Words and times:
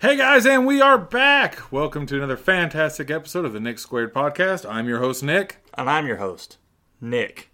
Hey 0.00 0.16
guys, 0.16 0.46
and 0.46 0.64
we 0.64 0.80
are 0.80 0.96
back. 0.96 1.72
Welcome 1.72 2.06
to 2.06 2.16
another 2.16 2.36
fantastic 2.36 3.10
episode 3.10 3.44
of 3.44 3.52
the 3.52 3.58
Nick 3.58 3.80
Squared 3.80 4.14
podcast. 4.14 4.64
I'm 4.64 4.86
your 4.86 5.00
host, 5.00 5.24
Nick. 5.24 5.60
And 5.74 5.90
I'm 5.90 6.06
your 6.06 6.18
host, 6.18 6.58
Nick. 7.00 7.50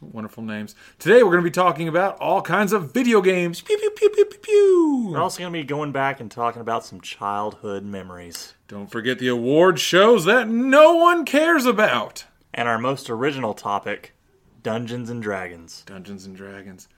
Wonderful 0.00 0.42
names. 0.42 0.74
Today 0.98 1.22
we're 1.22 1.32
going 1.32 1.44
to 1.44 1.50
be 1.50 1.50
talking 1.50 1.86
about 1.86 2.18
all 2.20 2.40
kinds 2.40 2.72
of 2.72 2.94
video 2.94 3.20
games. 3.20 3.60
Pew, 3.60 3.76
pew, 3.76 3.90
pew, 3.90 4.08
pew, 4.08 4.24
pew, 4.24 4.38
pew. 4.38 5.08
We're 5.12 5.20
also 5.20 5.40
going 5.40 5.52
to 5.52 5.58
be 5.58 5.62
going 5.62 5.92
back 5.92 6.20
and 6.20 6.30
talking 6.30 6.62
about 6.62 6.86
some 6.86 7.02
childhood 7.02 7.84
memories. 7.84 8.54
Don't 8.66 8.90
forget 8.90 9.18
the 9.18 9.28
award 9.28 9.78
shows 9.78 10.24
that 10.24 10.48
no 10.48 10.94
one 10.94 11.26
cares 11.26 11.66
about. 11.66 12.24
And 12.54 12.66
our 12.66 12.78
most 12.78 13.10
original 13.10 13.52
topic 13.52 14.14
Dungeons 14.62 15.10
and 15.10 15.22
Dragons. 15.22 15.82
Dungeons 15.84 16.24
and 16.24 16.34
Dragons. 16.34 16.88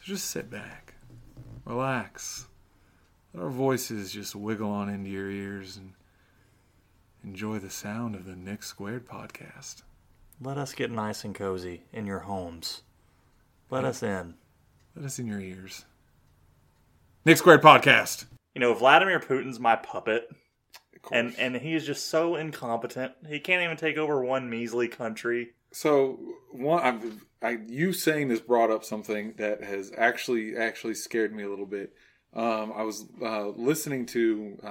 So 0.00 0.06
Just 0.06 0.30
sit 0.30 0.48
back, 0.48 0.94
relax, 1.66 2.46
let 3.34 3.44
our 3.44 3.50
voices 3.50 4.12
just 4.12 4.34
wiggle 4.34 4.70
on 4.70 4.88
into 4.88 5.10
your 5.10 5.30
ears 5.30 5.76
and 5.76 5.92
enjoy 7.24 7.58
the 7.58 7.70
sound 7.70 8.14
of 8.14 8.24
the 8.24 8.36
Nick 8.36 8.62
Squared 8.62 9.08
podcast. 9.08 9.82
Let 10.40 10.58
us 10.58 10.74
get 10.74 10.90
nice 10.90 11.24
and 11.24 11.34
cozy 11.34 11.82
in 11.92 12.06
your 12.06 12.20
homes. 12.20 12.82
Let 13.70 13.84
us 13.84 14.02
in. 14.02 14.34
Let 14.94 15.06
us 15.06 15.18
in 15.18 15.26
your 15.26 15.40
ears. 15.40 15.84
Nick 17.24 17.38
Squared 17.38 17.62
podcast. 17.62 18.26
You 18.54 18.60
know, 18.60 18.74
Vladimir 18.74 19.18
Putin's 19.18 19.60
my 19.60 19.76
puppet. 19.76 20.28
And 21.10 21.34
and 21.38 21.56
he 21.56 21.74
is 21.74 21.86
just 21.86 22.10
so 22.10 22.36
incompetent. 22.36 23.12
He 23.26 23.40
can't 23.40 23.62
even 23.62 23.76
take 23.76 23.96
over 23.96 24.24
one 24.24 24.48
measly 24.48 24.88
country. 24.88 25.52
So 25.72 26.18
one, 26.52 26.82
I'm, 26.82 27.22
I 27.40 27.58
you 27.66 27.92
saying 27.92 28.28
this 28.28 28.40
brought 28.40 28.70
up 28.70 28.84
something 28.84 29.34
that 29.38 29.64
has 29.64 29.90
actually 29.96 30.56
actually 30.56 30.94
scared 30.94 31.34
me 31.34 31.42
a 31.42 31.48
little 31.48 31.66
bit. 31.66 31.94
Um, 32.34 32.72
I 32.74 32.82
was 32.82 33.04
uh, 33.22 33.48
listening 33.48 34.06
to 34.06 34.58
uh, 34.64 34.66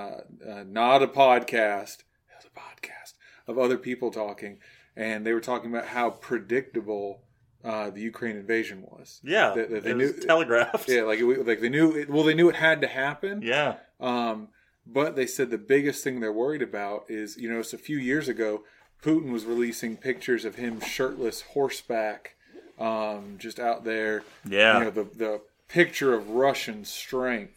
uh, 0.49 0.63
not 0.67 1.03
a 1.03 1.07
podcast, 1.07 1.99
it 1.99 2.35
was 2.37 2.45
a 2.45 2.59
podcast 2.59 3.13
of 3.47 3.57
other 3.59 3.77
people 3.77 4.09
talking, 4.11 4.57
and 4.95 5.25
they 5.25 5.33
were 5.33 5.41
talking 5.41 5.69
about 5.69 5.85
how 5.87 6.09
predictable 6.09 7.21
uh, 7.63 7.91
the 7.91 8.01
Ukraine 8.01 8.35
invasion 8.37 8.81
was. 8.81 9.21
Yeah, 9.23 9.53
That- 9.53 9.69
that 9.69 9.83
they 9.83 9.93
knew- 9.93 10.13
telegraphed. 10.13 10.89
Yeah, 10.89 11.03
like 11.03 11.19
it, 11.19 11.45
like 11.47 11.61
they 11.61 11.69
knew 11.69 11.95
it, 11.95 12.09
well 12.09 12.23
they 12.23 12.33
knew 12.33 12.49
it 12.49 12.55
had 12.55 12.81
to 12.81 12.87
happen. 12.87 13.41
yeah, 13.43 13.75
Um, 13.99 14.47
but 14.87 15.15
they 15.15 15.27
said 15.27 15.51
the 15.51 15.59
biggest 15.59 16.03
thing 16.03 16.19
they're 16.19 16.33
worried 16.33 16.63
about 16.63 17.05
is, 17.09 17.37
you 17.37 17.47
know, 17.51 17.59
it's 17.59 17.73
a 17.73 17.77
few 17.77 17.97
years 17.97 18.27
ago, 18.27 18.63
Putin 19.03 19.31
was 19.31 19.45
releasing 19.45 19.95
pictures 19.97 20.43
of 20.45 20.55
him 20.55 20.79
shirtless, 20.81 21.41
horseback, 21.41 22.35
um, 22.79 23.35
just 23.37 23.59
out 23.59 23.83
there. 23.83 24.23
Yeah. 24.49 24.79
You 24.79 24.83
know, 24.85 24.89
the, 24.91 25.03
the 25.03 25.41
picture 25.71 26.13
of 26.13 26.29
Russian 26.29 26.85
strength. 26.85 27.53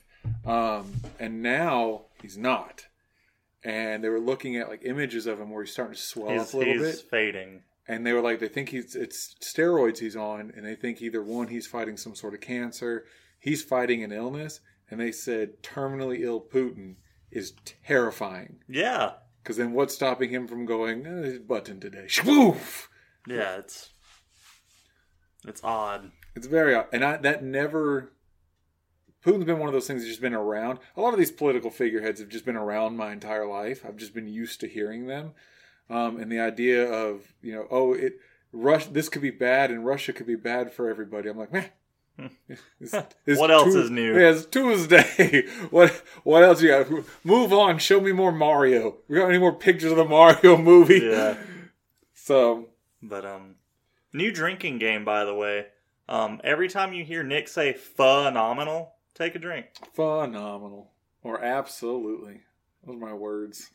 Um, 0.46 0.92
and 1.18 1.42
now 1.42 2.02
he's 2.22 2.38
not. 2.38 2.86
And 3.62 4.04
they 4.04 4.08
were 4.08 4.20
looking 4.20 4.56
at 4.56 4.68
like 4.68 4.82
images 4.84 5.26
of 5.26 5.40
him 5.40 5.50
where 5.50 5.64
he's 5.64 5.72
starting 5.72 5.94
to 5.94 6.00
swell 6.00 6.30
he's, 6.30 6.42
up 6.42 6.54
a 6.54 6.56
little 6.58 6.72
he's 6.74 6.82
bit. 6.82 7.10
fading. 7.10 7.62
And 7.86 8.06
they 8.06 8.12
were 8.12 8.20
like, 8.20 8.38
they 8.40 8.48
think 8.48 8.70
he's 8.70 8.94
it's 8.94 9.34
steroids 9.42 9.98
he's 9.98 10.16
on, 10.16 10.52
and 10.56 10.64
they 10.64 10.74
think 10.74 11.02
either 11.02 11.22
one 11.22 11.48
he's 11.48 11.66
fighting 11.66 11.96
some 11.98 12.14
sort 12.14 12.32
of 12.32 12.40
cancer, 12.40 13.04
he's 13.38 13.62
fighting 13.62 14.02
an 14.02 14.12
illness, 14.12 14.60
and 14.90 14.98
they 14.98 15.12
said 15.12 15.62
terminally 15.62 16.20
ill 16.20 16.40
Putin 16.40 16.94
is 17.30 17.52
terrifying 17.84 18.60
Yeah, 18.68 19.12
because 19.42 19.58
then 19.58 19.72
what's 19.72 19.94
stopping 19.94 20.30
him 20.30 20.48
from 20.48 20.64
going 20.64 21.04
eh, 21.06 21.26
his 21.26 21.38
button 21.40 21.78
today? 21.78 22.06
Shwoof! 22.08 22.86
yeah, 23.26 23.56
it's 23.56 23.90
it's 25.46 25.62
odd. 25.62 26.10
It's 26.36 26.46
very 26.46 26.74
odd, 26.74 26.86
and 26.92 27.04
I, 27.04 27.16
that 27.18 27.42
never. 27.44 28.10
Putin's 29.24 29.44
been 29.44 29.58
one 29.58 29.68
of 29.68 29.72
those 29.72 29.86
things 29.86 30.02
that's 30.02 30.10
just 30.10 30.20
been 30.20 30.34
around. 30.34 30.78
A 30.96 31.00
lot 31.00 31.14
of 31.14 31.18
these 31.18 31.30
political 31.30 31.70
figureheads 31.70 32.20
have 32.20 32.28
just 32.28 32.44
been 32.44 32.56
around 32.56 32.96
my 32.96 33.10
entire 33.12 33.46
life. 33.46 33.82
I've 33.86 33.96
just 33.96 34.12
been 34.14 34.28
used 34.28 34.60
to 34.60 34.68
hearing 34.68 35.06
them, 35.06 35.32
um, 35.88 36.18
and 36.20 36.30
the 36.30 36.40
idea 36.40 36.86
of 36.90 37.32
you 37.40 37.54
know, 37.54 37.66
oh, 37.70 37.94
it 37.94 38.14
Russia, 38.52 38.90
this 38.92 39.08
could 39.08 39.22
be 39.22 39.30
bad, 39.30 39.70
and 39.70 39.86
Russia 39.86 40.12
could 40.12 40.26
be 40.26 40.36
bad 40.36 40.72
for 40.72 40.90
everybody. 40.90 41.28
I'm 41.28 41.38
like, 41.38 41.52
meh. 41.52 41.64
It's- 42.78 43.04
it's 43.26 43.40
What 43.40 43.50
else 43.50 43.74
is 43.74 43.90
new? 43.90 44.14
Yeah, 44.16 44.30
it's 44.30 44.46
Tuesday. 44.46 45.46
what 45.70 45.90
what 46.22 46.42
else 46.44 46.62
you 46.62 46.68
got? 46.68 46.88
Move 47.24 47.52
on. 47.52 47.78
Show 47.78 48.00
me 48.00 48.12
more 48.12 48.30
Mario. 48.30 48.98
We 49.08 49.16
got 49.16 49.28
any 49.28 49.38
more 49.38 49.52
pictures 49.54 49.90
of 49.90 49.96
the 49.96 50.04
Mario 50.04 50.56
movie? 50.56 51.00
Yeah. 51.00 51.36
So 52.16 52.68
But 53.02 53.26
um, 53.26 53.56
new 54.14 54.32
drinking 54.32 54.78
game, 54.78 55.04
by 55.04 55.24
the 55.26 55.34
way. 55.34 55.66
Um, 56.08 56.40
every 56.44 56.68
time 56.68 56.92
you 56.92 57.04
hear 57.04 57.22
Nick 57.22 57.48
say 57.48 57.72
phenomenal, 57.72 58.94
take 59.14 59.34
a 59.34 59.38
drink. 59.38 59.66
Phenomenal. 59.94 60.90
Or 61.22 61.42
absolutely. 61.42 62.40
Those 62.86 62.96
are 62.96 62.98
my 62.98 63.14
words. 63.14 63.70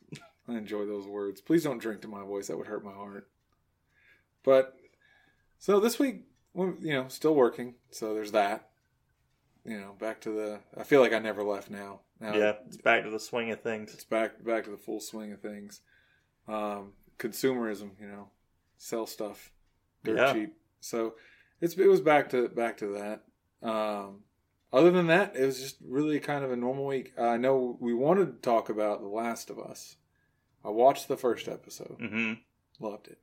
I 0.47 0.53
enjoy 0.57 0.85
those 0.85 1.07
words. 1.07 1.41
Please 1.41 1.63
don't 1.63 1.79
drink 1.79 2.01
to 2.01 2.07
my 2.07 2.23
voice. 2.23 2.47
That 2.47 2.57
would 2.57 2.67
hurt 2.67 2.85
my 2.85 2.93
heart. 2.93 3.27
But 4.43 4.77
so 5.57 5.79
this 5.79 5.97
week, 5.99 6.23
you 6.55 6.75
know, 6.81 7.05
still 7.07 7.35
working. 7.35 7.75
So 7.91 8.13
there's 8.13 8.31
that. 8.31 8.69
You 9.65 9.79
know, 9.79 9.93
back 9.99 10.21
to 10.21 10.31
the. 10.31 10.59
I 10.77 10.83
feel 10.83 11.01
like 11.01 11.13
I 11.13 11.19
never 11.19 11.43
left 11.43 11.69
now. 11.69 11.99
Now 12.19 12.35
yeah, 12.35 12.53
it's 12.67 12.77
back 12.77 13.03
to 13.03 13.09
the 13.09 13.19
swing 13.19 13.51
of 13.51 13.61
things. 13.61 13.93
it's 13.93 14.03
back 14.03 14.43
back 14.43 14.63
to 14.65 14.71
the 14.71 14.77
full 14.77 14.99
swing 14.99 15.31
of 15.31 15.41
things. 15.41 15.81
Um, 16.47 16.93
consumerism, 17.17 17.91
you 17.99 18.07
know, 18.07 18.29
sell 18.77 19.05
stuff 19.05 19.51
dirt 20.03 20.17
Yeah. 20.17 20.33
cheap. 20.33 20.55
So 20.79 21.15
it's 21.61 21.75
it 21.77 21.87
was 21.87 22.01
back 22.01 22.29
to 22.29 22.49
back 22.49 22.77
to 22.77 22.87
that. 22.87 23.23
Um, 23.67 24.23
other 24.71 24.91
than 24.91 25.07
that, 25.07 25.35
it 25.35 25.45
was 25.45 25.59
just 25.59 25.77
really 25.85 26.19
kind 26.19 26.43
of 26.43 26.51
a 26.51 26.55
normal 26.55 26.85
week. 26.85 27.13
I 27.17 27.37
know 27.37 27.77
we 27.79 27.93
wanted 27.93 28.25
to 28.27 28.41
talk 28.49 28.69
about 28.69 29.01
The 29.01 29.07
Last 29.07 29.49
of 29.49 29.59
Us. 29.59 29.97
I 30.63 30.69
watched 30.69 31.07
the 31.07 31.17
first 31.17 31.47
episode, 31.47 31.97
hmm 31.99 32.33
loved 32.79 33.07
it. 33.07 33.17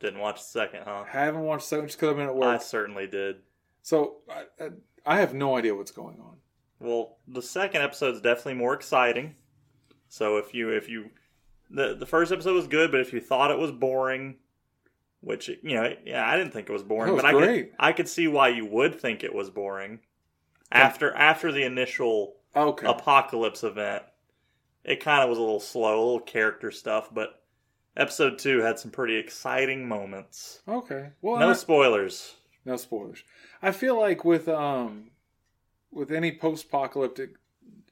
Didn't 0.00 0.20
watch 0.20 0.36
the 0.36 0.44
second, 0.44 0.82
huh? 0.84 1.04
I 1.06 1.10
haven't 1.10 1.42
watched 1.42 1.64
the 1.64 1.76
second 1.76 1.86
just 1.86 1.98
because 1.98 2.10
I've 2.10 2.16
been 2.16 2.28
at 2.28 2.42
I 2.42 2.58
certainly 2.58 3.06
did. 3.06 3.36
So 3.82 4.18
I, 4.28 4.64
I, 4.64 4.68
I 5.04 5.20
have 5.20 5.34
no 5.34 5.56
idea 5.56 5.74
what's 5.74 5.90
going 5.90 6.18
on. 6.20 6.36
Well, 6.80 7.18
the 7.28 7.42
second 7.42 7.82
episode 7.82 8.14
is 8.14 8.20
definitely 8.20 8.54
more 8.54 8.74
exciting. 8.74 9.36
So 10.08 10.38
if 10.38 10.52
you 10.54 10.70
if 10.70 10.88
you 10.88 11.10
the 11.70 11.94
the 11.94 12.06
first 12.06 12.32
episode 12.32 12.54
was 12.54 12.66
good, 12.66 12.90
but 12.90 13.00
if 13.00 13.12
you 13.12 13.20
thought 13.20 13.50
it 13.50 13.58
was 13.58 13.70
boring, 13.70 14.36
which 15.22 15.48
you 15.48 15.74
know, 15.74 15.94
yeah, 16.04 16.28
I 16.28 16.36
didn't 16.36 16.52
think 16.52 16.68
it 16.68 16.72
was 16.72 16.82
boring, 16.82 17.14
was 17.14 17.22
but 17.22 17.34
I 17.34 17.38
could 17.38 17.70
I 17.78 17.92
could 17.92 18.08
see 18.08 18.28
why 18.28 18.48
you 18.48 18.66
would 18.66 19.00
think 19.00 19.24
it 19.24 19.34
was 19.34 19.48
boring 19.50 20.00
after 20.70 21.14
after 21.14 21.50
the 21.50 21.62
initial 21.62 22.36
Okay, 22.54 22.86
apocalypse 22.86 23.64
event. 23.64 24.02
It 24.84 25.00
kind 25.00 25.22
of 25.22 25.30
was 25.30 25.38
a 25.38 25.40
little 25.40 25.60
slow, 25.60 25.94
a 25.94 26.04
little 26.04 26.20
character 26.20 26.70
stuff, 26.70 27.08
but 27.14 27.40
episode 27.96 28.38
two 28.38 28.58
had 28.60 28.78
some 28.78 28.90
pretty 28.90 29.16
exciting 29.16 29.88
moments. 29.88 30.60
okay. 30.68 31.10
Well, 31.22 31.38
No 31.38 31.50
I- 31.50 31.54
spoilers. 31.54 32.34
No 32.64 32.76
spoilers. 32.76 33.22
I 33.62 33.70
feel 33.72 33.98
like 33.98 34.24
with 34.24 34.48
um 34.48 35.10
with 35.90 36.10
any 36.10 36.32
post-apocalyptic 36.32 37.30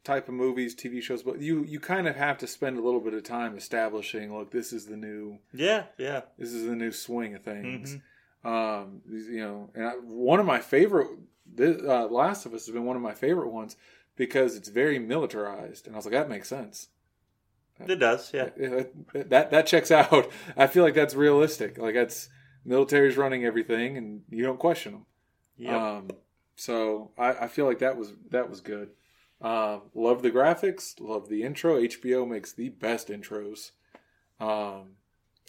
type 0.04 0.28
of 0.28 0.34
movies, 0.34 0.74
TV 0.74 1.02
shows, 1.02 1.22
but 1.22 1.40
you 1.40 1.64
you 1.64 1.78
kind 1.80 2.08
of 2.08 2.16
have 2.16 2.38
to 2.38 2.46
spend 2.46 2.78
a 2.78 2.82
little 2.82 3.00
bit 3.00 3.14
of 3.14 3.22
time 3.22 3.56
establishing 3.56 4.34
look 4.36 4.50
this 4.50 4.72
is 4.72 4.86
the 4.86 4.96
new 4.96 5.38
Yeah, 5.52 5.84
yeah. 5.98 6.22
this 6.38 6.52
is 6.52 6.64
the 6.66 6.74
new 6.76 6.90
swing 6.92 7.34
of 7.34 7.42
things. 7.42 7.96
Mhm. 8.44 8.48
Um 8.48 9.02
you 9.10 9.40
know, 9.40 9.70
and 9.74 9.84
I, 9.86 9.90
one 9.92 10.40
of 10.40 10.46
my 10.46 10.60
favorite 10.60 11.08
this, 11.52 11.80
uh, 11.82 12.06
Last 12.06 12.46
of 12.46 12.54
Us 12.54 12.66
has 12.66 12.72
been 12.72 12.84
one 12.84 12.96
of 12.96 13.02
my 13.02 13.12
favorite 13.14 13.50
ones 13.50 13.76
because 14.16 14.56
it's 14.56 14.68
very 14.68 14.98
militarized 14.98 15.86
and 15.86 15.94
I 15.94 15.98
was 15.98 16.06
like 16.06 16.12
that 16.14 16.28
makes 16.28 16.48
sense. 16.48 16.88
It 17.86 17.96
does, 17.96 18.32
yeah. 18.34 18.50
Yeah, 18.58 18.82
that 19.14 19.50
that 19.50 19.66
checks 19.66 19.90
out. 19.90 20.30
I 20.56 20.66
feel 20.66 20.84
like 20.84 20.94
that's 20.94 21.14
realistic. 21.14 21.78
Like 21.78 21.94
that's 21.94 22.28
military's 22.64 23.16
running 23.16 23.44
everything 23.44 23.96
and 23.96 24.22
you 24.30 24.44
don't 24.44 24.58
question 24.58 24.92
them. 24.92 25.06
Yep. 25.58 25.74
Um, 25.74 26.10
so 26.56 27.10
I, 27.18 27.32
I 27.44 27.48
feel 27.48 27.64
like 27.66 27.78
that 27.80 27.96
was 27.96 28.12
that 28.30 28.48
was 28.50 28.60
good. 28.60 28.90
Um, 29.42 29.82
love 29.94 30.22
the 30.22 30.30
graphics, 30.30 31.00
love 31.00 31.28
the 31.28 31.42
intro. 31.42 31.80
HBO 31.80 32.28
makes 32.28 32.52
the 32.52 32.68
best 32.68 33.08
intros. 33.08 33.70
Um, 34.38 34.96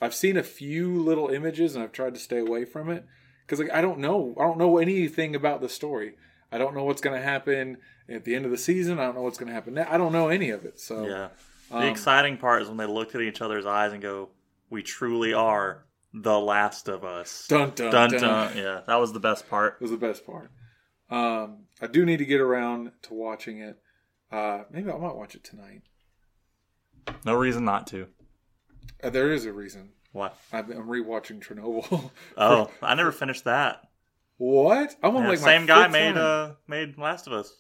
I've 0.02 0.16
seen 0.16 0.38
a 0.38 0.44
few 0.44 1.02
little 1.02 1.30
images 1.30 1.76
and 1.76 1.84
I've 1.84 1.92
tried 1.92 2.14
to 2.14 2.20
stay 2.20 2.40
away 2.40 2.66
from 2.66 2.90
it 2.90 3.06
because 3.46 3.60
like 3.60 3.76
I 3.76 3.82
don't 3.82 4.00
know 4.00 4.36
I 4.40 4.44
don't 4.44 4.58
know 4.58 4.78
anything 4.78 5.36
about 5.36 5.62
the 5.62 5.70
story. 5.70 6.14
I 6.52 6.58
don't 6.58 6.74
know 6.74 6.84
what's 6.84 7.02
going 7.02 7.16
to 7.16 7.24
happen 7.26 7.78
at 8.10 8.26
the 8.26 8.36
end 8.36 8.46
of 8.46 8.52
the 8.52 8.58
season. 8.58 9.00
I 9.00 9.04
don't 9.04 9.16
know 9.16 9.22
what's 9.22 9.38
going 9.38 9.48
to 9.48 9.54
happen. 9.54 9.76
Now. 9.76 9.88
I 9.90 9.98
don't 9.98 10.12
know 10.12 10.30
any 10.30 10.50
of 10.50 10.66
it. 10.66 10.80
So 10.80 11.06
yeah. 11.06 11.30
The 11.70 11.78
um, 11.78 11.84
exciting 11.84 12.38
part 12.38 12.62
is 12.62 12.68
when 12.68 12.78
they 12.78 12.86
look 12.86 13.16
at 13.16 13.22
each 13.22 13.42
other's 13.42 13.66
eyes 13.66 13.94
and 13.94 14.02
go, 14.02 14.30
"We 14.70 14.84
truly 14.84 15.34
are 15.34 15.86
the 16.14 16.38
last 16.38 16.90
of 16.90 17.06
us." 17.06 17.48
dun 17.48 17.72
dun 17.74 17.92
dun 17.92 18.10
dun. 18.12 18.22
dun. 18.22 18.58
Yeah, 18.58 18.82
that 18.88 19.00
was 19.00 19.14
the 19.14 19.22
best 19.22 19.50
part. 19.50 19.78
It 19.80 19.82
was 19.82 19.92
the 19.92 19.98
best 19.98 20.26
part. 20.26 20.52
Um, 21.10 21.60
I 21.82 21.88
do 21.88 22.06
need 22.06 22.18
to 22.18 22.26
get 22.26 22.40
around 22.42 22.92
to 23.04 23.14
watching 23.14 23.60
it. 23.60 23.78
Uh, 24.32 24.64
maybe 24.72 24.92
I 24.92 24.98
might 24.98 25.16
watch 25.16 25.36
it 25.36 25.44
tonight. 25.44 25.82
No 27.26 27.34
reason 27.34 27.66
not 27.66 27.88
to. 27.88 28.08
Uh, 29.04 29.10
there 29.10 29.32
is 29.32 29.46
a 29.46 29.54
reason. 29.54 29.90
What? 30.12 30.38
I've 30.54 30.68
been, 30.68 30.78
I'm 30.78 30.88
rewatching 30.88 31.44
Chernobyl. 31.44 32.12
Oh, 32.38 32.70
I 32.82 32.96
never 32.96 33.12
finished 33.12 33.46
that. 33.46 33.90
what? 34.38 34.96
I 35.02 35.08
want 35.08 35.24
Yeah, 35.26 35.30
like 35.30 35.40
same 35.40 35.66
guy 35.66 35.88
made 35.88 36.18
uh 36.18 36.54
made 36.68 36.98
Last 36.98 37.28
of 37.28 37.34
Us. 37.34 37.52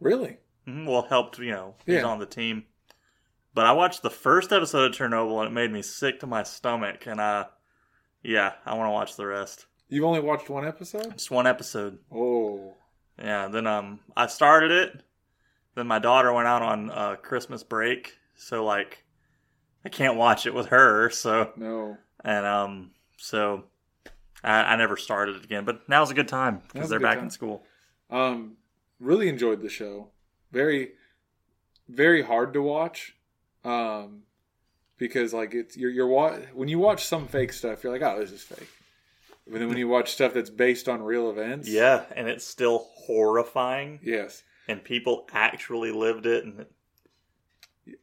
really? 0.00 0.38
hmm 0.66 0.86
Well, 0.86 1.02
helped 1.02 1.38
you 1.38 1.50
know 1.50 1.74
he's 1.86 1.96
Yeah. 1.96 2.04
on 2.06 2.18
the 2.18 2.26
team. 2.26 2.64
But 3.54 3.66
I 3.66 3.72
watched 3.72 4.02
the 4.02 4.10
first 4.10 4.52
episode 4.52 4.90
of 4.90 4.96
Chernobyl 4.96 5.38
and 5.40 5.48
it 5.48 5.52
made 5.52 5.70
me 5.70 5.82
sick 5.82 6.18
to 6.20 6.26
my 6.26 6.42
stomach. 6.42 7.06
And 7.06 7.20
I, 7.20 7.46
yeah, 8.22 8.54
I 8.66 8.74
want 8.74 8.88
to 8.88 8.92
watch 8.92 9.16
the 9.16 9.26
rest. 9.26 9.66
You've 9.88 10.04
only 10.04 10.18
watched 10.20 10.50
one 10.50 10.66
episode? 10.66 11.12
Just 11.12 11.30
one 11.30 11.46
episode. 11.46 11.98
Oh. 12.12 12.74
Yeah. 13.22 13.48
Then 13.48 13.66
um, 13.66 14.00
I 14.16 14.26
started 14.26 14.70
it. 14.70 15.02
Then 15.74 15.86
my 15.86 15.98
daughter 15.98 16.32
went 16.32 16.46
out 16.46 16.62
on 16.62 16.90
uh, 16.90 17.16
Christmas 17.16 17.62
break, 17.64 18.16
so 18.36 18.64
like, 18.64 19.04
I 19.84 19.88
can't 19.88 20.16
watch 20.16 20.46
it 20.46 20.54
with 20.54 20.66
her. 20.66 21.10
So 21.10 21.50
No. 21.56 21.96
and 22.24 22.46
um, 22.46 22.90
so 23.16 23.64
I, 24.44 24.62
I 24.62 24.76
never 24.76 24.96
started 24.96 25.36
it 25.36 25.44
again. 25.44 25.64
But 25.64 25.88
now's 25.88 26.10
a 26.10 26.14
good 26.14 26.28
time 26.28 26.62
because 26.72 26.88
they're 26.90 27.00
back 27.00 27.16
time. 27.16 27.24
in 27.24 27.30
school. 27.30 27.64
Um, 28.08 28.56
really 29.00 29.28
enjoyed 29.28 29.62
the 29.62 29.68
show. 29.68 30.10
Very, 30.52 30.92
very 31.88 32.22
hard 32.22 32.52
to 32.52 32.62
watch. 32.62 33.16
Um, 33.64 34.22
because 34.96 35.34
like 35.34 35.54
it's 35.54 35.76
you're 35.76 35.90
you're 35.90 36.06
wa- 36.06 36.36
when 36.52 36.68
you 36.68 36.78
watch 36.78 37.04
some 37.04 37.26
fake 37.26 37.52
stuff, 37.52 37.82
you're 37.82 37.92
like, 37.92 38.02
oh, 38.02 38.20
this 38.20 38.30
is 38.30 38.42
fake. 38.42 38.68
But 39.46 39.58
then 39.58 39.68
when 39.68 39.76
you 39.78 39.88
watch 39.88 40.10
stuff 40.12 40.32
that's 40.32 40.48
based 40.50 40.88
on 40.88 41.02
real 41.02 41.28
events, 41.30 41.68
Yeah, 41.68 42.04
and 42.14 42.28
it's 42.28 42.46
still 42.46 42.88
horrifying, 42.94 44.00
yes, 44.02 44.42
and 44.68 44.82
people 44.82 45.28
actually 45.32 45.92
lived 45.92 46.24
it, 46.26 46.44
and 46.44 46.60
it, 46.60 46.72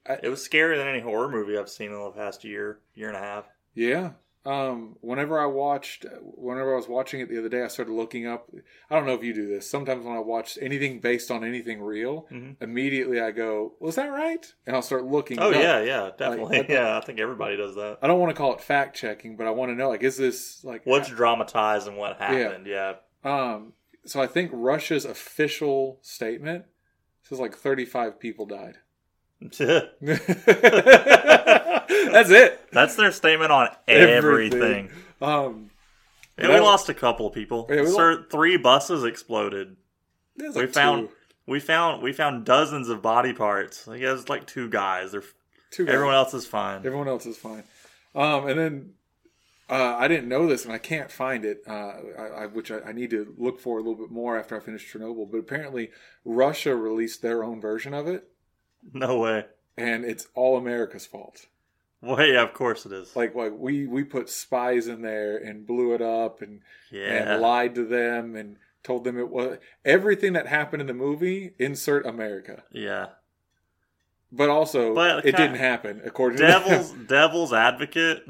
I- 0.08 0.20
it 0.24 0.30
was 0.30 0.48
scarier 0.48 0.78
than 0.78 0.88
any 0.88 1.00
horror 1.00 1.30
movie 1.30 1.58
I've 1.58 1.70
seen 1.70 1.92
in 1.92 2.00
the 2.00 2.12
past 2.12 2.44
year, 2.44 2.80
year 2.94 3.08
and 3.08 3.18
a 3.18 3.22
half. 3.22 3.46
yeah. 3.74 4.12
Um, 4.44 4.96
whenever 5.02 5.40
I 5.40 5.46
watched, 5.46 6.06
whenever 6.22 6.74
I 6.74 6.76
was 6.76 6.88
watching 6.88 7.20
it 7.20 7.30
the 7.30 7.38
other 7.38 7.48
day, 7.50 7.62
I 7.64 7.68
started 7.68 7.94
looking 7.94 8.26
up. 8.26 8.50
I 8.90 8.96
don't 8.96 9.06
know 9.06 9.14
if 9.14 9.24
you 9.24 9.34
do 9.36 9.48
this. 9.48 9.70
Sometimes 9.70 10.04
when 10.04 10.16
I 10.16 10.20
watch 10.20 10.58
anything 10.60 11.00
based 11.00 11.30
on 11.30 11.44
anything 11.44 11.80
real, 11.80 12.28
Mhm. 12.32 12.56
immediately 12.60 13.22
I 13.22 13.30
go, 13.32 13.76
"Was 13.80 13.96
that 13.98 14.08
right?" 14.12 14.44
And 14.66 14.76
I'll 14.76 14.82
start 14.82 15.06
looking. 15.06 15.38
Oh 15.40 15.52
it 15.52 15.58
up. 15.58 15.62
yeah, 15.62 15.82
yeah, 15.82 16.10
definitely. 16.18 16.60
I- 16.62 16.66
yeah, 16.70 16.98
I 16.98 17.02
think 17.02 17.20
everybody 17.20 17.56
does 17.56 17.76
that. 17.76 18.00
I 18.02 18.08
don't 18.08 18.20
want 18.20 18.32
to 18.32 18.36
call 18.36 18.54
it 18.56 18.62
fact 18.62 18.96
checking, 18.96 19.38
but 19.38 19.46
I 19.46 19.52
want 19.52 19.70
to 19.72 19.76
know 19.76 19.90
like, 19.90 20.02
is 20.02 20.18
this 20.18 20.64
like 20.64 20.86
What's 20.88 21.10
dramatized 21.10 21.88
and 21.88 21.98
what 21.98 22.18
happened? 22.18 22.66
Yeah, 22.66 22.96
Um, 23.24 23.74
so 24.06 24.20
I 24.20 24.26
think 24.26 24.50
Russia's 24.52 25.06
official 25.06 26.00
statement 26.02 26.66
says 27.22 27.40
like 27.40 27.56
35 27.56 28.20
people 28.20 28.48
died. 28.48 28.78
That's 32.12 32.30
it. 32.30 32.70
that's 32.72 32.96
their 32.96 33.12
statement 33.12 33.52
on 33.52 33.70
everything. 33.88 34.92
Um, 35.22 35.72
And 36.38 36.52
we 36.52 36.60
lost 36.60 36.90
a 36.90 36.94
couple 36.94 37.28
of 37.28 37.34
people. 37.34 37.68
Yeah, 37.70 37.86
Sir, 37.86 38.26
three 38.30 38.58
buses 38.58 39.04
exploded. 39.04 39.76
there's 40.36 40.56
We 40.56 40.68
found 40.68 41.10
two, 41.10 41.16
we 41.48 41.60
found 41.60 42.02
we 42.02 42.14
found 42.14 42.46
dozens 42.46 42.90
of 42.90 43.02
body 43.02 43.34
parts. 43.34 43.88
I 43.88 43.98
guess 43.98 44.30
like 44.30 44.48
two 44.48 44.70
guys. 44.70 45.12
They're 45.12 45.24
two 45.72 45.86
guys. 45.86 45.94
everyone 45.94 46.16
else 46.16 46.34
is 46.34 46.46
fine. 46.48 46.78
Everyone 46.78 47.08
else 47.08 47.26
is 47.26 47.38
fine. 47.38 47.64
Um, 48.16 48.48
and 48.48 48.60
then 48.60 48.94
uh, 49.70 49.96
I 49.98 50.08
didn't 50.08 50.28
know 50.28 50.48
this, 50.48 50.66
and 50.66 50.74
I 50.74 50.78
can't 50.78 51.10
find 51.10 51.46
it, 51.46 51.62
uh, 51.66 51.94
I, 52.20 52.28
I, 52.40 52.46
which 52.48 52.72
I, 52.72 52.80
I 52.82 52.92
need 52.92 53.10
to 53.12 53.34
look 53.38 53.60
for 53.60 53.78
a 53.78 53.82
little 53.82 53.96
bit 53.96 54.12
more 54.12 54.38
after 54.38 54.58
I 54.58 54.60
finish 54.60 54.92
Chernobyl. 54.92 55.32
But 55.32 55.38
apparently, 55.38 55.92
Russia 56.26 56.76
released 56.76 57.22
their 57.22 57.42
own 57.44 57.62
version 57.62 57.94
of 57.94 58.06
it, 58.08 58.28
No 58.94 59.20
way. 59.20 59.46
and 59.78 60.04
it's 60.06 60.28
all 60.36 60.58
America's 60.58 61.06
fault. 61.06 61.46
Well, 62.02 62.26
yeah, 62.26 62.42
of 62.42 62.54
course 62.54 62.86
it 62.86 62.92
is. 62.92 63.16
like 63.16 63.36
like 63.36 63.54
we 63.56 63.86
we 63.86 64.04
put 64.04 64.30
spies 64.30 64.88
in 64.88 65.02
there 65.04 65.38
and 65.38 65.68
blew 65.68 65.94
it 65.94 66.02
up 66.02 66.42
and 66.42 66.62
yeah, 66.92 67.34
and 67.34 67.42
lied 67.42 67.76
to 67.76 67.86
them 67.86 68.36
and 68.36 68.58
told 68.84 69.04
them 69.04 69.20
it 69.20 69.30
was 69.30 69.60
everything 69.86 70.34
that 70.34 70.48
happened 70.48 70.82
in 70.82 70.88
the 70.88 70.94
movie 70.96 71.54
insert 71.60 72.04
america 72.08 72.64
yeah. 72.72 73.10
but 74.32 74.50
also 74.50 74.96
But 74.96 75.24
it 75.26 75.38
didn't 75.38 75.58
happen 75.58 76.02
according 76.04 76.40
to 76.40 76.48
Devil's. 76.48 76.92
Devil's 77.08 77.54
Advocate. 77.54 78.24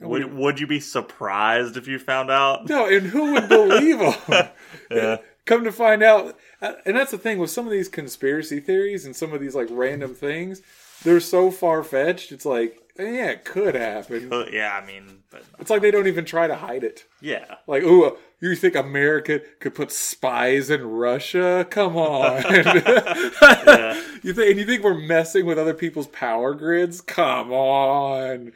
Would 0.00 0.34
would 0.34 0.60
you 0.60 0.66
be 0.66 0.80
surprised 0.80 1.76
if 1.76 1.86
you 1.86 1.98
found 2.00 2.30
out? 2.30 2.68
no 2.68 2.86
and 2.86 3.06
who 3.06 3.32
would 3.34 3.48
believe 3.48 3.98
them 4.26 4.48
Yeah. 4.90 5.16
Come 5.46 5.64
to 5.64 5.72
find 5.72 6.02
out 6.02 6.36
uh, 6.60 6.74
and 6.84 6.96
that's 6.96 7.12
the 7.12 7.18
thing 7.18 7.38
with 7.38 7.50
some 7.50 7.64
of 7.64 7.72
these 7.72 7.88
conspiracy 7.88 8.60
theories 8.60 9.06
and 9.06 9.16
some 9.16 9.32
of 9.32 9.40
these 9.40 9.54
like 9.54 9.68
random 9.70 10.14
things 10.14 10.60
they're 11.02 11.20
so 11.20 11.50
far-fetched 11.50 12.30
it's 12.32 12.44
like 12.44 12.78
yeah 12.98 13.30
it 13.30 13.44
could 13.44 13.74
happen 13.74 14.32
Uh, 14.32 14.46
yeah, 14.50 14.78
I 14.82 14.86
mean, 14.86 15.22
but 15.30 15.44
it's 15.58 15.70
like 15.70 15.82
they 15.82 15.90
don't 15.90 16.06
even 16.06 16.24
try 16.24 16.46
to 16.46 16.56
hide 16.56 16.84
it 16.84 17.04
yeah. 17.20 17.56
Like, 17.66 17.82
ooh, 17.82 18.16
you 18.40 18.54
think 18.54 18.74
America 18.76 19.40
could 19.60 19.74
put 19.74 19.90
spies 19.90 20.70
in 20.70 20.84
Russia? 20.86 21.66
Come 21.70 21.96
on. 21.96 22.42
You 24.22 24.32
think 24.32 24.50
and 24.50 24.58
you 24.58 24.66
think 24.66 24.82
we're 24.82 24.94
messing 24.98 25.46
with 25.46 25.58
other 25.58 25.74
people's 25.74 26.08
power 26.08 26.54
grids? 26.54 27.00
Come 27.00 27.52
on. 27.52 28.52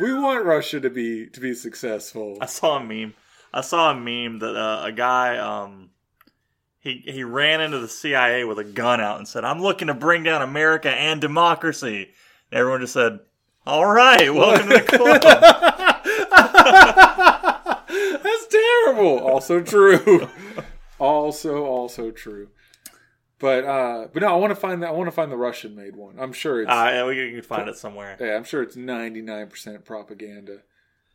We 0.00 0.12
want 0.14 0.44
Russia 0.44 0.80
to 0.80 0.90
be 0.90 1.26
to 1.28 1.40
be 1.40 1.54
successful. 1.54 2.38
I 2.40 2.46
saw 2.46 2.76
a 2.76 2.84
meme. 2.84 3.14
I 3.52 3.62
saw 3.62 3.90
a 3.90 3.94
meme 3.94 4.38
that 4.40 4.54
uh, 4.56 4.82
a 4.84 4.92
guy 4.92 5.38
um 5.38 5.90
he 6.86 7.02
he 7.10 7.24
ran 7.24 7.60
into 7.60 7.80
the 7.80 7.88
CIA 7.88 8.44
with 8.44 8.58
a 8.58 8.64
gun 8.64 9.00
out 9.00 9.18
and 9.18 9.26
said, 9.26 9.44
"I'm 9.44 9.60
looking 9.60 9.88
to 9.88 9.94
bring 9.94 10.22
down 10.22 10.42
America 10.42 10.90
and 10.90 11.20
democracy." 11.20 12.12
And 12.50 12.60
everyone 12.60 12.80
just 12.80 12.92
said, 12.92 13.18
"All 13.66 13.86
right, 13.86 14.32
welcome 14.32 14.68
to 14.68 14.74
the 14.74 14.82
club." 14.82 15.22
That's 18.22 18.46
terrible. 18.46 19.18
Also 19.18 19.60
true. 19.60 20.28
also 21.00 21.64
also 21.64 22.12
true. 22.12 22.48
But 23.38 23.64
uh 23.64 24.08
but 24.12 24.22
no, 24.22 24.32
I 24.32 24.36
want 24.36 24.52
to 24.52 24.60
find 24.60 24.82
that 24.82 24.90
I 24.90 24.92
want 24.92 25.08
to 25.08 25.12
find 25.12 25.32
the 25.32 25.36
Russian 25.36 25.74
made 25.74 25.96
one. 25.96 26.20
I'm 26.20 26.32
sure 26.32 26.62
it's 26.62 26.70
uh, 26.70 26.90
yeah, 26.92 27.04
we 27.04 27.16
can 27.16 27.42
find 27.42 27.68
it 27.68 27.76
somewhere. 27.76 28.16
Yeah, 28.20 28.36
I'm 28.36 28.44
sure 28.44 28.62
it's 28.62 28.76
99% 28.76 29.84
propaganda. 29.84 30.60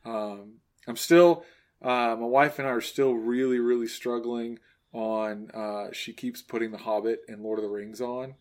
Um, 0.03 0.55
I'm 0.87 0.97
still, 0.97 1.45
uh, 1.81 2.17
my 2.19 2.25
wife 2.25 2.57
and 2.57 2.67
I 2.67 2.71
are 2.71 2.81
still 2.81 3.13
really, 3.13 3.59
really 3.59 3.87
struggling 3.87 4.57
on, 4.93 5.51
uh, 5.51 5.87
she 5.91 6.13
keeps 6.13 6.41
putting 6.41 6.71
The 6.71 6.77
Hobbit 6.77 7.21
and 7.27 7.41
Lord 7.41 7.59
of 7.59 7.63
the 7.63 7.69
Rings 7.69 8.01
on 8.01 8.35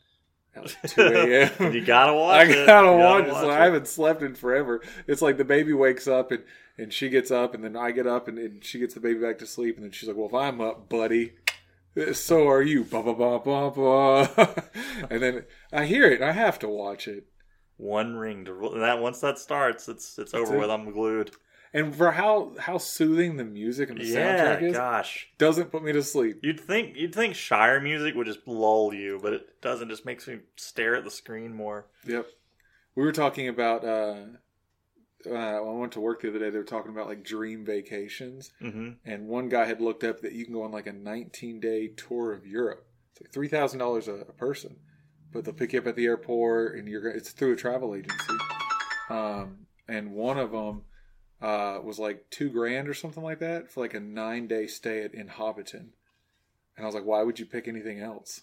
at 0.54 0.62
like 0.64 0.82
2 0.82 1.02
a.m. 1.60 1.72
you 1.74 1.84
gotta 1.84 2.14
watch 2.14 2.48
I 2.48 2.66
gotta 2.66 2.92
watch 2.92 3.26
it. 3.26 3.50
I 3.50 3.64
haven't 3.64 3.86
slept 3.86 4.22
in 4.22 4.34
forever. 4.34 4.82
It's 5.06 5.22
like 5.22 5.36
the 5.36 5.44
baby 5.44 5.72
wakes 5.72 6.08
up 6.08 6.32
and, 6.32 6.42
and 6.76 6.92
she 6.92 7.08
gets 7.08 7.30
up 7.30 7.54
and 7.54 7.62
then 7.62 7.76
I 7.76 7.92
get 7.92 8.06
up 8.06 8.28
and, 8.28 8.38
and 8.38 8.64
she 8.64 8.78
gets 8.78 8.94
the 8.94 9.00
baby 9.00 9.20
back 9.20 9.38
to 9.38 9.46
sleep 9.46 9.76
and 9.76 9.84
then 9.84 9.92
she's 9.92 10.08
like, 10.08 10.16
well, 10.16 10.26
if 10.26 10.34
I'm 10.34 10.60
up, 10.60 10.88
buddy, 10.88 11.34
so 12.12 12.48
are 12.48 12.62
you. 12.62 12.84
Ba 12.84 13.02
ba 13.02 13.14
ba 13.14 13.38
ba 13.38 13.70
ba. 13.70 14.64
and 15.10 15.22
then 15.22 15.44
I 15.72 15.86
hear 15.86 16.10
it. 16.10 16.22
I 16.22 16.32
have 16.32 16.58
to 16.60 16.68
watch 16.68 17.08
it. 17.08 17.26
One 17.76 18.16
ring 18.16 18.44
to 18.44 18.52
rule. 18.52 18.78
That 18.78 19.00
once 19.00 19.20
that 19.20 19.38
starts, 19.38 19.88
it's 19.88 20.18
it's 20.18 20.34
over 20.34 20.56
it. 20.56 20.60
with. 20.60 20.70
I'm 20.70 20.92
glued. 20.92 21.32
And 21.72 21.94
for 21.94 22.10
how 22.10 22.54
how 22.58 22.78
soothing 22.78 23.36
the 23.36 23.44
music 23.44 23.90
and 23.90 24.00
the 24.00 24.04
Yeah, 24.04 24.56
soundtrack 24.56 24.62
is, 24.62 24.72
gosh. 24.76 25.28
doesn't 25.38 25.70
put 25.70 25.84
me 25.84 25.92
to 25.92 26.02
sleep. 26.02 26.40
You'd 26.42 26.58
think 26.60 26.96
you'd 26.96 27.14
think 27.14 27.36
Shire 27.36 27.80
music 27.80 28.14
would 28.16 28.26
just 28.26 28.46
lull 28.46 28.92
you, 28.92 29.20
but 29.22 29.32
it 29.32 29.60
doesn't. 29.62 29.88
Just 29.88 30.04
makes 30.04 30.26
me 30.26 30.40
stare 30.56 30.96
at 30.96 31.04
the 31.04 31.10
screen 31.10 31.54
more. 31.54 31.86
Yep. 32.06 32.26
We 32.96 33.04
were 33.04 33.12
talking 33.12 33.46
about 33.46 33.84
uh, 33.84 34.16
uh, 35.30 35.32
I 35.32 35.60
went 35.60 35.92
to 35.92 36.00
work 36.00 36.22
the 36.22 36.30
other 36.30 36.40
day. 36.40 36.50
They 36.50 36.58
were 36.58 36.64
talking 36.64 36.90
about 36.90 37.06
like 37.06 37.22
dream 37.22 37.64
vacations, 37.64 38.50
hmm 38.58 38.90
and 39.04 39.28
one 39.28 39.48
guy 39.48 39.66
had 39.66 39.80
looked 39.80 40.02
up 40.02 40.22
that 40.22 40.32
you 40.32 40.44
can 40.44 40.54
go 40.54 40.62
on 40.64 40.72
like 40.72 40.86
a 40.88 40.92
19 40.92 41.60
day 41.60 41.88
tour 41.88 42.32
of 42.32 42.46
Europe. 42.46 42.84
It's 43.12 43.20
like 43.20 43.32
three 43.32 43.48
thousand 43.48 43.78
dollars 43.78 44.08
a 44.08 44.24
person, 44.36 44.76
but 45.32 45.44
they'll 45.44 45.54
pick 45.54 45.72
you 45.72 45.78
up 45.78 45.86
at 45.86 45.94
the 45.94 46.06
airport, 46.06 46.76
and 46.76 46.88
you're 46.88 47.06
it's 47.08 47.30
through 47.30 47.52
a 47.52 47.56
travel 47.56 47.94
agency. 47.94 48.34
Um, 49.08 49.66
and 49.88 50.12
one 50.12 50.38
of 50.38 50.52
them 50.52 50.82
uh, 51.42 51.80
was 51.82 51.98
like 51.98 52.26
two 52.30 52.50
grand 52.50 52.88
or 52.88 52.94
something 52.94 53.22
like 53.22 53.38
that 53.40 53.70
for 53.70 53.80
like 53.80 53.94
a 53.94 54.00
nine 54.00 54.46
day 54.46 54.66
stay 54.66 55.02
at, 55.04 55.14
in 55.14 55.28
Hobbiton. 55.28 55.88
And 56.76 56.84
I 56.84 56.86
was 56.86 56.94
like, 56.94 57.04
why 57.04 57.22
would 57.22 57.38
you 57.38 57.46
pick 57.46 57.68
anything 57.68 58.00
else? 58.00 58.42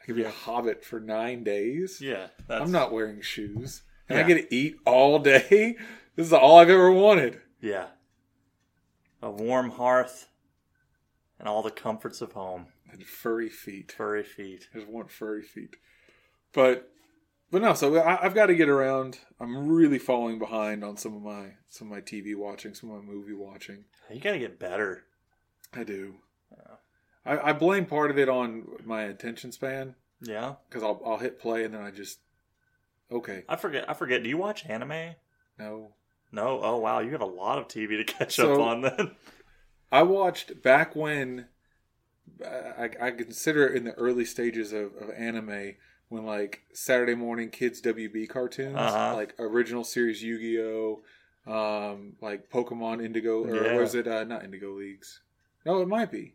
I 0.00 0.04
could 0.04 0.16
be 0.16 0.24
a 0.24 0.30
hobbit 0.30 0.84
for 0.84 1.00
nine 1.00 1.42
days. 1.44 2.00
Yeah, 2.00 2.28
that's, 2.46 2.62
I'm 2.62 2.70
not 2.72 2.92
wearing 2.92 3.20
shoes. 3.20 3.82
And 4.08 4.18
I 4.18 4.22
Yeah. 4.22 4.28
get 4.34 4.48
to 4.50 4.54
eat 4.54 4.76
all 4.84 5.18
day. 5.18 5.76
This 6.16 6.28
is 6.28 6.32
all 6.32 6.56
I've 6.58 6.70
ever 6.70 6.90
wanted. 6.90 7.42
Yeah, 7.60 7.88
a 9.20 9.30
warm 9.30 9.68
hearth 9.72 10.28
and 11.38 11.46
all 11.46 11.62
the 11.62 11.70
comforts 11.70 12.22
of 12.22 12.32
home. 12.32 12.68
And 12.90 13.04
furry 13.04 13.50
feet. 13.50 13.92
Furry 13.92 14.22
feet. 14.22 14.68
I 14.74 14.78
just 14.78 14.90
want 14.90 15.10
furry 15.10 15.42
feet. 15.42 15.76
But 16.54 16.90
but 17.56 17.62
no, 17.62 17.72
so 17.72 17.96
I, 17.96 18.22
I've 18.22 18.34
got 18.34 18.46
to 18.46 18.54
get 18.54 18.68
around. 18.68 19.18
I'm 19.40 19.66
really 19.66 19.98
falling 19.98 20.38
behind 20.38 20.84
on 20.84 20.98
some 20.98 21.16
of 21.16 21.22
my 21.22 21.52
some 21.70 21.90
of 21.90 21.90
my 21.90 22.02
TV 22.02 22.36
watching, 22.36 22.74
some 22.74 22.90
of 22.90 23.02
my 23.02 23.10
movie 23.10 23.32
watching. 23.32 23.84
You 24.12 24.20
gotta 24.20 24.38
get 24.38 24.58
better. 24.58 25.04
I 25.72 25.82
do. 25.82 26.16
I, 27.24 27.38
I 27.48 27.52
blame 27.54 27.86
part 27.86 28.10
of 28.10 28.18
it 28.18 28.28
on 28.28 28.66
my 28.84 29.04
attention 29.04 29.52
span 29.52 29.94
Yeah, 30.20 30.56
because 30.68 30.82
I'll 30.82 31.00
I'll 31.06 31.16
hit 31.16 31.40
play 31.40 31.64
and 31.64 31.72
then 31.72 31.80
I 31.80 31.90
just 31.90 32.18
okay 33.10 33.44
I 33.48 33.56
forget. 33.56 33.88
I 33.88 33.94
forget. 33.94 34.22
Do 34.22 34.28
you 34.28 34.36
watch 34.36 34.66
anime? 34.68 35.14
no. 35.58 35.94
No. 36.30 36.60
Oh 36.62 36.76
wow, 36.76 36.98
you 36.98 37.12
have 37.12 37.22
a 37.22 37.24
lot 37.24 37.56
of 37.56 37.68
TV 37.68 37.96
to 37.96 38.04
catch 38.04 38.34
So- 38.36 38.52
up 38.52 38.60
on 38.60 38.80
then. 38.82 39.12
I 39.90 40.02
watched 40.02 40.60
back 40.62 40.94
when 40.94 41.46
I, 42.46 42.90
I 43.00 43.10
consider 43.12 43.66
it 43.66 43.76
in 43.76 43.84
the 43.84 43.92
early 43.94 44.26
stages 44.26 44.74
of, 44.74 44.94
of 45.00 45.08
anime 45.16 45.76
when 46.08 46.24
like 46.24 46.62
Saturday 46.72 47.14
morning 47.14 47.50
kids 47.50 47.80
WB 47.80 48.28
cartoons, 48.28 48.76
Uh-huh. 48.76 49.14
like 49.16 49.34
original 49.38 49.84
series 49.84 50.22
Yu 50.22 50.38
Gi 50.38 50.60
Oh, 50.60 51.02
um, 51.46 52.14
like 52.20 52.50
Pokemon 52.50 53.04
Indigo, 53.04 53.44
or 53.44 53.54
Yeah. 53.54 53.76
was 53.78 53.94
it 53.94 54.06
uh, 54.08 54.24
not 54.24 54.44
Indigo 54.44 54.72
Leagues? 54.72 55.20
No, 55.64 55.80
it 55.80 55.88
might 55.88 56.10
be. 56.10 56.34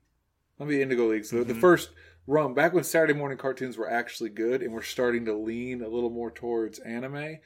Let 0.59 0.69
me 0.69 0.81
Indigo 0.81 1.07
Leagues. 1.07 1.29
The, 1.31 1.43
the 1.43 1.55
first 1.55 1.89
run 2.27 2.53
back 2.53 2.73
when 2.73 2.83
Saturday 2.83 3.13
morning 3.13 3.37
cartoons 3.37 3.77
were 3.77 3.89
actually 3.89 4.29
good 4.29 4.61
and 4.61 4.73
were 4.73 4.81
starting 4.81 5.25
to 5.25 5.33
lean 5.33 5.81
a 5.81 5.87
little 5.87 6.09
more 6.09 6.31
towards 6.31 6.79
anime. 6.79 7.37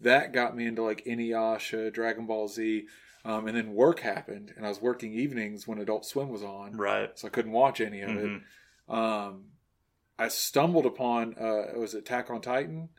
That 0.00 0.32
got 0.32 0.56
me 0.56 0.66
into 0.66 0.82
like 0.82 1.04
Inuyasha, 1.04 1.92
Dragon 1.92 2.26
Ball 2.26 2.48
Z, 2.48 2.86
um, 3.24 3.46
and 3.46 3.56
then 3.56 3.74
work 3.74 4.00
happened, 4.00 4.52
and 4.56 4.64
I 4.66 4.68
was 4.68 4.80
working 4.80 5.12
evenings 5.12 5.68
when 5.68 5.78
Adult 5.78 6.04
Swim 6.06 6.28
was 6.28 6.42
on, 6.42 6.76
Right. 6.76 7.10
so 7.16 7.28
I 7.28 7.30
couldn't 7.30 7.52
watch 7.52 7.80
any 7.80 8.00
of 8.00 8.10
Mhm. 8.10 8.36
it. 8.88 8.92
Um, 8.92 9.44
I 10.18 10.28
stumbled 10.28 10.86
upon 10.86 11.36
uh, 11.40 11.72
it 11.74 11.78
was 11.78 11.94
Attack 11.94 12.30
on 12.30 12.40
Titan. 12.40 12.90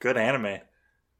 Good 0.00 0.16
anime. 0.16 0.46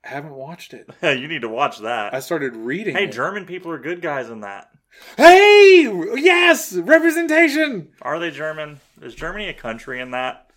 I 0.04 0.08
haven't 0.08 0.34
watched 0.34 0.74
it. 0.74 0.88
you 1.02 1.28
need 1.28 1.42
to 1.42 1.48
watch 1.48 1.78
that. 1.78 2.14
I 2.14 2.20
started 2.20 2.56
reading. 2.56 2.94
hey, 2.94 3.04
it. 3.04 3.12
German 3.12 3.46
people 3.46 3.70
are 3.70 3.78
good 3.78 4.02
guys 4.02 4.28
in 4.28 4.40
that. 4.40 4.68
Hey, 5.16 5.90
yes, 6.16 6.72
representation. 6.74 7.88
Are 8.02 8.18
they 8.18 8.30
German? 8.30 8.80
Is 9.02 9.14
Germany 9.14 9.48
a 9.48 9.54
country 9.54 10.00
in 10.00 10.12
that? 10.12 10.50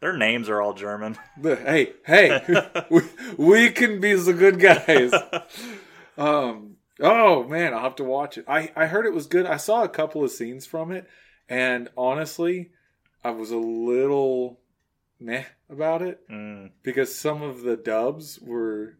Their 0.00 0.16
names 0.16 0.48
are 0.48 0.60
all 0.60 0.74
German. 0.74 1.16
Hey, 1.42 1.92
hey, 2.04 2.62
we, 2.90 3.02
we 3.36 3.70
can 3.70 4.00
be 4.00 4.14
the 4.14 4.32
good 4.32 4.58
guys. 4.58 5.12
Um. 6.16 6.76
Oh 7.00 7.44
man, 7.44 7.72
I'll 7.72 7.82
have 7.82 7.96
to 7.96 8.04
watch 8.04 8.38
it. 8.38 8.44
I 8.46 8.70
I 8.76 8.86
heard 8.86 9.06
it 9.06 9.12
was 9.12 9.26
good. 9.26 9.46
I 9.46 9.56
saw 9.56 9.82
a 9.82 9.88
couple 9.88 10.22
of 10.24 10.30
scenes 10.30 10.66
from 10.66 10.92
it, 10.92 11.08
and 11.48 11.88
honestly, 11.96 12.70
I 13.24 13.30
was 13.30 13.50
a 13.50 13.56
little 13.56 14.60
meh 15.20 15.44
about 15.70 16.02
it 16.02 16.20
Mm, 16.28 16.70
because 16.82 17.14
some 17.14 17.42
of 17.42 17.62
the 17.62 17.76
dubs 17.76 18.40
were 18.40 18.98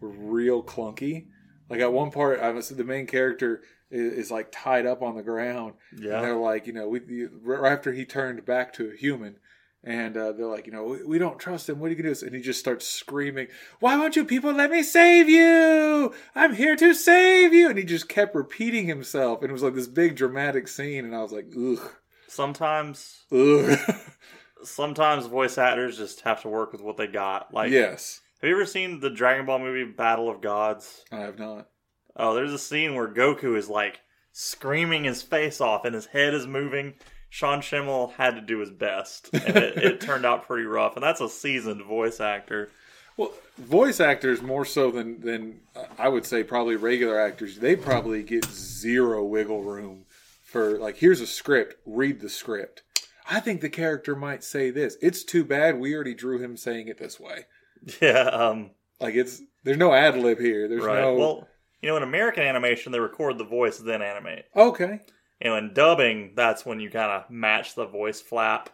were 0.00 0.10
real 0.10 0.62
clunky. 0.62 1.26
Like 1.68 1.80
at 1.80 1.92
one 1.92 2.10
part, 2.10 2.40
I 2.40 2.50
was 2.50 2.68
the 2.68 2.84
main 2.84 3.06
character 3.06 3.62
is, 3.90 4.12
is 4.12 4.30
like 4.30 4.52
tied 4.52 4.86
up 4.86 5.02
on 5.02 5.16
the 5.16 5.22
ground, 5.22 5.74
and 6.16 6.24
they're 6.24 6.36
like, 6.36 6.66
you 6.66 6.72
know, 6.72 6.88
we 6.88 7.00
you, 7.08 7.40
right 7.42 7.72
after 7.72 7.92
he 7.92 8.04
turned 8.04 8.44
back 8.44 8.72
to 8.74 8.90
a 8.90 8.96
human, 8.96 9.36
and 9.82 10.16
uh, 10.16 10.32
they're 10.32 10.46
like, 10.46 10.66
you 10.66 10.72
know, 10.72 10.84
we, 10.84 11.04
we 11.04 11.18
don't 11.18 11.38
trust 11.38 11.68
him. 11.68 11.80
What 11.80 11.86
are 11.86 11.94
you 11.94 12.02
gonna 12.02 12.14
do? 12.14 12.26
And 12.26 12.34
he 12.36 12.42
just 12.42 12.60
starts 12.60 12.86
screaming, 12.86 13.48
"Why 13.80 13.96
won't 13.96 14.14
you 14.16 14.24
people 14.24 14.52
let 14.52 14.70
me 14.70 14.82
save 14.82 15.28
you? 15.28 16.12
I'm 16.34 16.54
here 16.54 16.76
to 16.76 16.94
save 16.94 17.52
you!" 17.54 17.70
And 17.70 17.78
he 17.78 17.84
just 17.84 18.08
kept 18.08 18.34
repeating 18.34 18.86
himself, 18.86 19.40
and 19.40 19.50
it 19.50 19.52
was 19.52 19.62
like 19.62 19.74
this 19.74 19.88
big 19.88 20.14
dramatic 20.14 20.68
scene. 20.68 21.04
And 21.04 21.16
I 21.16 21.22
was 21.22 21.32
like, 21.32 21.46
ugh, 21.56 21.96
Sometimes, 22.28 23.24
ugh. 23.32 23.78
sometimes 24.64 25.26
voice 25.26 25.58
actors 25.58 25.98
just 25.98 26.22
have 26.22 26.42
to 26.42 26.48
work 26.48 26.72
with 26.72 26.80
what 26.80 26.96
they 26.96 27.06
got. 27.06 27.52
Like, 27.52 27.70
yes, 27.70 28.20
have 28.40 28.48
you 28.48 28.56
ever 28.56 28.66
seen 28.66 29.00
the 29.00 29.10
Dragon 29.10 29.46
Ball 29.46 29.58
movie 29.58 29.90
Battle 29.90 30.28
of 30.28 30.40
Gods? 30.40 31.04
I 31.10 31.20
have 31.20 31.38
not. 31.38 31.68
Oh, 32.16 32.34
there's 32.34 32.52
a 32.52 32.58
scene 32.58 32.94
where 32.94 33.08
Goku 33.08 33.56
is 33.56 33.68
like 33.68 34.00
screaming 34.32 35.04
his 35.04 35.22
face 35.22 35.60
off 35.60 35.84
and 35.84 35.94
his 35.94 36.06
head 36.06 36.34
is 36.34 36.46
moving. 36.46 36.94
Sean 37.28 37.60
Schemmel 37.60 38.12
had 38.12 38.34
to 38.36 38.40
do 38.40 38.58
his 38.60 38.70
best, 38.70 39.30
and 39.32 39.56
it, 39.56 39.76
it 39.78 40.00
turned 40.02 40.24
out 40.24 40.46
pretty 40.46 40.64
rough. 40.64 40.96
And 40.96 41.02
that's 41.02 41.20
a 41.20 41.28
seasoned 41.28 41.82
voice 41.82 42.20
actor. 42.20 42.70
Well, 43.16 43.32
voice 43.58 44.00
actors 44.00 44.42
more 44.42 44.64
so 44.64 44.90
than 44.90 45.20
than 45.20 45.60
I 45.98 46.08
would 46.08 46.26
say 46.26 46.44
probably 46.44 46.76
regular 46.76 47.18
actors. 47.20 47.58
They 47.58 47.74
probably 47.74 48.22
get 48.22 48.44
zero 48.44 49.24
wiggle 49.24 49.62
room 49.62 50.04
for 50.46 50.78
like 50.78 50.96
here's 50.96 51.20
a 51.20 51.26
script, 51.26 51.76
read 51.84 52.20
the 52.20 52.28
script. 52.30 52.82
I 53.28 53.40
think 53.40 53.60
the 53.60 53.68
character 53.68 54.14
might 54.16 54.44
say 54.44 54.70
this. 54.70 54.96
It's 55.02 55.24
too 55.24 55.44
bad 55.44 55.78
we 55.78 55.94
already 55.94 56.14
drew 56.14 56.38
him 56.38 56.56
saying 56.56 56.88
it 56.88 56.98
this 56.98 57.18
way. 57.20 57.46
Yeah, 58.00 58.22
um, 58.22 58.70
Like 59.00 59.14
it's 59.14 59.42
there's 59.64 59.76
no 59.76 59.92
ad 59.92 60.16
lib 60.16 60.38
here. 60.38 60.66
There's 60.68 60.82
right. 60.84 61.00
no 61.02 61.14
Well, 61.14 61.48
you 61.82 61.88
know, 61.90 61.96
in 61.98 62.02
American 62.02 62.42
animation, 62.42 62.90
they 62.90 62.98
record 62.98 63.36
the 63.38 63.44
voice 63.44 63.78
then 63.78 64.00
animate. 64.02 64.46
okay. 64.56 65.00
You 65.40 65.50
know, 65.50 65.56
in 65.56 65.74
dubbing, 65.74 66.32
that's 66.34 66.64
when 66.64 66.80
you 66.80 66.88
kind 66.90 67.12
of 67.12 67.28
match 67.30 67.74
the 67.74 67.84
voice 67.84 68.20
flap 68.22 68.70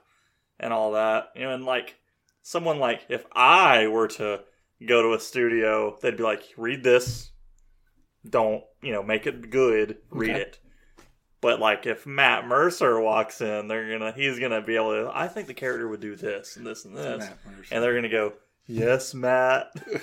and 0.61 0.73
all 0.73 0.93
that. 0.93 1.31
You 1.35 1.43
know, 1.43 1.55
and 1.55 1.65
like 1.65 1.97
someone 2.43 2.79
like 2.79 3.05
if 3.09 3.25
I 3.33 3.89
were 3.89 4.07
to 4.09 4.43
go 4.87 5.03
to 5.03 5.15
a 5.15 5.21
studio, 5.21 5.99
they'd 6.01 6.17
be 6.17 6.23
like, 6.23 6.45
"Read 6.57 6.85
this, 6.85 7.33
don't 8.29 8.63
you 8.83 8.93
know, 8.93 9.03
make 9.03 9.27
it 9.27 9.51
good, 9.51 9.99
read 10.11 10.31
Okay. 10.31 10.41
it." 10.43 10.59
But 11.43 11.61
like 11.61 11.85
if 11.87 12.07
Matt 12.07 12.47
Mercer 12.47 12.99
walks 13.01 13.41
in, 13.43 13.69
they're 13.69 13.91
gonna 13.99 14.13
he's 14.13 14.39
gonna 14.39 14.63
be 14.63 14.77
able 14.77 14.93
to. 14.93 15.11
I 15.13 15.29
think 15.29 15.49
the 15.49 15.55
character 15.55 15.87
would 15.89 16.01
do 16.01 16.17
this 16.17 16.57
and 16.57 16.65
this 16.67 16.87
and 16.87 16.97
this, 16.97 17.29
and 17.71 17.83
they're 17.83 17.95
gonna 17.95 18.09
go, 18.09 18.33
"Yes, 18.67 19.13
Matt." 19.13 19.67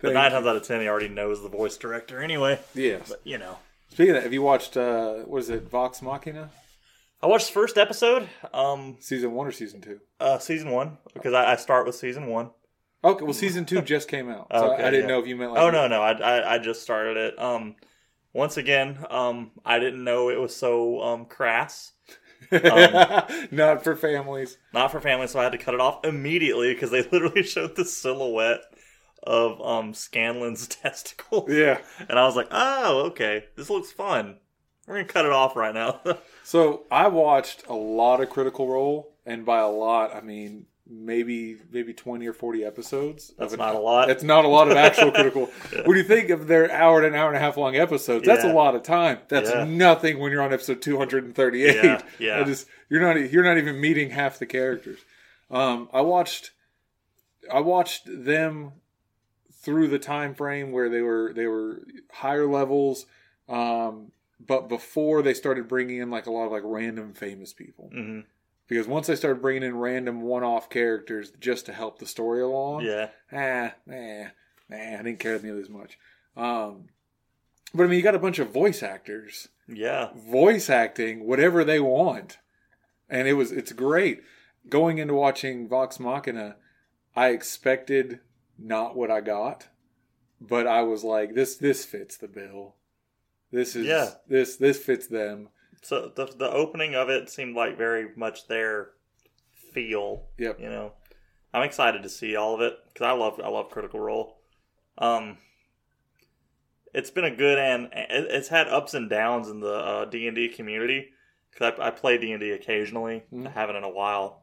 But 0.00 0.14
nine 0.14 0.30
times 0.30 0.46
out 0.46 0.54
of 0.54 0.62
ten, 0.62 0.80
he 0.80 0.86
already 0.86 1.08
knows 1.08 1.42
the 1.42 1.48
voice 1.48 1.76
director 1.76 2.20
anyway. 2.22 2.60
Yes. 2.72 3.08
But 3.08 3.20
you 3.24 3.36
know. 3.36 3.58
Speaking 3.88 4.10
of 4.10 4.14
that, 4.16 4.22
have 4.22 4.32
you 4.32 4.42
watched 4.42 4.76
uh 4.76 5.14
what 5.24 5.38
is 5.38 5.50
it, 5.50 5.68
Vox 5.68 6.00
Machina? 6.02 6.50
I 7.20 7.26
watched 7.26 7.48
the 7.48 7.52
first 7.52 7.76
episode, 7.76 8.28
um, 8.54 8.96
Season 9.00 9.32
one 9.32 9.48
or 9.48 9.50
season 9.50 9.80
two? 9.80 9.98
uh, 10.20 10.38
season 10.38 10.70
one, 10.70 10.98
because 11.14 11.34
I, 11.34 11.54
I 11.54 11.56
start 11.56 11.84
with 11.84 11.96
season 11.96 12.28
one. 12.28 12.50
Okay, 13.02 13.24
well 13.24 13.32
season 13.34 13.64
two 13.64 13.82
just 13.96 14.06
came 14.06 14.28
out. 14.30 14.46
So 14.54 14.72
Okay, 14.72 14.84
I, 14.84 14.86
I 14.86 14.90
didn't 14.92 15.08
yeah. 15.08 15.14
know 15.16 15.20
if 15.20 15.26
you 15.26 15.34
meant 15.34 15.50
like 15.54 15.62
Oh 15.62 15.70
no, 15.70 15.88
no, 15.88 16.00
I, 16.00 16.12
I, 16.12 16.54
I 16.54 16.58
just 16.60 16.80
started 16.82 17.16
it. 17.16 17.38
Um, 17.40 17.74
once 18.32 18.56
again, 18.56 19.04
um, 19.10 19.50
I 19.64 19.78
didn't 19.78 20.04
know 20.04 20.28
it 20.30 20.40
was 20.40 20.54
so 20.54 21.00
um 21.02 21.24
crass, 21.26 21.92
not 22.52 23.82
for 23.84 23.96
families. 23.96 24.58
not 24.72 24.90
for 24.90 25.00
families, 25.00 25.30
so 25.32 25.40
I 25.40 25.44
had 25.44 25.52
to 25.52 25.58
cut 25.58 25.74
it 25.74 25.80
off 25.80 26.04
immediately 26.04 26.72
because 26.74 26.90
they 26.90 27.02
literally 27.12 27.42
showed 27.42 27.76
the 27.76 27.84
silhouette 27.84 28.60
of 29.22 29.60
um 29.60 29.92
Scanlan's 29.92 30.66
testicles, 30.68 31.50
Yeah. 31.50 31.78
and 32.08 32.18
I 32.18 32.24
was 32.24 32.36
like, 32.36 32.48
oh, 32.50 33.06
okay, 33.08 33.44
this 33.56 33.70
looks 33.70 33.92
fun. 33.92 34.36
We're 34.86 34.94
gonna 34.96 35.08
cut 35.08 35.26
it 35.26 35.32
off 35.32 35.54
right 35.56 35.74
now. 35.74 36.00
So 36.44 36.84
I 36.90 37.08
watched 37.08 37.66
a 37.68 37.74
lot 37.74 38.22
of 38.22 38.30
Critical 38.30 38.66
Role, 38.68 39.14
and 39.26 39.44
by 39.44 39.58
a 39.58 39.68
lot 39.68 40.14
I 40.14 40.20
mean 40.22 40.66
maybe 40.90 41.56
maybe 41.70 41.92
twenty 41.92 42.26
or 42.26 42.32
forty 42.32 42.64
episodes. 42.64 43.32
That's 43.38 43.52
of 43.52 43.58
not 43.58 43.74
a 43.74 43.78
lot. 43.78 44.08
That's 44.08 44.22
not 44.22 44.44
a 44.44 44.48
lot 44.48 44.70
of 44.70 44.76
actual 44.76 45.10
Critical. 45.12 45.46
When 45.84 45.96
you 45.96 46.02
think 46.02 46.30
of 46.30 46.46
their 46.46 46.70
hour 46.70 46.98
and 46.98 47.06
an 47.06 47.14
hour 47.14 47.28
and 47.28 47.36
a 47.36 47.40
half 47.40 47.56
long 47.56 47.76
episodes, 47.76 48.24
that's 48.26 48.44
Yeah. 48.44 48.52
a 48.52 48.54
lot 48.54 48.74
of 48.74 48.82
time. 48.82 49.18
That's 49.28 49.50
Yeah. 49.50 49.64
nothing 49.64 50.18
when 50.18 50.32
you're 50.32 50.42
on 50.42 50.52
episode 50.52 50.80
two 50.82 50.98
hundred 50.98 51.24
and 51.24 51.34
thirty 51.34 51.64
eight. 51.64 51.76
Yeah, 51.84 52.02
yeah. 52.18 52.44
just 52.44 52.66
you're 52.88 53.00
not 53.00 53.30
you're 53.30 53.44
not 53.44 53.58
even 53.58 53.80
meeting 53.80 54.10
half 54.10 54.38
the 54.38 54.46
characters. 54.46 54.98
Um, 55.50 55.88
I 55.92 56.00
watched 56.00 56.52
I 57.52 57.60
watched 57.60 58.02
them 58.06 58.72
through 59.60 59.88
the 59.88 59.98
time 59.98 60.34
frame 60.34 60.72
where 60.72 60.88
they 60.88 61.02
were 61.02 61.32
they 61.34 61.46
were 61.46 61.82
higher 62.12 62.46
levels 62.46 63.06
um 63.48 64.12
but 64.38 64.68
before 64.68 65.20
they 65.20 65.34
started 65.34 65.66
bringing 65.66 65.98
in 65.98 66.10
like 66.10 66.26
a 66.26 66.30
lot 66.30 66.46
of 66.46 66.52
like 66.52 66.62
random 66.64 67.12
famous 67.12 67.52
people 67.52 67.88
hmm 67.92 68.20
because 68.68 68.86
once 68.86 69.06
they 69.06 69.16
started 69.16 69.42
bringing 69.42 69.62
in 69.64 69.76
random 69.76 70.20
one-off 70.20 70.68
characters 70.70 71.32
just 71.40 71.66
to 71.66 71.72
help 71.72 71.98
the 71.98 72.06
story 72.06 72.40
along 72.42 72.82
Yeah, 72.82 73.08
ah 73.32 73.72
nah 73.86 74.24
nah 74.68 74.76
I 74.98 75.02
didn't 75.02 75.18
care 75.18 75.38
nearly 75.40 75.62
as 75.62 75.70
much. 75.70 75.98
Um 76.36 76.88
but 77.74 77.84
I 77.84 77.86
mean 77.86 77.96
you 77.98 78.02
got 78.02 78.14
a 78.14 78.18
bunch 78.20 78.38
of 78.38 78.50
voice 78.50 78.82
actors. 78.82 79.48
Yeah, 79.66 80.08
voice 80.14 80.70
acting 80.70 81.26
whatever 81.26 81.64
they 81.64 81.80
want. 81.80 82.38
And 83.10 83.26
it 83.28 83.34
was 83.34 83.52
it's 83.52 83.72
great. 83.72 84.22
Going 84.68 84.98
into 84.98 85.14
watching 85.14 85.68
vox 85.68 85.98
machina 85.98 86.56
i 87.16 87.28
expected 87.28 88.20
not 88.58 88.94
what 88.96 89.10
i 89.10 89.20
got 89.20 89.66
but 90.40 90.66
i 90.66 90.82
was 90.82 91.02
like 91.02 91.34
this 91.34 91.56
this 91.56 91.84
fits 91.84 92.16
the 92.16 92.28
bill. 92.28 92.74
This 93.50 93.74
is 93.74 93.86
Yeah. 93.86 94.10
this 94.28 94.56
this 94.56 94.78
fits 94.78 95.06
them 95.06 95.48
So 95.82 96.10
the 96.14 96.26
the 96.26 96.50
opening 96.50 96.94
of 96.94 97.08
it 97.08 97.28
seemed 97.30 97.54
like 97.56 97.76
very 97.78 98.08
much 98.16 98.46
their 98.48 98.90
feel. 99.54 100.26
Yep. 100.38 100.60
You 100.60 100.68
know, 100.68 100.92
I'm 101.54 101.62
excited 101.62 102.02
to 102.02 102.08
see 102.08 102.36
all 102.36 102.54
of 102.54 102.60
it 102.60 102.74
because 102.88 103.06
I 103.06 103.12
love 103.12 103.40
I 103.42 103.48
love 103.48 103.70
Critical 103.70 104.00
Role. 104.00 104.38
Um, 104.98 105.38
it's 106.94 107.10
been 107.10 107.24
a 107.24 107.34
good 107.34 107.58
and 107.58 107.88
it's 107.92 108.48
had 108.48 108.68
ups 108.68 108.94
and 108.94 109.08
downs 109.08 109.48
in 109.48 109.60
the 109.60 110.06
D 110.10 110.26
and 110.26 110.34
D 110.34 110.48
community 110.48 111.10
because 111.50 111.74
I, 111.78 111.88
I 111.88 111.90
play 111.90 112.18
D 112.18 112.32
and 112.32 112.40
D 112.40 112.50
occasionally. 112.50 113.24
I 113.32 113.34
Mhm. 113.34 113.52
haven't 113.52 113.76
in 113.76 113.84
a 113.84 113.88
while, 113.90 114.42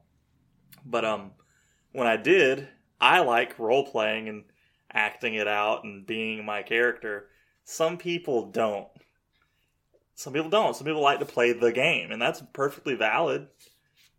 but 0.86 1.04
um, 1.04 1.32
when 1.92 2.08
I 2.08 2.18
did, 2.18 2.68
I 3.02 3.20
like 3.20 3.60
role 3.60 3.86
playing 3.86 4.30
and 4.30 4.46
acting 4.92 5.34
it 5.34 5.48
out 5.48 5.84
and 5.84 6.06
being 6.06 6.46
my 6.46 6.64
character. 6.64 7.28
Some 7.66 7.98
people 7.98 8.52
don't. 8.52 8.88
Some 10.16 10.34
people 10.34 10.50
don't. 10.50 10.76
Some 10.76 10.86
people 10.86 11.02
like 11.02 11.20
to 11.20 11.26
play 11.26 11.52
the 11.52 11.72
game, 11.72 12.12
and 12.12 12.22
that's 12.22 12.42
perfectly 12.54 12.96
valid. 12.96 13.48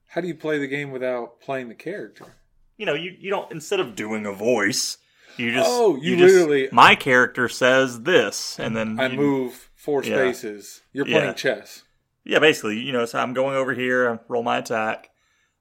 how 0.09 0.21
do 0.21 0.29
you 0.29 0.35
play 0.35 0.59
the 0.59 0.67
game 0.69 0.93
without 0.93 1.41
playing 1.41 1.69
the 1.69 1.75
character 1.75 2.25
You 2.79 2.87
know, 2.87 2.95
you, 2.95 3.15
you 3.19 3.29
don't 3.31 3.51
instead 3.51 3.81
of 3.81 3.97
doing 3.97 4.25
a 4.27 4.33
voice, 4.33 4.99
you 5.37 5.51
just 5.53 5.69
Oh, 5.71 5.97
you 5.97 6.17
just- 6.17 6.35
literally- 6.35 6.69
my 6.73 6.95
character 6.95 7.49
says 7.49 8.03
this, 8.03 8.59
and 8.59 8.77
then 8.77 8.99
i 9.01 9.07
you- 9.09 9.17
move 9.17 9.69
four 9.75 10.03
Yeah. 10.05 10.17
spaces 10.17 10.83
you're 10.93 11.05
playing 11.07 11.25
Yeah. 11.29 11.33
chess 11.33 11.83
Yeah, 12.25 12.39
basically, 12.41 12.79
you 12.81 12.93
know, 12.93 13.05
so 13.05 13.19
I'm 13.21 13.35
going 13.35 13.57
over 13.57 13.73
here, 13.73 14.11
I 14.11 14.19
roll 14.29 14.43
my 14.43 14.59
attack. 14.59 15.11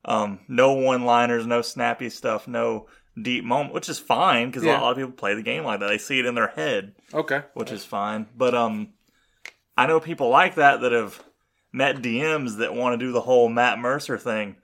Um, 0.04 0.39
no 0.48 0.74
one-liners, 0.74 1.46
no 1.46 1.62
snappy 1.62 2.10
stuff, 2.10 2.48
no 2.48 2.88
deep 3.22 3.44
moment, 3.44 3.74
which 3.74 3.88
is 3.89 4.00
fine 4.00 4.50
because 4.50 4.63
Yeah. 4.63 4.80
a 4.80 4.82
lot 4.82 4.92
of 4.92 4.98
people 4.98 5.12
play 5.12 5.34
the 5.36 5.42
game 5.44 5.63
like 5.63 5.80
that. 5.80 5.88
They 5.89 5.98
see 6.00 6.20
it 6.20 6.25
in 6.25 6.34
their 6.36 6.48
head, 6.50 6.96
Okay. 7.13 7.44
which 7.54 7.72
is 7.72 7.86
fine. 7.86 8.27
But 8.36 8.54
um, 8.56 8.94
I 9.77 9.88
know 9.88 10.00
people 10.00 10.29
like 10.29 10.55
that 10.55 10.82
that 10.82 10.91
have 10.91 11.24
met 11.72 11.98
DMs 12.01 12.58
that 12.58 12.74
want 12.74 12.94
to 13.00 13.05
do 13.05 13.12
the 13.12 13.22
whole 13.22 13.50
Matt 13.50 13.79
Mercer 13.79 14.17
thing, 14.17 14.55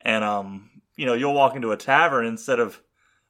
and 0.00 0.24
um, 0.24 0.70
you 0.96 1.06
know, 1.06 1.14
you'll 1.14 1.34
walk 1.34 1.54
into 1.56 1.70
a 1.72 1.76
tavern 1.76 2.26
instead 2.26 2.58
of 2.60 2.80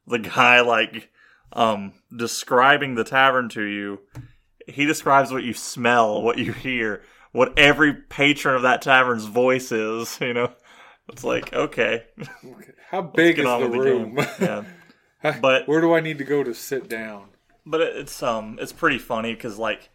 the 0.07 0.19
guy 0.19 0.61
like 0.61 1.11
um 1.53 1.93
describing 2.17 2.95
the 2.95 3.05
tavern 3.05 3.49
to 3.51 3.63
you. 3.63 4.01
He 4.67 4.87
describes 4.87 5.33
what 5.33 5.43
you 5.45 5.53
smell, 5.55 6.23
what 6.23 6.39
you 6.39 6.53
hear, 6.53 7.03
what 7.33 7.59
every 7.59 7.93
patron 7.95 8.55
of 8.57 8.63
that 8.63 8.81
tavern's 8.83 9.27
voice 9.27 9.71
is. 9.73 10.19
You 10.21 10.33
know, 10.35 10.53
it's 11.09 11.25
like 11.25 11.53
okay, 11.53 12.05
How 12.89 13.03
big 13.03 13.39
is 13.39 13.45
the 13.45 13.59
the 13.59 13.69
room? 13.69 14.15
game. 14.15 14.27
yeah. 14.41 14.65
But 15.41 15.69
Where 15.69 15.81
do 15.81 15.95
I 15.95 16.01
need 16.01 16.19
to 16.19 16.25
go 16.25 16.43
to 16.43 16.55
sit 16.55 16.89
down? 16.89 17.29
but 17.65 17.81
it's 17.81 18.23
um 18.25 18.59
it's 18.61 18.73
pretty 18.73 18.99
funny 18.99 19.35
because 19.35 19.57
like 19.59 19.89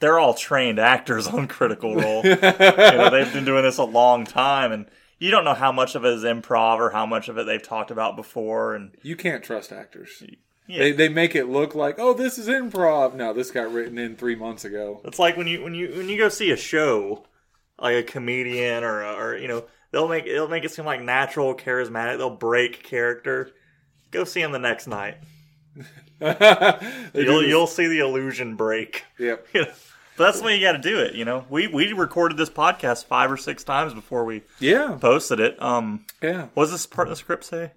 they're 0.00 0.18
all 0.18 0.34
trained 0.34 0.78
actors 0.78 1.26
on 1.26 1.48
Critical 1.48 1.94
Role. 1.96 2.22
you 2.24 2.36
know, 2.36 3.10
they've 3.10 3.32
been 3.32 3.44
doing 3.44 3.62
this 3.62 3.78
a 3.78 3.84
long 3.84 4.24
time, 4.24 4.72
and 4.72 4.86
you 5.18 5.30
don't 5.30 5.44
know 5.44 5.54
how 5.54 5.72
much 5.72 5.94
of 5.94 6.04
it 6.04 6.12
is 6.14 6.22
improv 6.24 6.78
or 6.78 6.90
how 6.90 7.04
much 7.06 7.28
of 7.28 7.38
it 7.38 7.46
they've 7.46 7.62
talked 7.62 7.90
about 7.90 8.16
before. 8.16 8.74
And 8.74 8.92
You 9.02 9.16
can't 9.16 9.42
trust 9.42 9.72
actors. 9.72 10.22
yeah, 10.66 10.78
They, 10.78 10.92
they 10.92 11.08
make 11.08 11.34
it 11.34 11.46
look 11.46 11.74
like, 11.74 11.96
oh, 11.98 12.14
this 12.14 12.38
is 12.38 12.46
improv. 12.48 13.14
No, 13.14 13.32
this 13.32 13.50
got 13.50 13.72
written 13.72 13.98
in 13.98 14.14
three 14.16 14.36
months 14.36 14.64
ago. 14.64 15.00
it's 15.04 15.18
like 15.18 15.36
when 15.36 15.46
you 15.48 15.62
when 15.64 15.74
you 15.74 15.88
when 15.96 16.08
you 16.08 16.16
go 16.18 16.28
see 16.28 16.50
a 16.50 16.56
show, 16.56 17.24
like 17.80 17.96
a 17.96 18.02
comedian 18.04 18.84
or 18.84 19.02
a, 19.02 19.12
or 19.14 19.36
you 19.36 19.48
know 19.48 19.64
they'll 19.90 20.08
make 20.08 20.26
it'll 20.26 20.48
make 20.48 20.64
it 20.64 20.70
seem 20.70 20.84
like 20.84 21.02
natural, 21.02 21.54
charismatic. 21.56 22.18
They'll 22.18 22.30
break 22.36 22.84
character. 22.84 23.50
Go 24.12 24.22
see 24.24 24.40
them 24.42 24.52
the 24.52 24.58
next 24.58 24.86
night. 24.86 25.16
You'll 26.20 27.44
you'll 27.44 27.66
see 27.68 27.86
the 27.86 28.00
illusion 28.00 28.56
break. 28.56 29.04
Yep. 29.18 29.46
You 29.54 29.60
know, 29.62 29.68
but 30.18 30.24
that's 30.24 30.40
the 30.40 30.44
way 30.44 30.56
you 30.56 30.60
got 30.60 30.72
to 30.72 30.78
do 30.78 30.98
it. 30.98 31.14
You 31.14 31.24
know, 31.24 31.46
we 31.48 31.66
we 31.68 31.92
recorded 31.92 32.36
this 32.36 32.50
podcast 32.50 33.06
five 33.06 33.30
or 33.32 33.36
six 33.38 33.64
times 33.64 33.94
before 33.94 34.24
we 34.24 34.42
Yeah. 34.58 34.98
posted 35.00 35.40
it. 35.40 35.60
Um, 35.62 36.04
Yeah. 36.22 36.48
what 36.54 36.64
does 36.64 36.72
this 36.72 36.86
part 36.86 37.08
of 37.08 37.10
the 37.10 37.16
script 37.16 37.44
say? 37.44 37.72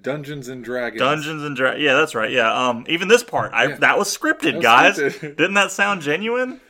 Dungeons 0.00 0.48
and 0.48 0.64
Dragons. 0.64 1.00
Dungeons 1.00 1.42
and 1.42 1.56
Dragons. 1.56 1.82
Yeah, 1.82 1.94
that's 1.94 2.14
right. 2.14 2.30
Yeah. 2.30 2.52
Um, 2.52 2.84
even 2.88 3.08
this 3.08 3.22
part, 3.22 3.52
I 3.54 3.66
Yeah. 3.68 3.76
that 3.76 3.98
was 3.98 4.14
scripted, 4.16 4.54
was 4.56 4.62
guys. 4.62 4.98
scripted. 4.98 5.36
Didn't 5.36 5.54
that 5.54 5.70
sound 5.70 6.02
genuine? 6.02 6.60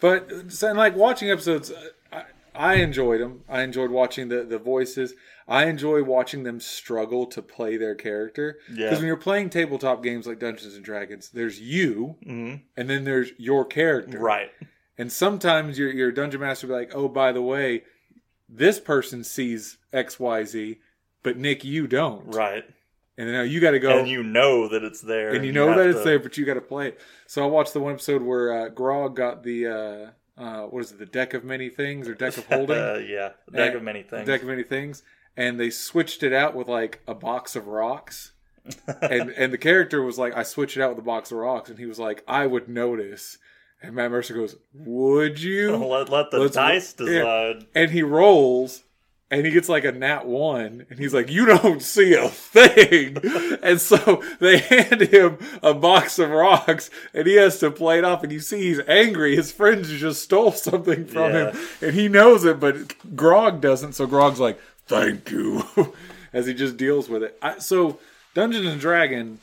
But 0.00 0.50
so, 0.50 0.68
and 0.68 0.78
like 0.78 0.96
watching 0.96 1.30
episodes, 1.30 1.72
I, 2.12 2.24
I 2.54 2.74
enjoyed 2.76 3.20
them. 3.20 3.42
I 3.48 3.62
enjoyed 3.62 3.90
watching 3.90 4.28
the 4.28 4.42
the 4.42 4.58
voices. 4.58 5.14
I 5.48 5.66
enjoy 5.66 6.02
watching 6.04 6.42
them 6.44 6.60
struggle 6.60 7.26
to 7.26 7.42
play 7.42 7.76
their 7.76 7.94
character. 7.94 8.58
Yeah. 8.70 8.86
Because 8.86 8.98
when 8.98 9.06
you're 9.08 9.16
playing 9.16 9.50
tabletop 9.50 10.02
games 10.02 10.26
like 10.26 10.38
Dungeons 10.38 10.74
and 10.76 10.84
Dragons, 10.84 11.30
there's 11.30 11.60
you, 11.60 12.16
hmm 12.24 12.54
and 12.76 12.88
then 12.88 13.04
there's 13.04 13.32
your 13.38 13.64
character. 13.64 14.18
Right. 14.18 14.50
And 14.98 15.10
sometimes 15.10 15.78
your 15.78 15.90
your 15.92 16.12
dungeon 16.12 16.40
master 16.40 16.66
will 16.66 16.74
be 16.76 16.80
like, 16.80 16.94
"Oh, 16.94 17.08
by 17.08 17.32
the 17.32 17.42
way, 17.42 17.82
this 18.48 18.78
person 18.78 19.24
sees 19.24 19.78
X, 19.92 20.20
Y, 20.20 20.44
Z, 20.44 20.78
but 21.22 21.36
Nick, 21.36 21.64
you 21.64 21.86
don't. 21.86 22.34
Right. 22.34 22.64
And 23.18 23.30
now 23.30 23.42
you 23.42 23.60
got 23.60 23.72
to 23.72 23.78
go 23.78 23.98
And 23.98 24.08
you 24.08 24.22
know 24.22 24.68
that 24.68 24.82
it's 24.82 25.00
there. 25.02 25.34
and 25.34 25.44
you 25.44 25.52
know 25.52 25.68
have 25.68 25.76
that 25.76 25.86
it's 25.88 25.98
to- 26.00 26.04
there, 26.04 26.18
but 26.18 26.36
you 26.38 26.44
got 26.46 26.54
to 26.54 26.60
play 26.62 26.88
it. 26.88 27.00
So 27.26 27.42
I 27.42 27.46
watched 27.46 27.72
the 27.74 27.80
one 27.80 27.92
episode 27.92 28.22
where 28.22 28.52
uh, 28.66 28.68
Grog 28.70 29.16
got 29.16 29.42
the 29.42 29.66
uh, 29.66 30.40
uh, 30.40 30.62
what 30.66 30.80
is 30.84 30.92
it, 30.92 30.98
the 30.98 31.06
deck 31.06 31.34
of 31.34 31.44
many 31.44 31.68
things 31.68 32.08
or 32.08 32.14
deck 32.14 32.36
of 32.38 32.46
holding, 32.48 32.78
Uh, 32.78 33.00
yeah. 33.06 33.30
Deck 33.52 33.74
Uh, 33.74 33.78
of 33.78 33.82
many 33.82 34.02
things. 34.02 34.26
deck 34.26 34.42
of 34.42 34.48
many 34.48 34.62
things, 34.62 35.02
and 35.36 35.58
they 35.58 35.70
switched 35.70 36.22
it 36.22 36.32
out 36.32 36.54
with 36.54 36.68
like 36.68 37.00
a 37.06 37.14
box 37.14 37.56
of 37.56 37.66
rocks. 37.66 38.32
and 39.00 39.30
and 39.30 39.52
the 39.52 39.58
character 39.58 40.02
was 40.02 40.18
like, 40.18 40.36
I 40.36 40.42
switched 40.44 40.76
it 40.76 40.82
out 40.82 40.90
with 40.90 40.98
a 41.00 41.02
box 41.06 41.32
of 41.32 41.38
rocks, 41.38 41.68
and 41.70 41.78
he 41.78 41.86
was 41.86 41.98
like, 41.98 42.22
I 42.28 42.46
would 42.46 42.68
notice. 42.68 43.38
And 43.84 43.96
Matt 43.96 44.12
Mercer 44.12 44.34
goes, 44.34 44.54
Would 44.72 45.42
you? 45.42 45.76
let, 45.84 46.08
let 46.08 46.30
the 46.30 46.38
Let's- 46.38 46.54
dice 46.54 46.92
decide. 46.92 47.66
and 47.74 47.90
he 47.90 48.02
rolls 48.04 48.84
and 49.28 49.44
he 49.46 49.50
gets 49.50 49.68
like 49.68 49.84
a 49.84 49.90
nat 49.92 50.26
one 50.26 50.84
and 50.90 50.98
he's 50.98 51.14
like 51.14 51.30
you 51.30 51.46
don't 51.46 51.80
see 51.80 52.12
a 52.14 52.28
thing 52.28 53.16
and 53.62 53.80
so 53.80 54.22
they 54.40 54.58
hand 54.58 55.00
him 55.00 55.38
a 55.62 55.72
box 55.72 56.18
of 56.18 56.28
rocks 56.28 56.90
and 57.14 57.26
he 57.26 57.34
has 57.36 57.58
to 57.58 57.70
play 57.70 57.96
it 57.96 58.04
off 58.04 58.22
and 58.22 58.30
you 58.30 58.38
see 58.40 58.60
he's 58.60 58.80
angry 58.86 59.34
his 59.34 59.50
friends 59.50 59.88
just 59.88 60.20
stole 60.22 60.52
something 60.52 61.06
from 61.06 61.32
Yeah. 61.32 61.50
him 61.52 61.58
and 61.80 61.94
he 61.94 62.08
knows 62.08 62.44
it 62.44 62.60
but 62.60 62.94
grog 63.16 63.62
doesn't 63.62 63.94
so 63.94 64.06
grog's 64.06 64.38
like 64.38 64.60
thank 64.86 65.30
you 65.30 65.62
as 66.32 66.46
he 66.46 66.54
just 66.54 66.76
deals 66.76 67.08
with 67.08 67.22
it 67.22 67.38
I, 67.42 67.58
so 67.58 67.98
dungeons 68.34 68.66
and 68.66 68.80
dragon 68.80 69.38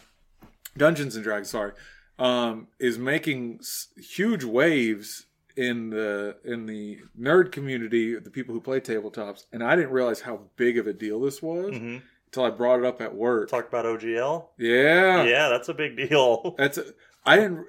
dungeons 0.78 1.16
and 1.16 1.24
dragons 1.24 1.50
sorry 1.50 1.72
um, 2.18 2.68
is 2.80 2.98
making 2.98 3.60
s- 3.62 3.88
huge 3.98 4.44
waves 4.44 5.26
in 5.56 5.90
the 5.90 6.36
in 6.44 6.66
the 6.68 7.00
nerd 7.20 7.52
community, 7.52 8.18
the 8.20 8.30
people 8.30 8.54
who 8.54 8.62
play 8.62 8.80
tabletops, 8.82 9.46
and 9.54 9.64
I 9.64 9.76
didn't 9.76 9.92
realize 9.92 10.22
how 10.22 10.42
big 10.58 10.78
of 10.78 10.86
a 10.88 10.94
deal 10.94 11.20
this 11.22 11.42
was 11.42 11.76
hmm 11.76 11.98
until 12.28 12.44
I 12.44 12.50
brought 12.52 12.80
it 12.80 12.86
up 12.86 13.02
at 13.02 13.16
work. 13.16 13.50
Talk 13.50 13.68
about 13.70 13.86
OGL. 13.86 14.46
yeah, 14.60 15.24
Yeah, 15.24 15.50
that's 15.50 15.68
a 15.70 15.74
big 15.74 15.98
deal. 15.98 16.54
that's 16.58 16.78
I 17.26 17.38
didn't. 17.38 17.66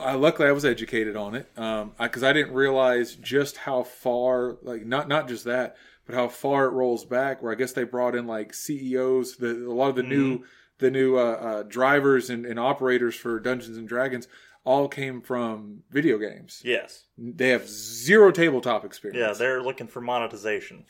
I, 0.00 0.14
luckily, 0.14 0.48
I 0.48 0.52
was 0.52 0.64
educated 0.64 1.16
on 1.16 1.34
it 1.34 1.48
because 1.54 1.90
I, 1.98 2.08
'cause 2.08 2.22
I 2.22 2.32
didn't 2.32 2.52
realize 2.54 3.14
just 3.16 3.56
how 3.56 3.82
far, 3.84 4.56
like 4.62 4.84
not 4.86 5.08
not 5.08 5.28
just 5.28 5.44
that, 5.44 5.76
but 6.08 6.16
how 6.16 6.26
far 6.26 6.64
it 6.66 6.70
rolls 6.70 7.04
back. 7.04 7.42
Where 7.42 7.52
I 7.52 7.54
guess 7.54 7.72
they 7.72 7.84
brought 7.84 8.16
in 8.16 8.26
like 8.26 8.54
CEOs, 8.54 9.36
the 9.36 9.66
a 9.68 9.72
lot 9.72 9.90
of 9.90 9.96
the 9.96 10.02
new 10.02 10.42
the 10.78 10.90
new 10.90 11.16
uh, 11.18 11.20
uh, 11.22 11.62
drivers 11.64 12.30
and, 12.30 12.46
and 12.46 12.58
operators 12.58 13.14
for 13.14 13.38
Dungeons 13.38 13.76
and 13.76 13.86
Dragons 13.86 14.26
all 14.64 14.88
came 14.88 15.20
from 15.20 15.82
video 15.90 16.18
games. 16.18 16.62
Yes. 16.64 17.04
They 17.16 17.48
have 17.50 17.68
zero 17.68 18.30
tabletop 18.30 18.84
experience. 18.84 19.18
Yeah, 19.20 19.32
they're 19.32 19.62
looking 19.62 19.86
for 19.86 20.00
monetization. 20.00 20.84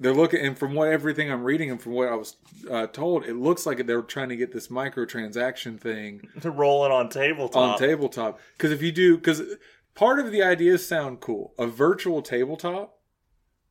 they're 0.00 0.14
looking, 0.14 0.40
and 0.44 0.56
from 0.58 0.74
what 0.74 0.88
everything 0.88 1.30
I'm 1.30 1.42
reading 1.44 1.70
and 1.70 1.80
from 1.82 1.92
what 1.92 2.08
I 2.08 2.14
was 2.14 2.36
uh, 2.70 2.86
told, 2.86 3.24
it 3.26 3.34
looks 3.34 3.66
like 3.66 3.84
they're 3.86 4.02
trying 4.02 4.28
to 4.30 4.36
get 4.36 4.52
this 4.52 4.68
microtransaction 4.68 5.80
thing 5.80 6.28
Rolling 6.44 6.92
on 6.92 7.08
tabletop. 7.08 7.56
on 7.56 7.78
tabletop. 7.78 8.40
Because 8.56 8.72
if 8.72 8.82
you 8.82 8.92
do, 8.92 9.16
because 9.16 9.42
part 9.94 10.18
of 10.20 10.30
the 10.32 10.42
ideas 10.42 10.86
sound 10.86 11.20
cool. 11.20 11.54
A 11.58 11.66
virtual 11.66 12.22
tabletop. 12.22 12.97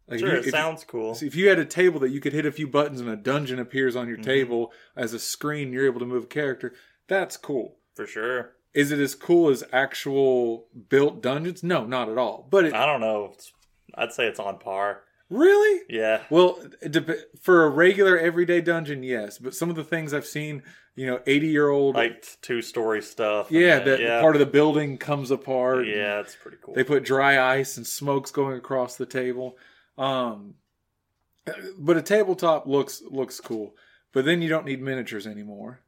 Like 0.07 0.19
Sure, 0.19 0.29
it 0.29 0.33
you, 0.33 0.39
if, 0.39 0.49
sounds 0.51 0.83
cool. 0.85 1.17
if 1.21 1.35
you 1.35 1.49
had 1.49 1.59
a 1.59 1.65
table 1.65 1.99
that 1.99 2.11
you 2.11 2.21
could 2.21 2.33
hit 2.33 2.45
a 2.45 2.51
few 2.51 2.67
buttons 2.67 3.01
and 3.01 3.09
a 3.09 3.15
dungeon 3.17 3.59
appears 3.59 3.95
on 3.95 4.03
Mm-hmm. 4.07 4.09
your 4.15 4.23
table 4.23 4.71
as 4.95 5.13
a 5.13 5.19
screen, 5.19 5.73
you're 5.73 5.85
able 5.85 5.99
to 5.99 6.05
move 6.05 6.23
a 6.23 6.27
character. 6.27 6.73
That's 7.07 7.35
cool. 7.37 7.77
For 7.95 8.07
sure. 8.07 8.51
Is 8.73 8.91
it 8.91 8.99
as 8.99 9.15
cool 9.15 9.49
as 9.49 9.63
actual 9.73 10.67
built 10.89 11.21
dungeons? 11.21 11.63
No, 11.63 11.85
not 11.85 12.09
at 12.09 12.17
all. 12.17 12.47
But 12.49 12.65
it 12.65 12.73
I 12.73 12.85
don't 12.85 13.01
know. 13.01 13.31
It's, 13.33 13.51
I'd 13.95 14.13
say 14.13 14.27
it's 14.27 14.39
on 14.39 14.59
par. 14.59 15.01
really. 15.29 15.81
Yeah. 15.89 16.21
Well, 16.29 16.59
dep- 16.89 17.09
for 17.41 17.63
a 17.65 17.69
regular 17.69 18.17
everyday 18.17 18.61
dungeon, 18.61 19.03
yes. 19.03 19.39
But 19.39 19.55
some 19.55 19.69
of 19.69 19.75
the 19.75 19.83
things 19.83 20.13
I've 20.13 20.25
seen, 20.27 20.61
you 20.95 21.07
know, 21.07 21.19
eighty 21.25 21.47
year 21.47 21.69
old, 21.69 21.95
Like 21.95 22.23
two 22.41 22.61
story 22.61 23.01
stuff. 23.01 23.49
yeah, 23.51 23.79
that 23.79 23.99
yeah. 23.99 24.21
part 24.21 24.35
of 24.35 24.39
the 24.39 24.45
building 24.45 24.97
comes 24.97 25.31
apart. 25.31 25.87
Yeah, 25.87 26.19
it's 26.19 26.35
pretty 26.35 26.57
cool. 26.61 26.75
They 26.75 26.83
put 26.83 27.03
dry 27.03 27.57
ice 27.57 27.77
and 27.77 27.87
smokes 27.87 28.31
going 28.31 28.55
across 28.57 28.95
the 28.95 29.05
table. 29.07 29.57
Um, 29.97 30.55
but 31.77 31.97
a 31.97 32.01
tabletop 32.01 32.67
looks 32.67 33.01
looks 33.09 33.39
cool. 33.39 33.75
But 34.11 34.25
then 34.25 34.41
you 34.41 34.49
don't 34.49 34.65
need 34.65 34.81
miniatures 34.81 35.27
anymore. 35.27 35.81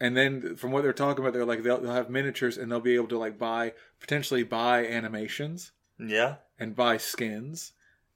And 0.00 0.16
then 0.16 0.56
from 0.56 0.72
what 0.72 0.82
they're 0.82 0.92
talking 0.92 1.22
about, 1.22 1.34
they're 1.34 1.44
like 1.44 1.62
they'll, 1.62 1.80
they'll 1.80 1.92
have 1.92 2.08
miniatures 2.08 2.56
and 2.56 2.70
they'll 2.70 2.80
be 2.80 2.94
able 2.94 3.08
to 3.08 3.18
like 3.18 3.38
buy 3.38 3.74
potentially 4.00 4.42
buy 4.42 4.86
animations 4.86 5.72
yeah. 5.98 6.36
and 6.58 6.74
buy 6.74 6.96
skins 6.96 7.72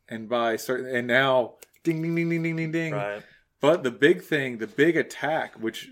and 0.08 0.28
buy 0.28 0.56
certain 0.56 0.94
and 0.94 1.06
now 1.06 1.54
ding 1.82 2.00
ding 2.00 2.14
ding 2.14 2.28
ding 2.28 2.42
ding 2.42 2.56
ding 2.56 2.72
ding. 2.72 2.92
Right. 2.94 3.22
But 3.60 3.82
the 3.82 3.90
big 3.90 4.22
thing, 4.22 4.58
the 4.58 4.66
big 4.66 4.96
attack, 4.96 5.54
which 5.60 5.90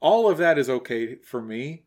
all 0.00 0.30
of 0.30 0.38
that 0.38 0.58
is 0.58 0.70
okay 0.70 1.16
for 1.16 1.42
me 1.42 1.84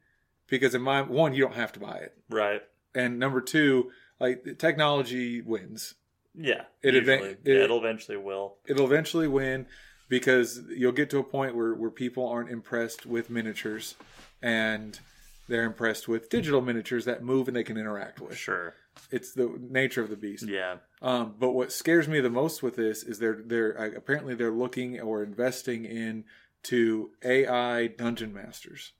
because 0.47 0.75
in 0.75 0.81
my 0.81 1.01
one 1.01 1.33
you 1.33 1.43
don't 1.43 1.55
have 1.55 1.71
to 1.73 1.79
buy 1.79 1.97
it 1.97 2.17
Right. 2.29 2.61
and 2.93 3.17
number 3.19 3.41
two, 3.41 3.91
like 4.19 4.57
technology 4.59 5.41
wins. 5.41 5.95
Yeah. 6.35 6.63
It 6.81 6.95
eva- 6.95 7.17
yeah, 7.43 7.53
it- 7.53 7.61
it'll 7.63 7.79
eventually 7.79 8.17
will. 8.17 8.57
It'll 8.65 8.85
eventually 8.85 9.27
win 9.27 9.65
because 10.09 10.61
you'll 10.69 10.91
get 10.91 11.09
to 11.11 11.19
a 11.19 11.23
point 11.23 11.55
where, 11.55 11.73
where 11.73 11.89
people 11.89 12.27
aren't 12.27 12.49
impressed 12.49 13.05
with 13.05 13.29
miniatures 13.29 13.95
and 14.41 14.99
they're 15.47 15.63
impressed 15.65 16.07
with 16.07 16.29
digital 16.29 16.61
miniatures 16.61 17.05
that 17.05 17.23
move 17.23 17.47
and 17.47 17.55
they 17.55 17.63
can 17.63 17.77
interact 17.77 18.19
with. 18.21 18.37
Sure. 18.37 18.73
It's 19.09 19.33
the 19.33 19.57
nature 19.59 20.01
of 20.01 20.09
the 20.09 20.15
beast. 20.17 20.47
Yeah. 20.47 20.77
Um, 21.01 21.35
but 21.39 21.51
what 21.51 21.71
scares 21.71 22.07
me 22.07 22.19
the 22.19 22.29
most 22.29 22.61
with 22.61 22.75
this 22.75 23.03
is 23.03 23.19
they're 23.19 23.41
they're 23.45 23.79
uh, 23.79 23.89
apparently 23.97 24.35
they're 24.35 24.51
looking 24.51 24.99
or 24.99 25.23
investing 25.23 25.85
in 25.85 26.25
to 26.63 27.11
AI 27.23 27.87
dungeon 27.87 28.33
masters. 28.33 28.91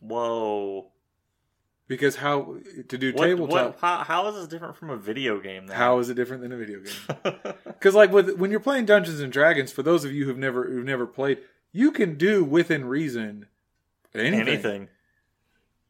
Whoa. 0.00 0.90
Because 1.88 2.16
how 2.16 2.56
to 2.88 2.98
do 2.98 3.12
What, 3.12 3.26
tabletop? 3.26 3.50
what, 3.50 3.78
how, 3.80 4.04
how 4.04 4.28
is 4.28 4.34
this 4.36 4.48
different 4.48 4.76
from 4.76 4.90
a 4.90 4.96
video 4.96 5.40
game? 5.40 5.66
Then? 5.66 5.76
How 5.76 5.98
is 5.98 6.08
it 6.10 6.14
different 6.14 6.42
than 6.42 6.52
a 6.52 6.56
video 6.56 6.80
game? 6.80 7.34
Because 7.66 7.94
like 7.94 8.10
with 8.10 8.38
when 8.38 8.50
you're 8.50 8.58
playing 8.60 8.86
Dungeons 8.86 9.20
and 9.20 9.32
Dragons, 9.32 9.70
for 9.70 9.82
those 9.82 10.04
of 10.04 10.12
you 10.12 10.24
who've 10.24 10.38
never 10.38 10.64
who've 10.64 10.84
never 10.84 11.06
played, 11.06 11.38
you 11.72 11.92
can 11.92 12.16
do 12.16 12.42
within 12.42 12.86
reason 12.86 13.46
anything. 14.14 14.48
anything? 14.48 14.88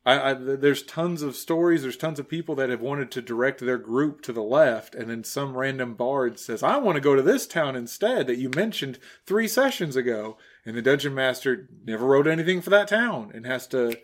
I, 0.04 0.30
I, 0.30 0.34
there's 0.34 0.84
tons 0.84 1.22
of 1.22 1.34
stories. 1.34 1.82
There's 1.82 1.96
tons 1.96 2.20
of 2.20 2.28
people 2.28 2.54
that 2.56 2.70
have 2.70 2.80
wanted 2.80 3.10
to 3.10 3.22
direct 3.22 3.60
their 3.60 3.78
group 3.78 4.20
to 4.22 4.32
the 4.32 4.42
left, 4.42 4.94
and 4.94 5.10
then 5.10 5.24
some 5.24 5.56
random 5.56 5.94
bard 5.94 6.38
says, 6.38 6.62
"I 6.62 6.76
want 6.76 6.94
to 6.94 7.00
go 7.00 7.16
to 7.16 7.22
this 7.22 7.44
town 7.46 7.74
instead 7.74 8.28
that 8.28 8.38
you 8.38 8.48
mentioned 8.54 9.00
three 9.26 9.48
sessions 9.48 9.96
ago," 9.96 10.38
and 10.64 10.76
the 10.76 10.82
dungeon 10.82 11.12
master 11.14 11.68
never 11.84 12.06
wrote 12.06 12.28
anything 12.28 12.60
for 12.60 12.70
that 12.70 12.86
town 12.86 13.32
and 13.34 13.46
has 13.46 13.66
to, 13.68 13.98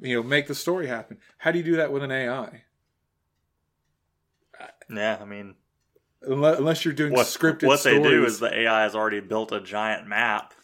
you 0.00 0.16
know, 0.16 0.22
make 0.22 0.46
the 0.46 0.54
story 0.54 0.86
happen. 0.86 1.18
How 1.38 1.50
do 1.52 1.58
you 1.58 1.64
do 1.64 1.76
that 1.76 1.92
with 1.92 2.02
an 2.02 2.10
AI? 2.10 2.62
Yeah, 4.90 5.18
I 5.20 5.24
mean, 5.24 5.54
Unless, 6.22 6.58
unless 6.58 6.84
you're 6.84 6.94
doing 6.94 7.12
what, 7.12 7.26
scripted 7.26 7.66
what 7.66 7.82
they 7.82 8.00
do 8.02 8.24
is 8.24 8.38
the 8.38 8.52
AI 8.60 8.82
has 8.82 8.94
already 8.94 9.20
built 9.20 9.52
a 9.52 9.60
giant 9.60 10.06
map, 10.06 10.54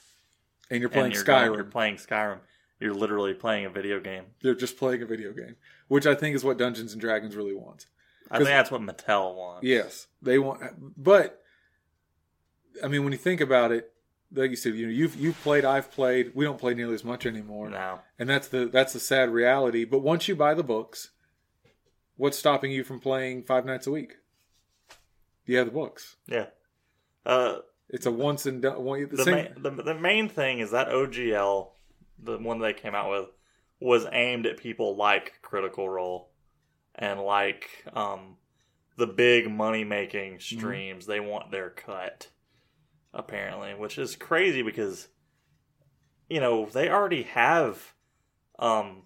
and 0.70 0.80
you're 0.80 0.88
playing 0.88 1.06
and 1.06 1.14
you're 1.14 1.24
Skyrim. 1.24 1.46
going- 1.46 1.54
you're 1.54 1.64
playing 1.64 1.96
Skyrim. 1.96 2.38
You're 2.78 2.94
literally 2.94 3.34
playing 3.34 3.66
a 3.66 3.70
video 3.70 4.00
game. 4.00 4.24
You're 4.40 4.54
just 4.54 4.78
playing 4.78 5.02
a 5.02 5.06
video 5.06 5.32
game, 5.32 5.56
which 5.88 6.06
I 6.06 6.14
think 6.14 6.34
is 6.34 6.42
what 6.44 6.56
Dungeons 6.56 6.92
and 6.92 7.00
Dragons 7.00 7.36
really 7.36 7.52
wants. 7.54 7.86
I 8.30 8.38
think 8.38 8.48
that's 8.48 8.70
what 8.70 8.80
Mattel 8.80 9.34
wants. 9.34 9.66
Yes, 9.66 10.06
they 10.22 10.38
want, 10.38 10.62
but 10.96 11.42
I 12.82 12.88
mean, 12.88 13.04
when 13.04 13.12
you 13.12 13.18
think 13.18 13.42
about 13.42 13.70
it, 13.72 13.92
like 14.32 14.50
you 14.50 14.56
said, 14.56 14.74
you 14.74 14.86
know, 14.86 14.92
you've 14.92 15.16
you've 15.16 15.40
played, 15.42 15.64
I've 15.64 15.90
played. 15.90 16.32
We 16.34 16.44
don't 16.44 16.58
play 16.58 16.74
nearly 16.74 16.94
as 16.94 17.04
much 17.04 17.26
anymore, 17.26 17.70
No. 17.70 18.00
and 18.18 18.28
that's 18.28 18.48
the 18.48 18.66
that's 18.66 18.92
the 18.92 19.00
sad 19.00 19.30
reality. 19.30 19.84
But 19.84 20.00
once 20.00 20.28
you 20.28 20.36
buy 20.36 20.54
the 20.54 20.62
books, 20.62 21.10
what's 22.16 22.38
stopping 22.38 22.70
you 22.70 22.84
from 22.84 23.00
playing 23.00 23.42
five 23.44 23.64
nights 23.64 23.86
a 23.86 23.90
week? 23.90 24.14
You 25.46 25.56
have 25.58 25.66
the 25.66 25.72
books. 25.72 26.16
Yeah. 26.26 26.46
Uh, 27.26 27.58
It's 27.88 28.06
a 28.06 28.10
once 28.12 28.46
and 28.46 28.62
done. 28.62 28.82
One, 28.84 29.00
the 29.08 29.16
the, 29.16 29.24
same, 29.24 29.48
the 29.58 29.70
the 29.70 29.94
main 29.94 30.28
thing 30.28 30.60
is 30.60 30.70
that 30.70 30.88
OGL, 30.88 31.70
the 32.18 32.38
one 32.38 32.60
they 32.60 32.72
came 32.72 32.94
out 32.94 33.10
with, 33.10 33.26
was 33.80 34.06
aimed 34.12 34.46
at 34.46 34.58
people 34.58 34.96
like 34.96 35.40
Critical 35.42 35.88
Role, 35.88 36.30
and 36.94 37.20
like 37.20 37.68
um, 37.92 38.36
the 38.96 39.06
big 39.08 39.50
money 39.50 39.82
making 39.82 40.34
Mm-hmm. 40.34 40.58
streams. 40.58 41.06
They 41.06 41.18
want 41.20 41.50
their 41.50 41.70
cut, 41.70 42.28
apparently, 43.14 43.75
which 43.75 43.99
is 43.99 44.16
crazy 44.16 44.62
because, 44.62 45.09
you 46.29 46.40
know, 46.40 46.66
they 46.66 46.88
already 46.88 47.25
have, 47.25 47.94
um, 48.59 49.03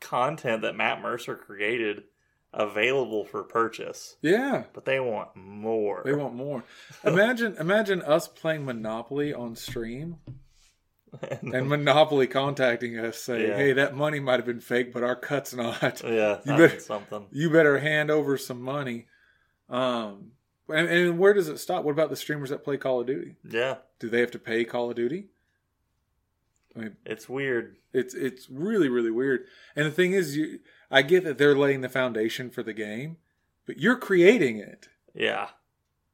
content 0.00 0.62
that 0.62 0.74
Matt 0.76 1.02
Mercer 1.02 1.34
created 1.36 2.04
available 2.52 3.24
for 3.24 3.44
purchase, 3.44 4.16
yeah, 4.22 4.64
but 4.72 4.84
they 4.84 4.98
want 4.98 5.36
more. 5.36 6.02
they 6.04 6.14
want 6.14 6.34
more. 6.34 6.64
Imagine 7.04 7.54
imagine 7.60 8.02
us 8.02 8.26
playing 8.26 8.64
Monopoly 8.64 9.32
on 9.34 9.54
stream. 9.54 10.16
and 11.42 11.68
Monopoly 11.68 12.26
contacting 12.28 12.96
us 12.98 13.18
saying, 13.18 13.48
Yeah. 13.50 13.56
"Hey, 13.56 13.72
that 13.74 13.94
money 13.94 14.20
might 14.20 14.36
have 14.38 14.46
been 14.46 14.60
fake, 14.60 14.92
but 14.92 15.02
our 15.02 15.16
cut's 15.16 15.52
not. 15.54 16.02
yeah, 16.04 16.38
You 16.44 16.56
better- 16.56 16.80
something. 16.80 17.26
You 17.30 17.50
better 17.50 17.78
hand 17.78 18.10
over 18.10 18.36
some 18.38 18.62
money." 18.62 19.06
Um, 19.68 20.32
and, 20.70 20.88
and 20.88 21.18
where 21.18 21.32
does 21.34 21.48
it 21.48 21.58
stop? 21.58 21.84
What 21.84 21.92
about 21.92 22.10
the 22.10 22.16
streamers 22.16 22.50
that 22.50 22.64
play 22.64 22.76
Call 22.76 23.00
of 23.00 23.06
Duty? 23.06 23.36
Yeah, 23.48 23.76
Do 23.98 24.08
they 24.08 24.20
have 24.20 24.30
to 24.32 24.38
pay 24.38 24.64
Call 24.64 24.90
of 24.90 24.96
Duty? 24.96 25.28
I 26.76 26.78
mean, 26.80 26.96
it's 27.04 27.28
weird. 27.28 27.76
it's 27.92 28.14
it's 28.14 28.48
really 28.48 28.88
really 28.88 29.10
weird. 29.10 29.44
And 29.74 29.86
the 29.86 29.90
thing 29.90 30.12
is, 30.12 30.36
you 30.36 30.60
I 30.90 31.02
get 31.02 31.24
that 31.24 31.38
they're 31.38 31.56
laying 31.56 31.80
the 31.80 31.88
foundation 31.88 32.50
for 32.50 32.62
the 32.62 32.72
game, 32.72 33.16
but 33.66 33.78
you're 33.78 33.96
creating 33.96 34.58
it. 34.58 34.88
Yeah, 35.14 35.48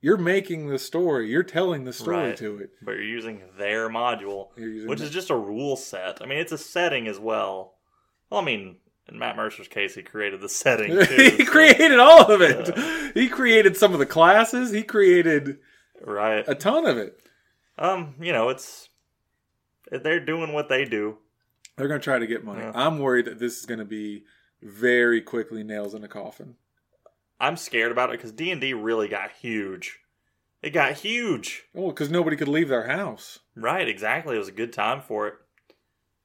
You're 0.01 0.17
making 0.17 0.69
the 0.69 0.79
story. 0.79 1.29
You're 1.31 1.43
telling 1.43 1.85
the 1.85 1.93
story 1.93 2.29
Right. 2.29 2.37
to 2.39 2.59
it. 2.59 2.71
but 2.81 2.93
you're 2.93 3.03
using 3.03 3.43
their 3.59 3.91
module, 3.91 4.49
using 4.57 4.89
which 4.89 5.03
is 5.03 5.11
just 5.11 5.29
a 5.31 5.37
rule 5.37 5.77
set. 5.77 6.23
I 6.23 6.27
mean, 6.27 6.39
it's 6.39 6.53
a 6.53 6.59
setting 6.59 7.07
as 7.07 7.19
well. 7.19 7.75
Well, 8.31 8.41
I 8.41 8.45
mean, 8.45 8.77
in 9.09 9.19
Matt 9.19 9.37
Mercer's 9.37 9.69
case, 9.69 9.95
he 9.95 10.03
created 10.03 10.41
the 10.41 10.49
setting 10.49 10.91
too. 11.07 11.15
he 11.15 11.45
so- 11.45 11.51
created 11.51 11.99
all 11.99 12.31
of 12.31 12.41
it. 12.43 13.15
He 13.15 13.29
created 13.29 13.77
some 13.77 13.93
of 13.93 13.99
the 13.99 14.07
classes. 14.07 14.73
He 14.73 14.83
created 14.83 15.59
right. 16.03 16.45
a 16.47 16.55
ton 16.55 16.87
of 16.87 16.99
it. 16.99 17.21
Um, 17.79 18.15
you 18.21 18.33
know, 18.33 18.49
it's 18.49 18.89
they're 19.91 20.25
doing 20.25 20.53
what 20.53 20.69
they 20.69 20.85
do. 20.85 21.19
They're 21.77 21.89
going 21.89 22.01
to 22.01 22.05
try 22.05 22.19
to 22.19 22.27
get 22.27 22.45
money. 22.45 22.63
Yeah. 22.63 22.73
I'm 22.75 22.99
worried 22.99 23.27
that 23.27 23.39
this 23.39 23.59
is 23.59 23.67
going 23.67 23.81
to 23.81 23.85
be 23.85 24.25
very 24.63 25.21
quickly 25.21 25.63
nails 25.63 25.95
in 25.95 26.03
a 26.03 26.09
coffin. 26.09 26.55
I'm 27.39 27.57
scared 27.57 27.93
about 27.93 28.11
it 28.11 28.19
because 28.19 28.33
D 28.33 28.51
and 28.51 28.61
D 28.61 28.73
really 28.73 29.09
got 29.09 29.31
huge. 29.31 29.99
It 30.63 30.71
got 30.71 30.95
huge. 30.95 31.65
Oh, 31.75 31.89
because 31.89 32.11
nobody 32.11 32.37
could 32.37 32.49
leave 32.49 32.69
their 32.69 32.89
house. 32.89 33.41
Right, 33.55 33.87
exactly. 33.87 34.37
It 34.37 34.39
was 34.39 34.49
a 34.49 34.53
good 34.53 34.73
time 34.73 35.03
for 35.03 35.29
it. 35.29 35.35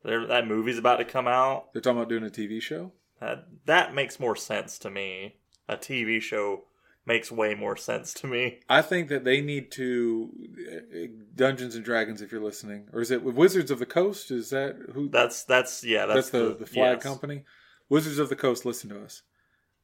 There, 0.03 0.25
that 0.27 0.47
movie's 0.47 0.77
about 0.77 0.97
to 0.97 1.05
come 1.05 1.27
out. 1.27 1.73
They're 1.73 1.81
talking 1.81 1.97
about 1.97 2.09
doing 2.09 2.23
a 2.23 2.29
TV 2.29 2.61
show. 2.61 2.91
That 3.19 3.47
that 3.65 3.93
makes 3.93 4.19
more 4.19 4.35
sense 4.35 4.79
to 4.79 4.89
me. 4.89 5.35
A 5.69 5.77
TV 5.77 6.21
show 6.21 6.63
makes 7.05 7.31
way 7.31 7.53
more 7.53 7.75
sense 7.75 8.13
to 8.15 8.27
me. 8.27 8.59
I 8.69 8.81
think 8.81 9.09
that 9.09 9.23
they 9.23 9.41
need 9.41 9.71
to 9.73 10.29
uh, 10.71 11.07
Dungeons 11.35 11.75
and 11.75 11.85
Dragons. 11.85 12.21
If 12.21 12.31
you're 12.31 12.41
listening, 12.41 12.87
or 12.93 13.01
is 13.01 13.11
it 13.11 13.23
Wizards 13.23 13.71
of 13.71 13.79
the 13.79 13.85
Coast? 13.85 14.31
Is 14.31 14.49
that 14.49 14.75
who? 14.93 15.09
That's 15.09 15.43
that's 15.43 15.83
yeah. 15.83 16.05
that's, 16.05 16.29
That's, 16.29 16.29
the, 16.29 16.55
the 16.55 16.65
flag 16.65 16.97
yes. 16.97 17.03
company. 17.03 17.43
Wizards 17.89 18.19
of 18.19 18.29
the 18.29 18.35
Coast, 18.35 18.65
listen 18.65 18.89
to 18.89 19.03
us, 19.03 19.21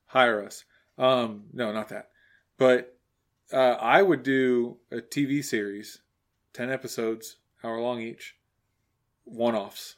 hire 0.05 0.43
us. 0.43 0.63
Um, 0.97 1.43
no, 1.53 1.71
not 1.73 1.89
that. 1.89 2.09
But 2.57 2.97
uh, 3.51 3.75
I 3.79 4.01
would 4.01 4.23
do 4.23 4.77
a 4.91 4.97
TV 4.97 5.43
series, 5.43 5.99
ten 6.53 6.71
episodes, 6.71 7.37
hour 7.63 7.79
long 7.79 8.01
each, 8.01 8.35
one 9.25 9.55
offs. 9.55 9.97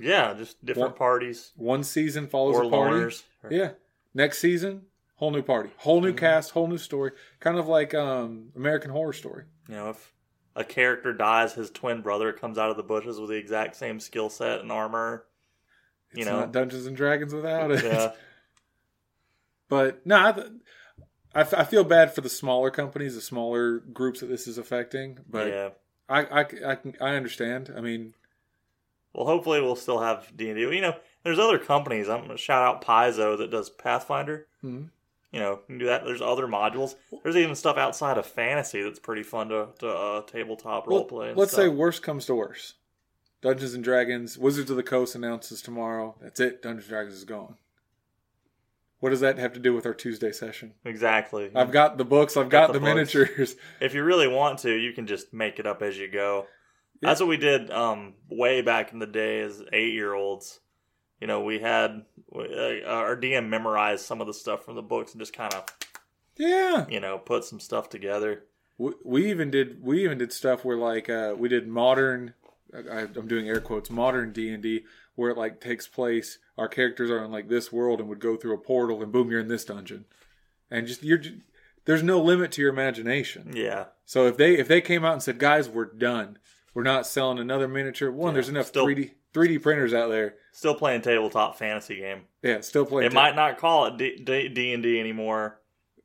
Yeah, 0.00 0.34
just 0.34 0.64
different 0.64 0.90
One- 0.90 0.98
parties 0.98 1.52
One 1.56 1.82
season 1.84 2.26
follows 2.26 2.56
or 2.56 2.64
a 2.64 2.68
party. 2.70 2.94
loners. 2.96 3.22
Yeah. 3.50 3.72
Next 4.14 4.38
season, 4.38 4.86
whole 5.16 5.30
new 5.30 5.42
party, 5.42 5.70
whole 5.78 6.00
new 6.00 6.12
Mhm. 6.12 6.16
cast, 6.18 6.50
whole 6.52 6.66
new 6.68 6.78
story. 6.78 7.12
Kind 7.38 7.58
of 7.58 7.68
like 7.68 7.94
um, 7.94 8.52
American 8.56 8.90
Horror 8.90 9.12
Story. 9.12 9.44
You 9.68 9.74
know, 9.76 9.90
if 9.90 10.12
a 10.56 10.64
character 10.64 11.12
dies, 11.12 11.54
his 11.54 11.70
twin 11.70 12.00
brother 12.02 12.32
comes 12.32 12.58
out 12.58 12.70
of 12.70 12.76
the 12.76 12.82
bushes 12.82 13.20
with 13.20 13.30
the 13.30 13.36
exact 13.36 13.76
same 13.76 14.00
skill 14.00 14.28
set 14.30 14.60
and 14.60 14.72
armor. 14.72 15.26
It's 16.10 16.18
You 16.18 16.24
know. 16.24 16.40
not 16.40 16.52
Dungeons 16.52 16.86
and 16.86 16.96
Dragons 16.96 17.32
without 17.32 17.70
it. 17.70 17.84
Yeah, 17.84 18.12
But 19.68 20.04
no, 20.04 20.16
I, 20.16 20.30
I, 21.34 21.40
I 21.42 21.64
feel 21.64 21.84
bad 21.84 22.12
for 22.12 22.20
the 22.22 22.28
smaller 22.28 22.70
companies, 22.72 23.14
the 23.14 23.20
smaller 23.20 23.78
groups 23.78 24.20
that 24.20 24.26
this 24.26 24.48
is 24.48 24.58
affecting. 24.58 25.20
But 25.28 25.46
yeah. 25.48 25.68
I, 26.08 26.22
I, 26.24 26.40
I, 26.40 26.74
can, 26.74 26.96
I 27.00 27.14
understand. 27.14 27.72
I 27.76 27.80
mean, 27.80 28.14
Well, 29.12 29.26
hopefully 29.26 29.60
we'll 29.60 29.76
still 29.76 30.00
have 30.00 30.30
D 30.36 30.48
and 30.50 30.56
D. 30.56 30.62
You 30.62 30.80
know, 30.80 30.96
there's 31.24 31.38
other 31.38 31.58
companies. 31.58 32.08
I'm 32.08 32.22
gonna 32.22 32.36
shout 32.36 32.62
out 32.62 32.84
Paizo 32.84 33.36
that 33.38 33.50
does 33.50 33.70
Pathfinder. 33.70 34.46
hmm. 34.60 34.84
You 35.32 35.38
know, 35.38 35.50
you 35.52 35.58
can 35.68 35.78
do 35.78 35.86
that. 35.86 36.04
There's 36.04 36.20
other 36.20 36.48
modules. 36.48 36.96
There's 37.22 37.36
even 37.36 37.54
stuff 37.54 37.76
outside 37.76 38.18
of 38.18 38.26
fantasy 38.26 38.82
that's 38.82 38.98
pretty 38.98 39.22
fun 39.22 39.48
to, 39.50 39.68
to 39.78 39.88
uh, 39.88 40.22
tabletop 40.22 40.88
well, 40.88 41.04
roleplay. 41.04 41.28
and 41.28 41.38
let's 41.38 41.52
say 41.52 41.68
worst 41.68 42.02
comes 42.02 42.26
to 42.26 42.34
worst. 42.34 42.74
Dungeons 43.40 43.74
and 43.74 43.84
Dragons, 43.84 44.36
Wizards 44.36 44.70
of 44.72 44.76
the 44.76 44.82
Coast 44.82 45.14
announces 45.14 45.62
tomorrow. 45.62 46.16
That's 46.20 46.40
it. 46.40 46.62
Dungeons 46.62 46.86
and 46.86 46.90
Dragons 46.90 47.14
is 47.14 47.24
gone. 47.24 47.54
What 48.98 49.10
does 49.10 49.20
that 49.20 49.38
have 49.38 49.52
to 49.54 49.60
do 49.60 49.72
with 49.72 49.86
our 49.86 49.94
Tuesday 49.94 50.32
session? 50.32 50.74
exactly. 50.84 51.50
I've 51.54 51.70
got 51.72 51.96
the 51.96 52.04
books. 52.04 52.36
I've 52.36 52.50
got, 52.50 52.66
Got 52.66 52.72
the 52.74 52.80
the, 52.80 52.84
miniatures. 52.84 53.56
if 53.80 53.94
you 53.94 54.02
really 54.02 54.28
want 54.28 54.58
to, 54.60 54.74
you 54.74 54.92
can 54.92 55.06
just 55.06 55.32
make 55.32 55.58
it 55.58 55.66
up 55.66 55.80
as 55.80 55.96
you 55.96 56.08
go. 56.08 56.46
Yeah. 57.00 57.08
That's 57.10 57.20
what 57.20 57.28
we 57.28 57.36
did 57.38 57.70
um, 57.70 58.14
way 58.28 58.60
back 58.62 58.92
in 58.92 58.98
the 58.98 59.06
day 59.06 59.40
as 59.40 59.62
eight 59.72 59.94
year 59.94 60.12
olds. 60.14 60.60
You 61.20 61.26
know, 61.26 61.42
we 61.42 61.58
had 61.58 62.04
uh, 62.34 62.82
our 62.86 63.16
DM 63.16 63.48
memorized 63.48 64.04
some 64.04 64.20
of 64.20 64.26
the 64.26 64.34
stuff 64.34 64.64
from 64.64 64.74
the 64.76 64.82
books 64.82 65.12
and 65.12 65.20
just 65.20 65.32
kind 65.34 65.52
of, 65.54 65.64
Yeah. 66.36 66.86
you 66.88 67.00
know, 67.00 67.18
put 67.18 67.44
some 67.44 67.60
stuff 67.60 67.88
together. 67.90 68.44
We, 68.78 68.92
we 69.04 69.30
even 69.30 69.50
did 69.50 69.82
we 69.82 70.02
even 70.04 70.16
did 70.18 70.32
stuff 70.32 70.64
where 70.64 70.76
like 70.76 71.08
uh, 71.10 71.34
we 71.36 71.48
did 71.48 71.68
modern. 71.68 72.34
I, 72.74 73.00
I'm 73.00 73.26
doing 73.28 73.48
air 73.48 73.60
quotes 73.60 73.90
modern 73.90 74.32
D 74.32 74.48
and 74.50 74.62
D 74.62 74.84
where 75.16 75.30
it 75.30 75.36
like 75.36 75.60
takes 75.60 75.86
place. 75.86 76.38
Our 76.56 76.68
characters 76.68 77.10
are 77.10 77.22
in 77.24 77.30
like 77.30 77.48
this 77.48 77.70
world 77.72 78.00
and 78.00 78.08
would 78.08 78.20
go 78.20 78.36
through 78.36 78.54
a 78.54 78.58
portal 78.58 79.02
and 79.02 79.12
boom, 79.12 79.30
you're 79.30 79.40
in 79.40 79.48
this 79.48 79.64
dungeon, 79.64 80.04
and 80.70 80.86
just 80.86 81.02
you're. 81.02 81.20
There's 81.86 82.02
no 82.02 82.20
limit 82.22 82.52
to 82.52 82.62
your 82.62 82.70
imagination. 82.70 83.52
Yeah. 83.54 83.86
So 84.04 84.26
if 84.26 84.36
they 84.36 84.54
if 84.58 84.68
they 84.68 84.80
came 84.80 85.04
out 85.04 85.14
and 85.14 85.22
said, 85.22 85.38
guys, 85.38 85.68
we're 85.68 85.86
done. 85.86 86.38
We're 86.74 86.82
not 86.84 87.06
selling 87.06 87.38
another 87.38 87.66
miniature. 87.68 88.10
One, 88.10 88.28
Yeah, 88.30 88.34
there's 88.34 88.48
enough 88.48 88.66
still- 88.66 88.86
3D 88.86 89.12
3D 89.32 89.58
printers 89.62 89.94
out 89.94 90.08
there. 90.10 90.34
Still 90.52 90.74
playing 90.74 91.02
tabletop 91.02 91.56
fantasy 91.56 91.96
game. 91.96 92.22
Yeah, 92.42 92.60
still 92.62 92.84
playing. 92.84 93.10
It 93.10 93.14
might 93.14 93.36
not 93.36 93.58
call 93.58 93.86
it 93.86 93.96
D 94.24 94.48
D 94.48 94.72
and 94.72 94.82
D 94.82 94.98
anymore, 94.98 95.60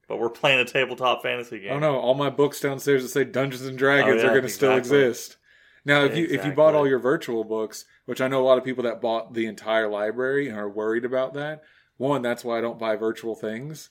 but 0.08 0.17
we're 0.17 0.30
playing 0.30 0.60
a 0.60 0.65
tabletop 0.65 1.23
fantasy 1.23 1.60
game. 1.60 1.69
Don't 1.69 1.82
know. 1.82 1.97
All 1.97 2.13
my 2.13 2.30
books 2.30 2.60
downstairs 2.62 3.01
that 3.04 3.10
say 3.10 3.23
Dungeons 3.23 3.65
and 3.65 3.78
Dragons 3.78 4.21
Oh, 4.21 4.25
yeah, 4.25 4.30
are 4.30 4.34
going 4.34 4.43
to 4.43 4.49
still 4.49 4.75
exist. 4.78 5.38
Now, 5.86 6.04
if 6.04 6.15
you 6.17 6.28
if 6.30 6.45
you 6.45 6.51
bought 6.51 6.73
all 6.75 6.88
your 6.88 6.99
virtual 6.99 7.43
books, 7.43 7.86
which 8.06 8.21
I 8.21 8.28
know 8.28 8.41
a 8.41 8.45
lot 8.45 8.58
of 8.60 8.63
people 8.63 8.84
that 8.84 9.01
bought 9.01 9.34
the 9.34 9.45
entire 9.47 9.88
library 9.88 10.47
and 10.47 10.58
are 10.58 10.69
worried 10.69 11.06
about 11.06 11.34
that. 11.36 11.63
One, 11.97 12.21
that's 12.21 12.43
why 12.43 12.58
I 12.58 12.62
don't 12.62 12.78
buy 12.80 12.95
virtual 12.95 13.36
things. 13.36 13.89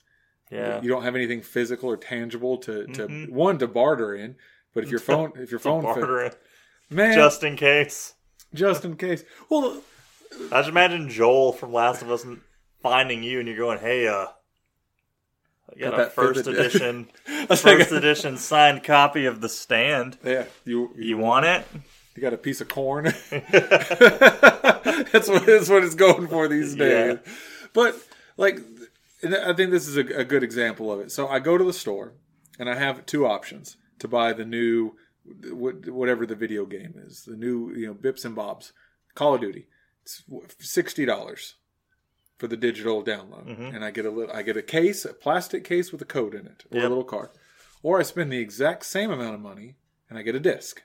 Yeah. 0.50 0.80
You 0.82 0.88
don't 0.88 1.02
have 1.04 1.16
anything 1.16 1.40
physical 1.40 1.88
or 1.88 1.96
tangible 1.96 2.58
to, 2.58 2.87
to 2.87 3.06
Mhm. 3.08 3.30
one 3.30 3.58
to 3.58 3.66
barter 3.66 4.14
in. 4.14 4.37
But 4.74 4.84
if 4.84 4.90
your 4.92 5.00
phone 5.00 5.32
if 5.37 5.50
your 5.50 5.60
phone 5.60 5.82
fa- 5.82 6.32
man 6.90 7.14
just, 7.14 7.40
just 7.40 7.44
in 7.44 7.56
case. 7.56 8.14
Just 8.52 8.84
in 8.84 8.96
case. 8.96 9.24
Well, 9.48 9.82
I 10.52 10.58
just 10.60 10.68
imagine 10.68 11.08
Joel 11.08 11.52
from 11.52 11.72
Last 11.72 12.02
of 12.02 12.10
Us 12.10 12.24
finding 12.82 13.22
you 13.22 13.38
and 13.38 13.48
you're 13.48 13.56
going, 13.56 13.78
"Hey, 13.78 14.06
uh, 14.06 14.26
I 15.74 15.80
got, 15.80 15.90
Got 15.90 15.94
a 15.94 15.96
that 16.04 16.12
first 16.12 16.46
edition, 16.46 17.08
I 17.28 17.46
was 17.48 17.64
like, 17.64 17.78
first 17.78 17.92
edition 17.92 18.36
signed 18.36 18.84
copy 18.84 19.26
of 19.26 19.40
The 19.40 19.48
Stand. 19.48 20.18
yeah, 20.24 20.44
you 20.64 20.90
you, 20.96 21.04
You 21.04 21.18
want 21.18 21.46
it?" 21.46 21.66
you 22.14 22.22
got 22.22 22.32
a 22.32 22.38
piece 22.38 22.60
of 22.60 22.68
corn. 22.68 23.04
that's 23.30 25.28
what 25.28 25.46
that's 25.46 25.68
what 25.68 25.82
it's 25.84 25.94
going 25.96 26.28
for 26.28 26.46
these 26.48 26.74
days. 26.76 27.18
But 27.72 27.96
like, 28.36 28.60
I 29.24 29.52
think 29.52 29.70
this 29.72 29.88
is 29.88 29.96
a, 29.96 30.20
a 30.20 30.24
good 30.24 30.42
example 30.44 30.92
of 30.92 31.00
it. 31.00 31.10
So 31.10 31.26
I 31.26 31.40
go 31.40 31.58
to 31.58 31.64
the 31.64 31.72
store 31.72 32.12
and 32.58 32.70
I 32.70 32.76
have 32.76 33.04
two 33.06 33.26
options 33.26 33.76
to 33.98 34.06
buy 34.06 34.32
the 34.32 34.44
new 34.44 34.90
wh- 34.90 34.94
whatever 35.26 36.26
the 36.26 36.34
video 36.34 36.66
game 36.66 36.94
is, 36.96 37.24
the 37.24 37.37
new 37.37 37.72
you 37.74 37.87
know 37.87 37.94
Bips 37.94 38.24
and 38.24 38.34
Bobs, 38.34 38.72
Call 39.14 39.34
of 39.34 39.40
Duty. 39.40 39.66
It's 40.02 40.22
sixty 40.58 41.04
dollars 41.04 41.54
for 42.37 42.46
the 42.48 42.56
digital 42.56 43.02
download, 43.02 43.46
Mhm. 43.46 43.74
and 43.74 43.84
I 43.84 43.90
get 43.90 44.04
a 44.06 44.10
little, 44.10 44.34
I 44.34 44.42
get 44.42 44.56
a 44.56 44.62
case, 44.62 45.04
a 45.04 45.14
plastic 45.14 45.64
case 45.64 45.92
with 45.92 46.02
a 46.02 46.06
code 46.06 46.34
in 46.34 46.46
it, 46.46 46.64
or 46.70 46.76
Yep. 46.78 46.84
a 46.84 46.88
little 46.88 47.04
card, 47.04 47.30
or 47.82 47.98
I 48.00 48.02
spend 48.02 48.30
the 48.32 48.38
exact 48.40 48.84
same 48.87 49.10
amount 49.10 49.34
of 49.34 49.40
money 49.40 49.76
and 50.10 50.18
I 50.18 50.22
get 50.22 50.34
a 50.34 50.40
disc. 50.40 50.82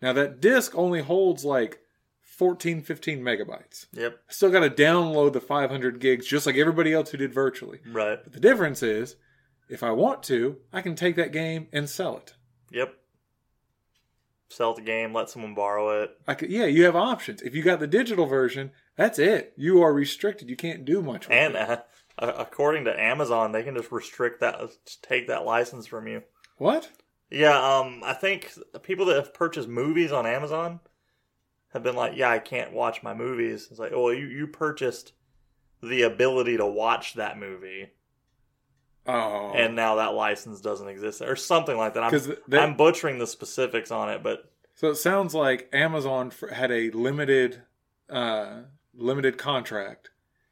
Now 0.00 0.12
that 0.12 0.40
disc 0.40 0.74
only 0.76 1.00
holds 1.00 1.44
like 1.44 1.80
14, 2.20 2.82
15 2.82 3.20
megabytes. 3.20 3.86
Yep. 3.92 4.20
I 4.28 4.32
still 4.32 4.50
got 4.50 4.60
to 4.60 4.70
download 4.70 5.32
the 5.32 5.40
500 5.40 5.98
gigs 5.98 6.24
just 6.26 6.46
like 6.46 6.56
everybody 6.56 6.92
else 6.92 7.10
who 7.10 7.18
did 7.18 7.34
virtually. 7.34 7.80
Right. 7.84 8.20
But 8.22 8.32
the 8.32 8.38
difference 8.40 8.80
is, 8.82 9.16
if 9.68 9.82
I 9.82 9.90
want 9.90 10.22
to, 10.24 10.60
I 10.72 10.80
can 10.82 10.94
take 10.94 11.16
that 11.16 11.32
game 11.32 11.66
and 11.72 11.90
sell 11.90 12.16
it. 12.16 12.34
Yep. 12.70 12.96
Sell 14.50 14.72
the 14.74 14.80
game, 14.82 15.12
let 15.12 15.28
someone 15.28 15.54
borrow 15.54 16.02
it. 16.02 16.10
I 16.26 16.34
could, 16.34 16.50
yeah, 16.50 16.64
you 16.64 16.84
have 16.84 16.96
options. 16.96 17.42
If 17.42 17.54
you 17.54 17.62
got 17.62 17.80
the 17.80 17.86
digital 17.86 18.24
version, 18.26 18.70
that's 18.96 19.18
it. 19.18 19.52
You 19.56 19.82
are 19.82 19.92
restricted. 19.92 20.48
You 20.48 20.56
can't 20.56 20.84
do 20.86 21.02
much. 21.02 21.28
With 21.28 21.36
And 21.36 21.54
it. 21.54 21.60
uh, 22.18 22.32
according 22.36 22.86
to 22.86 22.98
Amazon, 23.00 23.52
they 23.52 23.62
can 23.62 23.76
just 23.76 23.92
restrict 23.92 24.40
that, 24.40 24.58
just 24.86 25.02
take 25.02 25.26
that 25.28 25.44
license 25.44 25.86
from 25.86 26.06
you. 26.08 26.22
what? 26.56 26.88
Yeah, 27.30 27.58
um, 27.58 28.00
I 28.04 28.14
think 28.14 28.50
people 28.82 29.04
that 29.06 29.16
have 29.16 29.34
purchased 29.34 29.68
movies 29.68 30.12
on 30.12 30.24
Amazon 30.24 30.80
have 31.74 31.82
been 31.82 31.94
like, 31.94 32.16
"Yeah, 32.16 32.30
I 32.30 32.38
can't 32.38 32.72
watch 32.72 33.02
my 33.02 33.12
movies." 33.12 33.68
It's 33.70 33.78
like, 33.78 33.92
"Oh, 33.94 34.08
you 34.08 34.24
you 34.24 34.46
purchased 34.46 35.12
the 35.82 36.00
ability 36.02 36.56
to 36.56 36.64
watch 36.64 37.12
that 37.14 37.38
movie, 37.38 37.90
Oh, 39.08 39.52
and 39.54 39.74
now 39.74 39.96
that 39.96 40.14
license 40.14 40.60
doesn't 40.60 40.88
exist, 40.88 41.22
or 41.22 41.34
something 41.36 41.76
like 41.76 41.94
that." 41.94 42.02
I'm, 42.04 42.58
I'm 42.58 42.76
butchering 42.76 43.18
the 43.18 43.26
specifics 43.26 43.90
on 43.90 44.10
it, 44.10 44.22
but 44.22 44.50
so 44.74 44.88
it 44.90 44.96
sounds 44.96 45.34
like 45.34 45.68
Amazon 45.72 46.30
had 46.52 46.70
a 46.70 46.90
limited, 46.90 47.62
uh, 48.10 48.60
limited 48.94 49.38
contract. 49.38 50.10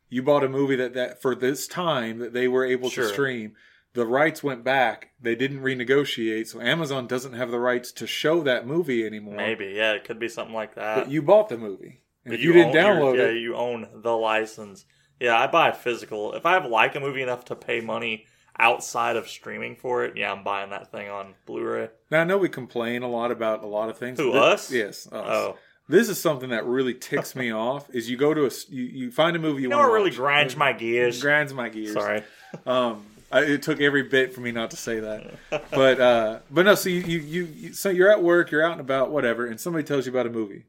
You 0.09 0.23
bought 0.23 0.45
a 0.45 0.49
movie 0.49 0.77
that 0.77 0.95
that 0.95 1.21
for 1.23 1.35
this 1.35 1.67
time 1.69 2.19
that 2.19 2.33
they 2.33 2.49
were 2.49 2.65
able 2.65 2.91
Sure. 2.91 3.05
to 3.07 3.13
stream. 3.13 3.55
The 3.93 4.07
rights 4.07 4.43
went 4.43 4.63
back. 4.63 5.11
They 5.21 5.35
didn't 5.35 5.61
renegotiate, 5.63 6.49
so 6.49 6.61
Amazon 6.61 7.07
doesn't 7.07 7.33
have 7.33 7.51
the 7.51 7.59
rights 7.59 7.93
to 7.93 8.07
show 8.07 8.43
that 8.43 8.67
movie 8.67 9.07
anymore. 9.07 9.37
maybe 9.37 9.73
yeah, 9.75 9.93
it 9.93 10.05
could 10.05 10.19
be 10.19 10.29
something 10.29 10.55
like 10.55 10.75
that. 10.75 10.97
But 10.97 11.11
you 11.11 11.23
bought 11.23 11.49
the 11.49 11.57
movie, 11.59 12.03
and 12.25 12.33
But 12.33 12.35
if 12.35 12.41
you, 12.43 12.53
didn't 12.53 12.69
own- 12.69 12.75
download 12.75 13.15
you're- 13.17 13.29
it, 13.31 13.35
yeah, 13.35 13.41
you 13.41 13.57
own 13.57 13.89
the 13.95 14.17
license. 14.17 14.85
Yeah, 15.19 15.39
I 15.41 15.47
buy 15.47 15.73
physical. 15.73 16.35
If 16.35 16.45
I 16.45 16.59
like 16.67 16.95
a 16.95 17.01
movie 17.01 17.23
enough 17.23 17.47
to 17.47 17.57
pay 17.57 17.81
money 17.81 18.27
outside 18.59 19.17
of 19.17 19.29
streaming 19.29 19.77
for 19.77 20.05
it, 20.05 20.17
yeah, 20.17 20.33
I'm 20.33 20.43
buying 20.45 20.71
that 20.71 20.91
thing 20.93 21.09
on 21.11 21.35
Blu-ray. 21.47 21.89
Now 22.11 22.21
I 22.21 22.25
know 22.25 22.39
we 22.39 22.49
complain 22.49 23.03
a 23.03 23.09
lot 23.09 23.31
about 23.31 23.63
a 23.63 23.67
lot 23.67 23.89
of 23.91 23.99
things. 23.99 24.19
Who, 24.19 24.33
This- 24.33 24.41
us? 24.43 24.71
Yes. 24.73 25.07
Us. 25.09 25.13
Oh, 25.29 25.57
This 25.89 26.09
is 26.09 26.21
something 26.21 26.51
that 26.51 26.65
really 26.67 26.95
ticks 26.95 27.37
me 27.37 27.51
off. 27.67 27.89
Is 27.95 28.09
you 28.11 28.17
go 28.17 28.35
to 28.35 28.47
a 28.47 28.51
you, 28.71 28.83
you 28.85 29.11
find 29.11 29.37
a 29.37 29.39
movie 29.39 29.63
you, 29.63 29.63
you 29.65 29.69
know 29.69 29.79
want 29.79 29.91
what 29.91 29.95
really 29.97 30.11
watch. 30.11 30.17
grinds 30.19 30.57
my 30.57 30.73
gears? 30.73 31.21
grinds 31.21 31.53
my 31.55 31.69
gears. 31.69 31.93
Sorry. 31.93 32.23
Um, 32.65 33.05
I, 33.31 33.41
it 33.43 33.63
took 33.63 33.81
every 33.81 34.05
bit 34.05 34.33
for 34.33 34.41
me 34.41 34.51
not 34.53 34.71
to 34.71 34.77
say 34.79 35.01
that. 35.01 35.35
But 35.51 36.01
uh, 36.01 36.39
but 36.51 36.65
no. 36.65 36.75
So 36.75 36.89
you 36.89 37.01
you 37.03 37.45
you 37.45 37.73
so 37.75 37.91
you're 37.91 38.11
at 38.11 38.23
work, 38.23 38.51
you're 38.51 38.65
out 38.65 38.73
and 38.73 38.81
about, 38.81 39.11
whatever, 39.11 39.45
and 39.47 39.61
somebody 39.61 39.85
tells 39.85 40.07
you 40.07 40.13
about 40.13 40.27
a 40.27 40.31
movie, 40.31 40.65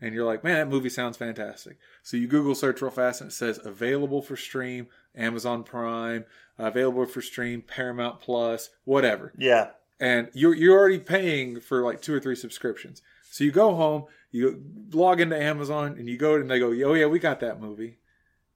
and 0.00 0.14
you're 0.14 0.24
like, 0.24 0.42
man, 0.42 0.54
that 0.56 0.68
movie 0.68 0.88
sounds 0.88 1.16
fantastic. 1.18 1.76
So 2.02 2.16
you 2.16 2.26
Google 2.26 2.54
search 2.56 2.80
real 2.82 2.90
fast, 2.90 3.20
and 3.20 3.30
it 3.30 3.34
says 3.34 3.60
available 3.64 4.20
for 4.22 4.36
stream, 4.36 4.88
Amazon 5.14 5.62
Prime, 5.62 6.24
Uh, 6.58 6.64
available 6.66 7.06
for 7.06 7.22
stream, 7.22 7.62
Paramount 7.62 8.20
Plus, 8.20 8.70
whatever 8.84 9.32
Yeah, 9.38 9.68
and 10.00 10.28
you're 10.32 10.54
you're 10.54 10.78
already 10.78 10.98
paying 10.98 11.60
for 11.60 11.82
like 11.82 12.02
two 12.02 12.14
or 12.14 12.20
three 12.20 12.36
subscriptions. 12.36 13.02
So 13.30 13.44
you 13.44 13.52
go 13.52 13.74
home, 13.74 14.04
you 14.30 14.62
log 14.92 15.20
into 15.20 15.40
Amazon, 15.40 15.96
and 15.98 16.08
you 16.08 16.16
go 16.16 16.34
and 16.34 16.50
they 16.50 16.58
go, 16.58 16.68
"Oh 16.68 16.94
yeah, 16.94 17.06
we 17.06 17.18
got 17.18 17.40
that 17.40 17.60
movie," 17.60 17.98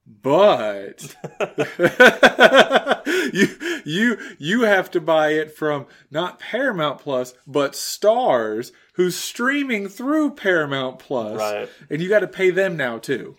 but 0.06 1.14
you 3.32 3.48
you 3.84 4.18
you 4.38 4.62
have 4.62 4.90
to 4.92 5.00
buy 5.00 5.30
it 5.30 5.56
from 5.56 5.86
not 6.10 6.38
Paramount 6.38 6.98
Plus, 6.98 7.34
but 7.46 7.72
Starz, 7.72 8.72
who's 8.94 9.16
streaming 9.16 9.88
through 9.88 10.34
Paramount 10.34 10.98
Plus, 10.98 11.38
right. 11.38 11.68
and 11.88 12.02
you 12.02 12.08
got 12.08 12.20
to 12.20 12.28
pay 12.28 12.50
them 12.50 12.76
now 12.76 12.98
too. 12.98 13.36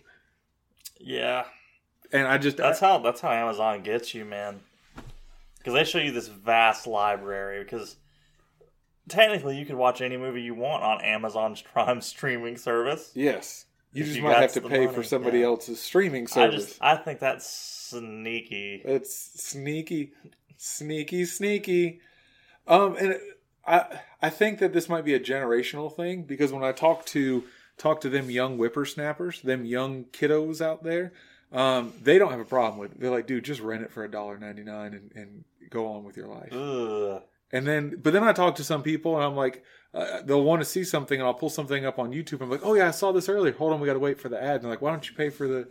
Yeah, 0.98 1.44
And 2.14 2.28
I 2.28 2.38
just 2.38 2.56
that's 2.56 2.78
how 2.78 2.98
that's 2.98 3.20
how 3.20 3.32
Amazon 3.32 3.82
gets 3.82 4.14
you, 4.14 4.24
man. 4.24 4.60
Because 5.58 5.74
they 5.74 5.82
show 5.82 5.98
you 5.98 6.12
this 6.12 6.28
vast 6.28 6.86
library. 6.86 7.64
Because 7.64 7.96
technically, 9.08 9.58
you 9.58 9.66
could 9.66 9.74
watch 9.74 10.00
any 10.00 10.16
movie 10.16 10.40
you 10.40 10.54
want 10.54 10.84
on 10.84 11.00
Amazon's 11.02 11.60
Prime 11.72 12.00
streaming 12.00 12.56
service. 12.56 13.10
yes, 13.14 13.66
you 13.92 14.04
just 14.04 14.16
you 14.16 14.22
might 14.22 14.36
have 14.36 14.52
to 14.52 14.60
pay 14.60 14.86
money, 14.86 14.94
for 14.94 15.02
somebody 15.02 15.40
yeah. 15.40 15.46
else's 15.46 15.80
streaming 15.80 16.24
I 16.24 16.34
service. 16.34 16.66
just 16.66 16.78
I 16.80 16.96
think 16.96 17.18
that's 17.18 17.50
sneaky. 17.50 18.80
It's 18.84 19.42
sneaky, 19.42 20.12
sneaky, 20.56 21.24
sneaky. 21.24 22.00
Um, 22.68 22.96
and 22.96 23.18
I 23.66 23.86
I 24.22 24.30
think 24.30 24.60
that 24.60 24.72
this 24.72 24.88
might 24.88 25.04
be 25.04 25.14
a 25.14 25.20
generational 25.20 25.94
thing 25.94 26.22
because 26.22 26.52
when 26.52 26.62
I 26.62 26.70
talk 26.70 27.06
to 27.06 27.42
talk 27.76 28.00
to 28.02 28.08
them 28.08 28.30
young 28.30 28.56
whippersnappers, 28.56 29.42
them 29.42 29.64
young 29.64 30.04
kiddos 30.04 30.60
out 30.60 30.84
there, 30.84 31.12
um, 31.54 31.92
they 32.02 32.18
don't 32.18 32.30
have 32.30 32.40
a 32.40 32.44
problem 32.44 32.78
with 32.78 32.92
it. 32.92 33.00
They're 33.00 33.10
like, 33.10 33.26
dude, 33.26 33.44
just 33.44 33.60
rent 33.60 33.82
it 33.82 33.90
for 33.92 34.04
a 34.04 34.10
dollar 34.10 34.38
ninety 34.38 34.62
nine 34.64 34.92
and 34.94 35.12
and 35.14 35.44
go 35.70 35.86
on 35.86 36.04
with 36.04 36.16
your 36.16 36.28
life. 36.28 36.52
Ugh. 36.52 37.22
And 37.52 37.66
then, 37.66 38.00
but 38.02 38.12
then 38.12 38.24
I 38.24 38.32
talk 38.32 38.56
to 38.56 38.64
some 38.64 38.82
people 38.82 39.14
and 39.14 39.24
I'm 39.24 39.36
like, 39.36 39.62
uh, 39.92 40.22
they'll 40.22 40.42
want 40.42 40.60
to 40.60 40.64
see 40.64 40.82
something 40.82 41.20
and 41.20 41.26
I'll 41.26 41.34
pull 41.34 41.50
something 41.50 41.86
up 41.86 42.00
on 42.00 42.10
YouTube. 42.10 42.40
I'm 42.40 42.50
like, 42.50 42.64
oh 42.64 42.74
yeah, 42.74 42.88
I 42.88 42.90
saw 42.90 43.12
this 43.12 43.28
earlier. 43.28 43.52
Hold 43.52 43.72
on, 43.72 43.80
we 43.80 43.86
got 43.86 43.92
to 43.92 44.00
wait 44.00 44.20
for 44.20 44.28
the 44.28 44.42
ad. 44.42 44.56
And 44.56 44.62
they're 44.64 44.70
like, 44.70 44.82
why 44.82 44.90
don't 44.90 45.08
you 45.08 45.14
pay 45.14 45.30
for 45.30 45.46
the 45.46 45.68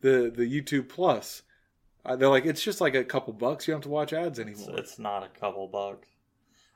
the 0.00 0.32
the 0.34 0.44
YouTube 0.44 0.88
Plus? 0.88 1.42
Uh, 2.06 2.14
they're 2.14 2.28
like, 2.28 2.44
it's 2.44 2.62
just 2.62 2.80
like 2.80 2.94
a 2.94 3.02
couple 3.02 3.32
bucks. 3.32 3.66
You 3.66 3.72
don't 3.72 3.78
have 3.78 3.84
to 3.84 3.88
watch 3.88 4.12
ads 4.12 4.38
It's, 4.38 4.48
anymore. 4.60 4.78
it's 4.78 4.98
not 4.98 5.24
a 5.24 5.28
couple 5.40 5.66
bucks. 5.66 6.06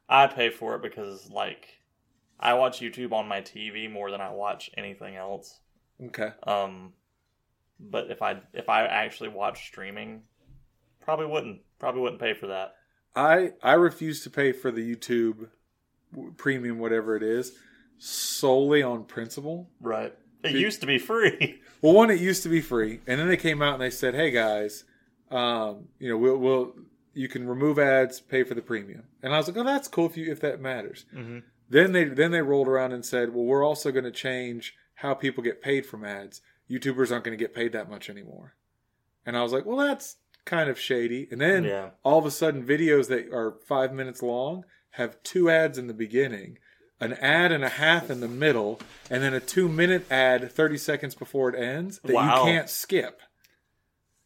I 0.09 0.27
pay 0.27 0.51
for 0.51 0.75
it 0.75 0.83
because 0.83 1.31
like 1.31 1.69
I 2.41 2.55
watch 2.55 2.81
YouTube 2.81 3.13
on 3.13 3.29
my 3.29 3.43
TV 3.43 3.91
more 3.91 4.11
than 4.11 4.21
I 4.21 4.31
watch 4.31 4.71
anything 4.77 5.15
else. 5.17 5.61
Okay. 6.07 6.31
Um, 6.45 6.95
but 7.81 8.11
if 8.11 8.23
I 8.23 8.41
if 8.53 8.69
I 8.69 8.85
actually 8.87 9.31
watch 9.31 9.67
streaming, 9.67 10.23
probably 11.01 11.27
wouldn't 11.27 11.61
probably 11.79 12.03
wouldn't 12.03 12.21
pay 12.21 12.35
for 12.35 12.49
that. 12.49 12.75
I 13.15 13.53
I 13.63 13.75
refuse 13.75 14.23
to 14.25 14.31
pay 14.31 14.53
for 14.53 14.71
the 14.71 14.95
YouTube 14.95 15.49
premium, 16.37 16.79
whatever 16.79 17.17
it 17.17 17.23
is, 17.23 17.53
solely 17.99 18.83
on 18.83 19.05
principle. 19.05 19.71
Right. 19.81 20.15
It 20.43 20.53
used 20.53 20.81
to 20.81 20.87
be 20.87 20.99
free. 20.99 21.61
Well, 21.81 21.93
one, 21.95 22.11
it 22.11 22.19
used 22.19 22.43
to 22.43 22.49
be 22.49 22.61
free, 22.61 22.99
and 23.07 23.21
then 23.21 23.29
they 23.29 23.37
came 23.37 23.63
out 23.63 23.75
and 23.75 23.81
they 23.81 23.91
said, 23.91 24.17
"Hey 24.17 24.33
guys, 24.33 24.83
um, 25.31 25.87
you 26.01 26.09
know, 26.09 26.17
we'll, 26.17 26.37
we'll 26.37 26.75
you 27.15 27.29
can 27.29 27.47
remove 27.47 27.79
ads, 27.79 28.19
pay 28.19 28.43
for 28.43 28.55
the 28.55 28.63
premium." 28.63 29.05
And 29.23 29.33
I 29.33 29.37
was 29.37 29.47
like, 29.47 29.57
"Oh, 29.57 29.63
that's 29.63 29.87
cool 29.87 30.07
if 30.07 30.17
you 30.17 30.29
if 30.33 30.41
that 30.41 30.61
matters." 30.61 31.07
mm-hmm. 31.15 31.39
Then 31.71 31.93
they 31.93 32.03
then 32.03 32.33
they 32.33 32.43
rolled 32.43 32.67
around 32.67 32.95
and 32.95 33.07
said, 33.07 33.33
"Well, 33.33 33.45
we're 33.45 33.65
also 33.65 33.93
going 33.93 34.07
to 34.07 34.11
change 34.11 34.75
how 34.99 35.15
people 35.15 35.45
get 35.45 35.63
paid 35.63 35.87
from 35.87 36.05
ads. 36.05 36.41
YouTubers 36.71 37.11
aren't 37.13 37.25
going 37.25 37.37
to 37.37 37.43
get 37.43 37.55
paid 37.55 37.73
that 37.73 37.89
much 37.91 38.09
anymore." 38.11 38.55
And 39.27 39.37
I 39.37 39.43
was 39.43 39.53
like, 39.53 39.65
"Well, 39.67 39.77
that's 39.79 40.17
kind 40.45 40.69
of 40.71 40.79
shady." 40.79 41.29
And 41.31 41.41
then 41.41 41.65
Yeah. 41.65 41.91
all 42.03 42.19
of 42.19 42.27
a 42.27 42.31
sudden, 42.31 42.67
videos 42.67 43.09
that 43.09 43.33
are 43.33 43.59
five 43.67 43.93
minutes 43.93 44.23
long 44.23 44.65
have 44.93 45.23
two 45.23 45.51
ads 45.51 45.79
in 45.79 45.87
the 45.87 45.95
beginning, 45.95 46.59
an 47.01 47.13
ad 47.15 47.53
and 47.53 47.63
a 47.65 47.69
half 47.69 48.11
in 48.11 48.21
the 48.21 48.29
middle, 48.29 48.81
and 49.11 49.23
then 49.23 49.35
a 49.35 49.41
two 49.41 49.69
minute 49.69 50.11
ad 50.11 50.51
thirty 50.51 50.79
seconds 50.79 51.15
before 51.15 51.49
it 51.51 51.55
ends 51.59 52.01
that 52.01 52.13
Wow. 52.15 52.45
you 52.47 52.53
can't 52.53 52.69
skip. 52.71 53.21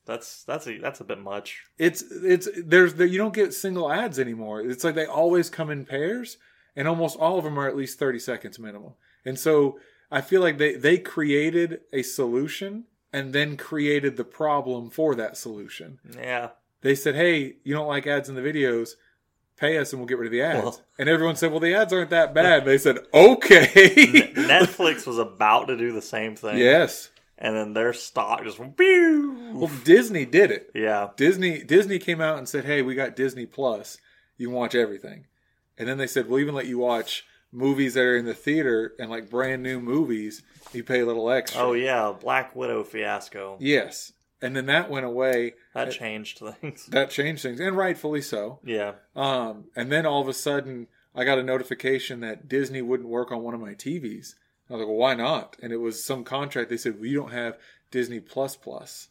That's 0.04 0.42
that's 0.44 0.66
a 0.66 0.78
that's 0.78 1.00
a 1.00 1.04
bit 1.04 1.20
much. 1.20 1.62
It's 1.78 2.02
it's 2.02 2.48
there's 2.64 2.94
there, 2.94 3.06
you 3.06 3.18
don't 3.18 3.34
get 3.34 3.54
single 3.54 3.90
ads 3.90 4.18
anymore. 4.18 4.60
It's 4.60 4.82
like 4.82 4.96
they 4.96 5.06
always 5.06 5.48
come 5.48 5.70
in 5.70 5.84
pairs, 5.84 6.38
and 6.74 6.88
almost 6.88 7.16
all 7.18 7.38
of 7.38 7.44
them 7.44 7.58
are 7.58 7.68
at 7.68 7.76
least 7.76 7.98
30 8.00 8.18
seconds 8.18 8.58
minimum. 8.58 8.94
And 9.24 9.38
so 9.38 9.78
I 10.12 10.20
feel 10.20 10.40
like 10.42 10.58
they 10.58 10.74
they 10.74 10.98
created 10.98 11.80
a 11.92 12.02
solution 12.02 12.84
and 13.12 13.32
then 13.32 13.56
created 13.56 14.16
the 14.16 14.24
problem 14.24 14.90
for 14.90 15.14
that 15.14 15.36
solution. 15.36 15.98
Yeah. 16.16 16.50
They 16.82 16.94
said, 16.94 17.14
"Hey, 17.14 17.56
you 17.64 17.74
don't 17.74 17.88
like 17.88 18.06
ads 18.06 18.28
in 18.28 18.34
the 18.34 18.40
videos." 18.42 18.90
Pay 19.56 19.78
us 19.78 19.92
and 19.92 20.00
we'll 20.00 20.08
get 20.08 20.18
rid 20.18 20.26
of 20.26 20.32
the 20.32 20.42
ads. 20.42 20.62
Well- 20.64 20.80
and 20.98 21.08
everyone 21.08 21.36
said, 21.36 21.50
"Well, 21.50 21.60
the 21.60 21.74
ads 21.74 21.92
aren't 21.92 22.10
that 22.10 22.34
bad." 22.34 22.64
They 22.64 22.78
said, 22.78 22.98
"Okay." 23.14 23.66
Netflix 24.34 25.06
was 25.06 25.18
about 25.18 25.66
to 25.68 25.76
do 25.76 25.92
the 25.92 26.02
same 26.02 26.36
thing. 26.36 26.58
yes. 26.58 27.10
And 27.38 27.56
then 27.56 27.72
their 27.72 27.92
stock 27.92 28.44
just 28.44 28.60
went, 28.60 28.76
pew. 28.76 29.50
Well, 29.54 29.70
Disney 29.82 30.24
did 30.24 30.52
it. 30.52 30.70
Yeah. 30.76 31.08
Disney 31.16 31.64
Disney 31.64 31.98
came 31.98 32.20
out 32.20 32.38
and 32.38 32.48
said, 32.48 32.64
"Hey, 32.64 32.82
we 32.82 32.94
got 32.94 33.16
Disney 33.16 33.46
Plus. 33.46 33.98
You 34.36 34.48
can 34.48 34.54
watch 34.56 34.74
everything." 34.74 35.26
And 35.78 35.88
then 35.88 35.98
they 35.98 36.06
said, 36.06 36.28
"We'll 36.28 36.40
even 36.40 36.54
let 36.54 36.66
you 36.66 36.78
watch 36.78 37.24
movies 37.52 37.94
that 37.94 38.00
are 38.02 38.16
in 38.16 38.24
the 38.24 38.34
theater 38.34 38.94
and 38.98 39.10
like 39.10 39.30
brand 39.30 39.62
new 39.62 39.80
movies. 39.80 40.42
You 40.72 40.82
pay 40.82 41.00
a 41.00 41.06
little 41.06 41.30
extra." 41.30 41.60
Oh 41.60 41.72
yeah, 41.74 42.12
Black 42.18 42.56
Widow 42.56 42.82
fiasco. 42.84 43.56
yes. 43.60 44.12
And 44.44 44.56
then 44.56 44.66
that 44.66 44.90
went 44.90 45.06
away. 45.06 45.54
That 45.72 45.92
changed 45.92 46.40
things. 46.60 46.86
That 46.86 47.10
changed 47.10 47.42
things, 47.44 47.60
and 47.60 47.76
rightfully 47.76 48.22
so. 48.22 48.58
Yeah. 48.64 48.94
Um, 49.14 49.66
and 49.76 49.92
then 49.92 50.04
all 50.04 50.20
of 50.20 50.26
a 50.26 50.32
sudden, 50.32 50.88
I 51.14 51.22
got 51.24 51.38
a 51.38 51.44
notification 51.44 52.18
that 52.20 52.48
Disney 52.48 52.82
wouldn't 52.82 53.08
work 53.08 53.30
on 53.30 53.42
one 53.44 53.54
of 53.54 53.60
my 53.60 53.74
TVs. 53.74 54.34
I 54.68 54.72
was 54.72 54.80
like, 54.80 54.88
"Well, 54.88 54.96
why 54.96 55.14
not?" 55.14 55.56
And 55.62 55.72
it 55.72 55.76
was 55.76 56.02
some 56.02 56.24
contract. 56.24 56.70
They 56.70 56.76
said, 56.76 56.96
"Well, 56.96 57.06
you 57.06 57.20
don't 57.20 57.30
have 57.32 57.56
Disney 57.92 58.18
Plus 58.18 58.56
Plus." 58.56 59.10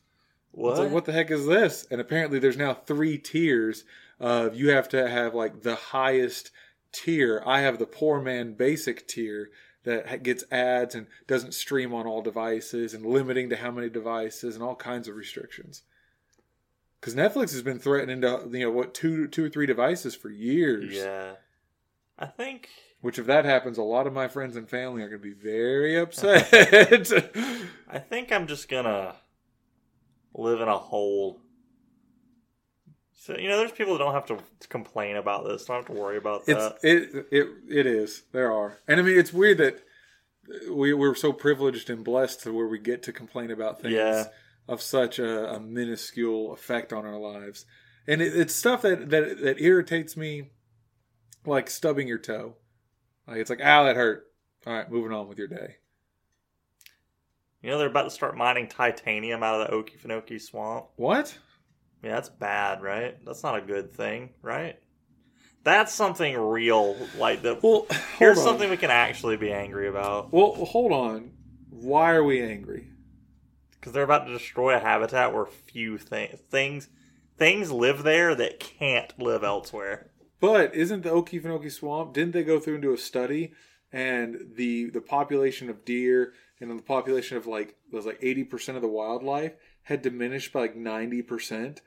What? 0.51 0.77
Like, 0.77 0.91
what 0.91 1.06
the 1.06 1.13
heck 1.13 1.32
is 1.32 1.45
this? 1.45 1.88
And 1.89 2.01
apparently, 2.01 2.38
there's 2.38 2.58
now 2.58 2.73
three 2.73 3.17
tiers 3.17 3.86
of 4.19 4.54
you 4.54 4.71
have 4.71 4.89
to 4.89 5.10
have 5.10 5.34
like 5.34 5.62
the 5.62 5.75
highest 5.75 6.51
tier. 6.91 7.41
I 7.45 7.62
have 7.62 7.80
the 7.80 7.86
poor 7.86 8.21
man 8.21 8.54
basic 8.54 9.08
tier 9.08 9.49
that 9.84 10.23
gets 10.23 10.43
ads 10.51 10.93
and 10.93 11.08
doesn't 11.27 11.54
stream 11.54 11.93
on 11.93 12.06
all 12.06 12.21
devices 12.21 12.93
and 12.93 13.06
limiting 13.06 13.49
to 13.49 13.56
how 13.56 13.71
many 13.71 13.89
devices 13.89 14.56
and 14.56 14.63
all 14.63 14.75
kinds 14.75 15.08
of 15.08 15.15
restrictions. 15.15 15.82
Because 16.99 17.15
Netflix 17.15 17.51
has 17.51 17.63
been 17.63 17.80
threatening 17.80 18.21
to, 18.21 18.47
you 18.51 18.60
know, 18.60 18.69
what 18.71 18.93
two, 18.93 19.27
two 19.27 19.45
or 19.45 19.49
three 19.49 19.65
devices 19.65 20.13
for 20.13 20.30
years. 20.30 20.93
Yeah. 20.93 21.34
I 22.19 22.27
think 22.27 22.69
Which, 23.01 23.17
if 23.17 23.25
that 23.25 23.45
happens, 23.45 23.80
a 23.80 23.84
lot 23.84 24.06
of 24.06 24.13
my 24.13 24.27
friends 24.27 24.56
and 24.56 24.69
family 24.69 25.01
are 25.01 25.10
going 25.10 25.21
to 25.21 25.27
be 25.27 25.34
very 25.34 25.95
upset. 25.99 26.47
I 27.89 27.97
think 27.97 28.32
I'm 28.32 28.45
just 28.45 28.69
gonna 28.69 29.15
live 30.36 30.62
in 30.62 30.67
a 30.67 30.77
hole. 30.77 31.41
So 33.22 33.38
you 33.38 33.50
know, 33.50 33.58
there's 33.58 33.72
people 33.72 33.94
that 33.94 34.00
don't 34.00 34.16
have 34.16 34.26
to 34.26 34.40
complain 34.68 35.16
about 35.16 35.46
this. 35.48 35.66
Don't 35.66 35.76
have 35.78 35.86
to 35.86 36.02
worry 36.02 36.18
about 36.18 36.42
It's 36.48 36.60
that. 36.60 36.80
it 36.82 37.28
it 37.32 37.48
it 37.70 37.86
is. 37.86 38.24
There 38.32 38.52
are, 38.52 38.80
and 38.88 39.00
I 39.00 39.04
mean, 39.04 39.16
it's 39.16 39.32
weird 39.32 39.60
that 39.60 39.80
we 40.72 40.92
we're 40.96 41.14
so 41.14 41.32
privileged 41.32 41.92
and 41.92 42.04
blessed 42.04 42.42
to 42.42 42.52
where 42.52 42.66
we 42.66 42.80
get 42.80 43.04
to 43.04 43.14
complain 43.14 43.52
about 43.52 43.80
things 43.80 43.94
Yeah. 43.94 44.24
of 44.68 44.82
such 44.82 45.20
a, 45.20 45.54
a 45.54 45.60
minuscule 45.60 46.52
effect 46.52 46.92
on 46.92 47.06
our 47.06 47.20
lives, 47.20 47.68
and 48.08 48.24
it, 48.24 48.36
it's 48.36 48.56
stuff 48.56 48.82
that 48.82 49.12
that 49.12 49.40
that 49.44 49.62
irritates 49.62 50.18
me, 50.18 50.50
like 51.46 51.70
stubbing 51.70 52.08
your 52.08 52.18
toe. 52.18 52.56
Like 53.28 53.38
it's 53.38 53.52
like, 53.52 53.62
ow, 53.62 53.84
that 53.84 53.96
hurt. 53.98 54.32
All 54.66 54.74
right, 54.74 54.92
moving 54.92 55.12
on 55.12 55.28
with 55.28 55.38
your 55.38 55.48
day. 55.48 55.76
You 57.62 57.70
know, 57.70 57.78
they're 57.78 57.88
about 57.88 58.06
to 58.06 58.10
start 58.10 58.36
mining 58.36 58.68
titanium 58.68 59.44
out 59.44 59.62
of 59.62 59.68
the 59.68 59.76
Okefenokee 59.76 60.42
swamp. 60.42 60.88
What? 60.96 61.38
Yeah, 62.04 62.16
that's 62.16 62.30
bad, 62.30 62.82
right? 62.82 63.18
That's 63.26 63.44
not 63.44 63.58
a 63.58 63.62
good 63.62 63.94
thing, 63.94 64.30
right? 64.42 64.78
That's 65.64 65.94
something 65.94 66.36
real, 66.36 66.98
like 67.18 67.44
that. 67.44 67.62
Well, 67.62 67.86
Here's 68.18 68.40
on. 68.40 68.44
something 68.44 68.70
we 68.70 68.78
can 68.78 68.90
actually 68.90 69.38
be 69.38 69.52
angry 69.54 69.88
about 69.88 70.34
Well, 70.34 70.54
hold 70.54 70.92
on. 70.92 71.34
Why 71.70 72.14
are 72.14 72.24
we 72.24 72.42
angry? 72.42 72.88
because 73.74 73.94
they're 73.94 74.04
about 74.04 74.28
to 74.28 74.34
destroy 74.34 74.76
a 74.76 74.80
habitat 74.80 75.34
where 75.34 75.48
few 75.48 75.98
things 75.98 76.40
things 76.52 76.88
things 77.38 77.72
live 77.72 78.04
there 78.04 78.36
that 78.36 78.60
can't 78.60 79.18
live 79.20 79.44
elsewhere. 79.44 80.12
But 80.40 80.76
isn't 80.76 81.02
the 81.02 81.10
Okefenokee 81.10 81.72
Swamp? 81.72 82.14
Didn't 82.14 82.34
they 82.34 82.44
go 82.44 82.60
through 82.60 82.76
and 82.76 82.84
do 82.84 82.94
a 82.94 82.98
study, 82.98 83.54
and 83.92 84.52
the 84.56 84.92
the 84.92 85.02
population 85.02 85.68
of 85.70 85.84
deer 85.84 86.34
and 86.60 86.78
the 86.78 86.84
population 86.84 87.38
of 87.38 87.48
like 87.48 87.76
was 87.92 88.06
like 88.06 88.20
eighty 88.22 88.44
percent 88.44 88.76
of 88.76 88.84
the 88.84 88.88
wildlife 88.88 89.54
had 89.84 90.04
diminished 90.04 90.54
by 90.54 90.60
like 90.62 90.76
ninety 90.76 91.24
percent 91.24 91.82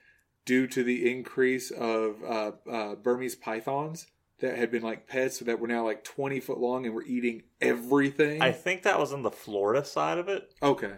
due 0.44 0.66
to 0.66 0.83
the 0.83 1.11
increase 1.11 1.70
of 1.70 2.22
uh, 2.24 2.52
uh, 2.70 2.94
Burmese 2.96 3.35
pythons 3.35 4.07
that 4.40 4.59
had 4.59 4.70
been 4.70 4.83
like 4.83 5.07
pets 5.07 5.38
that 5.38 5.59
were 5.61 5.68
now 5.68 5.85
like 5.85 6.04
twenty 6.04 6.40
foot 6.40 6.59
long 6.59 6.85
and 6.85 6.94
were 6.94 7.04
eating 7.04 7.44
everything. 7.61 8.42
I 8.42 8.52
think 8.52 8.83
that 8.83 8.98
was 8.98 9.12
on 9.12 9.22
the 9.22 9.30
Florida 9.30 9.85
side 9.85 10.18
of 10.18 10.28
it, 10.28 10.52
okay, 10.62 10.92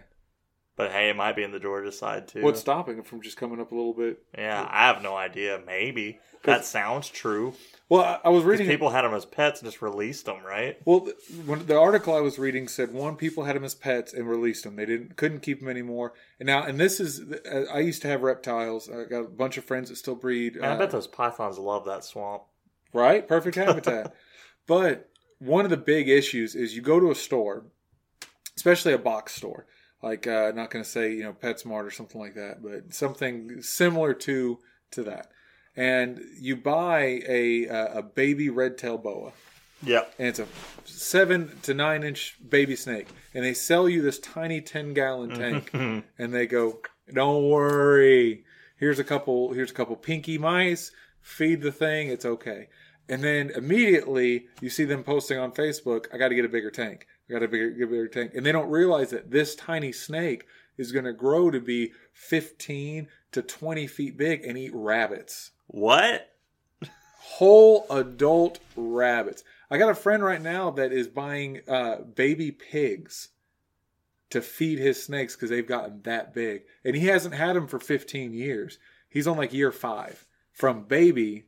but 0.76 0.92
hey, 0.92 1.08
it 1.08 1.16
might 1.16 1.34
be 1.36 1.42
in 1.42 1.50
the 1.50 1.58
Georgia 1.58 1.90
side 1.90 2.28
too. 2.28 2.42
what's 2.42 2.60
stopping 2.60 2.98
it 2.98 3.06
from 3.06 3.22
just 3.22 3.36
coming 3.36 3.60
up 3.60 3.72
a 3.72 3.74
little 3.74 3.94
bit? 3.94 4.22
Yeah, 4.36 4.66
I 4.70 4.86
have 4.86 5.02
no 5.02 5.16
idea. 5.16 5.60
Maybe 5.66 6.20
that 6.46 6.64
sounds 6.64 7.08
true. 7.08 7.54
Well, 7.88 8.02
I, 8.02 8.20
I 8.26 8.28
was 8.30 8.44
reading. 8.44 8.66
People 8.66 8.90
had 8.90 9.02
them 9.02 9.14
as 9.14 9.24
pets 9.24 9.60
and 9.60 9.70
just 9.70 9.82
released 9.82 10.26
them, 10.26 10.42
right? 10.44 10.78
Well, 10.84 11.00
th- 11.00 11.16
when 11.44 11.66
the 11.66 11.78
article 11.78 12.14
I 12.14 12.20
was 12.20 12.38
reading 12.38 12.68
said 12.68 12.92
one 12.92 13.16
people 13.16 13.44
had 13.44 13.56
them 13.56 13.64
as 13.64 13.74
pets 13.74 14.12
and 14.12 14.28
released 14.28 14.64
them. 14.64 14.76
They 14.76 14.86
didn't 14.86 15.16
couldn't 15.16 15.40
keep 15.40 15.60
them 15.60 15.68
anymore. 15.68 16.12
And 16.38 16.46
now, 16.46 16.64
and 16.64 16.78
this 16.78 17.00
is 17.00 17.22
I 17.72 17.80
used 17.80 18.02
to 18.02 18.08
have 18.08 18.22
reptiles. 18.22 18.88
I 18.88 19.04
got 19.04 19.20
a 19.20 19.28
bunch 19.28 19.56
of 19.56 19.64
friends 19.64 19.88
that 19.90 19.96
still 19.96 20.14
breed. 20.14 20.56
Man, 20.56 20.70
I 20.72 20.74
uh, 20.74 20.78
bet 20.78 20.90
those 20.90 21.06
pythons 21.06 21.58
love 21.58 21.84
that 21.86 22.04
swamp. 22.04 22.42
right, 22.92 23.26
perfect 23.26 23.56
habitat. 23.56 24.14
but 24.66 25.08
one 25.38 25.64
of 25.64 25.70
the 25.70 25.76
big 25.76 26.08
issues 26.08 26.54
is 26.54 26.74
you 26.74 26.82
go 26.82 26.98
to 26.98 27.10
a 27.10 27.14
store, 27.14 27.66
especially 28.56 28.92
a 28.92 28.98
box 28.98 29.34
store. 29.34 29.66
Like, 30.02 30.26
uh, 30.26 30.52
not 30.54 30.70
going 30.70 30.84
to 30.84 30.90
say 30.90 31.12
you 31.12 31.22
know 31.24 31.32
PetSmart 31.32 31.84
or 31.84 31.90
something 31.90 32.20
like 32.20 32.34
that, 32.34 32.62
but 32.62 32.94
something 32.94 33.62
similar 33.62 34.14
to 34.14 34.58
to 34.92 35.02
that. 35.04 35.30
And 35.74 36.20
you 36.38 36.56
buy 36.56 37.22
a 37.28 37.68
uh, 37.68 37.98
a 37.98 38.02
baby 38.02 38.50
red 38.50 38.78
tail 38.78 38.98
boa. 38.98 39.32
Yeah, 39.82 40.04
and 40.18 40.28
it's 40.28 40.38
a 40.38 40.46
seven 40.84 41.52
to 41.62 41.74
nine 41.74 42.02
inch 42.02 42.36
baby 42.48 42.76
snake, 42.76 43.08
and 43.34 43.44
they 43.44 43.52
sell 43.54 43.88
you 43.88 44.00
this 44.00 44.18
tiny 44.18 44.60
ten 44.62 44.94
gallon 44.94 45.30
tank, 45.30 45.70
and 46.18 46.34
they 46.34 46.46
go, 46.46 46.80
"Don't 47.12 47.50
worry, 47.50 48.44
here's 48.78 48.98
a 48.98 49.04
couple, 49.04 49.52
here's 49.52 49.70
a 49.70 49.74
couple 49.74 49.94
pinky 49.96 50.38
mice, 50.38 50.92
feed 51.20 51.60
the 51.60 51.72
thing, 51.72 52.08
it's 52.08 52.24
okay." 52.24 52.68
And 53.08 53.22
then 53.22 53.50
immediately 53.50 54.46
you 54.60 54.70
see 54.70 54.84
them 54.84 55.04
posting 55.04 55.38
on 55.38 55.52
Facebook, 55.52 56.06
"I 56.12 56.16
got 56.16 56.28
to 56.28 56.34
get 56.34 56.46
a 56.46 56.48
bigger 56.48 56.70
tank, 56.70 57.06
I 57.28 57.32
got 57.32 57.38
to 57.40 57.48
bigger, 57.48 57.70
get 57.70 57.84
a 57.84 57.86
bigger 57.86 58.08
tank," 58.08 58.32
and 58.34 58.44
they 58.44 58.52
don't 58.52 58.70
realize 58.70 59.10
that 59.10 59.30
this 59.30 59.54
tiny 59.54 59.92
snake 59.92 60.46
is 60.78 60.92
going 60.92 61.04
to 61.04 61.12
grow 61.12 61.50
to 61.50 61.60
be 61.60 61.92
fifteen 62.12 63.08
to 63.32 63.42
twenty 63.42 63.86
feet 63.86 64.16
big 64.16 64.44
and 64.44 64.56
eat 64.56 64.74
rabbits 64.74 65.52
What? 65.66 66.32
whole 67.18 67.86
adult 67.90 68.60
rabbits. 68.76 69.42
I 69.70 69.78
got 69.78 69.90
a 69.90 69.94
friend 69.94 70.22
right 70.22 70.40
now 70.40 70.70
that 70.70 70.92
is 70.92 71.08
buying 71.08 71.60
uh, 71.66 71.96
baby 72.02 72.52
pigs 72.52 73.30
to 74.30 74.40
feed 74.40 74.78
his 74.78 75.02
snakes 75.02 75.34
because 75.34 75.50
they've 75.50 75.66
gotten 75.66 76.02
that 76.02 76.32
big, 76.32 76.62
and 76.84 76.94
he 76.94 77.06
hasn't 77.06 77.34
had 77.34 77.56
them 77.56 77.66
for 77.66 77.78
15 77.78 78.32
years. 78.32 78.78
He's 79.08 79.26
on 79.26 79.36
like 79.36 79.52
year 79.52 79.72
five 79.72 80.26
from 80.52 80.84
baby 80.84 81.46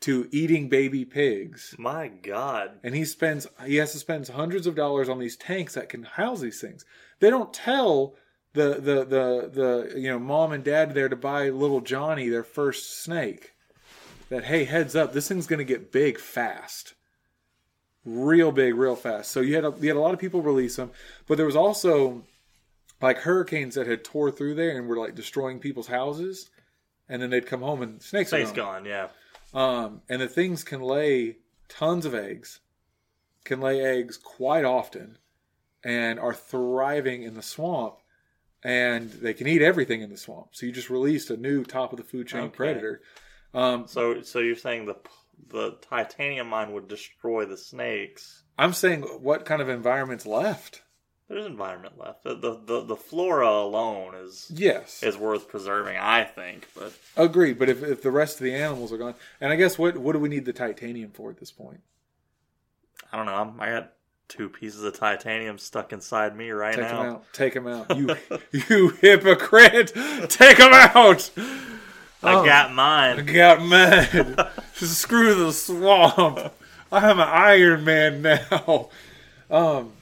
to 0.00 0.28
eating 0.30 0.68
baby 0.68 1.04
pigs, 1.04 1.74
My 1.78 2.08
God. 2.08 2.78
and 2.82 2.94
he 2.94 3.04
spends 3.04 3.46
he 3.66 3.76
has 3.76 3.92
to 3.92 3.98
spend 3.98 4.28
hundreds 4.28 4.66
of 4.66 4.74
dollars 4.74 5.08
on 5.08 5.18
these 5.18 5.36
tanks 5.36 5.74
that 5.74 5.88
can 5.88 6.04
house 6.04 6.40
these 6.40 6.60
things. 6.60 6.84
They 7.20 7.30
don't 7.30 7.52
tell 7.52 8.14
the 8.52 8.74
the 8.74 9.04
the 9.04 9.50
the 9.92 10.00
you 10.00 10.08
know 10.08 10.18
mom 10.18 10.52
and 10.52 10.64
dad 10.64 10.94
there 10.94 11.08
to 11.08 11.16
buy 11.16 11.48
little 11.50 11.80
Johnny 11.80 12.28
their 12.28 12.44
first 12.44 13.02
snake 13.02 13.52
that 14.30 14.44
hey 14.44 14.64
heads 14.64 14.94
up 14.96 15.12
this 15.12 15.28
thing's 15.28 15.46
going 15.46 15.58
to 15.58 15.64
get 15.64 15.92
big 15.92 16.18
fast 16.18 16.94
real 18.04 18.50
big 18.52 18.74
real 18.74 18.96
fast 18.96 19.30
so 19.30 19.40
you 19.40 19.54
had 19.54 19.64
a, 19.64 19.74
you 19.80 19.88
had 19.88 19.96
a 19.96 20.00
lot 20.00 20.14
of 20.14 20.20
people 20.20 20.40
release 20.40 20.76
them 20.76 20.90
but 21.26 21.36
there 21.36 21.46
was 21.46 21.56
also 21.56 22.22
like 23.02 23.18
hurricanes 23.18 23.74
that 23.74 23.86
had 23.86 24.02
tore 24.02 24.30
through 24.30 24.54
there 24.54 24.76
and 24.78 24.88
were 24.88 24.96
like 24.96 25.14
destroying 25.14 25.58
people's 25.58 25.88
houses 25.88 26.50
and 27.08 27.20
then 27.22 27.30
they'd 27.30 27.46
come 27.46 27.60
home 27.60 27.82
and 27.82 28.02
snakes 28.02 28.32
are 28.32 28.36
Snake's 28.38 28.52
gone, 28.52 28.84
yeah. 28.84 29.08
Um, 29.54 30.02
and 30.08 30.20
the 30.20 30.28
things 30.28 30.64
can 30.64 30.80
lay 30.80 31.38
tons 31.68 32.04
of 32.04 32.14
eggs, 32.14 32.60
can 33.44 33.60
lay 33.60 33.80
eggs 33.80 34.16
quite 34.16 34.64
often, 34.64 35.18
and 35.84 36.18
are 36.18 36.34
thriving 36.34 37.22
in 37.22 37.34
the 37.34 37.42
swamp. 37.42 37.96
And 38.62 39.10
they 39.12 39.34
can 39.34 39.46
eat 39.46 39.62
everything 39.62 40.02
in 40.02 40.10
the 40.10 40.16
swamp. 40.16 40.48
So 40.52 40.66
you 40.66 40.72
just 40.72 40.90
released 40.90 41.30
a 41.30 41.36
new 41.36 41.64
top 41.64 41.92
of 41.92 41.96
the 41.96 42.04
food 42.04 42.26
chain 42.26 42.42
Okay. 42.44 42.56
predator. 42.56 43.02
Um, 43.54 43.86
So 43.86 44.22
so 44.22 44.40
you're 44.40 44.56
saying 44.56 44.86
the 44.86 44.96
the 45.48 45.78
titanium 45.80 46.48
mine 46.48 46.72
would 46.72 46.88
destroy 46.88 47.46
the 47.46 47.56
snakes. 47.56 48.42
I'm 48.58 48.72
saying, 48.72 49.02
what 49.02 49.44
kind 49.44 49.62
of 49.62 49.68
environment's 49.68 50.26
left? 50.26 50.82
There's 51.28 51.44
environment 51.46 51.98
left. 51.98 52.24
The 52.24 52.34
the, 52.34 52.58
the, 52.64 52.80
the 52.84 52.96
flora 52.96 53.48
alone 53.50 54.14
is 54.14 54.50
Yes, 54.54 55.02
is 55.02 55.16
worth 55.16 55.46
preserving, 55.48 55.96
I 55.98 56.24
think. 56.24 56.68
But 56.74 56.92
agreed. 57.16 57.58
But 57.58 57.68
if, 57.68 57.82
if 57.82 58.02
the 58.02 58.10
rest 58.10 58.38
of 58.40 58.44
the 58.44 58.54
animals 58.54 58.92
are 58.92 58.96
gone, 58.98 59.14
and 59.40 59.52
I 59.52 59.56
guess 59.56 59.78
what 59.78 59.98
what 59.98 60.12
do 60.14 60.18
we 60.18 60.28
need 60.30 60.44
the 60.46 60.52
titanium 60.54 61.10
for 61.10 61.30
at 61.30 61.38
this 61.38 61.50
point? 61.52 61.80
I 63.12 63.16
don't 63.18 63.26
know. 63.26 63.34
I'm, 63.34 63.60
I 63.60 63.66
got 63.70 63.92
two 64.28 64.48
pieces 64.48 64.82
of 64.84 64.94
titanium 64.98 65.58
stuck 65.58 65.92
inside 65.92 66.36
me 66.36 66.50
right 66.50 66.74
Take 66.74 66.84
now. 66.84 67.02
him 67.02 67.12
out. 67.12 67.24
Take 67.32 67.54
them 67.54 67.66
out. 67.66 67.96
You 67.96 68.16
you 68.68 68.88
hypocrite. 69.00 69.92
Take 70.28 70.56
them 70.58 70.72
out. 70.72 71.30
I 72.22 72.34
Oh. 72.34 72.44
got 72.44 72.72
mine. 72.74 73.20
I 73.20 73.22
mine. 73.22 73.34
got 73.34 73.62
mad. 73.66 74.50
Screw 74.74 75.34
the 75.34 75.52
swamp. 75.52 76.52
I'm 76.90 77.20
an 77.20 77.28
Iron 77.28 77.84
Man 77.84 78.22
now. 78.22 78.88
Um, 79.50 79.92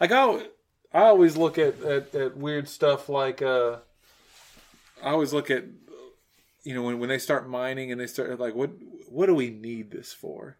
like 0.00 0.12
I, 0.12 0.46
I 0.92 1.02
always 1.04 1.36
look 1.36 1.58
at, 1.58 1.80
at, 1.82 2.14
at 2.14 2.36
weird 2.36 2.68
stuff 2.68 3.08
like 3.08 3.42
uh, 3.42 3.76
I 5.02 5.10
always 5.10 5.32
look 5.32 5.50
at 5.50 5.64
you 6.64 6.74
know 6.74 6.82
when, 6.82 6.98
when 6.98 7.08
they 7.08 7.18
start 7.18 7.48
mining 7.48 7.92
and 7.92 8.00
they 8.00 8.06
start 8.06 8.38
like 8.40 8.54
what 8.54 8.70
what 9.08 9.26
do 9.26 9.34
we 9.34 9.50
need 9.50 9.90
this 9.90 10.12
for? 10.12 10.56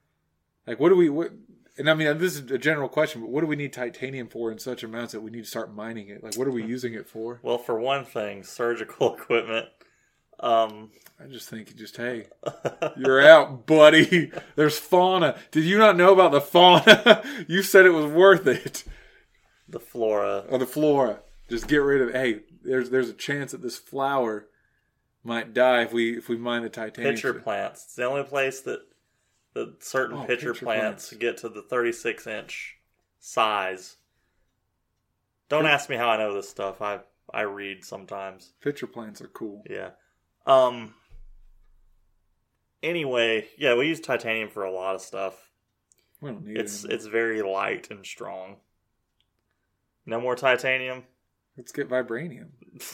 Like 0.66 0.78
what 0.78 0.90
do 0.90 0.96
we 0.96 1.08
what? 1.08 1.32
And 1.78 1.88
I 1.88 1.94
mean 1.94 2.18
this 2.18 2.34
is 2.36 2.50
a 2.50 2.58
general 2.58 2.88
question, 2.88 3.22
but 3.22 3.30
what 3.30 3.40
do 3.40 3.46
we 3.46 3.56
need 3.56 3.72
titanium 3.72 4.28
for 4.28 4.52
in 4.52 4.58
such 4.58 4.82
amounts 4.82 5.12
that 5.12 5.20
we 5.20 5.30
need 5.30 5.44
to 5.44 5.50
start 5.50 5.74
mining 5.74 6.08
it? 6.08 6.22
Like 6.22 6.36
what 6.36 6.46
are 6.46 6.52
we 6.52 6.64
using 6.66 6.94
it 6.94 7.08
for? 7.08 7.40
Well, 7.42 7.58
for 7.58 7.80
one 7.80 8.04
thing, 8.04 8.44
surgical 8.44 9.14
equipment. 9.18 9.66
Um, 10.38 10.90
I 11.22 11.26
just 11.26 11.50
think, 11.50 11.76
just 11.76 11.98
hey, 11.98 12.28
you're 12.96 13.20
out, 13.20 13.66
buddy. 13.66 14.32
There's 14.56 14.78
fauna. 14.78 15.36
Did 15.50 15.64
you 15.64 15.76
not 15.76 15.98
know 15.98 16.14
about 16.14 16.32
the 16.32 16.40
fauna? 16.40 17.22
you 17.46 17.62
said 17.62 17.84
it 17.84 17.90
was 17.90 18.06
worth 18.06 18.46
it. 18.46 18.84
The 19.70 19.80
flora. 19.80 20.44
Or 20.48 20.58
the 20.58 20.66
flora. 20.66 21.20
Just 21.48 21.66
get 21.68 21.78
rid 21.78 22.00
of. 22.02 22.12
Hey, 22.12 22.40
there's 22.62 22.90
there's 22.90 23.08
a 23.08 23.14
chance 23.14 23.52
that 23.52 23.62
this 23.62 23.76
flower 23.78 24.46
might 25.24 25.52
die 25.52 25.82
if 25.82 25.92
we 25.92 26.16
if 26.16 26.28
we 26.28 26.36
mine 26.36 26.62
the 26.62 26.68
titanium. 26.68 27.14
pitcher 27.14 27.34
plants. 27.34 27.84
It's 27.84 27.94
the 27.94 28.04
only 28.04 28.22
place 28.24 28.60
that 28.62 28.80
that 29.54 29.82
certain 29.82 30.18
Oh, 30.18 30.24
pitcher, 30.24 30.52
pitcher 30.52 30.64
plants, 30.64 31.08
plants. 31.08 31.12
get 31.20 31.36
to 31.38 31.48
the 31.48 31.62
36 31.62 32.26
inch 32.26 32.76
size. 33.18 33.96
Don't 35.48 35.66
ask 35.66 35.90
me 35.90 35.96
how 35.96 36.08
I 36.08 36.16
know 36.18 36.34
this 36.34 36.48
stuff. 36.48 36.80
I 36.80 37.00
I 37.32 37.42
read 37.42 37.84
sometimes. 37.84 38.52
Pitcher 38.60 38.86
plants 38.86 39.20
are 39.20 39.26
cool. 39.28 39.64
Yeah. 39.68 39.90
Um. 40.46 40.94
Anyway, 42.82 43.46
yeah, 43.58 43.74
we 43.74 43.88
use 43.88 44.00
titanium 44.00 44.48
for 44.48 44.64
a 44.64 44.72
lot 44.72 44.94
of 44.94 45.02
stuff. 45.02 45.34
We 46.20 46.30
don't 46.30 46.46
need 46.46 46.56
It's 46.56 46.84
it. 46.84 46.92
it's 46.92 47.06
very 47.06 47.42
light 47.42 47.90
and 47.90 48.06
strong. 48.06 48.56
No 50.06 50.20
more 50.20 50.34
titanium. 50.36 51.04
Let's 51.56 51.72
get 51.72 51.88
vibranium. 51.88 52.48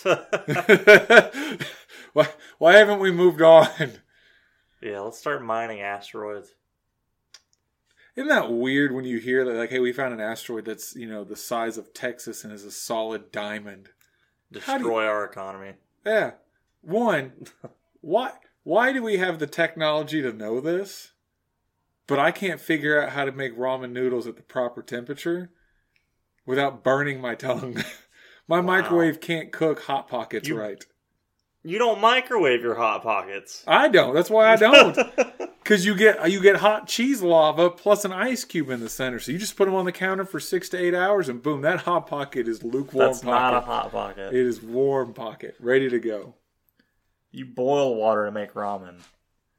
why 2.13 2.29
why 2.59 2.77
haven't 2.77 2.99
we 3.01 3.11
moved 3.11 3.43
on? 3.43 3.69
yeah, 4.83 5.01
let's 5.01 5.19
start 5.19 5.43
mining 5.43 5.81
asteroids. 5.81 6.55
Isn't 8.17 8.29
that 8.29 8.51
weird 8.51 8.93
when 8.95 9.05
you 9.05 9.19
hear 9.19 9.45
that 9.45 9.53
like, 9.55 9.71
hey, 9.71 9.79
we 9.79 9.93
found 9.93 10.15
an 10.15 10.21
asteroid 10.21 10.65
that's 10.65 10.97
you 10.97 11.09
know 11.09 11.23
the 11.25 11.37
size 11.37 11.77
of 11.79 11.93
Texas 11.93 12.45
and 12.45 12.53
is 12.53 12.65
a 12.65 12.71
solid 12.71 13.31
diamond. 13.31 13.91
Do 14.51 14.61
you- 14.61 14.65
Destroy 14.79 15.07
our 15.07 15.25
economy. 15.25 15.75
Yeah. 16.05 16.33
One, 16.81 17.33
why 18.01 18.33
why 18.63 18.93
do 18.93 19.03
we 19.03 19.19
have 19.19 19.39
the 19.39 19.47
technology 19.47 20.23
to 20.23 20.33
know 20.33 20.61
this? 20.61 21.13
But 22.07 22.19
I 22.21 22.31
can't 22.31 22.61
figure 22.61 23.03
out 23.03 23.11
how 23.11 23.25
to 23.25 23.33
make 23.33 23.57
ramen 23.59 23.91
noodles 23.91 24.27
at 24.29 24.37
the 24.37 24.43
proper 24.43 24.81
temperature 24.83 25.51
without 26.47 26.83
burning 26.83 27.21
my 27.21 27.35
tongue. 27.35 27.75
my 28.49 28.61
Wow. 28.61 28.63
microwave 28.63 29.21
can't 29.21 29.53
cook 29.53 29.83
hot 29.83 30.09
pockets 30.09 30.49
You- 30.49 30.59
right. 30.59 30.83
You 31.65 31.79
don't 31.79 32.01
microwave 32.01 32.63
your 32.63 32.77
hot 32.77 33.03
pockets. 33.03 33.65
I 33.67 33.89
don't. 33.89 34.15
That's 34.15 34.31
why 34.31 34.53
I 34.53 34.57
don't. 34.57 34.97
Because 35.67 35.85
you 35.85 35.97
get 35.97 36.31
you 36.31 36.41
get 36.41 36.55
hot 36.55 36.87
cheese 36.87 37.23
lava 37.23 37.71
plus 37.71 38.05
an 38.05 38.13
ice 38.13 38.45
cube 38.45 38.71
in 38.71 38.79
the 38.79 38.89
center. 38.89 39.19
So 39.19 39.33
you 39.33 39.39
just 39.39 39.57
put 39.57 39.65
them 39.65 39.75
on 39.75 39.85
the 39.85 39.91
counter 39.91 40.25
for 40.25 40.39
six 40.39 40.69
to 40.69 40.77
eight 40.79 40.95
hours, 40.95 41.29
and 41.29 41.43
boom, 41.43 41.63
that 41.63 41.81
hot 41.81 42.07
pocket 42.07 42.47
is 42.47 42.63
lukewarm 42.63 43.07
That's 43.09 43.19
pocket. 43.19 43.31
not 43.33 43.55
a 43.55 43.61
hot 43.63 43.91
pocket. 43.91 44.33
It 44.33 44.47
is 44.47 44.63
warm 44.63 45.13
pocket, 45.13 45.57
ready 45.59 45.89
to 45.91 45.99
go. 45.99 46.35
You 47.33 47.47
boil 47.47 47.97
water 47.97 48.27
to 48.27 48.31
make 48.31 48.55
ramen. 48.55 49.01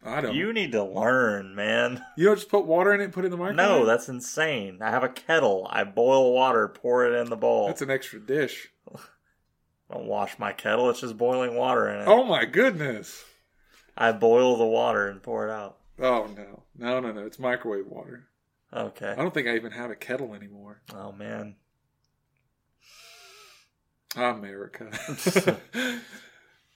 I 0.07 0.21
don't. 0.21 0.35
You 0.35 0.53
need 0.53 0.71
to 0.71 0.83
learn, 0.83 1.53
man. 1.53 2.03
You 2.15 2.25
don't 2.25 2.37
just 2.37 2.49
put 2.49 2.65
water 2.65 2.93
in 2.93 3.01
it 3.01 3.05
and 3.05 3.13
put 3.13 3.25
it 3.25 3.27
in 3.27 3.31
the 3.31 3.37
microwave? 3.37 3.57
No, 3.57 3.85
that's 3.85 4.07
insane. 4.07 4.79
I 4.81 4.89
have 4.89 5.03
a 5.03 5.09
kettle. 5.09 5.67
I 5.69 5.83
boil 5.83 6.33
water, 6.33 6.67
pour 6.67 7.05
it 7.05 7.19
in 7.19 7.29
the 7.29 7.35
bowl. 7.35 7.67
That's 7.67 7.81
an 7.81 7.91
extra 7.91 8.19
dish. 8.19 8.69
I 8.93 8.99
don't 9.93 10.05
wash 10.05 10.39
my 10.39 10.53
kettle. 10.53 10.89
It's 10.89 11.01
just 11.01 11.17
boiling 11.17 11.55
water 11.55 11.89
in 11.89 12.01
it. 12.01 12.07
Oh 12.07 12.23
my 12.23 12.45
goodness. 12.45 13.25
I 13.97 14.11
boil 14.13 14.57
the 14.57 14.65
water 14.65 15.07
and 15.07 15.21
pour 15.21 15.47
it 15.47 15.51
out. 15.51 15.77
Oh 15.99 16.27
no. 16.35 16.63
No, 16.77 16.99
no, 16.99 17.11
no. 17.11 17.25
It's 17.25 17.39
microwave 17.39 17.87
water. 17.87 18.27
Okay. 18.73 19.09
I 19.09 19.15
don't 19.15 19.33
think 19.33 19.47
I 19.47 19.55
even 19.55 19.71
have 19.71 19.91
a 19.91 19.95
kettle 19.95 20.33
anymore. 20.33 20.81
Oh 20.93 21.11
man. 21.11 21.55
America. 24.15 24.89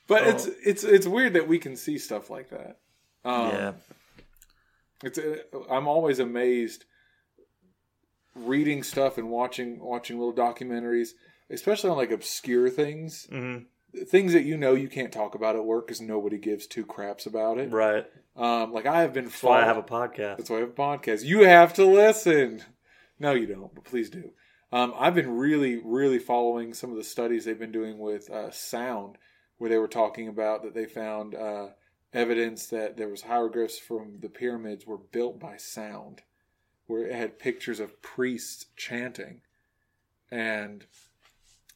but 0.07 0.27
it's 0.27 0.47
oh. 0.47 0.53
it's 0.65 0.83
it's 0.83 1.07
weird 1.07 1.33
that 1.33 1.47
we 1.47 1.59
can 1.59 1.75
see 1.75 1.97
stuff 1.97 2.29
like 2.29 2.49
that. 2.49 2.79
Um, 3.23 3.47
yeah. 3.49 3.71
It's 5.03 5.17
uh, 5.17 5.37
I'm 5.69 5.87
always 5.87 6.19
amazed 6.19 6.85
reading 8.35 8.83
stuff 8.83 9.17
and 9.17 9.29
watching 9.29 9.79
watching 9.79 10.17
little 10.17 10.33
documentaries, 10.33 11.09
especially 11.49 11.89
on 11.89 11.97
like 11.97 12.11
obscure 12.11 12.69
things, 12.69 13.27
hmm 13.29 13.59
things 14.07 14.33
that 14.33 14.43
you 14.43 14.57
know 14.57 14.73
you 14.73 14.87
can't 14.87 15.11
talk 15.11 15.35
about 15.35 15.55
at 15.55 15.65
work 15.65 15.87
because 15.87 16.01
nobody 16.01 16.37
gives 16.37 16.67
two 16.67 16.85
craps 16.85 17.25
about 17.25 17.57
it. 17.57 17.71
Right. 17.71 18.05
Um, 18.35 18.71
like 18.71 18.85
I 18.85 19.01
have 19.01 19.13
been. 19.13 19.25
That's 19.25 19.43
why 19.43 19.61
I 19.61 19.65
have 19.65 19.77
a 19.77 19.83
podcast. 19.83 20.37
That's 20.37 20.49
why 20.49 20.57
I 20.57 20.59
have 20.61 20.69
a 20.69 20.73
podcast. 20.73 21.23
You 21.23 21.41
have 21.41 21.73
to 21.73 21.85
listen. 21.85 22.63
No, 23.19 23.33
you 23.33 23.45
don't, 23.45 23.73
but 23.73 23.83
please 23.83 24.09
do. 24.09 24.31
Um, 24.71 24.93
I've 24.97 25.15
been 25.15 25.35
really, 25.35 25.81
really 25.83 26.19
following 26.19 26.73
some 26.73 26.91
of 26.91 26.95
the 26.95 27.03
studies 27.03 27.43
they've 27.43 27.59
been 27.59 27.73
doing 27.73 27.99
with 27.99 28.29
uh, 28.31 28.51
sound, 28.51 29.17
where 29.57 29.69
they 29.69 29.77
were 29.77 29.89
talking 29.89 30.27
about 30.29 30.63
that 30.63 30.73
they 30.73 30.85
found 30.85 31.35
uh, 31.35 31.67
evidence 32.13 32.67
that 32.67 32.97
there 32.97 33.07
was 33.07 33.23
hieroglyphs 33.23 33.77
from 33.77 34.19
the 34.19 34.29
pyramids 34.29 34.85
were 34.85 34.97
built 34.97 35.39
by 35.39 35.57
sound, 35.57 36.21
where 36.87 37.07
it 37.07 37.15
had 37.15 37.39
pictures 37.39 37.79
of 37.79 38.01
priests 38.01 38.65
chanting, 38.75 39.41
and 40.29 40.85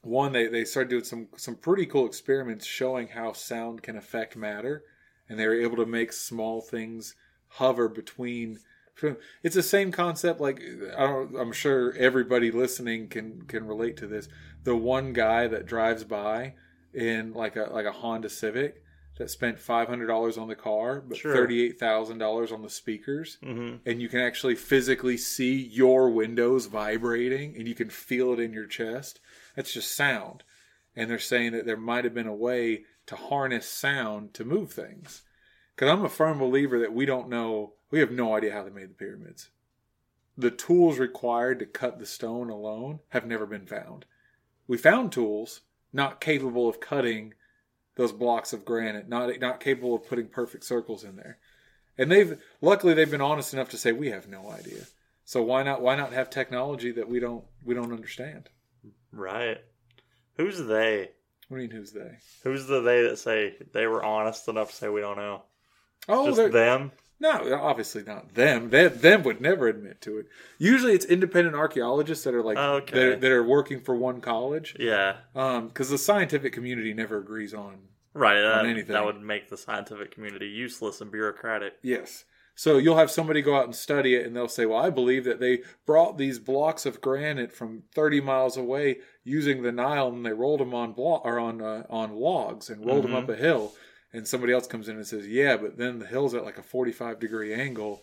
one 0.02 0.34
they, 0.34 0.48
they 0.48 0.66
started 0.66 0.90
doing 0.90 1.04
some 1.04 1.28
some 1.38 1.56
pretty 1.56 1.86
cool 1.86 2.06
experiments 2.06 2.66
showing 2.66 3.08
how 3.10 3.34
sound 3.34 3.82
can 3.82 3.98
affect 3.98 4.36
matter, 4.36 4.84
and 5.30 5.40
they 5.40 5.48
were 5.48 5.60
able 5.60 5.78
to 5.78 5.86
make 5.86 6.12
small 6.14 6.62
things 6.62 7.16
hover 7.48 7.88
between 7.88 8.60
it's 9.44 9.56
the 9.56 9.64
same 9.64 9.92
concept 9.92 10.40
like 10.40 10.62
I 10.98 11.26
i'm 11.38 11.52
sure 11.52 11.94
everybody 11.94 12.52
listening 12.52 13.08
can 13.10 13.44
can 13.44 13.66
relate 13.66 13.98
to 13.98 14.08
this. 14.08 14.28
The 14.64 14.76
one 14.76 15.14
guy 15.14 15.48
that 15.48 15.66
drives 15.66 16.04
by 16.04 16.54
in 16.94 17.34
like 17.34 17.56
a 17.56 17.70
like 17.72 17.86
a 17.86 17.92
honda 17.92 18.30
civic 18.30 18.82
that 19.18 19.30
spent 19.30 19.58
$500 19.58 20.38
on 20.38 20.48
the 20.48 20.56
car 20.56 21.02
but 21.02 21.18
Sure. 21.18 21.48
$38000 21.48 22.52
on 22.52 22.62
the 22.62 22.70
speakers. 22.70 23.38
Hmm 23.44 23.76
and 23.86 24.02
you 24.02 24.10
can 24.10 24.20
actually 24.20 24.56
physically 24.56 25.18
see 25.18 25.56
your 25.56 26.10
windows 26.10 26.66
vibrating 26.66 27.56
and 27.58 27.68
you 27.68 27.76
can 27.76 27.90
feel 27.90 28.34
it 28.34 28.40
in 28.40 28.54
your 28.54 28.66
chest. 28.66 29.20
That's 29.56 29.74
just 29.74 29.94
sound. 29.96 30.44
And 30.96 31.10
they're 31.10 31.20
saying 31.20 31.52
that 31.54 31.66
there 31.66 31.78
might 31.78 32.04
have 32.06 32.14
been 32.14 32.28
a 32.28 32.34
way 32.36 32.84
to 33.08 33.16
harness 33.16 33.68
sound 33.70 34.34
to 34.34 34.44
move 34.46 34.72
things. 34.72 35.22
Because 35.76 35.90
i'm 35.92 36.06
a 36.06 36.10
firm 36.10 36.40
believer 36.40 36.80
that 36.80 36.94
we 36.94 37.06
don't 37.06 37.30
know 37.30 37.74
we 37.92 38.00
have 38.00 38.12
no 38.12 38.36
idea 38.36 38.52
how 38.54 38.64
they 38.64 38.70
made 38.72 38.90
the 38.90 38.96
pyramids. 38.96 39.50
The 40.38 40.52
tools 40.52 41.00
required 41.00 41.60
to 41.60 41.66
cut 41.66 42.00
the 42.00 42.06
stone 42.06 42.50
alone 42.50 43.00
have 43.10 43.26
never 43.26 43.46
been 43.46 43.66
found. 43.66 44.06
We 44.68 44.78
found 44.78 45.12
tools 45.12 45.62
not 45.94 46.20
capable 46.20 46.68
of 46.68 46.80
cutting 46.82 47.34
those 47.96 48.12
blocks 48.12 48.54
of 48.54 48.66
granite 48.66 49.08
not 49.08 49.40
not 49.40 49.60
capable 49.60 49.96
of 49.96 50.08
putting 50.08 50.28
perfect 50.28 50.64
circles 50.64 51.04
in 51.04 51.16
there 51.16 51.38
and 51.98 52.12
they've 52.12 52.42
luckily 52.62 52.94
they've 52.94 53.10
been 53.10 53.22
honest 53.22 53.54
enough 53.54 53.70
to 53.70 53.78
say 53.78 53.92
we 53.92 54.10
have 54.10 54.28
no 54.28 54.50
idea. 54.50 54.84
So 55.24 55.42
why 55.42 55.64
not 55.64 55.82
why 55.82 55.96
not 55.96 56.14
have 56.14 56.30
technology 56.30 56.92
that 56.92 57.10
we 57.10 57.20
don't 57.20 57.44
we 57.64 57.74
don't 57.74 57.92
understand? 57.92 58.50
Right. 59.12 59.60
Who's 60.38 60.58
they? 60.58 61.12
What 61.48 61.58
do 61.58 61.64
you 61.64 61.70
mean 61.70 61.78
who's 61.78 61.92
they? 61.92 62.18
Who's 62.44 62.68
the 62.68 62.82
they 62.82 63.04
that 63.04 63.18
say 63.18 63.56
they 63.74 63.88
were 63.88 64.04
honest 64.04 64.48
enough 64.48 64.72
to 64.72 64.76
say 64.76 64.90
we 64.90 65.02
don't 65.02 65.18
know? 65.18 65.44
Oh, 66.08 66.28
Just 66.28 66.52
them. 66.52 66.92
No, 67.20 67.54
obviously 67.62 68.04
not 68.04 68.34
them. 68.36 68.70
They, 68.70 68.88
them 68.88 69.24
would 69.24 69.40
never 69.42 69.68
admit 69.68 70.02
to 70.02 70.18
it. 70.18 70.28
Usually, 70.58 70.94
it's 70.94 71.06
independent 71.06 71.56
archaeologists 71.56 72.24
that 72.26 72.34
are 72.34 72.44
like 72.44 72.58
Okay. 72.58 73.10
that, 73.12 73.22
that 73.22 73.32
are 73.32 73.44
working 73.44 73.80
for 73.82 73.96
one 73.96 74.22
college, 74.22 74.76
Yeah. 74.80 75.18
because 75.34 75.90
the 75.90 75.98
scientific 75.98 76.54
community 76.54 76.94
never 76.94 77.18
agrees 77.20 77.54
on 77.54 77.88
Right. 78.14 78.40
That, 78.42 78.66
anything. 78.66 78.94
that 78.94 79.04
would 79.06 79.22
make 79.22 79.50
the 79.50 79.58
scientific 79.58 80.12
community 80.12 80.48
useless 80.48 81.02
and 81.02 81.12
bureaucratic. 81.12 81.74
Yes. 81.82 82.24
So 82.58 82.78
you'll 82.78 82.96
have 82.96 83.12
somebody 83.12 83.42
go 83.42 83.58
out 83.58 83.66
and 83.66 83.76
study 83.76 84.16
it, 84.16 84.26
and 84.26 84.34
they'll 84.34 84.48
say, 84.48 84.66
"Well, 84.66 84.80
I 84.80 84.90
believe 84.90 85.26
that 85.26 85.42
they 85.42 85.64
brought 85.86 86.18
these 86.18 86.40
blocks 86.40 86.86
of 86.86 87.02
granite 87.02 87.52
from 87.52 87.84
30 87.94 88.22
miles 88.22 88.56
away 88.56 89.00
using 89.26 89.62
the 89.62 89.74
Nile, 89.74 90.08
and 90.08 90.26
they 90.26 90.32
rolled 90.32 90.62
them 90.62 90.74
on 90.74 90.94
blo- 90.94 91.22
or 91.26 91.38
on 91.38 91.62
uh, 91.62 91.84
on 91.90 92.14
logs 92.16 92.70
and 92.70 92.86
rolled 92.86 93.04
them 93.04 93.12
Mhm. 93.12 93.24
up 93.24 93.30
a 93.30 93.36
hill." 93.36 93.74
And 94.16 94.26
somebody 94.26 94.54
else 94.54 94.66
comes 94.66 94.88
in 94.88 94.96
and 94.96 95.06
says, 95.06 95.28
"Yeah, 95.28 95.58
but 95.58 95.78
then 95.78 96.00
the 96.00 96.08
hill's 96.08 96.34
at 96.34 96.46
like 96.46 96.58
a 96.58 96.64
45 96.64 97.20
degree 97.20 97.54
angle. 97.54 98.02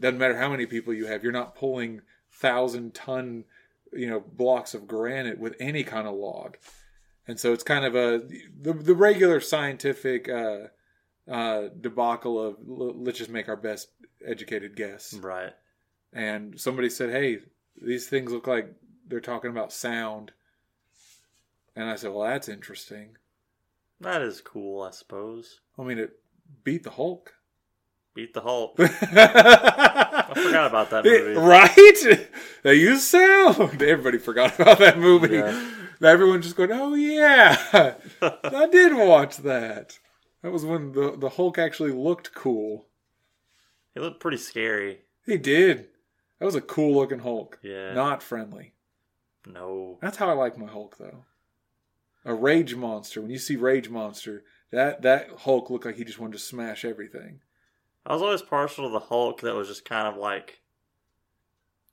doesn't 0.00 0.18
matter 0.18 0.36
how 0.36 0.48
many 0.48 0.64
people 0.64 0.94
you 0.94 1.06
have, 1.06 1.24
you're 1.24 1.32
not 1.32 1.56
pulling 1.56 2.02
thousand 2.30 2.94
ton, 2.94 3.44
you 3.92 4.08
know, 4.08 4.20
blocks 4.20 4.74
of 4.74 4.86
granite 4.86 5.40
with 5.40 5.56
any 5.58 5.82
kind 5.82 6.06
of 6.06 6.14
log. 6.14 6.56
And 7.26 7.40
so 7.40 7.52
it's 7.52 7.64
kind 7.64 7.84
of 7.84 7.96
a 7.96 8.22
the, 8.60 8.72
the 8.72 8.94
regular 8.94 9.40
scientific 9.40 10.28
uh, 10.28 10.68
uh, 11.28 11.68
debacle 11.80 12.40
of 12.40 12.56
l- 12.68 12.94
let's 13.02 13.18
just 13.18 13.30
make 13.30 13.48
our 13.48 13.56
best 13.56 13.88
educated 14.24 14.76
guess. 14.76 15.14
Right. 15.14 15.52
And 16.12 16.60
somebody 16.60 16.90
said, 16.90 17.10
"Hey, 17.10 17.38
these 17.80 18.08
things 18.08 18.30
look 18.30 18.46
like 18.46 18.72
they're 19.08 19.20
talking 19.20 19.50
about 19.50 19.72
sound." 19.72 20.30
And 21.74 21.90
I 21.90 21.96
said, 21.96 22.12
"Well, 22.12 22.28
that's 22.28 22.48
interesting." 22.48 23.16
That 24.00 24.22
is 24.22 24.40
cool, 24.40 24.82
I 24.82 24.90
suppose. 24.92 25.60
I 25.78 25.82
mean, 25.82 25.98
it 25.98 26.12
beat 26.64 26.84
the 26.84 26.90
Hulk. 26.90 27.34
Beat 28.14 28.34
the 28.34 28.40
Hulk. 28.40 28.74
I 28.78 30.32
forgot 30.34 30.66
about 30.66 30.90
that 30.90 31.04
movie. 31.04 31.34
right? 31.34 32.28
They 32.62 32.74
use 32.74 33.06
sound. 33.06 33.58
Everybody 33.82 34.18
forgot 34.18 34.58
about 34.60 34.78
that 34.80 34.98
movie. 34.98 35.36
Yeah. 35.36 35.70
Everyone 36.02 36.42
just 36.42 36.56
going, 36.56 36.70
"Oh 36.72 36.94
yeah, 36.94 37.94
I 38.22 38.68
did 38.70 38.94
watch 38.94 39.38
that." 39.38 39.98
That 40.42 40.50
was 40.50 40.64
when 40.64 40.92
the 40.92 41.14
the 41.16 41.30
Hulk 41.30 41.56
actually 41.58 41.92
looked 41.92 42.34
cool. 42.34 42.86
He 43.94 44.00
looked 44.00 44.20
pretty 44.20 44.36
scary. 44.38 45.00
He 45.26 45.36
did. 45.38 45.88
That 46.38 46.44
was 46.46 46.54
a 46.54 46.60
cool 46.60 46.94
looking 46.94 47.18
Hulk. 47.20 47.58
Yeah. 47.62 47.92
Not 47.94 48.22
friendly. 48.22 48.72
No. 49.46 49.98
That's 50.02 50.16
how 50.18 50.28
I 50.28 50.32
like 50.32 50.58
my 50.58 50.66
Hulk 50.66 50.96
though. 50.98 51.24
A 52.24 52.34
rage 52.34 52.74
monster. 52.74 53.20
When 53.20 53.30
you 53.30 53.38
see 53.38 53.56
Rage 53.56 53.88
Monster, 53.88 54.44
that 54.70 55.02
that 55.02 55.30
Hulk 55.38 55.70
looked 55.70 55.86
like 55.86 55.96
he 55.96 56.04
just 56.04 56.18
wanted 56.18 56.34
to 56.34 56.38
smash 56.38 56.84
everything. 56.84 57.40
I 58.04 58.12
was 58.12 58.22
always 58.22 58.42
partial 58.42 58.86
to 58.86 58.92
the 58.92 59.06
Hulk 59.06 59.40
that 59.40 59.54
was 59.54 59.68
just 59.68 59.84
kind 59.84 60.06
of 60.06 60.16
like, 60.16 60.60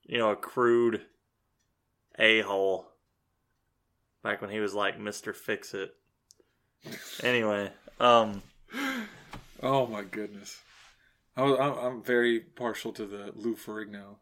you 0.05 0.17
know, 0.17 0.31
a 0.31 0.35
crude 0.35 1.01
a 2.19 2.41
hole. 2.41 2.89
Back 4.23 4.41
when 4.41 4.49
he 4.49 4.59
was 4.59 4.73
like 4.73 4.99
Mister 4.99 5.33
Fix 5.33 5.73
It. 5.73 5.95
Anyway, 7.23 7.71
um, 7.99 8.41
Oh 9.63 9.87
my 9.87 10.03
goodness. 10.03 10.59
I 11.35 11.43
was, 11.43 11.59
I'm, 11.59 11.73
I'm 11.73 12.03
very 12.03 12.39
partial 12.39 12.91
to 12.93 13.05
the 13.05 13.31
Lou 13.35 13.55
Ferrigno. 13.55 14.17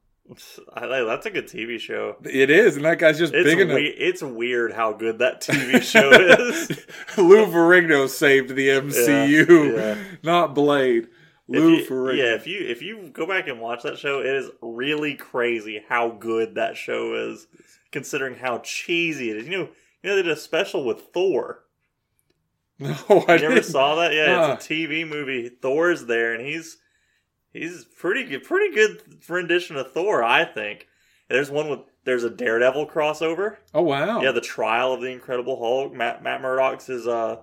I, 0.73 0.88
that's 1.03 1.26
a 1.28 1.30
good 1.30 1.45
TV 1.47 1.80
show. 1.80 2.15
It 2.23 2.49
is, 2.49 2.76
and 2.78 2.86
that 2.86 2.97
guy's 2.97 3.19
just 3.19 3.34
It's 3.34 3.43
big 3.47 3.59
enough. 3.59 3.76
we- 3.76 3.86
it's 3.88 4.23
weird 4.23 4.73
how 4.73 4.91
good 4.93 5.19
that 5.19 5.41
TV 5.41 5.82
show 5.84 6.09
is. 6.11 6.69
Lou 7.17 7.45
Ferrigno 7.45 8.09
saved 8.09 8.55
the 8.55 8.67
MCU, 8.69 9.73
Yeah, 9.76 9.95
yeah. 9.95 9.97
not 10.23 10.55
Blade. 10.55 11.03
If 11.47 11.61
Lou 11.61 11.76
you- 11.76 11.86
Ferrigno. 11.86 12.17
yeah, 12.17 12.34
if 12.36 12.47
you 12.47 12.59
if 12.65 12.82
you 12.82 13.09
go 13.13 13.28
back 13.28 13.47
and 13.47 13.59
watch 13.61 13.84
that 13.84 13.99
show, 13.99 14.19
it 14.21 14.26
is 14.26 14.49
really 14.61 15.13
crazy 15.13 15.84
how 15.88 16.09
good 16.09 16.55
that 16.55 16.76
show 16.76 17.13
is, 17.30 17.45
considering 17.91 18.36
how 18.36 18.57
cheesy 18.59 19.30
it 19.30 19.38
is. 19.38 19.45
You 19.47 19.51
know, 19.59 19.69
you 20.01 20.09
know 20.09 20.15
they 20.15 20.23
did 20.23 20.32
a 20.32 20.36
special 20.38 20.84
with 20.86 21.01
Thor. 21.13 21.65
no, 22.80 22.95
I 23.28 23.36
You 23.36 23.47
never 23.49 23.61
saw 23.61 23.95
that? 23.95 24.11
Yeah, 24.13 24.53
it's 24.55 24.65
a 24.65 24.73
TV 24.73 25.07
movie. 25.07 25.49
Thor's 25.49 26.05
there, 26.07 26.34
and 26.34 26.43
he's 26.45 26.78
he's 27.56 27.86
pretty 27.86 28.24
good, 28.26 28.43
pretty 28.43 28.74
good 28.74 29.01
rendition 29.30 29.76
of 29.78 29.91
Thor, 29.91 30.24
I 30.24 30.45
think. 30.45 30.88
There's 31.30 31.49
one 31.49 31.70
with 31.70 31.80
there's 32.03 32.24
a 32.24 32.30
Daredevil 32.30 32.88
crossover. 32.88 33.58
Oh 33.74 33.82
wow. 33.82 34.22
Yeah, 34.22 34.32
the 34.32 34.41
trial 34.41 34.93
of 34.93 35.01
the 35.01 35.08
Incredible 35.12 35.58
Hulk. 35.58 35.93
Matt 35.93 36.24
Matt 36.24 36.41
Murdock's 36.41 36.86
his 36.88 37.08
uh 37.08 37.38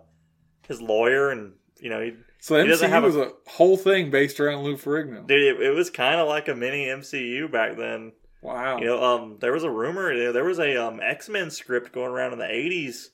his 0.68 0.80
lawyer, 0.80 1.30
and 1.30 1.54
you 1.80 1.90
know 1.90 2.00
he 2.00 2.12
so 2.38 2.60
he 2.60 2.68
doesn't 2.68 2.88
MCU 2.88 2.92
have 2.92 3.02
a- 3.04 3.06
was 3.06 3.16
a 3.16 3.32
whole 3.46 3.76
thing 3.76 4.10
based 4.10 4.38
around 4.40 4.62
Lou 4.64 4.76
Ferrigno. 4.76 5.26
Dude, 5.26 5.56
it, 5.56 5.60
it 5.60 5.70
was 5.70 5.90
kind 5.90 6.20
of 6.20 6.28
like 6.28 6.48
a 6.48 6.54
mini 6.54 6.86
MCU 6.86 7.50
back 7.50 7.76
then. 7.76 8.12
Wow. 8.42 8.78
You 8.78 8.86
know, 8.86 9.02
um, 9.02 9.36
there 9.40 9.52
was 9.52 9.62
a 9.62 9.70
rumor, 9.70 10.32
there 10.32 10.44
was 10.44 10.58
a 10.58 10.76
um, 10.76 11.00
X 11.00 11.28
Men 11.28 11.50
script 11.50 11.92
going 11.92 12.10
around 12.10 12.32
in 12.32 12.38
the 12.38 12.44
'80s. 12.44 13.06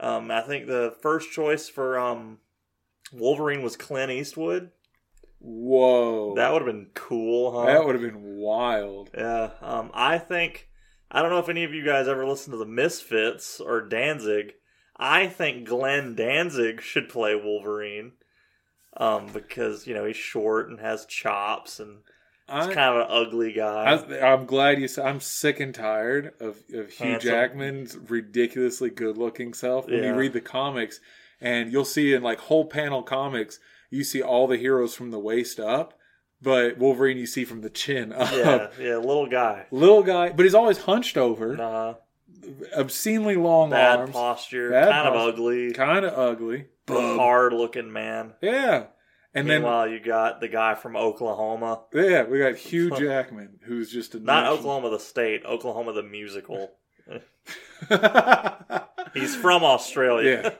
Um, 0.00 0.30
I 0.30 0.40
think 0.42 0.66
the 0.66 0.94
first 1.02 1.30
choice 1.32 1.68
for 1.68 1.98
um, 1.98 2.38
Wolverine 3.12 3.62
was 3.62 3.76
Clint 3.76 4.10
Eastwood. 4.10 4.70
Whoa. 5.46 6.34
That 6.36 6.52
would 6.52 6.62
have 6.62 6.66
been 6.74 6.86
cool, 6.94 7.52
huh? 7.52 7.66
That 7.66 7.84
would 7.84 7.94
have 7.94 8.02
been 8.02 8.36
wild. 8.38 9.10
yeah. 9.14 9.50
Um, 9.60 9.90
I 9.92 10.16
think 10.18 10.68
I 11.10 11.20
don't 11.20 11.30
know 11.30 11.38
if 11.38 11.50
any 11.50 11.64
of 11.64 11.74
you 11.74 11.84
guys 11.84 12.08
ever 12.08 12.26
listened 12.26 12.54
to 12.54 12.58
the 12.58 12.64
Misfits 12.66 13.60
or 13.60 13.82
Danzig. 13.86 14.54
I 14.96 15.26
think 15.26 15.68
Glenn 15.68 16.14
Danzig 16.14 16.80
should 16.80 17.08
play 17.08 17.34
Wolverine. 17.34 18.12
Um, 18.96 19.26
because 19.32 19.86
you 19.88 19.92
know 19.94 20.04
he's 20.04 20.16
short 20.16 20.70
and 20.70 20.78
has 20.78 21.04
chops 21.04 21.80
and 21.80 21.98
he's 22.46 22.66
I, 22.68 22.72
kind 22.72 22.96
of 22.96 22.96
an 23.02 23.06
ugly 23.10 23.52
guy. 23.52 23.92
I, 23.92 24.32
I'm 24.32 24.46
glad 24.46 24.80
you 24.80 24.86
said. 24.86 25.04
I'm 25.04 25.18
sick 25.20 25.58
and 25.60 25.74
tired 25.74 26.32
of, 26.40 26.58
of 26.72 26.90
Hugh 26.92 27.08
Handsome. 27.08 27.28
Jackman's 27.28 27.96
ridiculously 27.96 28.90
good-looking 28.90 29.52
self. 29.52 29.86
When 29.86 29.96
Yeah. 30.02 30.10
you 30.12 30.14
read 30.14 30.32
the 30.32 30.40
comics, 30.40 31.00
and 31.40 31.72
you'll 31.72 31.84
see 31.84 32.14
in 32.14 32.22
like 32.22 32.38
whole 32.38 32.66
panel 32.66 33.02
comics, 33.02 33.58
you 33.94 34.04
see 34.04 34.20
all 34.22 34.46
the 34.46 34.56
heroes 34.56 34.94
from 34.94 35.10
the 35.10 35.18
waist 35.18 35.58
up, 35.60 35.94
but 36.42 36.76
Wolverine 36.78 37.16
you 37.16 37.26
see 37.26 37.44
from 37.44 37.60
the 37.62 37.70
chin 37.70 38.12
up. 38.12 38.30
yeah, 38.32 38.68
yeah, 38.80 38.96
little 38.96 39.26
guy. 39.28 39.66
Little 39.70 40.02
guy, 40.02 40.30
but 40.30 40.44
he's 40.44 40.54
always 40.54 40.78
hunched 40.78 41.16
over, 41.16 41.60
Uh, 41.60 41.94
obscenely 42.76 43.36
long 43.36 43.70
bad 43.70 43.98
arms, 44.00 44.12
posture, 44.12 44.70
Bad 44.70 44.90
kind 44.90 45.08
of 45.08 45.14
ugly, 45.14 45.72
kind 45.72 46.04
of 46.04 46.18
ugly. 46.18 46.66
Hard 46.88 47.52
looking 47.54 47.90
man. 47.92 48.34
Yeah, 48.42 48.86
and 49.32 49.48
then 49.48 49.62
Meanwhile, 49.62 49.88
you 49.88 50.00
got 50.00 50.40
the 50.40 50.48
guy 50.48 50.74
from 50.74 50.96
Oklahoma. 50.96 51.84
yeah, 51.94 52.24
we 52.24 52.38
got 52.40 52.56
Hugh 52.56 52.90
Jackman, 52.98 53.60
who's 53.64 53.90
just 53.90 54.14
a 54.14 54.18
Not 54.20 54.42
national- 54.42 54.58
Oklahoma 54.58 54.90
the 54.90 55.00
state, 55.00 55.44
Oklahoma 55.46 55.92
the 55.94 56.02
musical. 56.02 56.72
He's 59.14 59.36
from 59.36 59.62
Australia. 59.64 60.54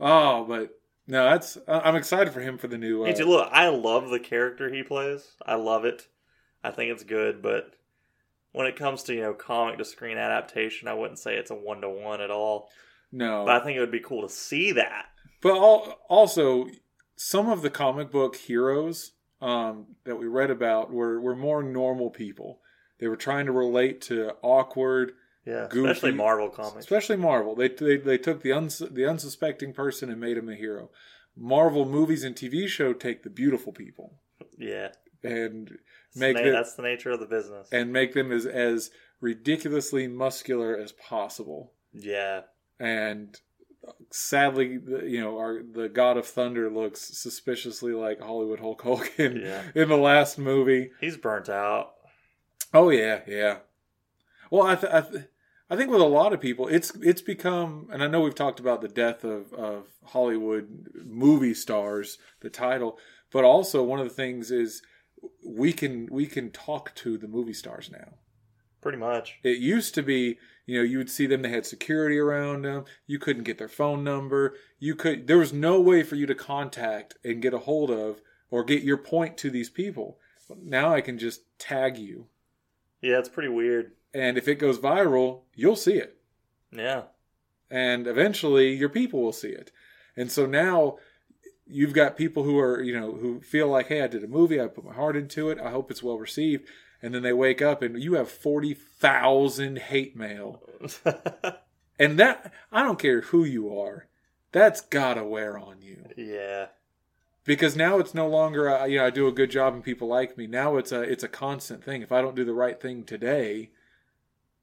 Oh, 0.00 0.44
but 0.44 0.70
no, 1.06 1.24
that's 1.30 1.58
I'm 1.68 1.96
excited 1.96 2.32
for 2.32 2.40
him 2.40 2.58
for 2.58 2.68
the 2.68 2.78
new. 2.78 3.04
Uh. 3.04 3.08
Look, 3.24 3.48
I 3.52 3.68
love 3.68 4.10
the 4.10 4.20
character 4.20 4.72
he 4.72 4.82
plays. 4.82 5.32
I 5.44 5.54
love 5.56 5.84
it. 5.84 6.08
I 6.64 6.70
think 6.70 6.92
it's 6.92 7.02
good, 7.04 7.42
but 7.42 7.74
when 8.52 8.66
it 8.66 8.76
comes 8.76 9.02
to 9.04 9.14
you 9.14 9.22
know 9.22 9.34
comic 9.34 9.78
to 9.78 9.84
screen 9.84 10.18
adaptation, 10.18 10.88
I 10.88 10.94
wouldn't 10.94 11.18
say 11.18 11.36
it's 11.36 11.50
a 11.50 11.54
one 11.54 11.80
to 11.80 11.88
one 11.90 12.20
at 12.20 12.30
all. 12.30 12.68
no, 13.10 13.44
But 13.44 13.60
I 13.60 13.64
think 13.64 13.76
it 13.76 13.80
would 13.80 13.90
be 13.90 14.00
cool 14.00 14.22
to 14.22 14.28
see 14.32 14.72
that. 14.72 15.06
but 15.40 15.52
al- 15.56 15.98
also 16.08 16.66
some 17.16 17.48
of 17.48 17.62
the 17.62 17.70
comic 17.70 18.10
book 18.10 18.36
heroes 18.36 19.12
um, 19.40 19.86
that 20.04 20.16
we 20.16 20.26
read 20.26 20.50
about 20.50 20.92
were 20.92 21.20
were 21.20 21.34
more 21.36 21.62
normal 21.62 22.10
people. 22.10 22.60
They 23.00 23.08
were 23.08 23.16
trying 23.16 23.46
to 23.46 23.52
relate 23.52 24.00
to 24.02 24.34
awkward, 24.42 25.12
Yeah, 25.44 25.66
Goofy. 25.70 25.90
especially 25.90 26.12
Marvel 26.16 26.48
comics. 26.50 26.76
especially 26.84 27.16
Marvel. 27.16 27.54
They 27.56 27.68
they, 27.68 27.96
they 27.96 28.18
took 28.18 28.42
the 28.42 28.52
uns, 28.52 28.78
the 28.78 29.06
unsuspecting 29.08 29.72
person 29.72 30.08
and 30.10 30.20
made 30.20 30.36
him 30.36 30.48
a 30.48 30.54
hero. 30.54 30.90
Marvel 31.36 31.84
movies 31.84 32.22
and 32.24 32.36
TV 32.36 32.68
show 32.68 32.92
take 32.92 33.22
the 33.22 33.30
beautiful 33.30 33.72
people 33.72 34.18
Yeah, 34.58 34.88
and 35.24 35.68
It's 36.10 36.16
make 36.16 36.36
na- 36.36 36.42
them 36.42 36.52
that's 36.52 36.74
the 36.74 36.82
nature 36.82 37.10
of 37.10 37.20
the 37.20 37.26
business. 37.26 37.68
and 37.72 37.92
make 37.92 38.12
them 38.14 38.30
as 38.30 38.46
as 38.46 38.90
ridiculously 39.20 40.06
muscular 40.08 40.76
as 40.76 40.92
possible. 40.92 41.72
yeah, 41.92 42.42
and 42.78 43.40
sadly, 44.10 44.78
you 45.04 45.20
know, 45.20 45.38
our 45.38 45.62
the 45.62 45.88
God 45.88 46.16
of 46.16 46.26
Thunder 46.26 46.70
looks 46.70 47.00
suspiciously 47.18 47.92
like 47.92 48.20
Hollywood 48.20 48.60
Hulk 48.60 48.82
Hogan 48.82 49.40
Yeah. 49.40 49.62
in 49.74 49.88
the 49.88 49.96
last 49.96 50.38
movie. 50.38 50.90
he's 51.00 51.16
burnt 51.16 51.48
out. 51.48 51.94
Oh 52.74 52.90
yeah, 52.90 53.20
yeah. 53.26 53.58
Well, 54.50 54.66
I 54.66 54.74
th- 54.76 54.92
I, 54.92 55.00
th- 55.00 55.24
I 55.72 55.76
think 55.76 55.90
with 55.90 56.02
a 56.02 56.04
lot 56.04 56.34
of 56.34 56.40
people, 56.42 56.68
it's 56.68 56.92
it's 57.00 57.22
become, 57.22 57.88
and 57.90 58.02
I 58.02 58.06
know 58.06 58.20
we've 58.20 58.34
talked 58.34 58.60
about 58.60 58.82
the 58.82 58.88
death 58.88 59.24
of 59.24 59.54
of 59.54 59.86
Hollywood 60.04 60.90
movie 61.02 61.54
stars, 61.54 62.18
the 62.40 62.50
title, 62.50 62.98
but 63.32 63.42
also 63.42 63.82
one 63.82 63.98
of 63.98 64.06
the 64.06 64.14
things 64.14 64.50
is 64.50 64.82
we 65.42 65.72
can 65.72 66.08
we 66.10 66.26
can 66.26 66.50
talk 66.50 66.94
to 66.96 67.16
the 67.16 67.26
movie 67.26 67.54
stars 67.54 67.90
now. 67.90 68.18
Pretty 68.82 68.98
much. 68.98 69.38
It 69.42 69.60
used 69.60 69.94
to 69.94 70.02
be, 70.02 70.36
you 70.66 70.76
know, 70.76 70.84
you 70.84 70.98
would 70.98 71.08
see 71.08 71.24
them, 71.26 71.40
they 71.40 71.48
had 71.48 71.64
security 71.64 72.18
around 72.18 72.66
them. 72.66 72.84
You 73.06 73.18
couldn't 73.18 73.44
get 73.44 73.56
their 73.56 73.68
phone 73.68 74.04
number. 74.04 74.56
You 74.78 74.94
could, 74.94 75.26
there 75.26 75.38
was 75.38 75.54
no 75.54 75.80
way 75.80 76.02
for 76.02 76.16
you 76.16 76.26
to 76.26 76.34
contact 76.34 77.16
and 77.24 77.40
get 77.40 77.54
a 77.54 77.60
hold 77.60 77.90
of 77.90 78.20
or 78.50 78.62
get 78.62 78.82
your 78.82 78.98
point 78.98 79.38
to 79.38 79.50
these 79.50 79.70
people. 79.70 80.18
Now 80.62 80.92
I 80.92 81.00
can 81.00 81.16
just 81.16 81.42
tag 81.58 81.96
you. 81.96 82.26
Yeah, 83.02 83.18
it's 83.18 83.28
pretty 83.28 83.48
weird. 83.50 83.92
And 84.14 84.38
if 84.38 84.48
it 84.48 84.56
goes 84.56 84.78
viral, 84.78 85.40
you'll 85.54 85.76
see 85.76 85.94
it. 85.94 86.16
Yeah, 86.74 87.02
And 87.70 88.06
eventually 88.06 88.72
your 88.74 88.88
people 88.88 89.20
will 89.22 89.32
see 89.32 89.50
it. 89.50 89.70
And 90.16 90.32
so 90.32 90.46
now 90.46 90.96
you've 91.66 91.92
got 91.92 92.16
people 92.16 92.44
who 92.44 92.58
are, 92.58 92.82
you 92.82 92.98
know, 92.98 93.12
who 93.12 93.40
feel 93.42 93.68
like, 93.68 93.88
hey, 93.88 94.00
I 94.02 94.06
did 94.06 94.24
a 94.24 94.28
movie, 94.28 94.58
I 94.58 94.68
put 94.68 94.84
my 94.84 94.94
heart 94.94 95.16
into 95.16 95.50
it, 95.50 95.58
I 95.60 95.70
hope 95.70 95.90
it's 95.90 96.02
well 96.02 96.18
received. 96.18 96.66
And 97.02 97.12
then 97.14 97.22
they 97.22 97.32
wake 97.34 97.60
up 97.60 97.82
and 97.82 98.02
you 98.02 98.14
have 98.14 98.30
40,000 98.30 99.78
hate 99.78 100.16
mail 100.16 100.62
And 101.98 102.18
that 102.18 102.52
I 102.72 102.82
don't 102.82 102.98
care 102.98 103.20
who 103.20 103.44
you 103.44 103.78
are, 103.78 104.06
that's 104.50 104.80
gotta 104.80 105.24
wear 105.24 105.58
on 105.58 105.82
you. 105.82 106.04
yeah. 106.16 106.68
Because 107.44 107.76
now 107.76 107.98
it's 107.98 108.14
no 108.14 108.28
longer 108.28 108.70
uh, 108.70 108.84
you 108.84 108.98
know 108.98 109.06
I 109.06 109.10
do 109.10 109.26
a 109.26 109.32
good 109.32 109.50
job 109.50 109.74
and 109.74 109.82
people 109.82 110.08
like 110.08 110.36
me. 110.36 110.46
Now 110.46 110.76
it's 110.76 110.92
a 110.92 111.02
it's 111.02 111.24
a 111.24 111.28
constant 111.28 111.84
thing. 111.84 112.02
If 112.02 112.12
I 112.12 112.22
don't 112.22 112.36
do 112.36 112.44
the 112.44 112.54
right 112.54 112.80
thing 112.80 113.04
today, 113.04 113.70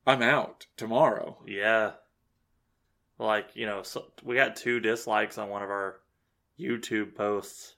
I'm 0.06 0.22
out 0.22 0.68
tomorrow. 0.78 1.38
Yeah. 1.46 1.92
Like, 3.18 3.50
you 3.54 3.66
know, 3.66 3.84
so 3.84 4.06
we 4.24 4.36
got 4.36 4.56
two 4.56 4.80
dislikes 4.80 5.38
on 5.38 5.50
one 5.50 5.62
of 5.62 5.70
our 5.70 6.00
YouTube 6.60 7.16
posts. 7.16 7.76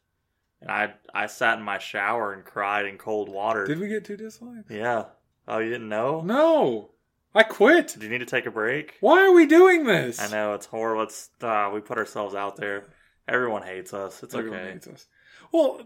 And 0.62 0.70
I 0.70 0.93
I 1.14 1.26
sat 1.26 1.58
in 1.58 1.64
my 1.64 1.80
shower 1.80 2.34
and 2.34 2.45
cried 2.45 2.86
in 2.86 2.97
cold 2.97 3.28
water. 3.30 3.66
Did 3.66 3.80
we 3.80 3.88
get 3.88 4.06
two 4.06 4.18
dislikes? 4.18 4.70
yeah. 4.70 5.06
Oh, 5.47 5.58
you 5.58 5.72
didn't 5.72 5.89
know? 5.89 6.22
No, 6.22 6.91
I 7.34 7.41
quit. 7.41 7.95
Do 7.97 8.06
you 8.06 8.12
need 8.12 8.20
to 8.20 8.26
take 8.28 8.45
a 8.45 8.52
break? 8.52 8.97
Why 8.99 9.26
are 9.26 9.34
we 9.34 9.47
doing 9.47 9.86
this? 9.86 10.22
I 10.22 10.28
know 10.28 10.54
it's 10.54 10.68
horrible. 10.68 11.04
It's 11.04 11.30
uh, 11.41 11.72
we 11.74 11.82
put 11.82 11.97
ourselves 11.97 12.36
out 12.36 12.58
there. 12.58 12.86
Everyone 13.28 13.64
hates 13.64 13.94
us. 13.94 14.24
It's 14.24 14.36
Everyone 14.36 14.60
okay. 14.60 14.72
hates 14.72 14.88
us. 14.88 15.06
Well, 15.52 15.82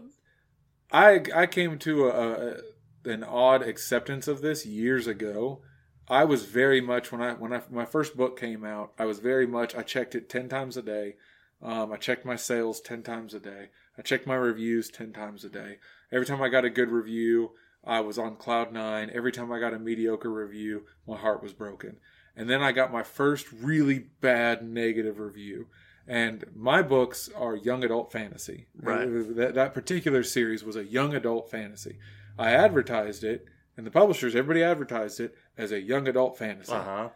I 0.92 1.22
I 1.34 1.46
came 1.46 1.78
to 1.78 2.08
a, 2.08 2.32
a 2.32 2.56
an 3.04 3.24
odd 3.24 3.62
acceptance 3.62 4.28
of 4.28 4.40
this 4.40 4.66
years 4.66 5.06
ago. 5.06 5.62
I 6.08 6.24
was 6.24 6.44
very 6.44 6.80
much 6.80 7.10
when 7.10 7.20
I 7.20 7.32
when 7.34 7.52
I 7.52 7.62
my 7.70 7.84
first 7.84 8.16
book 8.16 8.38
came 8.38 8.64
out. 8.64 8.92
I 8.98 9.04
was 9.04 9.18
very 9.18 9.46
much. 9.46 9.74
I 9.74 9.82
checked 9.82 10.14
it 10.14 10.28
ten 10.28 10.48
times 10.48 10.76
a 10.76 10.82
day. 10.82 11.16
Um, 11.62 11.92
I 11.92 11.96
checked 11.96 12.24
my 12.24 12.36
sales 12.36 12.80
ten 12.80 13.02
times 13.02 13.34
a 13.34 13.40
day. 13.40 13.70
I 13.98 14.02
checked 14.02 14.26
my 14.26 14.34
reviews 14.34 14.88
ten 14.88 15.12
times 15.12 15.44
a 15.44 15.48
day. 15.48 15.78
Every 16.12 16.26
time 16.26 16.42
I 16.42 16.48
got 16.48 16.64
a 16.64 16.70
good 16.70 16.90
review, 16.90 17.52
I 17.84 18.00
was 18.00 18.18
on 18.18 18.36
cloud 18.36 18.72
nine. 18.72 19.10
Every 19.12 19.32
time 19.32 19.50
I 19.50 19.58
got 19.58 19.74
a 19.74 19.78
mediocre 19.78 20.30
review, 20.30 20.84
my 21.06 21.16
heart 21.16 21.42
was 21.42 21.52
broken. 21.52 21.98
And 22.36 22.50
then 22.50 22.62
I 22.62 22.72
got 22.72 22.92
my 22.92 23.02
first 23.02 23.50
really 23.50 23.98
bad 24.20 24.62
negative 24.62 25.18
review. 25.18 25.68
And 26.08 26.44
my 26.54 26.82
books 26.82 27.28
are 27.34 27.56
young 27.56 27.82
adult 27.82 28.12
fantasy. 28.12 28.66
Right. 28.80 29.06
That, 29.36 29.54
that 29.54 29.74
particular 29.74 30.22
series 30.22 30.62
was 30.62 30.76
a 30.76 30.84
young 30.84 31.14
adult 31.14 31.50
fantasy. 31.50 31.98
I 32.38 32.52
advertised 32.52 33.24
it, 33.24 33.46
and 33.76 33.86
the 33.86 33.90
publishers, 33.90 34.36
everybody 34.36 34.62
advertised 34.62 35.20
it 35.20 35.34
as 35.58 35.72
a 35.72 35.80
young 35.80 36.06
adult 36.06 36.38
fantasy. 36.38 36.72
Uh 36.72 36.82
huh. 36.82 37.08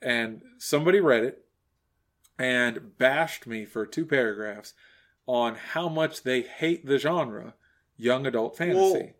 And 0.00 0.42
somebody 0.58 1.00
read 1.00 1.24
it 1.24 1.44
and 2.38 2.96
bashed 2.96 3.46
me 3.46 3.66
for 3.66 3.84
two 3.84 4.06
paragraphs 4.06 4.74
on 5.26 5.54
how 5.54 5.88
much 5.88 6.22
they 6.22 6.42
hate 6.42 6.86
the 6.86 6.98
genre 6.98 7.54
young 7.96 8.26
adult 8.26 8.56
fantasy. 8.56 9.12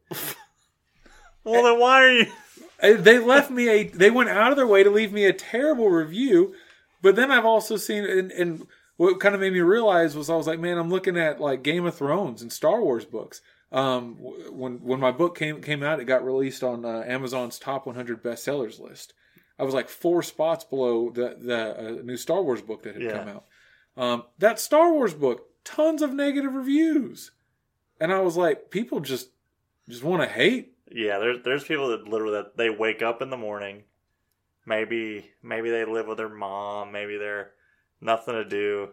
Well, 1.45 1.63
then 1.65 1.79
why 1.79 2.03
are 2.03 2.13
you? 2.13 2.27
They 2.83 3.19
left 3.19 3.51
me 3.51 3.69
a 3.69 3.89
they 3.89 4.11
went 4.11 4.31
out 4.31 4.53
of 4.53 4.57
their 4.57 4.67
way 4.67 4.83
to 4.83 4.89
leave 4.89 5.13
me 5.13 5.27
a 5.27 5.35
terrible 5.35 5.91
review 5.91 6.55
but 7.03 7.15
then 7.15 7.31
i've 7.31 7.45
also 7.45 7.77
seen 7.77 8.07
and, 8.07 8.33
and 8.33 8.67
what 9.01 9.19
kind 9.19 9.35
of 9.35 9.41
made 9.41 9.53
me 9.53 9.61
realize 9.61 10.15
was 10.15 10.29
i 10.29 10.35
was 10.37 10.47
like 10.47 10.61
man 10.61 10.77
i'm 10.79 10.91
looking 10.91 11.17
at 11.17 11.41
like 11.41 11.63
game 11.63 11.87
of 11.87 11.95
thrones 11.95 12.43
and 12.43 12.53
star 12.53 12.83
wars 12.83 13.05
books 13.05 13.41
um, 13.73 14.17
when 14.51 14.79
when 14.83 14.99
my 15.01 15.13
book 15.13 15.39
came 15.39 15.63
came 15.63 15.83
out 15.83 16.01
it 16.01 16.05
got 16.05 16.25
released 16.25 16.63
on 16.63 16.85
uh, 16.85 17.03
amazon's 17.07 17.59
top 17.59 17.87
100 17.87 18.23
bestsellers 18.23 18.81
list 18.81 19.15
i 19.59 19.63
was 19.63 19.75
like 19.75 19.89
four 19.89 20.23
spots 20.23 20.65
below 20.65 21.11
the 21.11 21.37
the 21.41 21.79
uh, 21.79 22.03
new 22.03 22.17
star 22.17 22.43
wars 22.43 22.61
book 22.63 22.83
that 22.83 22.95
had 22.95 23.05
Yeah. 23.05 23.19
come 23.19 23.29
out 23.29 23.45
um, 23.97 24.25
that 24.39 24.61
star 24.61 24.93
wars 24.93 25.15
book 25.15 25.47
tons 25.65 26.03
of 26.03 26.13
negative 26.13 26.53
reviews 26.53 27.31
and 28.01 28.13
i 28.13 28.21
was 28.21 28.37
like 28.37 28.71
people 28.71 29.01
just 29.01 29.31
just 29.89 30.05
want 30.05 30.23
to 30.23 30.29
hate 30.29 30.75
Yeah, 30.93 31.19
there's 31.19 31.39
there's 31.45 31.65
people 31.65 31.89
that 31.89 32.09
literally 32.09 32.35
that 32.35 32.57
they 32.57 32.69
wake 32.71 33.03
up 33.03 33.23
in 33.23 33.31
the 33.31 33.37
morning. 33.37 33.85
Maybe 34.67 35.31
maybe 35.43 35.71
they 35.71 35.85
live 35.85 36.07
with 36.07 36.19
their 36.19 36.29
mom. 36.29 36.93
Maybe 36.93 37.17
they're 37.17 37.53
nothing 38.01 38.35
to 38.35 38.45
do. 38.45 38.91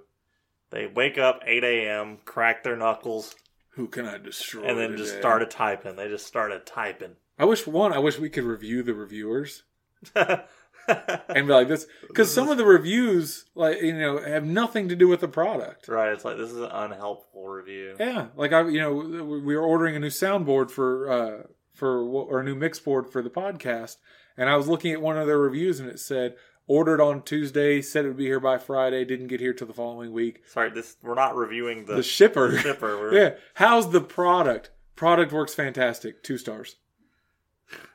They 0.70 0.88
wake 0.88 1.18
up 1.18 1.42
8 1.46 1.64
a.m., 1.64 2.18
crack 2.26 2.64
their 2.64 2.76
knuckles, 2.76 3.36
who 3.78 3.88
can 3.88 4.08
i 4.08 4.18
destroy 4.18 4.64
and 4.64 4.78
then 4.78 4.98
just 4.98 5.12
today? 5.12 5.22
started 5.22 5.52
typing. 5.52 5.96
They 5.96 6.08
just 6.08 6.26
started 6.26 6.66
typing. 6.66 7.16
I 7.38 7.46
wish 7.46 7.68
one. 7.68 7.94
I 7.94 8.00
wish 8.00 8.18
we 8.18 8.30
could 8.30 8.44
review 8.44 8.82
the 8.82 8.96
reviewers 8.96 9.64
and 10.16 10.42
be 10.88 11.44
like 11.44 11.68
this 11.68 11.86
because 12.08 12.34
some 12.34 12.50
of 12.50 12.58
the 12.58 12.66
reviews, 12.66 13.46
like 13.54 13.80
you 13.82 13.94
know, 13.94 14.18
have 14.18 14.44
nothing 14.44 14.90
to 14.90 14.96
do 14.96 15.08
with 15.08 15.20
the 15.22 15.28
product. 15.28 15.88
right, 15.88 16.12
it's 16.12 16.26
like 16.26 16.38
this 16.38 16.50
is 16.50 16.58
an 16.58 16.72
unhelpful 16.72 17.48
review. 17.48 17.96
Yeah, 18.00 18.28
like 18.36 18.52
I, 18.52 18.68
you 18.68 18.80
know, 18.80 18.94
we 18.94 19.56
were 19.56 19.64
ordering 19.64 19.96
a 19.96 20.00
new 20.00 20.08
soundboard 20.08 20.72
for 20.72 21.12
uh 21.12 21.44
for 21.76 22.02
or 22.02 22.40
a 22.40 22.44
new 22.44 22.56
mix 22.56 22.80
board 22.80 23.12
for 23.12 23.22
the 23.22 23.30
podcast, 23.30 23.98
and 24.36 24.50
I 24.50 24.58
was 24.58 24.68
looking 24.68 24.92
at 24.92 25.04
one 25.04 25.18
of 25.18 25.28
their 25.28 25.38
reviews 25.38 25.80
and 25.80 25.88
it 25.88 26.00
said 26.00 26.34
ordered 26.68 27.02
on 27.02 27.22
Tuesday, 27.24 27.82
said 27.82 28.06
it 28.06 28.10
would 28.10 28.18
be 28.18 28.26
here 28.26 28.40
by 28.40 28.58
Friday, 28.58 29.06
didn't 29.06 29.28
get 29.28 29.40
here 29.40 29.54
till 29.54 29.68
the 29.68 29.74
following 29.74 30.12
week. 30.12 30.44
Sorry, 30.48 30.70
this 30.70 30.98
we're 31.02 31.16
not 31.16 31.36
reviewing 31.36 31.86
the, 31.86 31.96
The 31.96 32.04
shipper, 32.04 32.58
shipper. 32.58 32.98
We're, 32.98 33.14
yeah. 33.14 33.30
How's 33.56 33.92
the 33.92 34.02
product? 34.02 34.72
Product 34.96 35.32
works 35.32 35.54
fantastic. 35.54 36.24
Two 36.24 36.38
stars. 36.38 36.76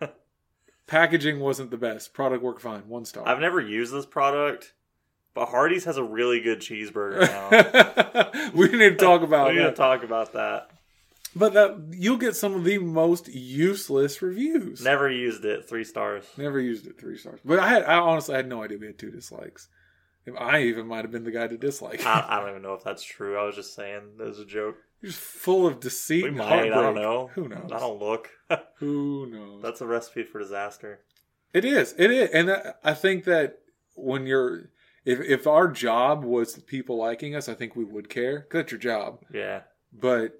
Packaging 0.87 1.41
wasn't 1.41 1.71
the 1.71 1.77
best. 1.77 2.13
Product 2.13 2.43
worked 2.43 2.61
fine. 2.61 2.89
One 2.89 3.05
star. 3.05 3.27
I've 3.27 3.41
never 3.41 3.61
used 3.61 3.93
this 3.93 4.07
product, 4.07 4.75
but 5.35 5.47
Hardee's 5.47 5.85
has 5.85 5.97
a 5.97 6.03
really 6.05 6.41
good 6.41 6.61
cheeseburger 6.61 7.21
now. 7.21 8.51
we 8.55 8.69
need 8.69 8.91
to 8.91 8.97
talk 8.97 9.23
about 9.23 9.47
that. 9.47 9.55
We're 9.55 9.61
gonna 9.61 9.69
that. 9.69 9.77
talk 9.77 10.03
about 10.03 10.33
that. 10.35 10.71
But 11.35 11.55
that 11.55 11.89
you'll 11.93 12.19
get 12.19 12.37
some 12.37 12.55
of 12.55 12.65
the 12.65 12.79
most 12.79 13.29
useless 13.29 14.21
reviews. 14.21 14.83
Never 14.85 15.11
used 15.11 15.45
it. 15.45 15.69
Three 15.69 15.85
stars. 15.85 16.25
Never 16.37 16.61
used 16.61 16.87
it 16.87 16.99
three 17.01 17.17
stars. 17.17 17.41
But 17.45 17.59
I 17.59 17.69
had 17.69 17.85
I 17.85 17.95
honestly 17.97 18.35
had 18.35 18.49
no 18.49 18.63
idea 18.63 18.79
we 18.79 18.87
had 18.87 18.99
two 18.99 19.11
dislikes. 19.11 19.69
I 20.39 20.63
even 20.65 20.87
might 20.87 21.05
have 21.05 21.11
been 21.11 21.25
the 21.25 21.31
guy 21.33 21.47
to 21.49 21.57
dislike. 21.57 22.05
I, 22.07 22.25
I 22.29 22.37
don't 22.41 22.51
even 22.51 22.63
know 22.63 22.75
if 22.75 22.85
that's 22.85 23.03
true. 23.03 23.37
I 23.39 23.45
was 23.45 23.57
just 23.57 23.75
saying 23.75 24.03
it 24.21 24.23
was 24.23 24.39
a 24.39 24.45
joke. 24.45 24.77
You're 25.01 25.11
just 25.11 25.23
full 25.23 25.67
of 25.67 25.81
deceit 25.81 26.23
We 26.23 26.29
and 26.29 26.39
might. 26.39 26.49
heartbreak. 26.49 26.73
I 26.75 26.83
don't 26.83 26.95
know. 26.95 27.31
Who 27.35 27.49
knows? 27.49 27.71
I 27.73 27.81
don't 27.81 27.99
look. 27.99 28.29
Who 28.79 29.27
knows? 29.27 29.63
That's 29.63 29.81
a 29.81 29.87
recipe 29.87 30.23
for 30.25 30.39
disaster. 30.39 31.01
It 31.53 31.65
is. 31.65 31.95
It 31.99 32.11
is. 32.11 32.31
And 32.31 32.51
I- 32.53 32.75
I 32.85 32.95
think 32.95 33.25
that 33.25 33.59
when 33.97 34.27
you're, 34.27 34.71
if 35.05 35.19
if 35.21 35.47
our 35.47 35.67
job 35.69 36.25
was 36.25 36.57
people 36.61 36.99
liking 36.99 37.35
us, 37.35 37.49
I 37.49 37.55
think 37.55 37.75
we 37.75 37.85
would 37.85 38.09
care. 38.09 38.43
'cause 38.43 38.61
that's 38.61 38.71
your 38.73 38.79
job. 38.81 39.25
Yeah. 39.33 39.63
But 39.93 40.35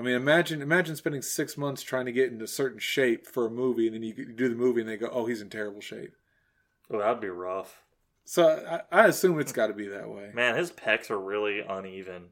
I 0.00 0.02
mean, 0.02 0.14
imagine 0.14 0.62
imagine 0.62 0.96
spending 0.96 1.20
six 1.20 1.58
months 1.58 1.82
trying 1.82 2.06
to 2.06 2.12
get 2.12 2.32
into 2.32 2.46
a 2.46 2.48
certain 2.48 2.78
shape 2.78 3.26
for 3.26 3.44
a 3.46 3.50
movie, 3.50 3.86
and 3.86 3.94
then 3.94 4.02
you 4.02 4.14
do 4.14 4.48
the 4.48 4.54
movie, 4.54 4.80
and 4.80 4.88
they 4.88 4.96
go, 4.96 5.10
"Oh, 5.12 5.26
he's 5.26 5.42
in 5.42 5.50
terrible 5.50 5.82
shape." 5.82 6.14
Oh, 6.90 6.98
that'd 6.98 7.20
be 7.20 7.28
rough. 7.28 7.82
So 8.24 8.80
I, 8.90 9.02
I 9.02 9.06
assume 9.08 9.38
it's 9.38 9.52
got 9.52 9.66
to 9.66 9.74
be 9.74 9.88
that 9.88 10.08
way. 10.08 10.30
Man, 10.32 10.56
his 10.56 10.72
pecs 10.72 11.10
are 11.10 11.20
really 11.20 11.60
uneven. 11.60 12.28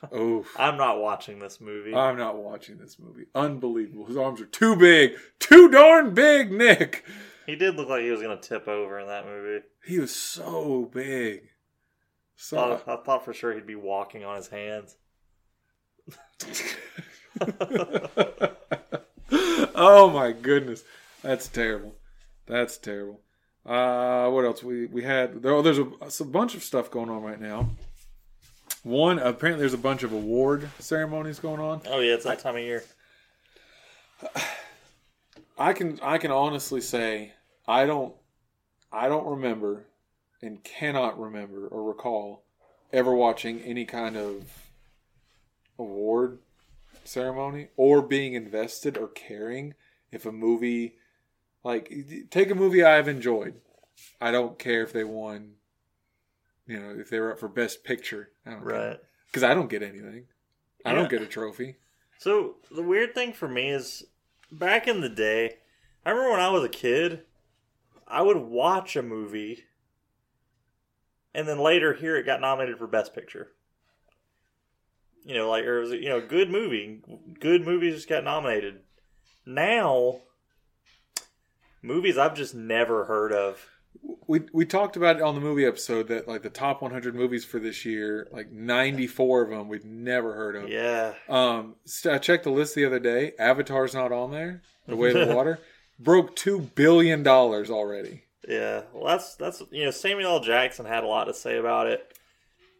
Oh, 0.12 0.46
I'm 0.56 0.76
not 0.76 1.00
watching 1.00 1.40
this 1.40 1.60
movie. 1.60 1.92
I'm 1.92 2.16
not 2.16 2.36
watching 2.36 2.78
this 2.78 3.00
movie. 3.00 3.24
Unbelievable. 3.34 4.06
His 4.06 4.16
arms 4.16 4.40
are 4.40 4.46
too 4.46 4.76
big, 4.76 5.14
too 5.40 5.68
darn 5.70 6.14
big. 6.14 6.52
Nick, 6.52 7.04
he 7.46 7.56
did 7.56 7.74
look 7.74 7.88
like 7.88 8.02
he 8.02 8.10
was 8.12 8.22
gonna 8.22 8.40
tip 8.40 8.68
over 8.68 9.00
in 9.00 9.08
that 9.08 9.26
movie. 9.26 9.64
he 9.84 9.98
was 9.98 10.14
so 10.14 10.88
big. 10.92 11.48
So 12.36 12.56
Thought, 12.56 12.88
I 12.88 13.02
thought 13.02 13.24
for 13.24 13.34
sure 13.34 13.52
he'd 13.52 13.66
be 13.66 13.74
walking 13.74 14.24
on 14.24 14.36
his 14.36 14.46
hands. 14.46 14.96
oh 19.74 20.10
my 20.12 20.32
goodness, 20.32 20.84
that's 21.22 21.48
terrible. 21.48 21.94
That's 22.46 22.78
terrible. 22.78 23.20
Uh, 23.66 24.30
what 24.30 24.44
else? 24.44 24.62
We 24.62 24.86
we 24.86 25.02
had 25.02 25.42
there, 25.42 25.52
oh, 25.52 25.62
there's 25.62 25.78
a, 25.78 25.88
a 26.20 26.26
bunch 26.26 26.54
of 26.54 26.62
stuff 26.62 26.90
going 26.90 27.10
on 27.10 27.22
right 27.22 27.40
now. 27.40 27.70
One 28.82 29.18
apparently 29.18 29.60
there's 29.60 29.74
a 29.74 29.78
bunch 29.78 30.02
of 30.02 30.12
award 30.12 30.70
ceremonies 30.78 31.38
going 31.38 31.60
on. 31.60 31.82
Oh 31.86 32.00
yeah, 32.00 32.14
it's 32.14 32.24
that 32.24 32.38
time 32.38 32.56
of 32.56 32.62
year. 32.62 32.84
I 35.58 35.72
can 35.72 35.98
I 36.02 36.18
can 36.18 36.30
honestly 36.30 36.80
say 36.80 37.32
I 37.66 37.84
don't 37.84 38.14
I 38.92 39.08
don't 39.08 39.26
remember 39.26 39.86
and 40.40 40.62
cannot 40.62 41.20
remember 41.20 41.66
or 41.66 41.82
recall 41.82 42.44
ever 42.92 43.14
watching 43.14 43.60
any 43.60 43.84
kind 43.84 44.16
of 44.16 44.67
award 45.78 46.38
ceremony 47.04 47.68
or 47.76 48.02
being 48.02 48.34
invested 48.34 48.98
or 48.98 49.08
caring 49.08 49.74
if 50.12 50.26
a 50.26 50.32
movie 50.32 50.96
like 51.64 51.92
take 52.30 52.50
a 52.50 52.54
movie 52.54 52.84
I've 52.84 53.08
enjoyed. 53.08 53.60
I 54.20 54.30
don't 54.30 54.58
care 54.58 54.82
if 54.82 54.92
they 54.92 55.04
won 55.04 55.54
you 56.66 56.78
know, 56.78 57.00
if 57.00 57.08
they 57.08 57.18
were 57.18 57.32
up 57.32 57.38
for 57.40 57.48
best 57.48 57.82
picture. 57.82 58.30
I 58.44 58.50
don't 58.50 58.62
Right. 58.62 59.00
Cuz 59.32 59.42
I 59.42 59.54
don't 59.54 59.70
get 59.70 59.82
anything. 59.82 60.26
I 60.84 60.90
Yeah. 60.92 60.96
don't 60.96 61.10
get 61.10 61.22
a 61.22 61.26
trophy. 61.26 61.76
So 62.18 62.56
the 62.70 62.82
weird 62.82 63.14
thing 63.14 63.32
for 63.32 63.48
me 63.48 63.70
is, 63.70 64.04
back 64.50 64.86
in 64.88 65.00
the 65.00 65.08
day, 65.08 65.58
I 66.04 66.10
remember 66.10 66.32
when 66.32 66.40
I 66.40 66.50
was 66.50 66.64
a 66.64 66.68
kid, 66.68 67.24
I 68.06 68.22
would 68.22 68.36
watch 68.38 68.96
a 68.96 69.02
movie, 69.02 69.66
and 71.34 71.46
then 71.46 71.58
later 71.58 71.94
hear 71.94 72.16
it 72.16 72.24
got 72.26 72.40
nominated 72.40 72.78
for 72.78 72.86
Best 72.86 73.14
Picture. 73.14 73.52
You 75.28 75.34
know, 75.34 75.48
like 75.48 75.64
or 75.64 75.78
it 75.78 75.80
was 75.82 75.90
you 75.92 76.08
know 76.08 76.20
good 76.20 76.50
movie, 76.50 77.00
good 77.38 77.64
movies 77.64 77.94
just 77.94 78.08
got 78.08 78.24
nominated. 78.24 78.80
Now, 79.46 80.22
movies 81.82 82.18
I've 82.18 82.34
just 82.34 82.54
never 82.54 83.04
heard 83.04 83.32
of 83.32 83.64
we 84.26 84.42
we 84.52 84.64
talked 84.64 84.96
about 84.96 85.16
it 85.16 85.22
on 85.22 85.34
the 85.34 85.40
movie 85.40 85.64
episode 85.64 86.08
that 86.08 86.28
like 86.28 86.42
the 86.42 86.50
top 86.50 86.82
100 86.82 87.14
movies 87.14 87.44
for 87.44 87.58
this 87.58 87.84
year, 87.84 88.28
like 88.30 88.50
94 88.50 89.42
of 89.42 89.50
them 89.50 89.68
we've 89.68 89.84
never 89.84 90.34
heard 90.34 90.56
of. 90.56 90.68
Yeah. 90.68 91.14
Um, 91.28 91.76
st- 91.84 92.14
I 92.14 92.18
checked 92.18 92.44
the 92.44 92.50
list 92.50 92.74
the 92.74 92.84
other 92.84 92.98
day. 92.98 93.32
Avatar's 93.38 93.94
not 93.94 94.12
on 94.12 94.30
there. 94.30 94.62
The 94.86 94.96
Way 94.96 95.10
of 95.10 95.28
the 95.28 95.34
Water 95.34 95.60
broke 95.98 96.36
two 96.36 96.60
billion 96.60 97.22
dollars 97.22 97.70
already. 97.70 98.24
Yeah. 98.46 98.82
Well, 98.92 99.06
that's 99.06 99.34
that's 99.36 99.62
you 99.70 99.84
know 99.84 99.90
Samuel 99.90 100.30
L. 100.32 100.40
Jackson 100.40 100.86
had 100.86 101.04
a 101.04 101.08
lot 101.08 101.24
to 101.24 101.34
say 101.34 101.58
about 101.58 101.86
it. 101.86 102.17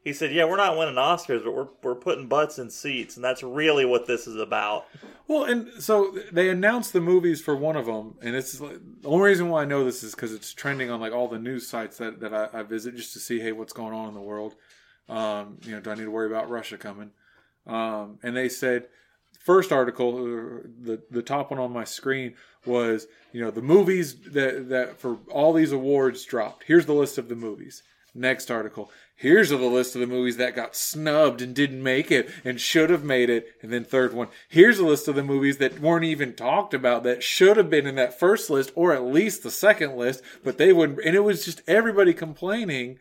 He 0.04 0.12
said, 0.12 0.32
"Yeah, 0.32 0.44
we're 0.44 0.56
not 0.56 0.78
winning 0.78 0.94
Oscars, 0.94 1.44
but 1.44 1.54
we're 1.54 1.68
we're 1.82 1.94
putting 1.94 2.26
butts 2.26 2.58
in 2.58 2.70
seats, 2.70 3.16
and 3.16 3.24
that's 3.24 3.42
really 3.42 3.84
what 3.84 4.06
this 4.06 4.26
is 4.26 4.36
about." 4.36 4.86
Well, 5.26 5.44
and 5.44 5.68
so 5.82 6.14
they 6.32 6.48
announced 6.48 6.92
the 6.92 7.00
movies 7.00 7.40
for 7.40 7.54
one 7.54 7.76
of 7.76 7.86
them, 7.86 8.16
and 8.22 8.34
it's 8.34 8.60
like, 8.60 8.78
the 9.02 9.08
only 9.08 9.26
reason 9.26 9.50
why 9.50 9.62
I 9.62 9.64
know 9.66 9.84
this 9.84 10.02
is 10.02 10.14
because 10.14 10.32
it's 10.32 10.52
trending 10.52 10.90
on 10.90 11.00
like 11.00 11.12
all 11.12 11.28
the 11.28 11.38
news 11.38 11.66
sites 11.68 11.98
that 11.98 12.20
that 12.20 12.32
I, 12.32 12.48
I 12.60 12.62
visit 12.62 12.96
just 12.96 13.12
to 13.12 13.18
see, 13.18 13.40
hey, 13.40 13.52
what's 13.52 13.72
going 13.72 13.94
on 13.94 14.08
in 14.08 14.14
the 14.14 14.20
world. 14.20 14.54
Um, 15.08 15.58
you 15.62 15.72
know, 15.72 15.80
do 15.80 15.90
I 15.90 15.94
need 15.94 16.04
to 16.04 16.10
worry 16.10 16.26
about 16.26 16.50
Russia 16.50 16.78
coming? 16.78 17.10
Um, 17.66 18.18
and 18.22 18.36
they 18.36 18.48
said 18.48 18.88
first 19.48 19.72
article, 19.72 20.16
uh, 20.16 20.68
the 20.82 21.02
the 21.10 21.22
top 21.22 21.50
one 21.50 21.58
on 21.58 21.72
my 21.72 21.84
screen 21.84 22.34
was 22.66 23.06
you 23.32 23.40
know 23.40 23.50
the 23.50 23.62
movies 23.62 24.16
that 24.32 24.68
that 24.68 24.98
for 24.98 25.18
all 25.30 25.52
these 25.52 25.72
awards 25.72 26.24
dropped. 26.24 26.64
Here's 26.64 26.86
the 26.86 26.92
list 26.92 27.18
of 27.18 27.28
the 27.28 27.36
movies. 27.36 27.82
Next 28.14 28.50
article. 28.50 28.90
Here's 29.20 29.48
the 29.48 29.56
list 29.56 29.96
of 29.96 30.00
the 30.00 30.06
movies 30.06 30.36
that 30.36 30.54
got 30.54 30.76
snubbed 30.76 31.42
and 31.42 31.52
didn't 31.52 31.82
make 31.82 32.12
it 32.12 32.30
and 32.44 32.60
should 32.60 32.88
have 32.88 33.02
made 33.02 33.28
it. 33.28 33.48
And 33.60 33.72
then 33.72 33.84
third 33.84 34.14
one. 34.14 34.28
Here's 34.48 34.78
a 34.78 34.86
list 34.86 35.08
of 35.08 35.16
the 35.16 35.24
movies 35.24 35.58
that 35.58 35.80
weren't 35.80 36.04
even 36.04 36.34
talked 36.34 36.72
about 36.72 37.02
that 37.02 37.24
should 37.24 37.56
have 37.56 37.68
been 37.68 37.88
in 37.88 37.96
that 37.96 38.16
first 38.16 38.48
list 38.48 38.70
or 38.76 38.92
at 38.92 39.02
least 39.02 39.42
the 39.42 39.50
second 39.50 39.96
list, 39.96 40.22
but 40.44 40.56
they 40.56 40.72
wouldn't. 40.72 41.00
And 41.04 41.16
it 41.16 41.24
was 41.24 41.44
just 41.44 41.62
everybody 41.66 42.14
complaining 42.14 43.00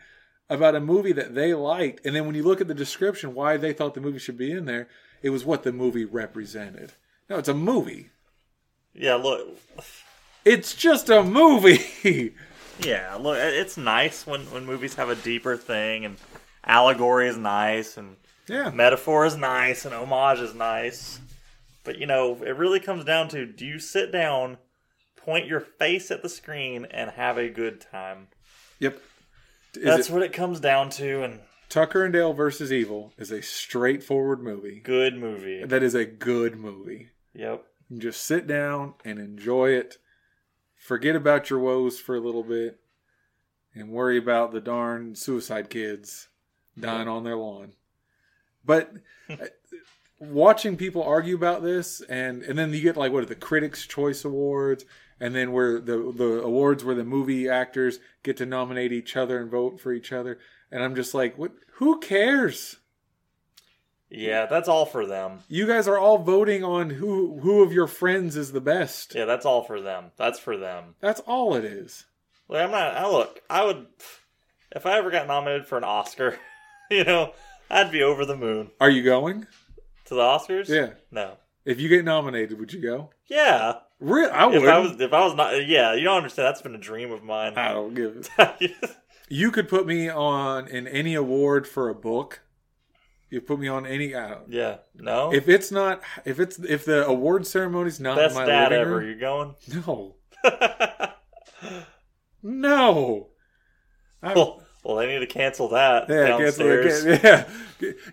about 0.49 0.73
a 0.73 0.79
movie 0.79 1.11
that 1.11 1.35
they 1.35 1.53
liked. 1.53 2.03
And 2.03 2.15
then 2.15 2.25
when 2.25 2.33
you 2.33 2.41
look 2.41 2.61
at 2.61 2.67
the 2.67 2.73
description, 2.73 3.35
why 3.35 3.55
they 3.57 3.71
thought 3.71 3.93
the 3.93 4.01
movie 4.01 4.17
should 4.17 4.39
be 4.39 4.51
in 4.51 4.65
there, 4.65 4.87
it 5.21 5.29
was 5.29 5.45
what 5.45 5.61
the 5.61 5.71
movie 5.71 6.05
represented. 6.05 6.93
No, 7.29 7.37
it's 7.37 7.47
a 7.47 7.53
movie. 7.53 8.09
Yeah, 8.91 9.15
look. 9.15 9.59
It's 10.43 10.73
just 10.73 11.09
a 11.09 11.21
movie. 11.21 12.33
Yeah, 12.83 13.15
look. 13.15 13.37
It's 13.37 13.77
nice 13.77 14.25
when 14.27 14.41
when 14.51 14.65
movies 14.65 14.95
have 14.95 15.09
a 15.09 15.15
deeper 15.15 15.57
thing, 15.57 16.05
and 16.05 16.17
allegory 16.63 17.27
is 17.27 17.37
nice, 17.37 17.97
and 17.97 18.15
yeah. 18.47 18.69
metaphor 18.69 19.25
is 19.25 19.35
nice, 19.35 19.85
and 19.85 19.93
homage 19.93 20.39
is 20.39 20.53
nice. 20.53 21.19
But 21.83 21.97
you 21.97 22.05
know, 22.05 22.35
it 22.43 22.55
really 22.57 22.79
comes 22.79 23.03
down 23.05 23.29
to: 23.29 23.45
do 23.45 23.65
you 23.65 23.79
sit 23.79 24.11
down, 24.11 24.57
point 25.15 25.47
your 25.47 25.59
face 25.61 26.11
at 26.11 26.21
the 26.21 26.29
screen, 26.29 26.85
and 26.91 27.09
have 27.11 27.37
a 27.37 27.49
good 27.49 27.81
time? 27.81 28.27
Yep. 28.79 28.99
Is 29.75 29.83
That's 29.83 30.09
it- 30.09 30.13
what 30.13 30.23
it 30.23 30.33
comes 30.33 30.59
down 30.59 30.89
to, 30.91 31.23
and 31.23 31.39
Tucker 31.69 32.03
and 32.03 32.13
Dale 32.13 32.33
versus 32.33 32.71
Evil 32.71 33.11
is 33.17 33.31
a 33.31 33.41
straightforward 33.41 34.41
movie. 34.41 34.79
good 34.79 35.15
movie. 35.17 35.63
That 35.65 35.83
is 35.83 35.95
a 35.95 36.05
good 36.05 36.55
movie. 36.57 37.09
Yep. 37.33 37.63
You 37.89 37.99
just 37.99 38.23
sit 38.23 38.47
down 38.47 38.93
and 39.03 39.19
enjoy 39.19 39.71
it. 39.71 39.97
Forget 40.87 41.17
about 41.17 41.49
your 41.49 41.59
woes 41.59 41.99
for 41.99 42.15
a 42.15 42.21
little 42.21 42.43
bit 42.43 42.79
and 43.75 43.89
worry 43.89 44.17
about 44.17 44.53
the 44.53 44.61
darn 44.61 45.15
suicide 45.15 45.69
kids 45.69 46.29
dying 46.79 47.09
on 47.09 47.25
their 47.25 47.35
lawn. 47.35 47.73
But 48.63 48.93
uh, 49.29 49.47
watching 50.21 50.77
people 50.77 51.03
argue 51.03 51.35
about 51.35 51.61
this 51.61 51.99
and 51.99 52.41
and 52.41 52.57
then 52.57 52.71
you 52.71 52.79
get 52.79 52.95
like 52.95 53.11
what 53.11 53.21
are 53.21 53.25
the 53.25 53.35
critics 53.35 53.85
choice 53.85 54.23
awards 54.23 54.85
and 55.19 55.35
then 55.35 55.51
where 55.51 55.81
the 55.81 56.13
the 56.15 56.41
awards 56.41 56.85
where 56.85 56.95
the 56.95 57.03
movie 57.03 57.49
actors 57.49 57.99
get 58.23 58.37
to 58.37 58.45
nominate 58.45 58.93
each 58.93 59.17
other 59.17 59.41
and 59.41 59.51
vote 59.51 59.81
for 59.81 59.91
each 59.91 60.13
other 60.13 60.39
and 60.71 60.81
I'm 60.81 60.95
just 60.95 61.13
like 61.13 61.37
what 61.37 61.51
who 61.73 61.99
cares? 61.99 62.77
Yeah, 64.09 64.45
that's 64.45 64.69
all 64.69 64.85
for 64.85 65.05
them. 65.05 65.39
You 65.49 65.67
guys 65.67 65.87
are 65.87 65.97
all 65.97 66.17
voting 66.17 66.63
on 66.63 66.89
who 66.91 67.39
who 67.41 67.61
of 67.61 67.73
your 67.73 67.87
friends 67.87 68.35
is 68.37 68.51
the 68.51 68.61
best. 68.61 69.13
Yeah, 69.15 69.25
that's 69.25 69.45
all 69.45 69.63
for 69.63 69.81
them. 69.81 70.11
That's 70.15 70.39
for 70.39 70.57
them. 70.57 70.95
That's 71.01 71.19
all 71.21 71.55
it 71.55 71.65
is. 71.65 72.05
Like, 72.47 72.63
I'm 72.63 72.71
not. 72.71 72.95
I 72.95 73.09
look. 73.09 73.41
I 73.49 73.65
would, 73.65 73.87
if 74.71 74.85
I 74.85 74.97
ever 74.97 75.11
got 75.11 75.27
nominated 75.27 75.67
for 75.67 75.77
an 75.77 75.83
Oscar, 75.83 76.39
you 76.91 77.03
know, 77.03 77.33
I'd 77.69 77.91
be 77.91 78.03
over 78.03 78.25
the 78.25 78.37
moon. 78.37 78.71
Are 78.79 78.89
you 78.89 79.03
going? 79.03 79.45
To 80.05 80.15
the 80.15 80.21
Oscars? 80.21 80.69
Yeah. 80.69 80.93
No. 81.11 81.37
If 81.65 81.81
you 81.81 81.89
get 81.89 82.05
nominated, 82.05 82.57
would 82.59 82.71
you 82.71 82.81
go? 82.81 83.09
Yeah. 83.25 83.73
Really? 83.99 84.31
I 84.31 84.45
would. 84.45 84.55
If 84.55 84.69
I 84.69 84.79
was, 84.79 85.01
if 85.01 85.11
I 85.11 85.25
was 85.25 85.35
not, 85.35 85.67
yeah, 85.67 85.93
you 85.93 86.05
don't 86.05 86.17
understand. 86.17 86.47
That's 86.47 86.61
been 86.61 86.75
a 86.75 86.79
dream 86.79 87.11
of 87.11 87.23
mine. 87.23 87.53
I 87.57 87.73
don't 87.73 87.93
give 87.93 88.29
it. 88.39 88.71
You 89.29 89.51
could 89.51 89.67
put 89.67 89.85
me 89.85 90.07
on 90.07 90.69
in 90.69 90.87
any 90.87 91.13
award 91.13 91.67
for 91.67 91.89
a 91.89 91.93
book. 91.93 92.43
You 93.29 93.41
put 93.41 93.59
me 93.59 93.67
on 93.67 93.85
any. 93.85 94.15
I 94.15 94.29
don't, 94.29 94.49
yeah. 94.51 94.77
No. 94.95 95.33
if 95.33 95.49
it's 95.49 95.71
not, 95.71 96.01
if 96.25 96.39
it's 96.39 96.57
if 96.59 96.85
the 96.85 97.05
award 97.05 97.45
ceremony's 97.45 97.99
not 97.99 98.15
Best 98.17 98.35
in 98.35 98.41
my 98.41 98.45
dad 98.45 98.71
living 98.71 98.79
ever. 98.81 98.97
room, 98.99 99.09
You 99.09 99.15
going? 99.19 99.55
no, 99.73 100.15
no. 102.43 103.27
I- 104.23 104.33
well, 104.33 104.63
well, 104.83 104.95
they 104.97 105.07
need 105.07 105.19
to 105.19 105.27
cancel 105.27 105.67
that 105.69 106.07
yeah, 106.09 106.27
downstairs. 106.37 107.05
yeah. 107.23 107.43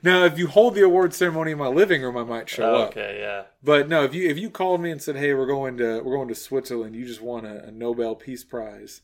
Now, 0.03 0.25
if 0.25 0.37
you 0.39 0.49
hold 0.49 0.75
the 0.75 0.83
award 0.83 1.15
ceremony 1.15 1.53
in 1.53 1.59
my 1.59 1.69
living 1.69 2.03
room, 2.03 2.17
I 2.17 2.25
might 2.25 2.49
show 2.49 2.75
up. 2.75 2.91
okay. 2.91 3.19
Yeah. 3.21 3.45
But 3.62 3.89
no, 3.89 4.03
if 4.03 4.12
you 4.15 4.29
if 4.29 4.37
you 4.39 4.51
called 4.51 4.81
me 4.81 4.91
and 4.91 5.01
said, 5.01 5.15
"Hey, 5.17 5.35
we're 5.35 5.47
going 5.47 5.77
to 5.79 6.01
we're 6.03 6.17
going 6.17 6.29
to 6.29 6.35
Switzerland. 6.35 6.97
You 6.97 7.07
just 7.07 7.23
won 7.23 7.47
a, 7.47 7.57
a 7.67 7.71
Nobel 7.71 8.17
Peace 8.17 8.43
Prize. 8.43 9.03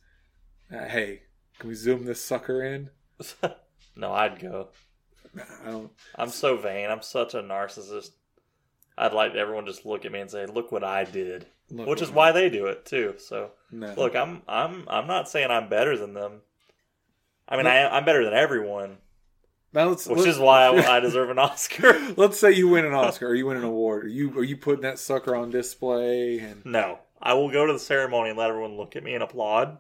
Uh, 0.75 0.85
hey, 0.87 1.23
can 1.61 1.69
we 1.69 1.75
zoom 1.77 2.05
this 2.05 2.21
sucker 2.25 2.63
in?" 2.65 2.91
no, 3.97 4.13
I'd 4.13 4.41
go. 4.41 4.69
I 5.37 5.71
don't. 5.71 5.91
I'm 6.17 6.29
so 6.31 6.57
vain. 6.57 6.91
I'm 6.91 7.03
such 7.03 7.35
a 7.35 7.43
narcissist. 7.43 8.11
I'd 8.99 9.13
like 9.15 9.35
everyone 9.35 9.67
just 9.67 9.87
look 9.87 10.05
at 10.05 10.13
me 10.13 10.21
and 10.21 10.31
say, 10.31 10.47
"Look 10.47 10.73
what 10.73 10.85
I 10.85 11.05
did," 11.05 11.47
Look 11.71 11.87
which 11.89 12.03
is 12.03 12.11
why 12.11 12.33
they 12.33 12.51
do 12.51 12.67
it 12.67 12.85
too. 12.85 13.15
So, 13.19 13.53
No. 13.71 13.95
look, 13.97 14.15
I'm 14.17 14.43
I'm 14.49 14.85
I'm 14.89 15.07
not 15.07 15.29
saying 15.29 15.51
I'm 15.51 15.69
better 15.69 15.97
than 15.97 16.15
them. 16.15 16.41
I 17.49 17.57
mean, 17.57 17.67
I, 17.67 17.89
I'm 17.89 18.05
better 18.05 18.25
than 18.25 18.35
everyone, 18.35 18.99
Now 19.73 19.89
let's, 19.89 20.07
which 20.07 20.19
let's- 20.19 20.31
is 20.37 20.39
why 20.39 20.67
I, 20.67 20.97
I 20.97 21.01
deserve 21.01 21.31
an 21.31 21.39
Oscar. 21.39 21.99
let's 22.17 22.39
say 22.39 22.53
you 22.53 22.69
win 22.69 22.85
an 22.85 22.95
Oscar 22.95 23.29
or 23.29 23.35
you 23.35 23.47
win 23.47 23.57
an 23.57 23.65
award. 23.65 24.05
Are 24.05 24.09
you 24.09 24.31
are 24.39 24.45
you 24.45 24.57
putting 24.57 24.83
that 24.83 24.99
sucker 24.99 25.35
on 25.35 25.51
display? 25.51 26.39
And 26.39 26.65
no, 26.67 26.99
I 27.23 27.35
will 27.35 27.51
go 27.51 27.67
to 27.67 27.73
the 27.73 27.79
ceremony 27.79 28.31
and 28.31 28.39
let 28.39 28.51
everyone 28.51 28.77
look 28.77 28.97
at 28.97 29.03
me 29.05 29.15
and 29.15 29.23
applaud. 29.23 29.79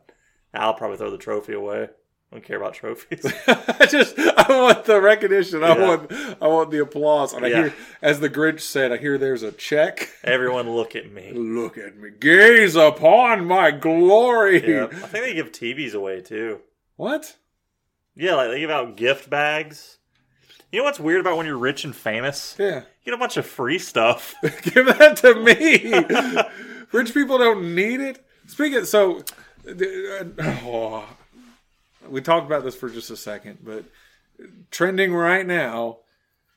I'll 0.55 0.75
probably 0.75 0.97
throw 0.97 1.11
the 1.13 1.19
trophy 1.19 1.53
away. 1.53 1.91
I 2.33 2.37
don't 2.37 2.45
care 2.45 2.59
about 2.59 2.75
trophies. 2.75 3.27
I 3.49 3.87
just 3.91 4.17
I 4.19 4.47
want 4.49 4.85
the 4.85 5.01
recognition. 5.01 5.65
I 5.65 5.77
Yeah. 5.77 5.89
want 5.89 6.13
I 6.41 6.47
want 6.47 6.71
the 6.71 6.79
applause. 6.79 7.33
And 7.33 7.45
I 7.45 7.49
hear, 7.49 7.75
as 8.01 8.21
the 8.21 8.31
Grinch 8.31 8.61
said, 8.61 8.93
I 8.93 8.99
hear 8.99 9.19
there's 9.19 9.43
a 9.43 9.51
check. 9.51 10.09
everyone 10.23 10.71
look 10.71 10.95
at 10.95 11.11
me. 11.13 11.33
Look 11.35 11.77
at 11.77 11.97
me, 11.97 12.11
gaze 12.21 12.77
upon 12.77 13.47
my 13.47 13.73
glory. 13.73 14.65
Yeah, 14.69 14.85
I 14.93 14.95
think 15.09 15.25
they 15.25 15.35
give 15.35 15.51
TVs 15.51 15.95
away 15.95 16.21
too. 16.21 16.61
What? 16.97 17.37
Yeah, 18.15 18.35
like 18.37 18.51
they 18.51 18.61
give 18.61 18.71
out 18.71 18.97
gift 18.97 19.29
bags. 19.29 19.99
You 20.71 20.79
know 20.79 20.85
what's 20.85 21.01
weird 21.01 21.21
about 21.21 21.37
when 21.37 21.47
you're 21.47 21.57
rich 21.59 21.85
and 21.85 21.97
famous? 21.97 22.55
Yeah. 22.57 22.81
You 23.03 23.07
get 23.07 23.15
a 23.15 23.17
bunch 23.17 23.39
of 23.39 23.45
free 23.47 23.79
stuff. 23.81 24.37
Give 24.63 24.87
that 24.87 25.17
to 25.17 25.35
me. 25.35 26.45
Rich 26.93 27.13
people 27.13 27.39
don't 27.39 27.75
need 27.75 27.99
it. 28.01 28.25
Speaking 28.47 28.85
so, 28.85 29.19
uh, 29.69 30.25
oh, 30.39 31.09
we 32.11 32.21
talked 32.21 32.47
about 32.47 32.65
this 32.65 32.77
for 32.77 32.89
just 32.89 33.11
a 33.11 33.17
second, 33.17 33.59
but 33.63 33.85
trending 34.71 35.15
right 35.15 35.47
now, 35.47 35.99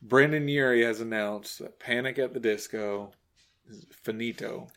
Brendon 0.02 0.48
Urie 0.48 0.84
has 0.84 1.00
announced 1.00 1.60
that 1.60 1.80
Panic 1.80 2.20
at 2.20 2.34
the 2.34 2.40
Disco 2.40 3.12
is 3.70 3.86
finito. 3.92 4.68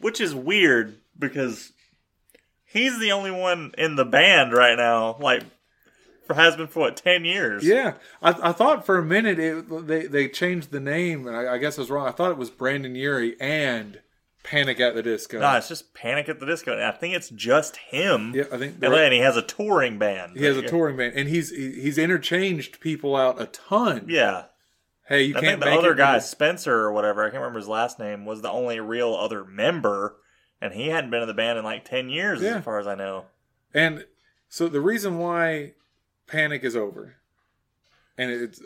Which 0.00 0.20
is 0.20 0.34
weird 0.34 0.98
because 1.18 1.72
he's 2.64 2.98
the 2.98 3.12
only 3.12 3.30
one 3.30 3.72
in 3.78 3.96
the 3.96 4.04
band 4.04 4.52
right 4.52 4.76
now. 4.76 5.16
Like, 5.20 5.44
for 6.26 6.34
has 6.34 6.56
been 6.56 6.66
for 6.66 6.80
what 6.80 6.96
ten 6.96 7.24
years? 7.24 7.64
Yeah, 7.64 7.94
I, 8.22 8.50
I 8.50 8.52
thought 8.52 8.84
for 8.86 8.98
a 8.98 9.04
minute 9.04 9.38
it, 9.38 9.86
they 9.86 10.06
they 10.06 10.28
changed 10.28 10.70
the 10.70 10.80
name, 10.80 11.26
and 11.26 11.36
I, 11.36 11.54
I 11.54 11.58
guess 11.58 11.78
I 11.78 11.82
was 11.82 11.90
wrong. 11.90 12.08
I 12.08 12.12
thought 12.12 12.30
it 12.30 12.38
was 12.38 12.50
Brendon 12.50 12.94
Urie 12.94 13.36
and 13.40 14.00
Panic 14.44 14.78
at 14.78 14.94
the 14.94 15.02
Disco. 15.02 15.40
No, 15.40 15.56
it's 15.56 15.68
just 15.68 15.92
Panic 15.94 16.28
at 16.28 16.38
the 16.38 16.46
Disco. 16.46 16.72
And 16.74 16.82
I 16.84 16.92
think 16.92 17.14
it's 17.16 17.30
just 17.30 17.76
him. 17.78 18.32
yeah, 18.34 18.44
I 18.52 18.58
think 18.58 18.76
And 18.80 19.12
he 19.12 19.18
has 19.20 19.36
a 19.36 19.42
touring 19.42 19.98
band. 19.98 20.36
he 20.36 20.44
has 20.44 20.56
a 20.56 20.62
touring 20.62 20.96
band, 20.96 21.14
and 21.16 21.28
he's 21.28 21.50
he's 21.50 21.98
interchanged 21.98 22.78
people 22.80 23.16
out 23.16 23.40
a 23.40 23.46
ton. 23.46 24.04
Yeah. 24.08 24.44
Hey, 25.08 25.24
you 25.24 25.36
I 25.36 25.40
can't 25.40 25.60
the 25.60 25.70
other 25.72 25.94
guy, 25.94 26.18
Spencer 26.20 26.74
or 26.74 26.92
whatever, 26.92 27.22
I 27.24 27.26
can't 27.30 27.40
remember 27.42 27.58
his 27.58 27.68
last 27.68 27.98
name, 27.98 28.24
was 28.24 28.40
the 28.40 28.50
only 28.50 28.80
real 28.80 29.14
other 29.14 29.44
member, 29.44 30.16
and 30.62 30.72
he 30.72 30.88
hadn't 30.88 31.10
been 31.10 31.20
in 31.20 31.28
the 31.28 31.34
band 31.34 31.58
in 31.58 31.64
like 31.64 31.84
ten 31.84 32.08
years, 32.08 32.40
Yeah. 32.40 32.56
as 32.58 32.64
far 32.64 32.78
as 32.78 32.86
I 32.86 32.94
know. 32.94 33.24
And 33.74 34.06
so 34.48 34.66
the 34.68 34.80
reason 34.80 35.18
why 35.18 35.72
Panic 36.26 36.64
is 36.64 36.74
over, 36.76 37.16
and 38.16 38.30
it's 38.30 38.62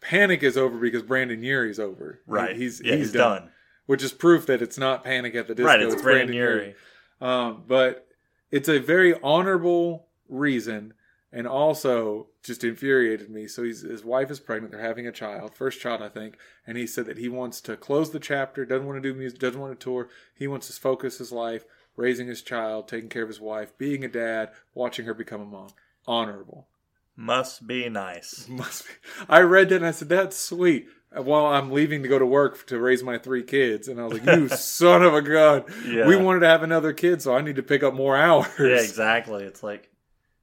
Panic 0.00 0.42
is 0.42 0.56
over 0.56 0.78
because 0.78 1.02
Brendon 1.02 1.42
Urie's 1.44 1.78
over. 1.78 2.20
He- 2.26 2.32
Right. 2.32 2.56
he's 2.56 2.80
yeah, 2.84 2.92
he's, 2.96 3.06
he's, 3.06 3.12
done. 3.12 3.42
done. 3.42 3.50
Which 3.86 4.02
is 4.02 4.12
proof 4.12 4.46
that 4.46 4.62
it's 4.62 4.78
not 4.78 5.04
Panic 5.04 5.34
at 5.34 5.48
the 5.48 5.54
Disco. 5.54 5.66
Right, 5.66 5.82
it's 5.82 6.00
Brendon 6.00 6.34
Urie. 6.34 6.74
Um, 7.20 7.64
but 7.66 8.06
it's 8.50 8.68
a 8.68 8.78
very 8.78 9.14
honorable 9.22 10.06
reason, 10.28 10.94
and 11.32 11.46
also 11.46 12.28
just 12.42 12.64
infuriated 12.64 13.30
me. 13.30 13.46
So 13.48 13.62
he's, 13.62 13.82
his 13.82 14.04
wife 14.04 14.30
is 14.30 14.40
pregnant; 14.40 14.72
they're 14.72 14.80
having 14.80 15.06
a 15.06 15.12
child, 15.12 15.54
first 15.54 15.80
child, 15.80 16.02
I 16.02 16.08
think, 16.08 16.36
and 16.66 16.76
he 16.76 16.86
said 16.86 17.06
that 17.06 17.18
he 17.18 17.28
wants 17.28 17.60
to 17.62 17.76
close 17.76 18.10
the 18.10 18.20
chapter, 18.20 18.64
doesn't 18.64 18.86
want 18.86 19.02
to 19.02 19.08
do 19.08 19.18
music, 19.18 19.38
doesn't 19.38 19.60
want 19.60 19.78
to 19.78 19.84
tour. 19.84 20.08
He 20.34 20.46
wants 20.46 20.68
to 20.68 20.80
focus 20.80 21.18
his 21.18 21.32
life 21.32 21.64
raising 21.96 22.26
his 22.26 22.42
child, 22.42 22.88
taking 22.88 23.08
care 23.08 23.22
of 23.22 23.28
his 23.28 23.40
wife, 23.40 23.76
being 23.78 24.04
a 24.04 24.08
dad, 24.08 24.50
watching 24.74 25.06
her 25.06 25.14
become 25.14 25.40
a 25.40 25.44
mom. 25.44 25.68
Honorable. 26.06 26.66
Must 27.14 27.66
be 27.66 27.88
nice. 27.88 28.46
Must 28.48 28.86
be. 28.86 28.92
I 29.28 29.40
read 29.40 29.68
that 29.68 29.76
and 29.76 29.86
I 29.86 29.90
said, 29.90 30.08
"That's 30.08 30.36
sweet." 30.36 30.88
While 31.14 31.46
I'm 31.46 31.70
leaving 31.70 32.02
to 32.04 32.08
go 32.08 32.18
to 32.18 32.24
work 32.24 32.66
to 32.68 32.78
raise 32.78 33.02
my 33.02 33.18
three 33.18 33.42
kids, 33.42 33.86
and 33.88 34.00
I 34.00 34.04
was 34.04 34.14
like, 34.14 34.24
"You 34.38 34.48
son 34.56 35.02
of 35.02 35.12
a 35.14 35.20
gun!" 35.22 35.64
Yeah. 35.86 36.06
We 36.06 36.16
wanted 36.16 36.40
to 36.40 36.48
have 36.48 36.62
another 36.62 36.92
kid, 36.94 37.20
so 37.20 37.34
I 37.36 37.42
need 37.42 37.56
to 37.56 37.62
pick 37.62 37.82
up 37.82 37.92
more 37.94 38.16
hours. 38.16 38.46
Yeah, 38.58 38.66
exactly. 38.80 39.44
It's 39.44 39.62
like 39.62 39.90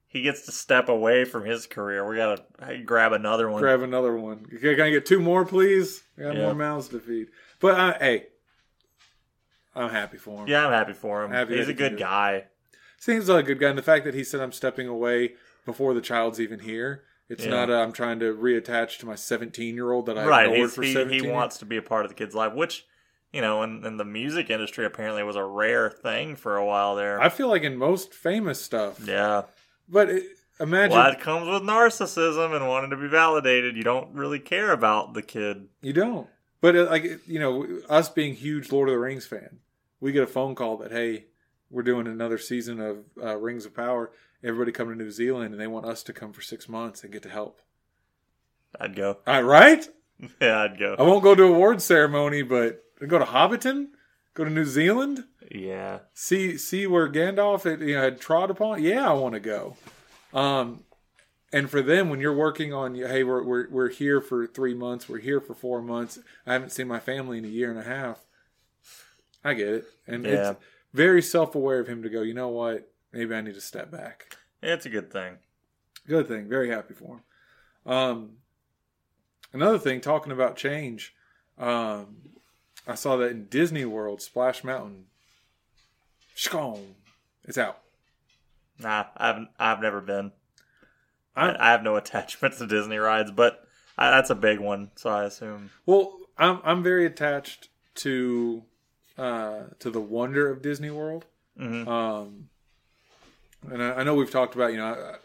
he 0.06 0.22
gets 0.22 0.46
to 0.46 0.52
step 0.52 0.88
away 0.88 1.24
from 1.24 1.44
his 1.44 1.66
career. 1.66 2.06
We 2.08 2.16
gotta 2.16 2.44
grab 2.84 3.12
another 3.12 3.48
one. 3.50 3.60
Grab 3.60 3.82
another 3.82 4.16
one. 4.16 4.44
Can 4.44 4.80
I 4.80 4.90
get 4.90 5.06
two 5.06 5.18
more, 5.20 5.44
please? 5.44 6.02
I 6.18 6.22
got 6.22 6.36
Yeah. 6.36 6.42
more 6.42 6.54
mouths 6.54 6.88
to 6.90 7.00
feed. 7.00 7.28
But 7.58 7.78
uh, 7.80 7.98
hey, 7.98 8.26
I'm 9.74 9.90
happy 9.90 10.18
for 10.18 10.42
him. 10.42 10.48
yeah, 10.48 10.66
I'm 10.66 10.72
happy 10.72 10.92
for 10.92 11.24
him. 11.24 11.30
Happy 11.30 11.56
He's 11.56 11.68
a 11.68 11.74
good 11.74 11.98
guy. 11.98 12.44
Seems 12.98 13.28
like 13.28 13.44
a 13.44 13.48
good 13.48 13.60
guy. 13.60 13.68
And 13.70 13.78
the 13.78 13.82
fact 13.82 14.04
that 14.04 14.14
he 14.14 14.24
said 14.24 14.40
I'm 14.40 14.52
stepping 14.52 14.86
away 14.88 15.34
before 15.64 15.94
the 15.94 16.00
child's 16.00 16.40
even 16.40 16.60
here. 16.60 17.02
It's 17.30 17.44
Yeah. 17.44 17.50
not 17.50 17.70
i 17.70 17.82
I'm 17.82 17.92
trying 17.92 18.18
to 18.20 18.34
reattach 18.34 18.98
to 18.98 19.06
my 19.06 19.14
17 19.14 19.74
year 19.74 19.90
old 19.92 20.06
that 20.06 20.18
I 20.18 20.26
right. 20.26 20.50
ignored 20.50 20.72
for 20.72 20.82
he, 20.82 20.92
17 20.92 21.24
he 21.24 21.30
wants 21.30 21.56
to 21.58 21.64
be 21.64 21.76
a 21.78 21.82
part 21.82 22.04
of 22.04 22.10
the 22.10 22.14
kid's 22.14 22.34
life, 22.34 22.52
which 22.52 22.84
you 23.32 23.40
know, 23.40 23.62
in, 23.62 23.86
in 23.86 23.96
the 23.96 24.04
music 24.04 24.50
industry, 24.50 24.84
apparently 24.84 25.22
was 25.22 25.36
a 25.36 25.44
rare 25.44 25.88
thing 25.88 26.34
for 26.34 26.56
a 26.56 26.66
while 26.66 26.96
there. 26.96 27.20
I 27.22 27.28
feel 27.28 27.46
like 27.48 27.62
in 27.62 27.76
most 27.76 28.12
famous 28.12 28.60
stuff. 28.60 28.98
yeah. 29.06 29.42
But 29.88 30.10
it, 30.10 30.24
imagine 30.58 30.96
Well, 30.96 31.10
that 31.10 31.20
comes 31.20 31.48
with 31.48 31.62
narcissism 31.62 32.54
and 32.56 32.66
wanting 32.66 32.90
to 32.90 32.96
be 32.96 33.06
validated. 33.06 33.76
You 33.76 33.84
don't 33.84 34.12
really 34.14 34.40
care 34.40 34.72
about 34.72 35.14
the 35.14 35.22
kid. 35.22 35.68
you 35.80 35.92
don't. 35.92 36.26
But 36.60 36.74
uh, 36.76 36.86
like 36.90 37.04
you 37.28 37.38
know, 37.38 37.80
us 37.88 38.08
being 38.08 38.34
huge 38.34 38.70
Lord 38.72 38.88
of 38.88 38.94
the 38.94 38.98
Rings 38.98 39.26
fan, 39.26 39.60
we 40.00 40.10
get 40.12 40.24
a 40.24 40.26
phone 40.26 40.54
call 40.56 40.76
that 40.78 40.90
hey, 40.92 41.26
we're 41.70 41.82
doing 41.84 42.06
another 42.08 42.36
season 42.36 42.80
of 42.80 42.98
uh, 43.22 43.36
Rings 43.36 43.64
of 43.64 43.74
Power. 43.74 44.10
Everybody 44.42 44.72
come 44.72 44.88
to 44.88 44.94
New 44.94 45.10
Zealand, 45.10 45.52
and 45.52 45.60
they 45.60 45.66
want 45.66 45.86
us 45.86 46.02
to 46.04 46.12
come 46.12 46.32
for 46.32 46.40
six 46.42 46.68
months 46.68 47.02
and 47.02 47.12
get 47.12 47.22
to 47.24 47.28
help. 47.28 47.60
I'd 48.80 48.94
go. 48.96 49.18
All 49.26 49.42
right, 49.42 49.86
Yeah, 50.40 50.62
I'd 50.62 50.78
go. 50.78 50.96
I 50.98 51.02
won't 51.02 51.22
go 51.22 51.34
to 51.34 51.42
award 51.44 51.82
ceremony, 51.82 52.42
but 52.42 52.84
I'd 53.02 53.08
go 53.08 53.18
to 53.18 53.24
Hobbiton, 53.24 53.88
go 54.34 54.44
to 54.44 54.50
New 54.50 54.64
Zealand. 54.64 55.24
Yeah. 55.50 56.00
see 56.14 56.56
see 56.56 56.86
where 56.86 57.08
Gandalf 57.10 57.64
had, 57.64 57.80
you 57.80 57.94
know, 57.96 58.02
had 58.02 58.20
trod 58.20 58.50
upon. 58.50 58.82
Yeah, 58.82 59.08
I 59.08 59.12
want 59.14 59.34
to 59.34 59.40
go. 59.40 59.76
Um, 60.32 60.84
and 61.52 61.68
for 61.68 61.82
them, 61.82 62.08
when 62.10 62.20
you're 62.20 62.32
working 62.36 62.72
on, 62.72 62.94
hey, 62.94 63.24
we're, 63.24 63.42
we're 63.42 63.68
we're 63.70 63.88
here 63.88 64.20
for 64.20 64.46
three 64.46 64.74
months, 64.74 65.08
we're 65.08 65.18
here 65.18 65.40
for 65.40 65.54
four 65.54 65.82
months. 65.82 66.18
I 66.46 66.52
haven't 66.52 66.70
seen 66.70 66.86
my 66.86 67.00
family 67.00 67.38
in 67.38 67.44
a 67.44 67.48
year 67.48 67.70
and 67.70 67.78
a 67.78 67.82
half. 67.82 68.20
I 69.44 69.54
get 69.54 69.68
it, 69.68 69.84
and 70.06 70.24
Yeah. 70.24 70.50
it's 70.50 70.60
very 70.92 71.22
self 71.22 71.54
aware 71.54 71.80
of 71.80 71.88
him 71.88 72.02
to 72.02 72.08
go. 72.10 72.22
You 72.22 72.34
know 72.34 72.48
what? 72.48 72.89
Maybe 73.12 73.34
I 73.34 73.40
need 73.40 73.54
to 73.54 73.60
step 73.60 73.90
back. 73.90 74.36
It's 74.62 74.86
a 74.86 74.90
good 74.90 75.12
thing. 75.12 75.38
Good 76.06 76.28
thing. 76.28 76.48
Very 76.48 76.70
happy 76.70 76.94
for 76.94 77.16
him. 77.16 77.92
Um, 77.92 78.30
another 79.52 79.78
thing, 79.78 80.00
talking 80.00 80.32
about 80.32 80.56
change, 80.56 81.14
um, 81.58 82.16
I 82.86 82.94
saw 82.94 83.16
that 83.18 83.30
in 83.30 83.46
Disney 83.46 83.84
World, 83.84 84.22
Splash 84.22 84.62
Mountain, 84.64 85.06
Shkong, 86.36 86.94
it's 87.44 87.58
out. 87.58 87.78
Nah, 88.78 89.06
I've 89.16 89.46
I've 89.58 89.80
never 89.80 90.00
been. 90.00 90.32
I'm- 91.36 91.56
I, 91.60 91.68
I 91.68 91.70
have 91.72 91.82
no 91.82 91.96
attachment 91.96 92.56
to 92.58 92.66
Disney 92.66 92.96
rides, 92.98 93.30
but 93.30 93.64
I, 93.96 94.10
that's 94.10 94.30
a 94.30 94.34
big 94.34 94.58
one, 94.58 94.90
so 94.96 95.10
I 95.10 95.24
assume. 95.24 95.70
Well, 95.86 96.18
I'm 96.38 96.60
I'm 96.64 96.82
very 96.82 97.06
attached 97.06 97.68
to 97.96 98.62
uh, 99.18 99.60
to 99.78 99.90
the 99.90 100.00
wonder 100.00 100.50
of 100.50 100.60
Disney 100.62 100.90
World. 100.90 101.26
Mhm. 101.58 101.86
Um, 101.86 102.48
and 103.70 103.82
I, 103.82 103.92
I 103.96 104.02
know 104.02 104.14
we've 104.14 104.30
talked 104.30 104.54
about 104.54 104.72
you 104.72 104.78
know 104.78 105.16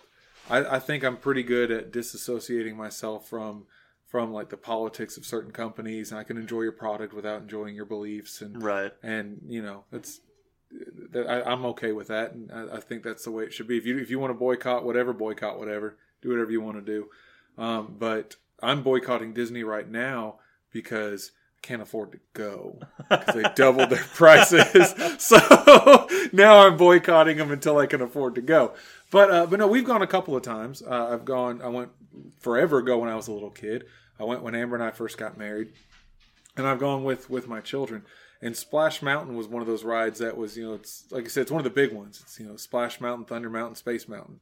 I 0.50 0.76
I 0.76 0.80
think 0.80 1.04
I'm 1.04 1.18
pretty 1.18 1.44
good 1.44 1.72
at 1.72 1.92
disassociating 1.92 2.76
myself 2.76 3.28
from 3.28 3.66
from 4.08 4.32
like 4.32 4.50
the 4.50 4.58
politics 4.58 5.18
of 5.18 5.26
certain 5.26 5.52
companies, 5.52 6.12
and 6.12 6.20
I 6.20 6.24
can 6.24 6.38
enjoy 6.38 6.62
your 6.62 6.72
product 6.72 7.14
without 7.14 7.42
enjoying 7.42 7.76
your 7.76 7.86
beliefs 7.86 8.42
and 8.42 8.62
Right. 8.62 8.94
and 9.04 9.42
you 9.48 9.62
know 9.62 9.84
that 9.92 11.28
I, 11.28 11.52
I'm 11.52 11.66
okay 11.68 11.92
with 11.92 12.08
that, 12.08 12.34
and 12.34 12.52
I, 12.52 12.78
I 12.78 12.80
think 12.80 13.04
that's 13.04 13.24
the 13.24 13.32
way 13.32 13.44
it 13.44 13.54
should 13.54 13.68
be. 13.68 13.78
If 13.78 13.86
you 13.86 13.98
if 13.98 14.10
you 14.10 14.20
want 14.20 14.32
to 14.32 14.40
boycott 14.40 14.84
whatever, 14.86 15.14
boycott 15.14 15.60
whatever, 15.60 15.98
do 16.22 16.30
whatever 16.30 16.52
you 16.52 16.62
want 16.62 16.78
to 16.78 16.82
do. 16.82 17.08
Um, 17.58 17.96
but 17.98 18.36
I'm 18.62 18.84
boycotting 18.84 19.34
Disney 19.34 19.64
right 19.64 19.90
now 19.90 20.40
because 20.72 21.32
can't 21.66 21.82
afford 21.82 22.12
to 22.12 22.20
go 22.34 22.80
because 23.10 23.36
they 23.36 23.44
doubled 23.56 23.90
their 23.90 24.04
prices. 24.14 24.94
So 25.18 26.08
now 26.34 26.68
I'm 26.68 26.78
boycotting 26.78 27.38
them 27.38 27.52
until 27.52 27.78
I 27.78 27.88
can 27.88 28.02
afford 28.02 28.36
to 28.36 28.42
go. 28.42 28.74
But 29.12 29.32
uh, 29.32 29.46
but 29.48 29.60
no, 29.60 29.68
we've 29.68 29.86
gone 29.86 30.02
a 30.02 30.08
couple 30.08 30.36
of 30.36 30.44
times. 30.44 30.82
Uh, 30.82 31.10
I've 31.12 31.26
gone. 31.26 31.62
I 31.62 31.70
went 31.70 31.90
forever 32.40 32.80
ago 32.80 33.00
when 33.00 33.10
I 33.10 33.16
was 33.16 33.28
a 33.28 33.32
little 33.32 33.50
kid. 33.50 33.86
I 34.20 34.24
went 34.24 34.44
when 34.44 34.56
Amber 34.56 34.76
and 34.76 34.84
I 34.84 34.92
first 34.92 35.18
got 35.18 35.38
married 35.38 35.70
and 36.58 36.68
I've 36.68 36.80
gone 36.80 37.04
with 37.04 37.30
with 37.30 37.48
my 37.48 37.62
children. 37.62 38.04
And 38.42 38.56
Splash 38.56 39.02
Mountain 39.02 39.36
was 39.36 39.48
one 39.48 39.62
of 39.62 39.68
those 39.68 39.84
rides 39.84 40.20
that 40.20 40.38
was, 40.38 40.58
you 40.58 40.68
know, 40.68 40.74
it's 40.76 41.06
like 41.12 41.26
I 41.26 41.28
said, 41.28 41.42
it's 41.42 41.52
one 41.52 41.60
of 41.60 41.64
the 41.64 41.70
big 41.70 41.94
ones. 41.94 42.20
It's 42.22 42.40
you 42.40 42.46
know, 42.46 42.58
Splash 42.58 43.02
Mountain, 43.02 43.26
Thunder 43.26 43.50
Mountain, 43.50 43.76
Space 43.76 44.08
Mountain, 44.08 44.40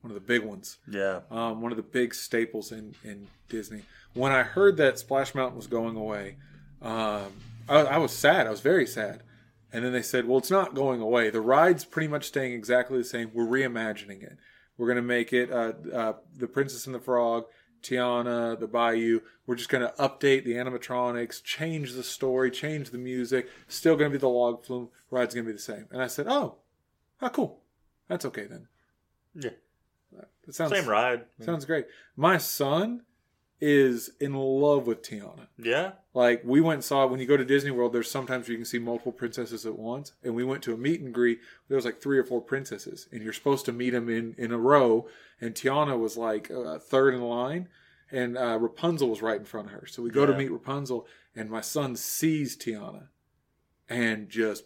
one 0.00 0.10
of 0.10 0.14
the 0.14 0.26
big 0.26 0.42
ones. 0.42 0.78
Yeah. 0.90 1.20
Um, 1.30 1.62
one 1.62 1.72
of 1.72 1.76
the 1.76 1.82
big 1.82 2.14
staples 2.14 2.72
in 2.72 2.94
in 3.04 3.28
Disney. 3.48 3.82
When 4.14 4.32
I 4.32 4.42
heard 4.42 4.76
that 4.78 4.98
Splash 4.98 5.34
Mountain 5.34 5.56
was 5.56 5.66
going 5.66 5.96
away, 5.96 6.36
um, 6.82 7.32
I, 7.68 7.80
I 7.80 7.98
was 7.98 8.12
sad. 8.12 8.46
I 8.46 8.50
was 8.50 8.60
very 8.60 8.86
sad. 8.86 9.22
And 9.72 9.84
then 9.84 9.92
they 9.92 10.02
said, 10.02 10.26
"Well, 10.26 10.38
it's 10.38 10.50
not 10.50 10.74
going 10.74 11.00
away. 11.00 11.30
The 11.30 11.40
ride's 11.40 11.84
pretty 11.84 12.08
much 12.08 12.24
staying 12.24 12.54
exactly 12.54 12.98
the 12.98 13.04
same. 13.04 13.30
We're 13.34 13.44
reimagining 13.44 14.22
it. 14.22 14.38
We're 14.78 14.86
going 14.86 14.96
to 14.96 15.02
make 15.02 15.32
it 15.32 15.50
uh, 15.52 15.72
uh, 15.92 16.12
the 16.36 16.46
Princess 16.46 16.86
and 16.86 16.94
the 16.94 17.00
Frog, 17.00 17.44
Tiana, 17.82 18.58
the 18.58 18.66
Bayou. 18.66 19.20
We're 19.46 19.56
just 19.56 19.68
going 19.68 19.86
to 19.86 19.92
update 19.98 20.44
the 20.44 20.52
animatronics, 20.52 21.42
change 21.42 21.92
the 21.92 22.02
story, 22.02 22.50
change 22.50 22.90
the 22.90 22.98
music. 22.98 23.50
Still 23.66 23.96
going 23.96 24.10
to 24.10 24.16
be 24.16 24.20
the 24.20 24.28
log 24.28 24.64
flume. 24.64 24.88
Ride's 25.10 25.34
going 25.34 25.44
to 25.44 25.52
be 25.52 25.56
the 25.56 25.62
same." 25.62 25.86
And 25.90 26.00
I 26.00 26.06
said, 26.06 26.26
"Oh, 26.28 26.56
oh, 27.20 27.28
cool. 27.28 27.60
That's 28.08 28.24
okay 28.24 28.46
then. 28.46 28.68
Yeah. 29.34 29.50
That 30.46 30.54
sounds 30.54 30.72
Same 30.72 30.88
ride. 30.88 31.26
Sounds 31.40 31.66
great. 31.66 31.86
My 32.16 32.38
son 32.38 33.02
is 33.60 34.10
in 34.20 34.34
love 34.34 34.86
with 34.86 35.02
Tiana. 35.02 35.48
Yeah. 35.58 35.92
Like 36.14 36.42
we 36.44 36.60
went 36.60 36.76
and 36.78 36.84
saw 36.84 37.06
when 37.06 37.20
you 37.20 37.26
go 37.26 37.36
to 37.36 37.44
Disney 37.44 37.70
World, 37.70 37.92
there's 37.92 38.10
sometimes 38.10 38.48
you 38.48 38.56
can 38.56 38.64
see 38.64 38.78
multiple 38.78 39.12
princesses 39.12 39.66
at 39.66 39.78
once. 39.78 40.12
And 40.22 40.34
we 40.34 40.44
went 40.44 40.62
to 40.64 40.74
a 40.74 40.76
meet 40.76 41.00
and 41.00 41.12
greet. 41.12 41.40
There 41.68 41.76
was 41.76 41.84
like 41.84 42.00
three 42.00 42.18
or 42.18 42.24
four 42.24 42.40
princesses, 42.40 43.08
and 43.12 43.22
you're 43.22 43.32
supposed 43.32 43.64
to 43.66 43.72
meet 43.72 43.90
them 43.90 44.08
in 44.08 44.34
in 44.38 44.52
a 44.52 44.58
row. 44.58 45.06
And 45.40 45.54
Tiana 45.54 45.98
was 45.98 46.16
like 46.16 46.50
uh, 46.50 46.78
third 46.78 47.14
in 47.14 47.22
line, 47.22 47.68
and 48.10 48.36
uh, 48.38 48.58
Rapunzel 48.60 49.08
was 49.08 49.22
right 49.22 49.38
in 49.38 49.44
front 49.44 49.68
of 49.68 49.72
her. 49.74 49.86
So 49.86 50.02
we 50.02 50.10
go 50.10 50.26
to 50.26 50.36
meet 50.36 50.50
Rapunzel, 50.50 51.06
and 51.34 51.50
my 51.50 51.60
son 51.60 51.96
sees 51.96 52.56
Tiana, 52.56 53.08
and 53.88 54.28
just 54.28 54.64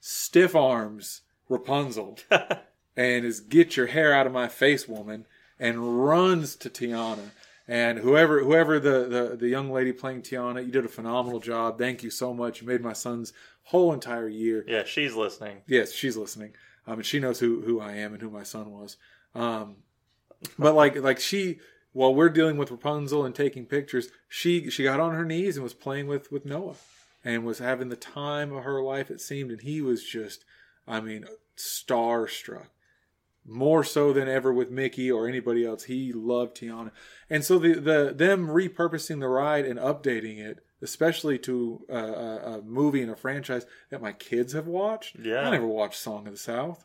stiff 0.00 0.56
arms 0.56 1.22
Rapunzel 1.48 2.18
and 2.96 3.24
is 3.24 3.40
get 3.40 3.76
your 3.76 3.86
hair 3.86 4.12
out 4.12 4.26
of 4.26 4.32
my 4.32 4.48
face 4.48 4.88
woman 4.88 5.26
and 5.58 6.04
runs 6.04 6.56
to 6.56 6.68
Tiana 6.68 7.30
and 7.68 7.98
whoever 7.98 8.42
whoever 8.42 8.78
the, 8.80 9.06
the 9.08 9.36
the 9.36 9.48
young 9.48 9.70
lady 9.70 9.92
playing 9.92 10.22
Tiana 10.22 10.64
you 10.64 10.72
did 10.72 10.84
a 10.84 10.88
phenomenal 10.88 11.40
job. 11.40 11.78
Thank 11.78 12.02
you 12.02 12.10
so 12.10 12.34
much. 12.34 12.60
You 12.60 12.66
made 12.66 12.80
my 12.80 12.92
son's 12.92 13.32
whole 13.64 13.92
entire 13.92 14.28
year. 14.28 14.64
Yeah, 14.66 14.84
she's 14.84 15.14
listening. 15.14 15.62
yes 15.66 15.92
she's 15.92 16.16
listening. 16.16 16.54
Um 16.86 16.94
and 16.94 17.06
she 17.06 17.20
knows 17.20 17.40
who 17.40 17.62
who 17.62 17.80
I 17.80 17.92
am 17.92 18.12
and 18.12 18.22
who 18.22 18.30
my 18.30 18.42
son 18.42 18.70
was. 18.72 18.96
Um 19.34 19.76
but 20.58 20.74
like 20.74 20.96
like 20.96 21.20
she 21.20 21.60
while 21.92 22.14
we're 22.14 22.30
dealing 22.30 22.56
with 22.56 22.70
Rapunzel 22.70 23.24
and 23.24 23.34
taking 23.34 23.66
pictures 23.66 24.08
she 24.28 24.70
she 24.70 24.84
got 24.84 25.00
on 25.00 25.14
her 25.14 25.24
knees 25.24 25.56
and 25.56 25.64
was 25.64 25.74
playing 25.74 26.08
with 26.08 26.32
with 26.32 26.44
Noah 26.44 26.74
and 27.24 27.44
was 27.44 27.60
having 27.60 27.88
the 27.88 27.96
time 27.96 28.52
of 28.52 28.64
her 28.64 28.82
life 28.82 29.10
it 29.10 29.20
seemed. 29.20 29.50
And 29.52 29.62
he 29.62 29.80
was 29.80 30.04
just 30.04 30.44
I 30.86 31.00
mean 31.00 31.26
starstruck 31.56 32.66
more 33.44 33.82
so 33.82 34.12
than 34.12 34.28
ever 34.28 34.52
with 34.52 34.70
Mickey 34.70 35.10
or 35.10 35.28
anybody 35.28 35.66
else. 35.66 35.84
He 35.84 36.12
loved 36.12 36.56
Tiana, 36.56 36.92
and 37.28 37.44
so 37.44 37.58
the 37.58 37.74
the 37.74 38.12
them 38.14 38.48
repurposing 38.48 39.20
the 39.20 39.28
ride 39.28 39.64
and 39.66 39.78
updating 39.78 40.38
it, 40.38 40.64
especially 40.80 41.38
to 41.40 41.84
a, 41.88 41.96
a, 41.96 42.58
a 42.58 42.62
movie 42.62 43.02
and 43.02 43.10
a 43.10 43.16
franchise 43.16 43.66
that 43.90 44.02
my 44.02 44.12
kids 44.12 44.52
have 44.52 44.66
watched. 44.66 45.16
Yeah. 45.18 45.46
I 45.46 45.50
never 45.50 45.66
watched 45.66 45.98
Song 45.98 46.26
of 46.26 46.32
the 46.32 46.38
South. 46.38 46.84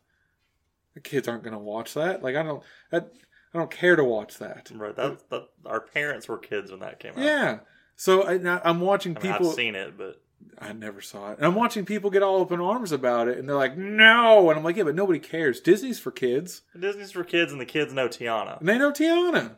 The 0.94 1.02
kids 1.02 1.28
aren't 1.28 1.44
going 1.44 1.54
to 1.54 1.60
watch 1.60 1.94
that. 1.94 2.24
Like 2.24 2.36
I 2.36 2.42
don't, 2.44 2.64
that, 2.92 3.14
I 3.54 3.58
don't 3.60 3.70
care 3.70 3.96
to 3.96 4.04
watch 4.04 4.40
that. 4.40 4.72
Right. 4.74 4.96
That, 4.96 5.30
that 5.30 5.50
our 5.66 5.82
parents 5.82 6.28
were 6.28 6.40
kids 6.40 6.72
when 6.72 6.80
that 6.80 7.00
came 7.00 7.14
out. 7.14 7.20
Yeah. 7.20 7.60
So 7.96 8.24
I, 8.24 8.62
I'm 8.68 8.80
watching 8.80 9.16
I 9.16 9.22
mean, 9.22 9.32
people. 9.34 9.50
I've 9.50 9.56
seen 9.56 9.76
it, 9.76 9.98
but 9.98 10.22
I 10.60 10.74
never 10.74 11.02
saw 11.02 11.32
it. 11.32 11.38
And 11.38 11.46
I'm 11.46 11.56
watching 11.56 11.86
people 11.86 12.10
get 12.10 12.24
all 12.24 12.38
open 12.38 12.60
arms 12.60 12.92
about 12.92 13.28
it, 13.28 13.38
and 13.38 13.48
they're 13.48 13.56
like, 13.56 13.78
"No!" 13.78 14.50
And 14.50 14.58
I'm 14.58 14.64
like, 14.64 14.76
"Yeah, 14.76 14.84
but 14.84 14.96
nobody 14.96 15.20
cares. 15.20 15.60
Disney's 15.60 16.00
for 16.00 16.12
kids, 16.12 16.64
Disney's 16.80 17.12
for 17.12 17.24
kids, 17.24 17.52
and 17.52 17.62
the 17.62 17.66
kids 17.66 17.94
know 17.94 18.08
Tiana. 18.08 18.60
and 18.60 18.68
they 18.68 18.78
know 18.78 18.92
Tiana. 18.92 19.58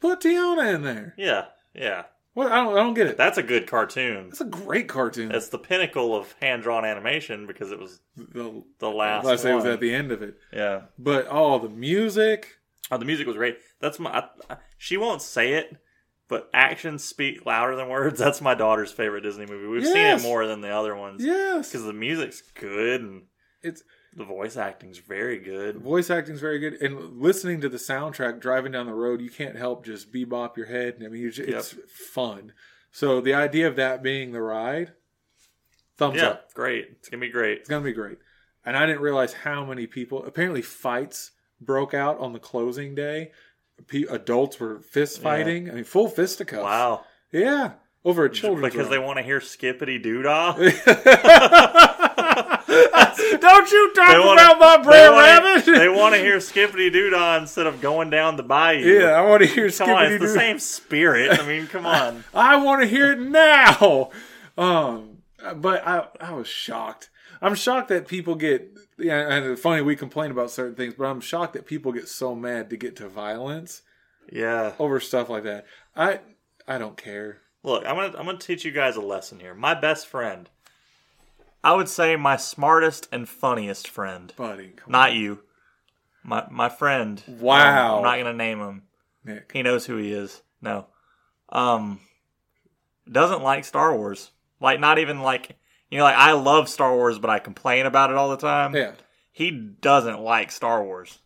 Put 0.00 0.20
Tiana 0.20 0.74
in 0.74 0.82
there. 0.82 1.14
Yeah, 1.18 1.46
yeah. 1.74 2.04
What? 2.34 2.50
I 2.50 2.56
don't. 2.56 2.72
I 2.74 2.76
don't 2.82 2.94
get 2.94 3.06
it. 3.08 3.16
That's 3.16 3.38
a 3.38 3.42
good 3.42 3.66
cartoon. 3.66 4.28
That's 4.28 4.40
a 4.40 4.44
great 4.46 4.88
cartoon. 4.88 5.30
It's 5.32 5.48
the 5.48 5.58
pinnacle 5.58 6.16
of 6.16 6.32
hand 6.40 6.62
drawn 6.62 6.84
animation 6.84 7.46
because 7.46 7.70
it 7.72 7.78
was 7.78 8.00
the, 8.16 8.62
the 8.78 8.88
last. 8.90 9.26
I 9.26 9.36
say 9.36 9.52
it 9.52 9.56
was 9.56 9.64
at 9.66 9.80
the 9.80 9.94
end 9.94 10.10
of 10.12 10.22
it, 10.22 10.36
Yeah. 10.52 10.82
but 10.98 11.26
oh, 11.30 11.58
the 11.58 11.68
music. 11.68 12.56
Oh, 12.90 12.96
the 12.98 13.04
music 13.04 13.26
was 13.26 13.36
great. 13.36 13.58
That's 13.80 13.98
my. 13.98 14.10
I, 14.10 14.24
I- 14.54 14.56
she 14.78 14.96
won't 14.96 15.22
say 15.22 15.54
it, 15.54 15.76
but 16.30 16.48
actions 16.54 17.04
speak 17.04 17.44
louder 17.44 17.76
than 17.76 17.88
words. 17.88 18.18
That's 18.24 18.40
my 18.40 18.54
daughter's 18.54 18.90
favorite 18.92 19.20
Disney 19.22 19.44
movie. 19.44 19.66
We've 19.66 19.84
seen 19.84 19.96
it 19.98 20.22
more 20.22 20.46
than 20.46 20.62
the 20.62 20.70
other 20.70 20.96
ones 20.96 21.22
Yes, 21.22 21.68
because 21.70 21.84
the 21.84 21.92
music's 21.92 22.40
good 22.54 23.02
and 23.02 23.22
it's 23.62 23.82
the 24.16 24.24
voice 24.24 24.56
acting's 24.56 24.98
very 24.98 25.38
good. 25.38 25.76
voice 25.76 26.08
acting's 26.10 26.40
very 26.40 26.58
good, 26.58 26.80
and 26.80 27.20
listening 27.20 27.60
to 27.60 27.68
the 27.68 27.76
soundtrack 27.76 28.40
driving 28.40 28.72
down 28.72 28.86
the 28.86 28.94
road, 28.94 29.20
you 29.20 29.30
can't 29.30 29.54
help 29.56 29.84
just 29.84 30.12
bebop 30.12 30.56
your 30.56 30.66
head. 30.66 30.96
I 31.04 31.08
mean, 31.08 31.30
just, 31.30 31.38
it's 31.48 31.76
fun. 32.12 32.52
So 32.90 33.20
the 33.20 33.34
idea 33.34 33.68
of 33.68 33.76
that 33.76 34.02
being 34.02 34.32
the 34.32 34.40
ride, 34.42 34.92
thumbs 35.96 36.16
Yeah, 36.16 36.28
up. 36.28 36.54
great. 36.54 36.88
It's 36.98 37.08
gonna 37.08 37.20
be 37.20 37.28
great. 37.28 37.58
It's 37.58 37.68
gonna 37.68 37.84
be 37.84 37.92
great. 37.92 38.18
And 38.64 38.76
I 38.76 38.84
didn't 38.86 39.02
realize 39.02 39.32
how 39.32 39.64
many 39.64 39.86
people. 39.86 40.24
Apparently, 40.24 40.62
fights 40.62 41.30
broke 41.60 41.94
out 41.94 42.18
on 42.18 42.32
the 42.32 42.38
closing 42.40 42.94
day. 42.94 43.30
Adults 44.10 44.58
were 44.60 44.80
fist 44.80 45.20
fighting. 45.20 45.70
I 45.70 45.74
mean, 45.74 45.84
full 45.84 46.08
fisticuffs. 46.08 46.62
Wow. 46.62 47.04
Yeah, 47.32 47.72
over 48.04 48.24
a 48.24 48.30
children's 48.30 48.72
because 48.74 48.88
they 48.88 48.98
want 48.98 49.18
to 49.18 49.22
hear 49.22 49.40
Skippity 49.40 49.98
Doodah. 50.00 50.56
Don't 53.40 53.70
you 53.70 53.92
talk 53.94 54.24
wanna- 54.24 54.32
about 54.42 54.58
my 54.58 54.76
Brer 54.82 55.10
Rabbit? 55.12 55.64
They 55.66 55.88
want 55.88 56.14
to 56.14 56.20
hear 56.20 56.40
Skippity 56.40 56.90
Doodah 56.90 57.40
instead 57.40 57.66
of 57.66 57.80
going 57.80 58.10
down 58.10 58.36
the 58.36 58.42
bayou. 58.42 58.84
yeah, 59.00 59.10
I 59.10 59.22
want 59.22 59.42
to 59.42 59.48
hear 59.48 59.70
Come 59.70 59.90
on, 59.90 60.12
it's 60.12 60.22
the 60.22 60.28
same 60.28 60.58
spirit. 60.58 61.38
I 61.38 61.46
mean, 61.46 61.66
come 61.66 61.86
on. 61.86 62.24
I 62.34 62.56
want 62.56 62.82
to 62.82 62.88
hear 62.88 63.12
it 63.12 63.20
now. 63.20 64.10
Um, 64.58 65.18
but 65.56 65.86
I, 65.86 66.06
I 66.20 66.32
was 66.32 66.48
shocked. 66.48 67.10
I'm 67.40 67.54
shocked 67.54 67.88
that 67.88 68.06
people 68.08 68.34
get. 68.34 68.68
Yeah, 69.00 69.32
and 69.32 69.58
funny 69.58 69.82
we 69.82 69.96
complain 69.96 70.30
about 70.30 70.50
certain 70.50 70.74
things, 70.74 70.94
but 70.96 71.04
I'm 71.04 71.20
shocked 71.20 71.54
that 71.54 71.66
people 71.66 71.92
get 71.92 72.08
so 72.08 72.34
mad 72.34 72.70
to 72.70 72.76
get 72.76 72.96
to 72.96 73.08
violence 73.08 73.82
Yeah. 74.30 74.72
over 74.78 75.00
stuff 75.00 75.28
like 75.28 75.44
that. 75.44 75.66
I 75.96 76.20
I 76.68 76.78
don't 76.78 76.96
care. 76.96 77.38
Look, 77.62 77.84
I'm 77.86 77.96
gonna 77.96 78.16
I'm 78.18 78.26
gonna 78.26 78.38
teach 78.38 78.64
you 78.64 78.70
guys 78.72 78.96
a 78.96 79.00
lesson 79.00 79.40
here. 79.40 79.54
My 79.54 79.74
best 79.74 80.06
friend, 80.06 80.48
I 81.62 81.74
would 81.74 81.88
say 81.88 82.16
my 82.16 82.36
smartest 82.36 83.08
and 83.12 83.28
funniest 83.28 83.88
friend. 83.88 84.32
Buddy, 84.36 84.68
come 84.76 84.92
Not 84.92 85.12
you, 85.14 85.40
my 86.22 86.46
my 86.50 86.68
friend. 86.68 87.22
Wow. 87.26 87.92
Um, 87.92 87.96
I'm 87.98 88.02
not 88.04 88.16
gonna 88.24 88.36
name 88.36 88.60
him. 88.60 88.82
Nick. 89.24 89.50
He 89.52 89.62
knows 89.62 89.84
who 89.86 89.96
he 89.98 90.12
is. 90.12 90.40
No, 90.62 90.86
um, 91.50 92.00
doesn't 93.10 93.42
like 93.42 93.64
Star 93.64 93.94
Wars. 93.96 94.30
Like 94.60 94.80
not 94.80 94.98
even 94.98 95.20
like 95.20 95.56
you 95.90 95.98
know, 95.98 96.04
like 96.04 96.16
I 96.16 96.32
love 96.32 96.68
Star 96.68 96.94
Wars, 96.94 97.18
but 97.18 97.30
I 97.30 97.38
complain 97.38 97.86
about 97.86 98.10
it 98.10 98.16
all 98.16 98.30
the 98.30 98.36
time. 98.36 98.74
Yeah. 98.74 98.92
He 99.32 99.50
doesn't 99.50 100.20
like 100.20 100.50
Star 100.50 100.82
Wars. 100.84 101.18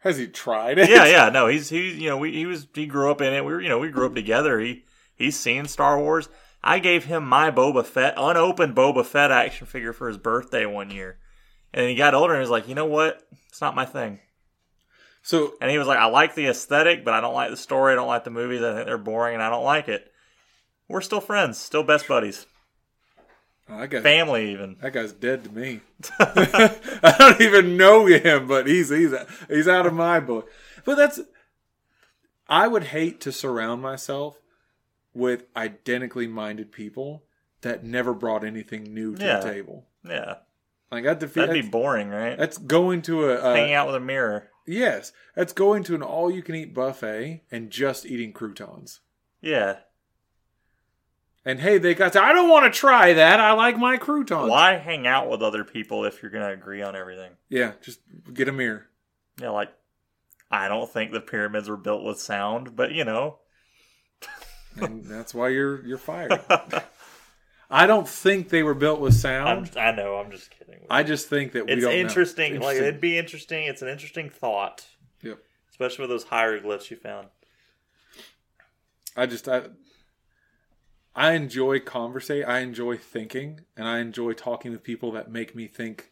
Has 0.00 0.18
he 0.18 0.26
tried 0.26 0.78
it? 0.78 0.90
yeah, 0.90 1.06
yeah, 1.06 1.28
no, 1.32 1.46
he's 1.46 1.68
he, 1.68 1.92
you 1.92 2.08
know, 2.08 2.18
we 2.18 2.32
he 2.32 2.46
was 2.46 2.66
he 2.74 2.86
grew 2.86 3.10
up 3.10 3.20
in 3.20 3.32
it. 3.32 3.44
We 3.44 3.52
were, 3.52 3.60
you 3.60 3.68
know, 3.68 3.78
we 3.78 3.88
grew 3.88 4.06
up 4.06 4.14
together. 4.14 4.58
He 4.58 4.84
he's 5.14 5.38
seen 5.38 5.66
Star 5.66 5.98
Wars. 5.98 6.28
I 6.64 6.78
gave 6.78 7.04
him 7.04 7.24
my 7.26 7.50
Boba 7.50 7.84
Fett 7.84 8.14
unopened 8.16 8.76
Boba 8.76 9.04
Fett 9.04 9.30
action 9.30 9.66
figure 9.66 9.92
for 9.92 10.08
his 10.08 10.18
birthday 10.18 10.66
one 10.66 10.90
year, 10.90 11.18
and 11.72 11.88
he 11.88 11.94
got 11.94 12.14
older 12.14 12.34
and 12.34 12.40
he 12.40 12.42
was 12.42 12.50
like, 12.50 12.68
you 12.68 12.74
know 12.74 12.86
what, 12.86 13.22
it's 13.48 13.60
not 13.60 13.74
my 13.74 13.84
thing. 13.84 14.20
So 15.22 15.54
And 15.60 15.70
he 15.70 15.78
was 15.78 15.86
like, 15.86 15.98
I 15.98 16.06
like 16.06 16.34
the 16.34 16.46
aesthetic, 16.46 17.04
but 17.04 17.14
I 17.14 17.20
don't 17.20 17.34
like 17.34 17.50
the 17.50 17.56
story. 17.56 17.92
I 17.92 17.96
don't 17.96 18.08
like 18.08 18.24
the 18.24 18.30
movies. 18.30 18.60
I 18.62 18.74
think 18.74 18.86
they're 18.86 18.98
boring, 18.98 19.34
and 19.34 19.42
I 19.42 19.50
don't 19.50 19.64
like 19.64 19.88
it. 19.88 20.10
We're 20.88 21.00
still 21.00 21.20
friends, 21.20 21.58
still 21.58 21.84
best 21.84 22.08
buddies, 22.08 22.46
oh, 23.72 23.80
that, 23.80 23.90
guy, 23.90 24.00
family 24.00 24.52
even. 24.52 24.76
that 24.80 24.92
guy's 24.92 25.12
dead 25.12 25.44
to 25.44 25.50
me. 25.50 25.80
I 26.18 27.14
don't 27.18 27.40
even 27.40 27.76
know 27.76 28.06
him, 28.06 28.46
but 28.46 28.66
he's 28.66 28.90
he's 28.90 29.12
he's 29.48 29.68
out 29.68 29.86
of 29.86 29.94
my 29.94 30.20
book. 30.20 30.48
But 30.84 30.96
that's 30.96 31.20
I 32.48 32.68
would 32.68 32.84
hate 32.84 33.20
to 33.22 33.32
surround 33.32 33.82
myself 33.82 34.38
with 35.14 35.44
identically 35.56 36.26
minded 36.26 36.72
people 36.72 37.24
that 37.62 37.84
never 37.84 38.12
brought 38.14 38.44
anything 38.44 38.92
new 38.94 39.14
to 39.16 39.24
Yeah. 39.24 39.40
the 39.40 39.52
table. 39.52 39.86
Yeah, 40.04 40.36
Like 40.90 41.04
that 41.04 41.20
defeat. 41.20 41.40
that'd 41.46 41.62
be 41.64 41.68
boring, 41.68 42.08
right? 42.08 42.36
that's 42.36 42.58
going 42.58 43.02
to 43.02 43.30
a, 43.30 43.36
a 43.38 43.54
Hanging 43.56 43.74
out 43.74 43.86
with 43.86 43.94
a 43.96 44.00
mirror. 44.00 44.48
yes. 44.66 45.12
That's 45.36 45.52
going 45.52 45.84
to 45.84 45.94
an 45.94 46.02
all-you-can-eat 46.02 46.74
buffet 46.74 47.44
and 47.52 47.70
just 47.70 48.04
eating 48.04 48.32
croutons. 48.32 49.00
Yeah. 49.40 49.76
And 51.44 51.58
hey, 51.60 51.78
they 51.78 51.94
got 51.94 52.12
to. 52.12 52.22
I 52.22 52.32
don't 52.32 52.48
want 52.48 52.72
to 52.72 52.78
try 52.78 53.14
that. 53.14 53.40
I 53.40 53.52
like 53.52 53.76
my 53.76 53.96
croutons. 53.96 54.48
Why 54.48 54.76
hang 54.76 55.06
out 55.06 55.28
with 55.28 55.42
other 55.42 55.64
people 55.64 56.04
if 56.04 56.22
you're 56.22 56.30
gonna 56.30 56.52
agree 56.52 56.82
on 56.82 56.94
everything? 56.94 57.32
Yeah, 57.48 57.72
just 57.82 58.00
get 58.32 58.48
a 58.48 58.52
mirror. 58.52 58.86
Yeah, 59.40 59.50
like 59.50 59.72
I 60.50 60.68
don't 60.68 60.88
think 60.88 61.10
the 61.12 61.20
pyramids 61.20 61.68
were 61.68 61.76
built 61.76 62.04
with 62.04 62.20
sound, 62.20 62.76
but 62.76 62.92
you 62.92 63.04
know, 63.04 63.38
and 64.76 65.04
that's 65.04 65.34
why 65.34 65.48
you're 65.48 65.84
you're 65.84 65.98
fired. 65.98 66.40
I 67.70 67.86
don't 67.86 68.06
think 68.06 68.50
they 68.50 68.62
were 68.62 68.74
built 68.74 69.00
with 69.00 69.14
I'm, 69.14 69.18
sound. 69.66 69.70
I 69.76 69.92
know 69.92 70.16
I'm 70.16 70.30
just 70.30 70.50
kidding. 70.50 70.86
I 70.90 71.02
just 71.02 71.28
think 71.28 71.52
that 71.52 71.66
we 71.66 71.72
it's 71.72 71.82
don't 71.82 71.92
know. 71.92 71.98
interesting. 71.98 72.60
Like 72.60 72.76
it'd 72.76 73.00
be 73.00 73.18
interesting. 73.18 73.64
It's 73.64 73.80
an 73.82 73.88
interesting 73.88 74.28
thought, 74.28 74.86
Yep. 75.22 75.38
especially 75.70 76.02
with 76.02 76.10
those 76.10 76.24
hieroglyphs 76.24 76.90
you 76.90 76.98
found. 76.98 77.28
I 79.16 79.26
just 79.26 79.48
I 79.48 79.62
I 81.14 81.32
enjoy 81.32 81.80
conversate. 81.80 82.46
I 82.46 82.60
enjoy 82.60 82.96
thinking, 82.96 83.60
and 83.76 83.86
I 83.86 83.98
enjoy 83.98 84.32
talking 84.32 84.72
with 84.72 84.82
people 84.82 85.12
that 85.12 85.30
make 85.30 85.54
me 85.54 85.66
think, 85.66 86.10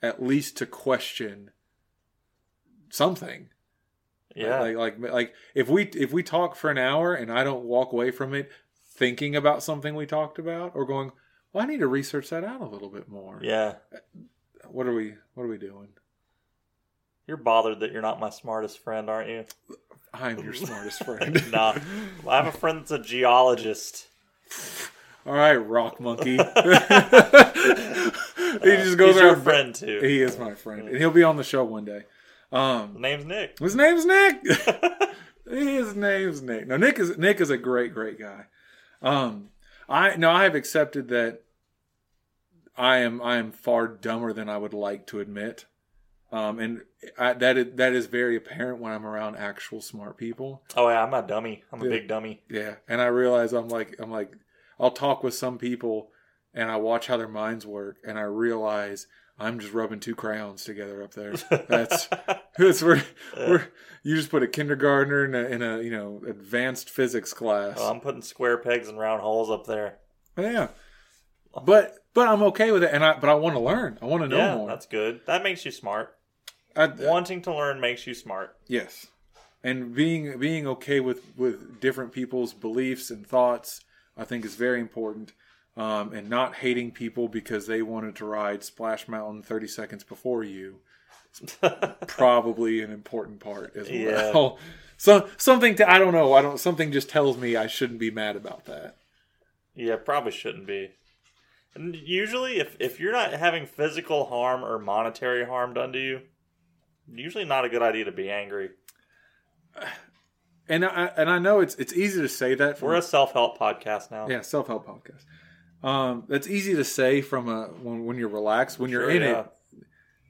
at 0.00 0.22
least 0.22 0.56
to 0.58 0.66
question 0.66 1.50
something. 2.90 3.48
Yeah, 4.34 4.60
Like 4.60 4.76
like 4.76 5.12
like 5.12 5.34
if 5.54 5.68
we 5.68 5.84
if 5.84 6.12
we 6.12 6.22
talk 6.22 6.56
for 6.56 6.70
an 6.70 6.78
hour 6.78 7.12
and 7.14 7.30
I 7.30 7.44
don't 7.44 7.64
walk 7.64 7.92
away 7.92 8.10
from 8.10 8.32
it 8.32 8.50
thinking 8.94 9.36
about 9.36 9.62
something 9.62 9.94
we 9.94 10.06
talked 10.06 10.38
about 10.38 10.72
or 10.74 10.86
going, 10.86 11.12
well, 11.52 11.64
I 11.64 11.66
need 11.66 11.80
to 11.80 11.86
research 11.86 12.30
that 12.30 12.42
out 12.42 12.62
a 12.62 12.66
little 12.66 12.88
bit 12.88 13.08
more. 13.08 13.40
yeah. 13.42 13.74
What 14.68 14.86
are 14.86 14.94
we 14.94 15.14
What 15.34 15.44
are 15.44 15.48
we 15.48 15.58
doing? 15.58 15.88
You're 17.26 17.36
bothered 17.36 17.80
that 17.80 17.92
you're 17.92 18.02
not 18.02 18.20
my 18.20 18.30
smartest 18.30 18.78
friend, 18.78 19.10
aren't 19.10 19.28
you? 19.28 19.44
I'm 20.14 20.38
your 20.38 20.54
smartest 20.54 21.04
friend. 21.04 21.40
nah, 21.52 21.78
I 22.28 22.36
have 22.36 22.46
a 22.46 22.56
friend 22.58 22.80
that's 22.80 22.90
a 22.90 22.98
geologist. 22.98 24.08
All 25.24 25.34
right, 25.34 25.54
rock 25.56 26.00
monkey. 26.00 26.36
he 26.36 26.38
just 28.76 28.98
goes 28.98 29.14
He's 29.14 29.22
your 29.22 29.36
friend 29.36 29.74
too. 29.74 30.00
He 30.02 30.20
is 30.20 30.38
my 30.38 30.54
friend, 30.54 30.88
and 30.88 30.96
he'll 30.96 31.10
be 31.10 31.22
on 31.22 31.36
the 31.36 31.44
show 31.44 31.62
one 31.64 31.84
day. 31.84 32.02
Um, 32.50 32.94
His 32.94 33.00
name's 33.00 33.24
Nick. 33.24 33.58
his 33.58 33.76
name's 33.76 34.04
Nick. 34.04 34.42
his 35.48 35.94
name's 35.94 36.42
Nick. 36.42 36.66
No, 36.66 36.76
Nick 36.76 36.98
is 36.98 37.16
Nick 37.18 37.40
is 37.40 37.50
a 37.50 37.56
great, 37.56 37.94
great 37.94 38.18
guy. 38.18 38.46
Um, 39.00 39.48
I 39.88 40.16
no, 40.16 40.30
I 40.30 40.42
have 40.44 40.54
accepted 40.54 41.08
that 41.08 41.42
I 42.76 42.98
am 42.98 43.22
I 43.22 43.36
am 43.36 43.52
far 43.52 43.86
dumber 43.86 44.32
than 44.32 44.48
I 44.48 44.58
would 44.58 44.74
like 44.74 45.06
to 45.08 45.20
admit. 45.20 45.66
Um, 46.30 46.58
and 46.58 46.80
I, 47.18 47.34
that 47.34 47.58
is, 47.58 47.66
that 47.74 47.92
is 47.92 48.06
very 48.06 48.36
apparent 48.36 48.80
when 48.80 48.90
I'm 48.90 49.04
around 49.04 49.36
actual 49.36 49.82
smart 49.82 50.16
people. 50.16 50.62
Oh 50.76 50.88
yeah, 50.88 51.02
I'm 51.02 51.12
a 51.12 51.20
dummy. 51.20 51.62
I'm 51.70 51.82
a 51.82 51.88
big 51.88 52.08
dummy. 52.08 52.42
Yeah, 52.48 52.76
and 52.88 53.02
I 53.02 53.06
realize 53.06 53.52
I'm 53.52 53.68
like 53.68 53.96
I'm 53.98 54.10
like 54.10 54.34
I'll 54.78 54.90
talk 54.90 55.22
with 55.22 55.34
some 55.34 55.58
people 55.58 56.10
and 56.54 56.70
I 56.70 56.76
watch 56.76 57.06
how 57.06 57.16
their 57.16 57.28
minds 57.28 57.66
work 57.66 57.96
and 58.06 58.18
I 58.18 58.22
realize 58.22 59.06
I'm 59.38 59.58
just 59.58 59.72
rubbing 59.72 60.00
two 60.00 60.14
crayons 60.14 60.64
together 60.64 61.02
up 61.02 61.14
there. 61.14 61.32
That's 61.68 62.08
that's 62.58 62.82
where, 62.82 63.02
where 63.34 63.72
you 64.02 64.14
just 64.16 64.30
put 64.30 64.42
a 64.42 64.46
kindergartner 64.46 65.24
in 65.24 65.34
a, 65.34 65.44
in 65.48 65.62
a 65.62 65.82
you 65.82 65.90
know 65.90 66.22
advanced 66.28 66.90
physics 66.90 67.32
class. 67.32 67.78
Oh, 67.80 67.90
I'm 67.90 68.00
putting 68.00 68.22
square 68.22 68.58
pegs 68.58 68.88
and 68.88 68.98
round 68.98 69.22
holes 69.22 69.50
up 69.50 69.66
there. 69.66 69.98
Oh, 70.36 70.42
yeah, 70.42 70.68
but 71.64 71.96
but 72.14 72.28
I'm 72.28 72.42
okay 72.44 72.72
with 72.72 72.84
it, 72.84 72.90
and 72.92 73.04
I 73.04 73.18
but 73.18 73.30
I 73.30 73.34
want 73.34 73.56
to 73.56 73.60
learn. 73.60 73.98
I 74.00 74.06
want 74.06 74.22
to 74.22 74.28
know 74.28 74.36
yeah, 74.36 74.56
more. 74.56 74.68
that's 74.68 74.86
good. 74.86 75.20
That 75.26 75.42
makes 75.42 75.64
you 75.64 75.70
smart. 75.70 76.16
I, 76.74 76.86
Wanting 76.86 77.42
to 77.42 77.54
learn 77.54 77.80
makes 77.80 78.06
you 78.06 78.14
smart. 78.14 78.56
Yes, 78.66 79.06
and 79.62 79.94
being 79.94 80.38
being 80.38 80.66
okay 80.66 81.00
with 81.00 81.22
with 81.36 81.80
different 81.80 82.12
people's 82.12 82.54
beliefs 82.54 83.10
and 83.10 83.26
thoughts, 83.26 83.80
I 84.16 84.24
think 84.24 84.44
is 84.44 84.54
very 84.54 84.80
important. 84.80 85.32
Um, 85.74 86.12
and 86.12 86.28
not 86.28 86.56
hating 86.56 86.90
people 86.90 87.28
because 87.28 87.66
they 87.66 87.80
wanted 87.80 88.14
to 88.16 88.26
ride 88.26 88.62
Splash 88.62 89.08
Mountain 89.08 89.42
30 89.42 89.66
seconds 89.66 90.04
before 90.04 90.44
you, 90.44 90.80
is 91.42 91.56
probably 92.06 92.82
an 92.82 92.90
important 92.92 93.40
part 93.40 93.74
as 93.74 93.88
Yeah. 93.88 94.32
well. 94.34 94.58
So 94.98 95.28
something 95.36 95.74
to 95.76 95.90
I 95.90 95.98
don't 95.98 96.12
know. 96.12 96.32
I 96.34 96.42
don't. 96.42 96.60
Something 96.60 96.92
just 96.92 97.08
tells 97.08 97.36
me 97.36 97.56
I 97.56 97.66
shouldn't 97.66 97.98
be 97.98 98.12
mad 98.12 98.36
about 98.36 98.66
that. 98.66 98.98
Yeah, 99.74 99.96
probably 99.96 100.30
shouldn't 100.30 100.64
be. 100.66 100.90
And 101.74 101.96
usually, 101.96 102.60
if 102.60 102.76
if 102.78 103.00
you're 103.00 103.10
not 103.10 103.32
having 103.32 103.66
physical 103.66 104.26
harm 104.26 104.62
or 104.64 104.78
monetary 104.78 105.44
harm 105.44 105.74
done 105.74 105.92
to 105.94 105.98
you, 105.98 106.20
usually 107.12 107.44
not 107.44 107.64
a 107.64 107.68
good 107.68 107.82
idea 107.82 108.04
to 108.04 108.12
be 108.12 108.30
angry. 108.30 108.70
And 110.72 110.86
I 110.86 111.10
and 111.18 111.28
I 111.28 111.38
know 111.38 111.60
it's 111.60 111.74
it's 111.74 111.92
easy 111.92 112.22
to 112.22 112.28
say 112.30 112.54
that 112.54 112.78
from 112.78 112.88
We're 112.88 112.94
a 112.94 113.02
self 113.02 113.34
help 113.34 113.58
podcast 113.58 114.10
now. 114.10 114.26
yeah 114.26 114.40
self 114.40 114.68
help 114.68 114.86
podcast. 114.86 115.24
Um, 115.86 116.24
that's 116.28 116.48
easy 116.48 116.74
to 116.74 116.84
say 116.84 117.20
from 117.20 117.46
a 117.46 117.64
when, 117.66 118.06
when 118.06 118.16
you're 118.16 118.30
relaxed. 118.30 118.78
When 118.78 118.88
you're 118.88 119.10
in 119.10 119.20
yeah. 119.20 119.40
it, 119.40 119.46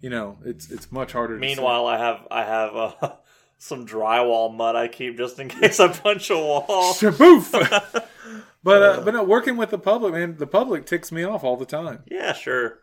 you 0.01 0.11
know 0.11 0.39
it's 0.45 0.69
it's 0.69 0.91
much 0.91 1.13
harder. 1.13 1.37
Meanwhile, 1.37 1.87
I 1.87 1.97
have 1.97 2.27
I 2.29 2.43
have 2.45 2.75
uh, 2.75 3.13
some 3.59 3.87
drywall 3.87 4.53
mud 4.53 4.75
I 4.75 4.89
keep 4.89 5.17
just 5.17 5.39
in 5.39 5.49
case 5.61 5.79
I 5.79 5.93
punch 5.93 6.29
a 6.31 6.37
wall. 6.37 6.93
say. 6.95 7.11
But 8.65 8.83
uh, 8.83 9.01
but 9.05 9.15
no, 9.15 9.23
working 9.23 9.57
with 9.57 9.71
the 9.71 9.79
public, 9.79 10.13
man, 10.13 10.39
the 10.39 10.47
public 10.49 10.87
ticks 10.87 11.13
me 11.13 11.23
off 11.23 11.45
all 11.45 11.57
the 11.57 11.67
time 11.67 12.03
yeah, 12.11 12.33
sure. 12.33 12.81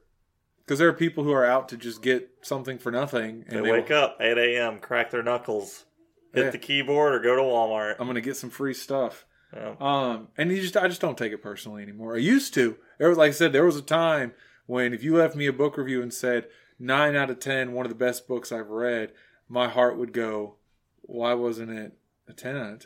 because 0.64 0.80
there 0.80 0.88
are 0.88 0.94
people 0.94 1.26
who 1.26 1.34
are 1.34 1.46
out 1.46 1.68
to 1.70 1.78
just 1.78 2.02
get 2.02 2.30
something 2.42 2.78
for 2.78 2.90
nothing, 2.90 3.44
They, 3.50 3.58
and 3.58 3.68
wake 3.68 3.92
up 3.92 4.18
8 4.22 4.38
a.m., 4.38 4.80
crack 4.80 5.12
their 5.12 5.24
knuckles, 5.24 5.86
hit 6.34 6.46
Yeah. 6.46 6.50
the 6.52 6.58
keyboard, 6.58 7.14
or 7.16 7.20
go 7.20 7.36
to 7.36 7.42
Walmart. 7.42 7.96
I'm 8.00 8.08
gonna 8.08 8.22
get 8.22 8.38
some 8.38 8.50
free 8.50 8.74
stuff. 8.74 9.26
Yeah. 9.54 9.76
Um, 9.80 10.28
and 10.38 10.52
you 10.52 10.62
just 10.62 10.78
I 10.78 10.88
just 10.88 11.02
don't 11.02 11.18
take 11.18 11.32
it 11.34 11.42
personally 11.42 11.82
anymore. 11.84 12.16
I 12.16 12.20
used 12.20 12.54
to. 12.56 12.78
There 13.00 13.10
was 13.10 13.18
like 13.18 13.30
I 13.30 13.34
said, 13.34 13.52
there 13.54 13.66
was 13.66 13.76
a 13.78 13.82
time 13.82 14.34
when 14.68 14.94
if 14.94 15.04
you 15.04 15.16
left 15.18 15.36
me 15.36 15.48
a 15.48 15.54
book 15.54 15.78
review 15.78 16.02
and 16.04 16.14
said 16.14 16.48
nine 16.78 17.16
out 17.16 17.30
of 17.32 17.40
ten, 17.40 17.74
one 17.74 17.86
of 17.86 17.90
the 17.90 17.96
best 17.96 18.28
books 18.28 18.52
I've 18.52 18.70
read, 18.70 19.12
my 19.48 19.68
heart 19.68 19.98
would 19.98 20.14
go, 20.14 20.56
why 21.02 21.34
wasn't 21.34 21.72
it 21.72 21.94
a 22.28 22.34
ten 22.34 22.56
out 22.56 22.74
of 22.74 22.80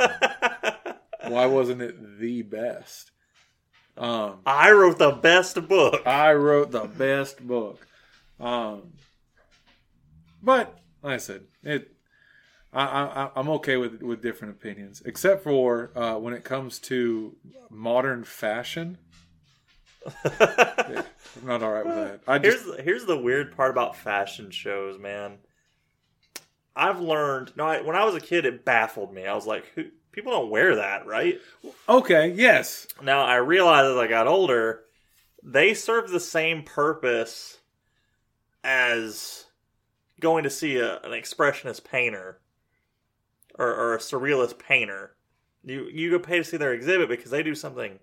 ten? 0.00 0.96
why 1.32 1.46
wasn't 1.46 1.82
it 1.82 2.18
the 2.18 2.42
best? 2.42 3.12
Um, 3.96 4.38
I 4.46 4.72
wrote 4.72 4.98
the 4.98 5.10
best 5.12 5.68
book. 5.68 6.06
I 6.06 6.32
wrote 6.32 6.70
the 6.70 6.86
best 6.86 7.46
book. 7.46 7.86
Um, 8.40 8.94
but 10.42 10.76
like 11.02 11.14
I 11.14 11.18
said, 11.18 11.42
it. 11.62 11.92
I, 12.72 12.84
I, 12.84 13.30
I'm 13.34 13.48
okay 13.50 13.76
with 13.76 14.02
with 14.02 14.22
different 14.22 14.54
opinions, 14.54 15.02
except 15.04 15.42
for 15.42 15.90
uh, 15.96 16.16
when 16.18 16.34
it 16.34 16.44
comes 16.44 16.78
to 16.80 17.36
modern 17.68 18.24
fashion. 18.24 18.98
Yeah, 20.24 21.02
I'm 21.40 21.46
not 21.46 21.62
all 21.62 21.72
right 21.72 21.84
with 21.84 21.94
that. 21.94 22.20
I 22.26 22.38
just 22.38 22.64
here's 22.64 22.80
here's 22.80 23.04
the 23.06 23.18
weird 23.18 23.56
part 23.56 23.70
about 23.70 23.96
fashion 23.96 24.50
shows, 24.50 24.98
man. 24.98 25.38
I've 26.76 27.00
learned. 27.00 27.52
No, 27.56 27.66
I, 27.66 27.80
when 27.82 27.96
I 27.96 28.04
was 28.04 28.14
a 28.14 28.20
kid, 28.20 28.46
it 28.46 28.64
baffled 28.64 29.12
me. 29.12 29.26
I 29.26 29.34
was 29.34 29.46
like, 29.46 29.66
Who, 29.74 29.86
people 30.12 30.32
don't 30.32 30.50
wear 30.50 30.76
that, 30.76 31.06
right? 31.06 31.40
okay. 31.88 32.32
Yes, 32.34 32.86
Now 33.02 33.22
I 33.22 33.36
realized 33.36 33.90
as 33.90 33.96
I 33.96 34.06
got 34.06 34.26
older, 34.28 34.84
they 35.42 35.74
serve 35.74 36.10
the 36.10 36.20
same 36.20 36.62
purpose 36.62 37.58
as 38.62 39.46
going 40.20 40.44
to 40.44 40.50
see 40.50 40.76
a, 40.76 41.00
an 41.00 41.10
expressionist 41.10 41.84
painter 41.84 42.39
or, 43.60 43.72
or 43.74 43.94
a 43.94 43.98
surrealist 43.98 44.58
painter. 44.58 45.14
You 45.62 45.88
you 45.92 46.10
go 46.10 46.18
pay 46.18 46.38
to 46.38 46.44
see 46.44 46.56
their 46.56 46.72
exhibit 46.72 47.08
because 47.08 47.30
they 47.30 47.42
do 47.42 47.54
something 47.54 47.98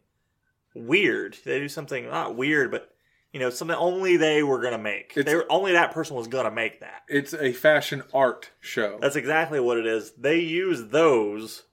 weird. 0.76 1.38
They 1.44 1.60
do 1.60 1.68
something 1.70 2.06
not 2.10 2.36
weird, 2.36 2.72
but 2.72 2.90
you 3.34 3.40
know 3.40 3.50
something 3.50 3.76
only 3.78 4.18
they 4.18 4.44
were 4.44 4.62
gonna 4.62 4.78
make. 4.78 5.12
It's- 5.16 5.26
They 5.26 5.36
were, 5.36 5.46
only 5.50 5.74
that 5.74 5.92
person 5.94 6.16
was 6.16 6.28
gonna 6.28 6.52
make 6.52 6.80
that. 6.82 7.02
it's 7.10 7.34
a 7.34 7.52
fashion 7.54 8.04
art 8.14 8.52
show. 8.60 9.00
That's 9.02 9.16
exactly 9.16 9.60
what 9.60 9.78
it 9.78 9.86
is. 9.86 10.12
They 10.14 10.40
use 10.40 10.88
those 10.90 11.64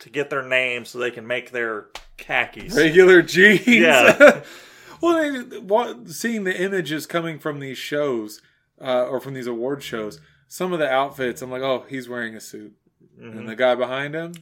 to 0.00 0.10
get 0.10 0.30
their 0.30 0.46
name 0.46 0.84
so 0.84 0.98
they 0.98 1.10
can 1.10 1.26
make 1.26 1.50
their 1.50 1.86
khakis. 2.16 2.76
Regular 2.76 3.22
jeans. 3.34 3.66
Yeah. 3.66 4.42
well, 5.00 5.44
they- 5.44 5.58
what, 5.58 6.08
seeing 6.08 6.44
the 6.44 6.60
images 6.60 7.06
coming 7.06 7.38
from 7.38 7.60
these 7.60 7.78
shows 7.78 8.40
uh, 8.80 9.06
or 9.06 9.20
from 9.20 9.34
these 9.34 9.46
award 9.48 9.82
shows, 9.82 10.20
some 10.46 10.72
of 10.72 10.78
the 10.78 10.88
outfits, 10.88 11.42
I'm 11.42 11.50
like, 11.50 11.62
oh, 11.62 11.84
he's 11.88 12.08
wearing 12.08 12.34
a 12.36 12.40
suit, 12.40 12.74
Mhm. 13.18 13.38
and 13.38 13.48
the 13.48 13.56
guy 13.56 13.74
behind 13.74 14.14
him, 14.14 14.32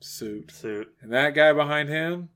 suit, 0.00 0.50
Suit. 0.50 0.92
and 1.00 1.12
that 1.12 1.30
guy 1.34 1.52
behind 1.52 1.88
him, 1.88 2.28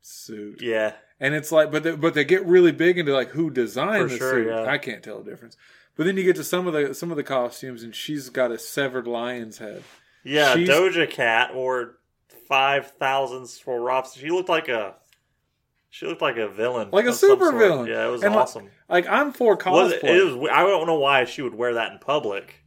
suit. 0.00 0.60
Yeah. 0.60 0.92
And 1.20 1.34
it's 1.34 1.52
like, 1.52 1.70
but 1.70 1.82
they, 1.84 1.94
but 1.96 2.14
they 2.14 2.24
get 2.24 2.44
really 2.44 2.72
big 2.72 2.98
into 2.98 3.12
like 3.14 3.30
who 3.30 3.50
designed 3.50 4.04
For 4.04 4.08
the 4.08 4.18
sure, 4.18 4.32
suit. 4.32 4.48
yeah. 4.48 4.64
I 4.70 4.78
can't 4.78 5.02
tell 5.02 5.22
the 5.22 5.30
difference. 5.30 5.56
But 5.96 6.06
then 6.06 6.16
you 6.16 6.24
get 6.24 6.36
to 6.36 6.44
some 6.44 6.66
of 6.66 6.72
the 6.72 6.92
some 6.92 7.10
of 7.12 7.16
the 7.16 7.22
costumes, 7.22 7.82
and 7.84 7.94
she's 7.94 8.28
got 8.30 8.50
a 8.50 8.58
severed 8.58 9.06
lion's 9.06 9.58
head. 9.58 9.84
Yeah, 10.24 10.54
She's- 10.54 10.68
Doja 10.68 11.08
Cat 11.08 11.54
wore 11.54 11.98
five 12.48 12.90
thousand 12.92 13.48
for 13.48 13.80
Robson. 13.80 14.20
She 14.22 14.30
looked 14.30 14.48
like 14.48 14.68
a 14.68 14.96
she 15.90 16.06
looked 16.06 16.20
like 16.22 16.36
a 16.36 16.48
villain. 16.48 16.88
Like 16.90 17.06
a 17.06 17.12
super 17.12 17.52
villain. 17.56 17.86
Yeah, 17.86 18.08
it 18.08 18.10
was 18.10 18.24
And, 18.24 18.34
awesome. 18.34 18.68
Like 18.88 19.06
I'm 19.08 19.32
for 19.32 19.54
Was 19.54 19.62
cosplay. 19.92 20.04
it, 20.04 20.16
it 20.16 20.24
was 20.36 20.48
I 20.52 20.62
don't 20.64 20.88
know 20.88 20.98
why 20.98 21.24
she 21.26 21.42
would 21.42 21.54
wear 21.54 21.74
that 21.74 21.92
in 21.92 21.98
public. 22.00 22.63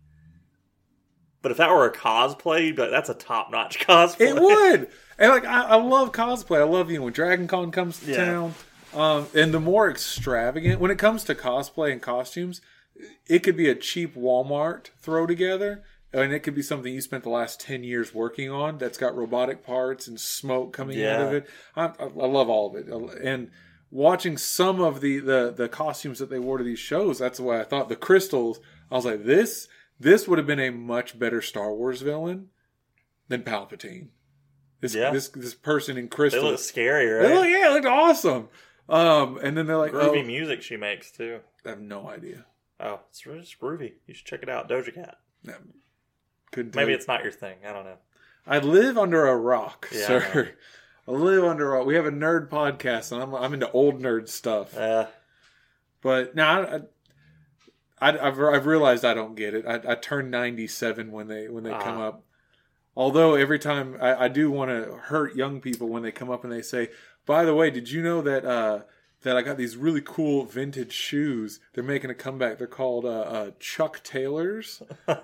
But 1.42 1.52
if 1.52 1.58
that 1.58 1.70
were 1.70 1.86
a 1.86 1.94
cosplay, 1.94 2.78
like, 2.78 2.90
that's 2.92 3.10
a 3.10 3.14
top 3.14 3.52
notch 3.52 3.80
cosplay. 3.86 4.22
It 4.22 4.36
would. 4.42 4.90
And 5.18 5.32
like 5.32 5.46
I, 5.46 5.64
I 5.64 5.76
love 5.76 6.12
cosplay. 6.12 6.60
I 6.60 6.64
love 6.64 6.90
you 6.92 6.98
know 7.00 7.06
when 7.06 7.14
Dragon 7.14 7.48
Con 7.48 7.72
comes 7.72 8.00
to 8.02 8.12
Yeah. 8.12 8.18
town. 8.26 8.56
Um, 8.94 9.28
and 9.36 9.54
the 9.54 9.60
more 9.60 9.90
extravagant 9.90 10.80
when 10.80 10.92
it 10.92 10.98
comes 10.98 11.24
to 11.26 11.36
cosplay 11.36 11.92
and 11.92 12.02
costumes, 12.02 12.62
it 13.28 13.40
could 13.40 13.58
be 13.58 13.70
a 13.70 13.76
cheap 13.76 14.16
Walmart 14.16 14.88
throw 15.02 15.28
together, 15.28 15.84
and 16.14 16.32
it 16.32 16.40
could 16.40 16.56
be 16.56 16.62
something 16.62 16.94
you 16.94 17.02
spent 17.02 17.24
the 17.24 17.30
last 17.30 17.60
ten 17.60 17.84
years 17.84 18.14
working 18.14 18.50
on 18.50 18.78
that's 18.78 18.98
got 18.98 19.16
robotic 19.16 19.64
parts 19.64 20.08
and 20.08 20.20
smoke 20.20 20.74
coming 20.74 21.04
out 21.06 21.20
of 21.20 21.34
it. 21.34 21.48
I, 21.76 21.86
I 21.86 22.04
I 22.06 22.26
love 22.28 22.50
all 22.50 22.68
of 22.68 22.76
it, 22.76 22.88
and 23.24 23.52
watching 23.92 24.38
some 24.38 24.80
of 24.82 25.02
the, 25.02 25.20
the 25.20 25.54
the 25.56 25.70
costumes 25.70 26.20
that 26.20 26.30
they 26.30 26.40
wore 26.40 26.58
to 26.58 26.64
these 26.64 26.80
shows, 26.80 27.20
that's 27.20 27.40
why 27.40 27.60
I 27.60 27.64
thought 27.66 27.90
the 27.90 27.96
crystals. 27.96 28.60
I 28.90 28.96
was 28.96 29.06
like, 29.06 29.26
this 29.26 29.68
this 30.00 30.28
would 30.28 30.38
have 30.38 30.48
been 30.48 30.60
a 30.60 30.70
much 30.72 31.18
better 31.18 31.42
Star 31.42 31.74
Wars 31.74 32.02
villain 32.02 32.50
than 33.28 33.44
Palpatine. 33.44 34.08
This 34.80 34.94
Yeah. 34.96 35.12
this 35.12 35.30
this 35.30 35.54
person 35.56 35.98
in 35.98 36.06
They 36.06 36.10
crystal. 36.10 36.44
look 36.44 36.60
scary, 36.60 37.06
They 37.08 37.14
right? 37.28 37.34
look- 37.36 37.48
yeah, 37.48 37.70
it 37.70 37.74
looked 37.74 37.86
awesome. 37.88 38.50
Um, 38.90 39.38
and 39.44 39.58
then 39.58 39.66
they're 39.66 39.76
like, 39.78 39.92
Groovy 39.92 40.24
oh, 40.24 40.26
music 40.26 40.62
she 40.62 40.78
makes 40.78 41.12
too. 41.12 41.42
I 41.66 41.70
have 41.70 41.82
no 41.82 42.08
idea. 42.08 42.46
Oh, 42.80 43.02
it's 43.10 43.26
really 43.26 43.42
just 43.42 43.60
groovy. 43.60 43.94
You 44.06 44.14
should 44.14 44.26
check 44.28 44.44
it 44.44 44.50
out, 44.50 44.70
Doja 44.70 44.94
Cat. 44.94 45.18
No, 45.44 45.56
couldn't 46.52 46.76
Maybe 46.76 46.94
it's 46.94 47.08
not 47.08 47.24
your 47.24 47.32
thing. 47.34 47.58
I 47.68 47.74
don't 47.74 47.84
know. 47.86 47.98
I 48.46 48.60
live 48.60 48.98
under 48.98 49.26
a 49.28 49.36
rock, 49.36 49.90
Yeah, 49.92 50.06
sir. 50.06 50.54
I 51.08 51.12
live 51.12 51.44
under 51.44 51.68
a 51.74 51.78
rock. 51.80 51.88
We 51.88 51.96
have 51.96 52.06
a 52.06 52.12
nerd 52.12 52.50
podcast, 52.50 53.12
and 53.12 53.22
I'm 53.22 53.34
I'm 53.36 53.54
into 53.54 53.70
old 53.72 54.00
nerd 54.02 54.30
stuff. 54.30 54.78
Uh, 54.78 55.08
But 56.02 56.36
now 56.36 56.62
I, 56.62 56.82
I, 58.00 58.10
I've 58.18 58.40
I've 58.40 58.66
realized 58.66 59.04
I 59.06 59.14
don't 59.14 59.36
get 59.36 59.54
it. 59.54 59.66
I, 59.66 59.82
I 59.92 59.96
turned 59.96 60.30
97 60.32 61.12
when 61.12 61.28
they 61.28 61.48
when 61.50 61.64
they 61.64 61.72
Ah. 61.72 61.82
come 61.82 62.00
up. 62.00 62.24
Although 62.96 63.36
every 63.36 63.60
time 63.60 63.98
I, 64.02 64.26
I 64.26 64.28
do 64.28 64.50
want 64.50 64.70
to 64.72 64.94
hurt 64.96 65.36
young 65.36 65.62
people 65.62 65.88
when 65.88 66.02
they 66.04 66.12
come 66.12 66.30
up 66.32 66.44
and 66.44 66.52
they 66.52 66.62
say, 66.62 66.90
"By 67.26 67.46
the 67.46 67.54
way, 67.56 67.70
did 67.70 67.90
you 67.92 68.02
know 68.02 68.22
that 68.22 68.44
uh, 68.46 68.82
that 69.22 69.38
I 69.38 69.42
got 69.44 69.58
these 69.58 69.78
really 69.78 70.02
cool 70.04 70.46
vintage 70.46 70.94
shoes? 70.94 71.60
They're 71.74 71.84
making 71.84 72.10
a 72.10 72.16
comeback. 72.16 72.58
They're 72.58 72.68
called 72.68 73.06
uh, 73.06 73.10
uh, 73.10 73.52
Chuck 73.60 74.02
Taylors." 74.04 74.82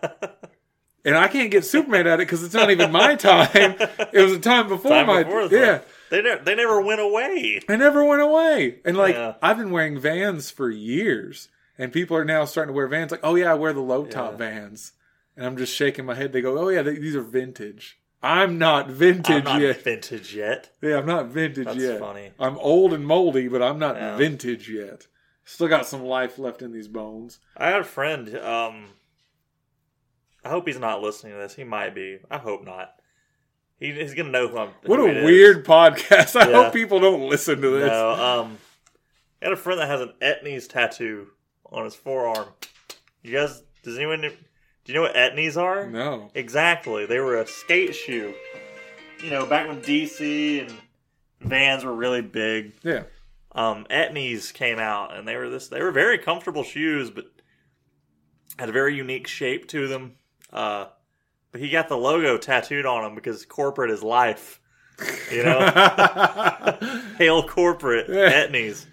And 1.06 1.18
I 1.18 1.27
can't 1.27 1.52
get 1.52 1.65
Superman 1.65 2.07
at 2.07 2.14
it 2.22 2.27
because 2.27 2.43
it's 2.43 2.53
not 2.53 2.72
even 2.72 2.89
my 2.89 3.15
time. 3.15 3.76
It 4.14 4.14
was 4.23 4.31
a 4.31 4.39
time 4.39 4.69
before 4.69 4.89
time 4.91 5.07
my 5.07 5.23
before 5.23 5.47
yeah. 5.47 5.81
They 6.10 6.22
never 6.22 6.41
they 6.45 6.56
never 6.56 6.80
went 6.80 7.02
away. 7.02 7.60
I 7.68 7.76
never 7.76 8.06
went 8.06 8.22
away. 8.22 8.80
And 8.85 8.95
like 8.95 9.14
Yeah. 9.14 9.34
I've 9.41 9.57
been 9.57 9.72
wearing 9.72 9.99
Vans 9.99 10.49
for 10.49 10.69
years, 10.69 11.49
and 11.77 11.91
people 11.91 12.15
are 12.17 12.25
now 12.25 12.45
starting 12.45 12.73
to 12.73 12.75
wear 12.77 12.87
Vans. 12.87 13.11
Like, 13.11 13.19
oh 13.23 13.35
yeah, 13.35 13.51
I 13.51 13.55
wear 13.55 13.73
the 13.73 13.81
low 13.81 14.05
top 14.05 14.31
Yeah. 14.33 14.37
Vans, 14.37 14.93
and 15.37 15.45
I'm 15.45 15.57
just 15.57 15.75
shaking 15.75 16.05
my 16.05 16.15
head. 16.15 16.33
They 16.33 16.41
go, 16.41 16.57
oh 16.57 16.69
yeah, 16.69 16.81
they, 16.81 16.95
these 16.95 17.15
are 17.15 17.21
vintage. 17.21 17.99
I'm 18.21 18.57
not 18.57 18.89
vintage 18.89 19.35
I'm 19.35 19.43
not 19.43 19.61
yet. 19.61 19.81
vintage 19.83 20.33
yet. 20.33 20.69
Yeah, 20.81 20.97
I'm 20.99 21.05
not 21.05 21.27
vintage 21.27 21.65
That's 21.65 21.77
yet. 21.79 21.99
funny. 21.99 22.31
I'm 22.39 22.57
old 22.59 22.93
and 22.93 23.05
moldy, 23.05 23.49
but 23.49 23.61
I'm 23.61 23.77
not 23.79 23.95
Yeah. 23.97 24.15
vintage 24.15 24.69
yet. 24.69 25.07
Still 25.43 25.67
got 25.67 25.85
some 25.85 26.03
life 26.05 26.39
left 26.39 26.61
in 26.61 26.71
these 26.71 26.87
bones. 26.87 27.39
I 27.57 27.67
had 27.69 27.81
a 27.81 27.83
friend. 27.83 28.33
Um, 28.37 28.91
I 30.45 30.49
hope 30.49 30.67
he's 30.67 30.79
not 30.79 31.01
listening 31.01 31.33
to 31.33 31.39
this. 31.39 31.55
He 31.55 31.65
might 31.65 31.93
be. 31.93 32.19
I 32.31 32.37
hope 32.37 32.63
not. 32.63 32.95
He, 33.77 33.91
he's 33.91 34.13
gonna 34.13 34.29
know 34.29 34.47
who 34.47 34.57
I'm. 34.57 34.69
What 34.85 34.99
who 34.99 35.07
a 35.07 35.09
it 35.09 35.17
is. 35.17 35.25
weird 35.25 35.65
podcast. 35.65 36.35
I 36.41 36.49
Yeah. 36.49 36.63
hope 36.63 36.73
people 36.73 37.01
don't 37.01 37.27
listen 37.27 37.59
to 37.61 37.69
this. 37.71 37.89
No, 37.89 38.11
um, 38.11 38.57
I 39.41 39.45
had 39.47 39.53
a 39.53 39.57
friend 39.57 39.81
that 39.81 39.89
has 39.89 39.99
an 39.99 40.13
Etnies 40.21 40.69
tattoo 40.69 41.27
on 41.73 41.83
his 41.85 41.95
forearm. 41.95 42.47
You 43.21 43.33
guys, 43.33 43.63
does 43.83 43.97
anyone? 43.97 44.21
Do 44.21 44.31
you 44.85 44.93
know 44.93 45.01
what 45.01 45.15
Etnies 45.15 45.57
are? 45.57 45.87
No. 45.89 46.29
Exactly. 46.35 47.05
They 47.05 47.19
were 47.19 47.37
a 47.37 47.47
skate 47.47 47.95
shoe. 47.95 48.33
You 49.23 49.29
know, 49.29 49.45
back 49.45 49.67
when 49.67 49.81
DC 49.81 50.61
and 50.61 50.73
Vans 51.41 51.83
were 51.85 51.93
really 51.95 52.21
big. 52.21 52.73
Yeah. 52.83 53.03
um, 53.53 53.85
Etnies 53.89 54.53
came 54.53 54.79
out, 54.79 55.15
and 55.15 55.27
they 55.27 55.35
were 55.37 55.49
this. 55.49 55.67
They 55.69 55.81
were 55.81 55.91
very 55.91 56.17
comfortable 56.17 56.63
shoes, 56.63 57.09
but 57.09 57.25
had 58.59 58.69
a 58.69 58.73
very 58.73 58.95
unique 58.95 59.27
shape 59.27 59.67
to 59.69 59.87
them. 59.87 60.15
Uh, 60.51 60.87
but 61.51 61.61
he 61.61 61.69
got 61.69 61.87
the 61.87 61.97
logo 61.97 62.37
tattooed 62.37 62.85
on 62.85 63.05
him 63.05 63.15
because 63.15 63.45
corporate 63.45 63.91
is 63.91 64.03
life. 64.03 64.59
You 65.31 65.43
know, 65.43 65.59
hail 67.17 67.47
corporate 67.47 68.09
Etnies, 68.09 68.85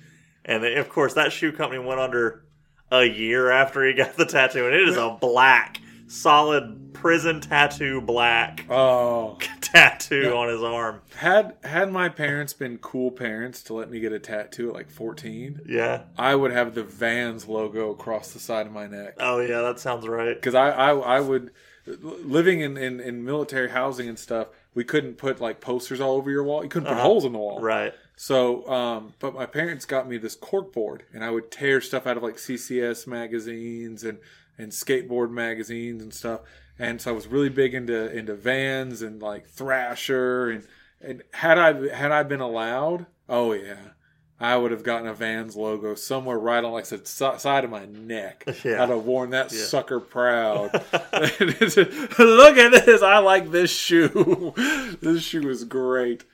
and 0.44 0.64
of 0.64 0.88
course 0.88 1.14
that 1.14 1.32
shoe 1.32 1.52
company 1.52 1.78
went 1.84 2.00
under 2.00 2.44
a 2.90 3.04
year 3.04 3.50
after 3.50 3.86
he 3.86 3.94
got 3.94 4.16
the 4.16 4.26
tattoo, 4.26 4.66
and 4.66 4.74
it 4.74 4.88
is 4.88 4.96
a 4.96 5.16
black, 5.20 5.80
solid 6.06 6.92
prison 6.92 7.40
tattoo 7.40 8.00
black 8.00 8.66
oh, 8.68 9.38
tattoo 9.62 10.34
on 10.36 10.48
his 10.48 10.62
arm. 10.62 11.00
had 11.16 11.56
had 11.64 11.90
my 11.90 12.08
parents 12.10 12.52
been 12.52 12.76
cool 12.78 13.10
parents 13.10 13.62
to 13.62 13.72
let 13.74 13.90
me 13.90 14.00
get 14.00 14.12
a 14.12 14.18
tattoo 14.18 14.68
at 14.68 14.74
like 14.74 14.90
14, 14.90 15.60
Yeah. 15.66 16.02
I 16.18 16.34
would 16.34 16.50
have 16.52 16.74
the 16.74 16.82
Vans 16.82 17.46
logo 17.48 17.90
across 17.90 18.32
the 18.32 18.38
side 18.40 18.66
of 18.66 18.72
my 18.72 18.86
neck. 18.86 19.14
Oh 19.18 19.38
yeah, 19.40 19.62
that 19.62 19.80
sounds 19.80 20.06
right. 20.06 20.34
because 20.34 20.54
I, 20.54 20.70
I 20.70 20.90
I 21.16 21.20
would 21.20 21.52
living 21.86 22.60
in, 22.60 22.76
in 22.76 23.00
in 23.00 23.24
military 23.24 23.70
housing 23.70 24.08
and 24.08 24.18
stuff. 24.18 24.48
We 24.74 24.84
couldn't 24.84 25.14
put 25.14 25.40
like 25.40 25.60
posters 25.60 26.00
all 26.00 26.12
over 26.16 26.30
your 26.30 26.44
wall. 26.44 26.62
You 26.62 26.68
couldn't 26.68 26.86
put 26.88 26.94
Uh-huh. 26.94 27.02
holes 27.02 27.24
in 27.24 27.32
the 27.32 27.38
wall. 27.38 27.60
Right. 27.60 27.92
So, 28.22 28.68
um, 28.68 29.14
but 29.18 29.32
my 29.32 29.46
parents 29.46 29.86
got 29.86 30.06
me 30.06 30.18
this 30.18 30.34
cork 30.34 30.74
board, 30.74 31.04
and 31.14 31.24
I 31.24 31.30
would 31.30 31.50
tear 31.50 31.80
stuff 31.80 32.06
out 32.06 32.18
of 32.18 32.22
like 32.22 32.36
CCS 32.36 33.06
magazines 33.06 34.04
and 34.04 34.18
and 34.58 34.70
skateboard 34.72 35.30
magazines 35.30 36.02
and 36.02 36.12
stuff. 36.12 36.40
And 36.78 37.00
so 37.00 37.12
I 37.12 37.14
was 37.14 37.26
really 37.26 37.48
big 37.48 37.72
into 37.72 38.14
into 38.14 38.34
Vans 38.34 39.00
and 39.00 39.22
like 39.22 39.48
Thrasher 39.48 40.50
and 40.50 40.66
and 41.00 41.22
had 41.32 41.56
I 41.58 41.96
had 41.96 42.12
I 42.12 42.22
been 42.24 42.42
allowed, 42.42 43.06
oh 43.26 43.54
yeah. 43.54 43.92
I 44.38 44.54
would 44.54 44.70
have 44.70 44.82
gotten 44.82 45.06
a 45.08 45.14
Vans 45.14 45.56
logo 45.56 45.94
somewhere 45.94 46.38
right 46.38 46.62
on, 46.62 46.72
like 46.72 46.84
the 46.86 47.02
side 47.06 47.64
of 47.64 47.70
my 47.70 47.86
neck. 47.86 48.44
Yeah. 48.64 48.82
I'd 48.82 48.90
have 48.90 49.06
worn 49.06 49.30
that 49.30 49.50
Yeah. 49.50 49.64
sucker 49.64 49.98
proud. 49.98 50.72
Look 50.92 52.58
at 52.58 52.84
this! 52.84 53.00
I 53.02 53.16
like 53.18 53.50
this 53.50 53.70
shoe. 53.74 54.52
this 55.00 55.22
shoe 55.22 55.48
is 55.48 55.64
great. 55.64 56.24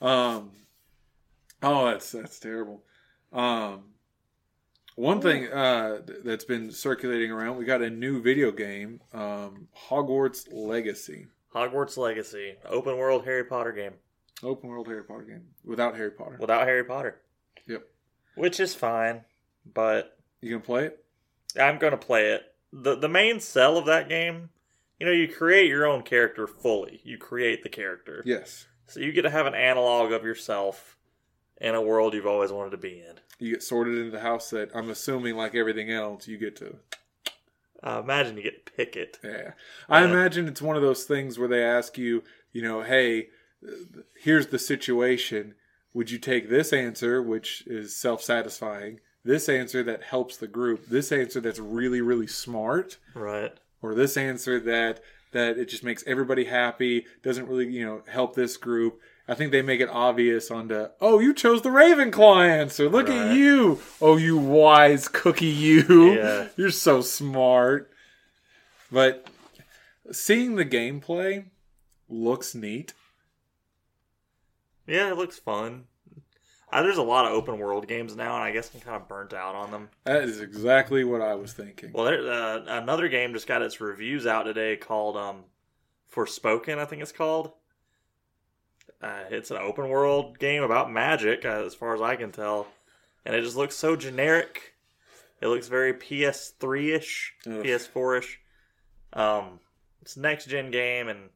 Um, 0.00 0.50
oh, 1.62 1.86
that's 1.86 2.12
that's 2.12 2.38
terrible. 2.38 2.82
Um, 3.32 3.84
one 4.94 5.20
thing 5.20 5.52
uh, 5.52 6.00
that's 6.24 6.44
been 6.44 6.70
circulating 6.70 7.30
around, 7.30 7.56
we 7.58 7.64
got 7.66 7.82
a 7.82 7.90
new 7.90 8.22
video 8.22 8.50
game, 8.50 9.00
um, 9.12 9.68
Hogwarts 9.88 10.48
Legacy, 10.50 11.26
Hogwarts 11.54 11.96
Legacy, 11.98 12.54
open 12.64 12.96
world 12.96 13.24
Harry 13.24 13.44
Potter 13.44 13.72
game 13.72 13.92
open 14.42 14.68
world 14.68 14.86
Harry 14.86 15.02
Potter 15.04 15.22
game 15.22 15.44
without 15.64 15.96
Harry 15.96 16.10
Potter. 16.10 16.36
without 16.40 16.66
Harry 16.66 16.84
Potter. 16.84 17.20
Yep. 17.66 17.82
Which 18.34 18.60
is 18.60 18.74
fine, 18.74 19.22
but 19.72 20.18
You 20.40 20.50
can 20.50 20.60
play 20.60 20.84
it. 20.86 21.04
I'm 21.58 21.78
going 21.78 21.92
to 21.92 21.96
play 21.96 22.32
it. 22.32 22.42
the 22.72 22.96
The 22.96 23.08
main 23.08 23.40
sell 23.40 23.78
of 23.78 23.86
that 23.86 24.08
game, 24.08 24.50
you 25.00 25.06
know, 25.06 25.12
you 25.12 25.28
create 25.28 25.68
your 25.68 25.86
own 25.86 26.02
character 26.02 26.46
fully. 26.46 27.00
You 27.04 27.18
create 27.18 27.62
the 27.62 27.68
character, 27.68 28.22
Yes, 28.26 28.66
so 28.86 29.00
you 29.00 29.12
get 29.12 29.22
to 29.22 29.30
have 29.30 29.46
an 29.46 29.54
analog 29.54 30.12
of 30.12 30.24
yourself 30.24 30.95
in 31.60 31.74
a 31.74 31.80
world 31.82 32.14
you've 32.14 32.26
always 32.26 32.52
wanted 32.52 32.70
to 32.70 32.76
be 32.76 32.98
in. 33.00 33.16
you 33.38 33.52
get 33.52 33.62
sorted 33.62 33.96
into 33.98 34.10
the 34.10 34.20
house 34.20 34.50
that 34.50 34.70
I'm 34.74 34.90
assuming, 34.90 35.36
like 35.36 35.54
everything 35.54 35.90
else, 35.90 36.26
you 36.28 36.38
get 36.38 36.56
to 36.56 36.76
Uh, 37.82 38.00
imagine 38.02 38.36
you 38.36 38.42
get 38.42 38.64
to 38.66 38.72
pick 38.72 38.96
it. 38.96 39.18
Yeah. 39.22 39.52
I 39.88 40.02
imagine 40.04 40.48
it's 40.48 40.62
one 40.62 40.76
of 40.76 40.82
those 40.82 41.04
things 41.04 41.38
where 41.38 41.48
they 41.48 41.62
ask 41.62 41.98
you, 41.98 42.24
you 42.52 42.62
know, 42.62 42.80
hey, 42.82 43.28
here's 44.18 44.46
the 44.48 44.58
situation. 44.58 45.54
Would 45.92 46.10
you 46.10 46.18
take 46.18 46.48
this 46.48 46.72
answer, 46.72 47.22
which 47.22 47.64
is 47.66 47.94
self 47.96 48.22
satisfying, 48.22 49.00
this 49.24 49.48
answer 49.48 49.82
that 49.82 50.02
helps 50.04 50.36
the 50.36 50.46
group, 50.46 50.86
this 50.86 51.10
answer 51.12 51.40
that's 51.40 51.58
really, 51.58 52.00
really 52.00 52.26
smart, 52.26 52.98
Right. 53.14 53.52
or 53.82 53.94
this 53.94 54.16
answer 54.16 54.58
that 54.60 55.00
that 55.32 55.58
it 55.58 55.66
just 55.68 55.84
makes 55.84 56.02
everybody 56.06 56.44
happy, 56.44 57.04
doesn't 57.22 57.48
really, 57.48 57.66
you 57.68 57.84
know, 57.84 58.02
help 58.08 58.34
this 58.34 58.56
group. 58.56 59.00
I 59.28 59.34
think 59.34 59.50
they 59.50 59.62
make 59.62 59.80
it 59.80 59.88
obvious 59.88 60.50
on 60.50 60.68
the, 60.68 60.92
oh, 61.00 61.18
you 61.18 61.34
chose 61.34 61.62
the 61.62 61.70
Ravenclaw 61.70 62.46
answer. 62.46 62.88
Look 62.88 63.08
at 63.08 63.34
you. 63.34 63.80
Oh, 64.00 64.16
you 64.16 64.36
wise 64.36 65.08
cookie, 65.08 65.46
you. 65.46 66.12
Yeah. 66.14 66.48
You're 66.56 66.70
so 66.70 67.00
smart. 67.00 67.90
But 68.92 69.28
seeing 70.12 70.54
the 70.54 70.64
gameplay 70.64 71.46
looks 72.08 72.54
neat. 72.54 72.94
Yeah, 74.86 75.10
it 75.10 75.16
looks 75.16 75.38
fun. 75.38 75.86
Uh, 76.72 76.82
there's 76.82 76.98
a 76.98 77.02
lot 77.02 77.24
of 77.24 77.32
open 77.32 77.58
world 77.58 77.88
games 77.88 78.14
now, 78.14 78.34
and 78.34 78.44
I 78.44 78.52
guess 78.52 78.70
I'm 78.74 78.80
kind 78.80 78.96
of 78.96 79.08
burnt 79.08 79.32
out 79.32 79.54
on 79.54 79.70
them. 79.70 79.88
That 80.04 80.22
is 80.22 80.40
exactly 80.40 81.04
what 81.04 81.20
I 81.20 81.34
was 81.34 81.52
thinking. 81.52 81.90
Well, 81.92 82.04
there, 82.04 82.30
uh, 82.30 82.60
another 82.66 83.08
game 83.08 83.32
just 83.32 83.46
got 83.46 83.62
its 83.62 83.80
reviews 83.80 84.26
out 84.26 84.44
today 84.44 84.76
called 84.76 85.16
um, 85.16 85.44
Forspoken, 86.14 86.78
I 86.78 86.84
think 86.84 87.02
it's 87.02 87.12
called. 87.12 87.52
Uh, 89.02 89.24
it's 89.30 89.50
an 89.50 89.58
open 89.58 89.88
world 89.88 90.38
game 90.38 90.62
about 90.62 90.90
magic, 90.90 91.44
uh, 91.44 91.64
as 91.64 91.74
far 91.74 91.94
as 91.94 92.00
I 92.00 92.16
can 92.16 92.32
tell, 92.32 92.66
and 93.24 93.34
it 93.34 93.42
just 93.42 93.56
looks 93.56 93.76
so 93.76 93.94
generic. 93.96 94.74
It 95.40 95.48
looks 95.48 95.68
very 95.68 95.92
PS3 95.92 96.96
ish, 96.96 97.34
Ugh. 97.46 97.62
PS4 97.62 98.18
ish. 98.18 98.40
Um, 99.12 99.60
it's 100.00 100.16
a 100.16 100.20
next 100.20 100.46
gen 100.48 100.70
game, 100.70 101.08
and 101.08 101.28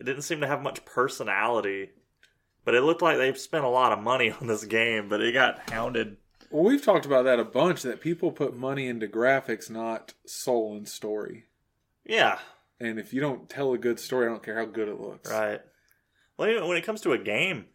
it 0.00 0.04
didn't 0.04 0.22
seem 0.22 0.40
to 0.40 0.46
have 0.46 0.60
much 0.62 0.84
personality. 0.84 1.90
But 2.64 2.74
it 2.74 2.82
looked 2.82 3.00
like 3.02 3.16
they've 3.16 3.38
spent 3.38 3.64
a 3.64 3.68
lot 3.68 3.92
of 3.92 4.00
money 4.02 4.30
on 4.40 4.46
this 4.48 4.64
game, 4.64 5.08
but 5.08 5.20
it 5.20 5.32
got 5.32 5.70
hounded. 5.70 6.16
Well, 6.50 6.64
we've 6.64 6.82
talked 6.84 7.06
about 7.06 7.24
that 7.24 7.38
a 7.38 7.44
bunch 7.44 7.82
that 7.82 8.00
people 8.00 8.32
put 8.32 8.56
money 8.56 8.88
into 8.88 9.06
graphics, 9.06 9.70
not 9.70 10.14
soul 10.26 10.76
and 10.76 10.88
story. 10.88 11.44
Yeah, 12.04 12.38
And 12.80 12.98
if 12.98 13.12
you 13.12 13.20
don't 13.20 13.48
tell 13.50 13.72
a 13.74 13.78
good 13.78 14.00
story, 14.00 14.26
I 14.26 14.30
don't 14.30 14.42
care 14.42 14.56
how 14.58 14.64
good 14.64 14.88
it 14.88 14.98
looks. 14.98 15.30
Right. 15.30 15.60
Well, 16.38 16.66
when 16.68 16.76
it 16.78 16.84
comes 16.84 17.00
to 17.02 17.12
a 17.12 17.18
game, 17.18 17.66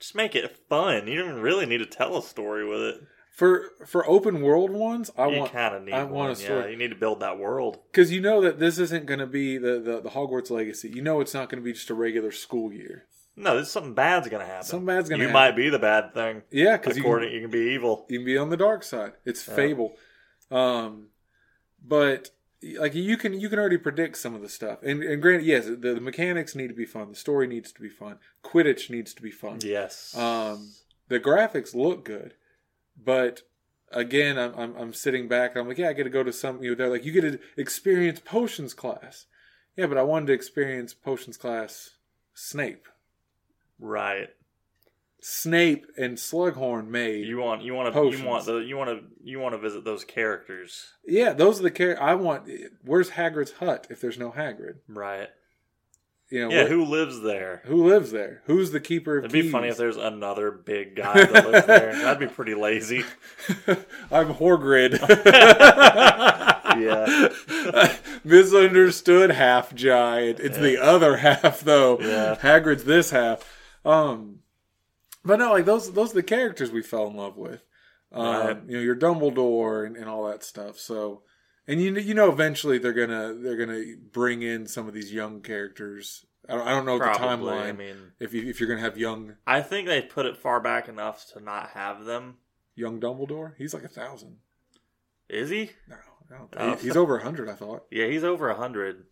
just 0.00 0.14
make 0.14 0.34
it 0.34 0.56
fun. 0.68 1.06
You 1.08 1.22
don't 1.22 1.40
really 1.40 1.66
need 1.66 1.78
to 1.78 1.86
tell 1.86 2.16
a 2.16 2.22
story 2.22 2.66
with 2.66 2.80
it. 2.80 3.00
For 3.32 3.70
for 3.86 4.08
open 4.08 4.40
world 4.40 4.70
ones, 4.70 5.10
I 5.18 5.26
you 5.28 5.40
want 5.40 5.52
kind 5.52 5.74
of 5.74 5.82
need 5.82 5.92
I 5.92 6.04
one. 6.04 6.12
want 6.12 6.38
a 6.38 6.40
yeah, 6.40 6.46
story. 6.46 6.70
you 6.70 6.78
need 6.78 6.88
to 6.88 6.96
build 6.96 7.20
that 7.20 7.38
world. 7.38 7.78
because 7.92 8.10
you 8.10 8.20
know 8.22 8.40
that 8.40 8.58
this 8.58 8.78
isn't 8.78 9.04
going 9.04 9.20
to 9.20 9.26
be 9.26 9.58
the, 9.58 9.78
the 9.78 10.00
the 10.00 10.08
Hogwarts 10.10 10.50
Legacy. 10.50 10.88
You 10.88 11.02
know 11.02 11.20
it's 11.20 11.34
not 11.34 11.50
going 11.50 11.60
to 11.60 11.64
be 11.64 11.74
just 11.74 11.90
a 11.90 11.94
regular 11.94 12.32
school 12.32 12.72
year. 12.72 13.04
No, 13.38 13.54
there's 13.56 13.70
something 13.70 13.92
bad's 13.92 14.28
gonna 14.30 14.46
happen. 14.46 14.64
Something 14.64 14.86
bad's 14.86 15.10
going 15.10 15.18
to 15.18 15.24
you 15.26 15.28
happen. 15.28 15.50
might 15.50 15.54
be 15.56 15.68
the 15.68 15.78
bad 15.78 16.14
thing. 16.14 16.42
yeah, 16.50 16.78
because 16.78 16.96
you 16.96 17.02
can, 17.02 17.22
you 17.24 17.42
can 17.42 17.50
be 17.50 17.74
evil. 17.74 18.06
you 18.08 18.20
can 18.20 18.24
be 18.24 18.38
on 18.38 18.48
the 18.48 18.56
dark 18.56 18.82
side. 18.82 19.12
It's 19.26 19.46
Yeah. 19.46 19.54
Fable, 19.54 19.96
um, 20.50 21.08
but 21.86 22.30
like 22.78 22.94
you 22.94 23.16
can 23.16 23.38
you 23.38 23.48
can 23.48 23.58
already 23.58 23.78
predict 23.78 24.16
some 24.16 24.34
of 24.34 24.42
the 24.42 24.48
stuff. 24.48 24.78
And, 24.82 25.02
and 25.02 25.20
granted, 25.20 25.46
yes, 25.46 25.66
the, 25.66 25.76
the 25.76 26.00
mechanics 26.00 26.54
need 26.54 26.68
to 26.68 26.74
be 26.74 26.86
fun. 26.86 27.10
The 27.10 27.16
story 27.16 27.46
needs 27.46 27.72
to 27.72 27.80
be 27.80 27.88
fun. 27.88 28.18
Quidditch 28.42 28.90
needs 28.90 29.14
to 29.14 29.22
be 29.22 29.30
fun. 29.30 29.58
Yes. 29.62 30.16
Um, 30.16 30.72
the 31.08 31.20
graphics 31.20 31.74
look 31.74 32.04
good, 32.04 32.34
but 32.96 33.42
again, 33.92 34.38
I'm, 34.38 34.54
I'm 34.54 34.76
I'm 34.76 34.92
sitting 34.94 35.28
back. 35.28 35.56
I'm 35.56 35.68
like, 35.68 35.78
yeah, 35.78 35.90
I 35.90 35.92
get 35.92 36.04
to 36.04 36.10
go 36.10 36.22
to 36.22 36.32
some. 36.32 36.62
You 36.62 36.70
know, 36.70 36.76
they're 36.76 36.88
like, 36.90 37.04
you 37.04 37.12
get 37.12 37.22
to 37.22 37.38
experience 37.56 38.20
potions 38.20 38.74
class. 38.74 39.26
Yeah, 39.76 39.86
but 39.86 39.98
I 39.98 40.02
wanted 40.02 40.26
to 40.28 40.32
experience 40.32 40.94
potions 40.94 41.36
class 41.36 41.90
Snape. 42.34 42.86
right. 43.78 44.30
Snape 45.28 45.86
and 45.98 46.16
Slughorn 46.16 46.86
made. 46.86 47.26
You 47.26 47.38
want 47.38 47.62
you 47.62 47.74
want 47.74 47.86
to 47.88 47.92
Potions. 47.92 48.22
you 48.22 48.28
want 48.28 48.44
the 48.46 48.58
you 48.58 48.76
want 48.76 48.90
to 48.90 49.04
you 49.24 49.40
want 49.40 49.54
to 49.54 49.58
visit 49.58 49.84
those 49.84 50.04
characters. 50.04 50.86
yeah, 51.04 51.32
those 51.32 51.58
are 51.58 51.64
the 51.64 51.70
characters 51.72 52.04
I 52.06 52.14
want. 52.14 52.48
Where's 52.84 53.10
Hagrid's 53.10 53.50
hut 53.54 53.88
if 53.90 54.00
there's 54.00 54.18
no 54.18 54.30
Hagrid? 54.30 54.76
Right. 54.88 55.28
You 56.30 56.42
know, 56.42 56.50
Yeah. 56.50 56.56
where- 56.62 56.68
Who 56.68 56.84
lives 56.84 57.22
there? 57.22 57.62
who 57.64 57.88
lives 57.88 58.12
there? 58.12 58.42
Who's 58.46 58.70
the 58.70 58.78
keeper 58.78 59.18
of 59.18 59.24
It'd 59.24 59.32
be 59.32 59.50
funny 59.50 59.66
if 59.66 59.76
there's 59.76 59.96
another 59.96 60.52
big 60.52 60.94
guy 61.02 61.24
that 61.24 61.50
lives 61.50 61.66
there. 61.66 61.92
That'd 61.96 62.20
be 62.28 62.32
pretty 62.32 62.54
lazy. 62.54 63.02
I'm 64.12 64.32
Horgrid. 64.34 64.92
Yeah. 66.76 67.32
Misunderstood 68.22 69.30
half 69.30 69.74
giant. 69.74 70.40
It's 70.40 70.58
the 70.58 70.76
other 70.82 71.16
half 71.16 71.60
though. 71.60 71.98
Yeah. 72.00 72.36
Hagrid's 72.36 72.84
this 72.84 73.10
half. 73.10 73.42
Um 73.84 74.40
but 75.26 75.38
no, 75.38 75.50
like 75.52 75.64
those 75.66 75.92
those 75.92 76.12
are 76.12 76.14
the 76.14 76.22
characters 76.22 76.70
we 76.70 76.82
fell 76.82 77.06
in 77.08 77.16
love 77.16 77.36
with. 77.36 77.62
Um, 78.12 78.24
Right. 78.24 78.56
you 78.68 78.76
know, 78.76 78.82
your 78.82 78.96
Dumbledore 78.96 79.84
and, 79.86 79.96
and 79.96 80.08
all 80.08 80.26
that 80.28 80.42
stuff. 80.44 80.78
So 80.78 81.22
and 81.66 81.82
you 81.82 81.92
you 81.96 82.14
know 82.14 82.30
eventually 82.30 82.78
they're 82.78 82.92
gonna 82.92 83.34
they're 83.34 83.56
gonna 83.56 83.82
bring 84.12 84.42
in 84.42 84.66
some 84.66 84.86
of 84.88 84.94
these 84.94 85.12
young 85.12 85.40
characters. 85.42 86.24
I 86.48 86.54
don't, 86.56 86.68
I 86.68 86.70
don't 86.70 86.86
know 86.86 86.98
the 86.98 87.04
timeline 87.06 87.66
I 87.68 87.72
mean, 87.72 87.96
if 88.20 88.32
you 88.32 88.48
if 88.48 88.60
you're 88.60 88.68
gonna 88.68 88.80
have 88.80 88.96
young 88.96 89.34
I 89.46 89.60
think 89.62 89.88
they 89.88 90.00
put 90.00 90.26
it 90.26 90.36
far 90.36 90.60
back 90.60 90.88
enough 90.88 91.26
to 91.32 91.40
not 91.40 91.70
have 91.70 92.04
them. 92.04 92.36
young 92.76 93.00
Dumbledore. 93.00 93.54
He's 93.58 93.74
like 93.74 93.82
a 93.84 93.88
thousand. 93.88 94.36
Is 95.28 95.50
he? 95.50 95.70
No, 95.88 95.96
don't 96.30 96.54
Oh. 96.56 96.76
he's 96.76 96.96
over 96.96 97.18
a 97.18 97.22
hundred. 97.24 97.48
I 97.48 97.54
thought. 97.54 97.86
Yeah, 97.90 98.06
he's 98.06 98.22
over 98.24 98.48
a 98.48 98.54
hundred. 98.56 99.04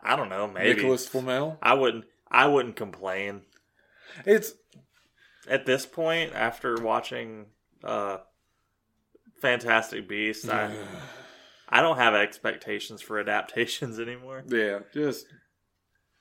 I 0.00 0.16
don't 0.16 0.28
know. 0.28 0.48
Maybe 0.48 0.74
Nicholas 0.74 1.06
Flamel. 1.06 1.58
I 1.62 1.74
wouldn't. 1.74 2.04
I 2.30 2.46
wouldn't 2.48 2.74
complain 2.76 3.42
It's 4.26 4.52
at 5.48 5.66
this 5.66 5.86
point 5.86 6.32
after 6.34 6.80
watching 6.80 7.46
uh, 7.84 8.18
Fantastic 9.40 10.08
Beasts. 10.08 10.48
I 10.48 10.74
I 11.68 11.80
don't 11.82 11.98
have 11.98 12.14
expectations 12.14 13.02
for 13.02 13.18
adaptations 13.18 13.98
anymore. 14.00 14.42
Yeah, 14.48 14.80
just 14.92 15.26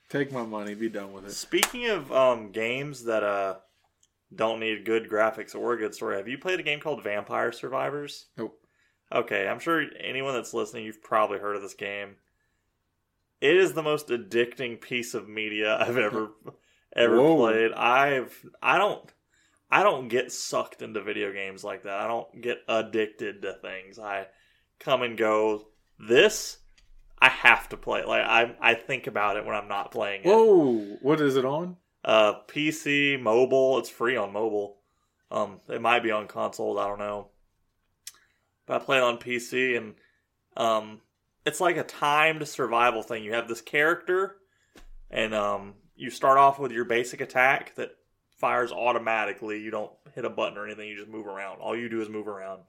Take 0.09 0.31
my 0.31 0.43
money. 0.43 0.73
Be 0.73 0.89
done 0.89 1.11
with 1.11 1.25
it. 1.25 1.31
Speaking 1.31 1.87
of 1.89 2.11
um, 2.13 2.51
games 2.51 3.03
that 3.05 3.23
uh, 3.23 3.55
don't 4.33 4.59
need 4.59 4.85
good 4.85 5.09
graphics 5.09 5.53
or 5.53 5.73
a 5.73 5.77
good 5.77 5.93
story, 5.93 6.15
have 6.15 6.29
you 6.29 6.37
played 6.37 6.59
a 6.59 6.63
game 6.63 6.79
called 6.79 7.03
Vampire 7.03 7.51
Survivors? 7.51 8.27
Nope. 8.37 8.57
Okay, 9.13 9.47
I'm 9.47 9.59
sure 9.59 9.85
anyone 10.01 10.33
that's 10.33 10.53
listening, 10.53 10.85
you've 10.85 11.03
probably 11.03 11.39
heard 11.39 11.55
of 11.55 11.61
this 11.61 11.73
game. 11.73 12.15
It 13.41 13.55
is 13.55 13.73
the 13.73 13.83
most 13.83 14.07
addicting 14.07 14.79
piece 14.79 15.13
of 15.13 15.27
media 15.27 15.77
I've 15.79 15.97
ever 15.97 16.29
ever 16.95 17.21
Whoa. 17.21 17.35
played. 17.35 17.73
I've 17.73 18.45
I 18.61 18.77
don't 18.77 19.09
I 19.69 19.83
don't 19.83 20.07
get 20.07 20.31
sucked 20.31 20.81
into 20.81 21.01
video 21.01 21.33
games 21.33 21.63
like 21.63 21.83
that. 21.83 21.99
I 21.99 22.07
don't 22.07 22.41
get 22.41 22.59
addicted 22.67 23.41
to 23.41 23.53
things. 23.53 23.99
I 23.99 24.27
come 24.79 25.01
and 25.01 25.17
go. 25.17 25.67
This 25.99 26.57
I 27.19 27.29
have 27.29 27.69
to 27.69 27.77
play. 27.77 28.03
Like 28.05 28.23
I 28.23 28.55
I 28.61 28.73
think 28.75 29.07
about 29.07 29.37
it 29.37 29.45
when 29.45 29.55
I'm 29.55 29.67
not 29.67 29.91
playing 29.91 30.21
it. 30.23 30.27
Whoa! 30.27 30.97
What 31.01 31.19
is 31.21 31.35
it 31.35 31.45
on? 31.45 31.77
Uh, 32.03 32.35
PC, 32.47 33.21
mobile. 33.21 33.79
It's 33.79 33.89
free 33.89 34.15
on 34.15 34.31
mobile. 34.31 34.77
Um, 35.29 35.59
it 35.67 35.81
might 35.81 36.03
be 36.03 36.11
on 36.11 36.27
consoles. 36.27 36.77
I 36.77 36.87
don't 36.87 36.99
know. 36.99 37.27
But 38.65 38.81
I 38.81 38.85
play 38.85 38.97
it 38.97 39.03
on 39.03 39.17
PC, 39.17 39.77
and 39.77 39.95
um, 40.55 41.01
it's 41.45 41.59
like 41.59 41.75
a 41.75 41.83
timed 41.83 42.47
survival 42.47 43.03
thing. 43.03 43.23
You 43.23 43.33
have 43.33 43.47
this 43.49 43.61
character, 43.61 44.37
and 45.11 45.33
um, 45.33 45.73
you 45.95 46.09
start 46.09 46.37
off 46.37 46.59
with 46.59 46.71
your 46.71 46.85
basic 46.85 47.19
attack 47.19 47.75
that 47.75 47.96
fires 48.37 48.71
automatically. 48.71 49.61
You 49.61 49.71
don't 49.71 49.91
hit 50.13 50.25
a 50.25 50.29
button 50.29 50.57
or 50.57 50.65
anything. 50.65 50.87
You 50.87 50.95
just 50.95 51.09
move 51.09 51.27
around. 51.27 51.59
All 51.59 51.75
you 51.75 51.89
do 51.89 52.01
is 52.01 52.09
move 52.09 52.27
around, 52.27 52.61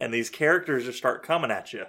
and 0.00 0.12
these 0.12 0.30
characters 0.30 0.84
just 0.84 0.98
start 0.98 1.22
coming 1.22 1.50
at 1.50 1.72
you. 1.72 1.84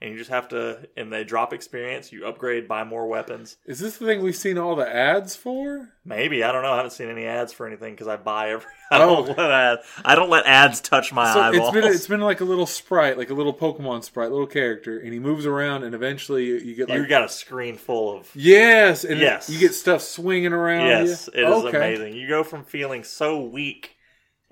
And 0.00 0.12
you 0.12 0.16
just 0.18 0.30
have 0.30 0.46
to, 0.50 0.88
and 0.96 1.12
they 1.12 1.24
drop 1.24 1.52
experience. 1.52 2.12
You 2.12 2.24
upgrade, 2.24 2.68
buy 2.68 2.84
more 2.84 3.08
weapons. 3.08 3.56
Is 3.66 3.80
this 3.80 3.96
the 3.98 4.06
thing 4.06 4.22
we've 4.22 4.36
seen 4.36 4.56
all 4.56 4.76
the 4.76 4.88
ads 4.88 5.34
for? 5.34 5.88
Maybe 6.04 6.44
I 6.44 6.52
don't 6.52 6.62
know. 6.62 6.70
I 6.72 6.76
haven't 6.76 6.92
seen 6.92 7.08
any 7.08 7.24
ads 7.24 7.52
for 7.52 7.66
anything 7.66 7.94
because 7.94 8.06
I 8.06 8.14
buy 8.16 8.50
every. 8.50 8.70
I 8.92 9.02
Oh. 9.02 9.26
don't 9.26 9.36
let 9.36 9.50
ads. 9.50 9.80
I 10.04 10.14
don't 10.14 10.30
let 10.30 10.46
ads 10.46 10.80
touch 10.80 11.12
my 11.12 11.34
So 11.34 11.40
eyeballs. 11.40 11.74
it's 11.74 11.74
been 11.74 11.92
it's 11.92 12.06
been 12.06 12.20
like 12.20 12.40
a 12.40 12.44
little 12.44 12.64
sprite, 12.64 13.18
like 13.18 13.30
a 13.30 13.34
little 13.34 13.52
Pokemon 13.52 14.04
sprite, 14.04 14.30
little 14.30 14.46
character, 14.46 15.00
and 15.00 15.12
he 15.12 15.18
moves 15.18 15.46
around, 15.46 15.82
and 15.82 15.96
eventually 15.96 16.44
you, 16.44 16.54
you 16.58 16.74
get 16.76 16.88
like 16.88 16.98
you 16.98 17.06
got 17.08 17.24
a 17.24 17.28
screen 17.28 17.76
full 17.76 18.16
of. 18.18 18.30
yes, 18.36 19.02
and 19.02 19.18
Yes. 19.18 19.50
you 19.50 19.58
get 19.58 19.74
stuff 19.74 20.00
swinging 20.02 20.52
around. 20.52 20.86
Yes, 20.86 21.28
you. 21.34 21.42
it 21.44 21.48
is 21.48 21.64
Okay. 21.64 21.76
amazing. 21.76 22.14
You 22.14 22.28
go 22.28 22.44
from 22.44 22.62
feeling 22.62 23.02
so 23.02 23.40
weak 23.40 23.96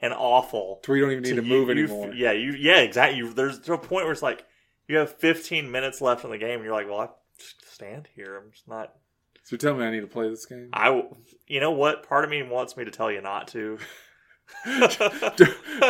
and 0.01 0.13
awful 0.13 0.81
To 0.83 0.91
where 0.91 0.99
you 0.99 1.05
don't 1.05 1.13
even 1.13 1.23
need 1.23 1.37
to, 1.37 1.43
you- 1.43 1.49
move 1.49 1.69
you- 1.69 1.85
anymore. 1.85 2.13
Yeah, 2.13 2.33
you. 2.33 2.51
Yeah, 2.51 2.79
exactly. 2.81 3.23
There's 3.31 3.61
to 3.61 3.75
a 3.75 3.79
point 3.79 4.07
where 4.07 4.13
it's 4.13 4.23
like 4.23 4.45
you 4.89 4.97
have 4.99 5.13
15 5.17 5.71
minutes 5.71 6.01
left 6.01 6.25
in 6.25 6.31
the 6.31 6.39
game, 6.39 6.57
and 6.57 6.65
you're 6.65 6.75
like, 6.75 6.89
well, 6.89 7.01
I 7.01 7.09
just 7.39 7.73
stand 7.75 8.09
here. 8.15 8.37
I'm 8.37 8.51
just 8.53 8.69
not. 8.69 8.93
So 9.45 9.57
tell 9.57 9.75
me, 9.75 9.85
I 9.85 9.91
need 9.91 10.01
to 10.01 10.07
play 10.07 10.29
this 10.29 10.47
game. 10.47 10.71
I. 10.73 10.87
w- 10.87 11.15
You 11.47 11.61
know 11.61 11.71
what? 11.73 12.09
Part 12.09 12.25
of 12.25 12.31
me 12.31 12.43
wants 12.43 12.77
me 12.77 12.85
to 12.85 12.91
tell 12.91 13.11
you 13.13 13.21
not 13.21 13.49
to. 13.49 13.79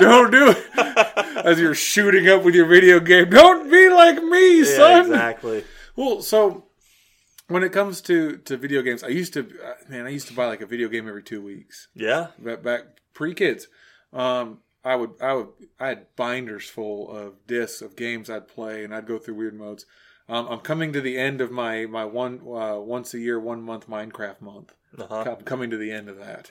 don't 0.01 0.31
do 0.31 0.51
it 0.51 1.44
as 1.44 1.60
you're 1.60 1.74
shooting 1.74 2.28
up 2.28 2.43
with 2.43 2.55
your 2.55 2.66
video 2.66 3.01
game. 3.01 3.28
Don't 3.31 3.70
be 3.70 3.89
like 3.90 4.23
me, 4.23 4.60
yeah, 4.60 4.77
son. 4.77 5.01
exactly. 5.06 5.64
Well, 5.94 6.23
so 6.23 6.64
when 7.48 7.62
it 7.62 7.73
comes 7.73 8.01
to 8.02 8.39
to 8.39 8.56
video 8.56 8.82
games, 8.82 9.02
I 9.02 9.09
used 9.09 9.32
to 9.35 9.40
uh, 9.40 9.74
man, 9.89 10.06
I 10.06 10.10
used 10.10 10.28
to 10.28 10.35
buy 10.35 10.47
like 10.47 10.60
a 10.60 10.66
video 10.66 10.89
game 10.89 11.09
every 11.09 11.23
two 11.23 11.43
weeks. 11.43 11.89
Yeah. 11.94 12.28
back, 12.39 12.62
back 12.62 12.81
pre 13.14 13.35
kids. 13.35 13.68
Um, 14.12 14.60
I 14.86 14.94
would 14.94 15.20
I 15.20 15.34
would 15.34 15.48
I 15.80 15.88
had 15.88 16.14
binders 16.16 16.68
full 16.68 17.10
of 17.10 17.46
discs 17.46 17.82
of 17.82 17.96
games 17.96 18.30
I'd 18.30 18.46
play, 18.48 18.84
and 18.84 18.94
I'd 18.94 19.06
go 19.06 19.18
through 19.18 19.34
weird 19.34 19.58
modes. 19.58 19.84
Um, 20.28 20.46
I'm 20.48 20.60
coming 20.60 20.92
to 20.92 21.00
the 21.00 21.18
end 21.18 21.40
of 21.40 21.50
my 21.50 21.86
my 21.86 22.04
one 22.04 22.40
uh, 22.40 22.78
once 22.78 23.12
a 23.12 23.18
year, 23.18 23.38
one 23.38 23.62
month 23.62 23.88
Minecraft 23.88 24.40
month. 24.40 24.74
Uh-huh. 24.96 25.34
I'm 25.38 25.44
coming 25.44 25.70
to 25.70 25.76
the 25.76 25.90
end 25.90 26.08
of 26.08 26.18
that 26.18 26.50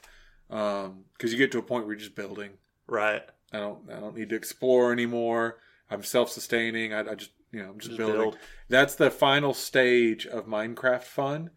because 0.50 1.32
you 1.32 1.38
get 1.38 1.52
to 1.54 1.60
a 1.60 1.64
point 1.64 1.86
where 1.86 1.94
you're 1.94 2.00
just 2.00 2.16
building. 2.16 2.52
Right. 2.88 3.24
I 3.54 3.60
don't 3.60 3.90
I 3.90 4.00
don't 4.00 4.16
need 4.16 4.30
to 4.30 4.36
explore 4.36 4.92
anymore. 4.92 5.58
I'm 5.90 6.04
self 6.04 6.30
sustaining. 6.30 6.94
I, 6.94 7.00
I 7.12 7.16
just 7.16 7.32
you 7.52 7.64
know 7.64 7.70
I'm 7.70 7.80
just, 7.80 7.92
Just 7.92 7.98
building. 7.98 8.20
build. 8.22 8.38
That's 8.70 8.96
the 8.96 9.10
final 9.12 9.54
stage 9.54 10.26
of 10.26 10.46
Minecraft 10.46 11.04
fun. 11.04 11.52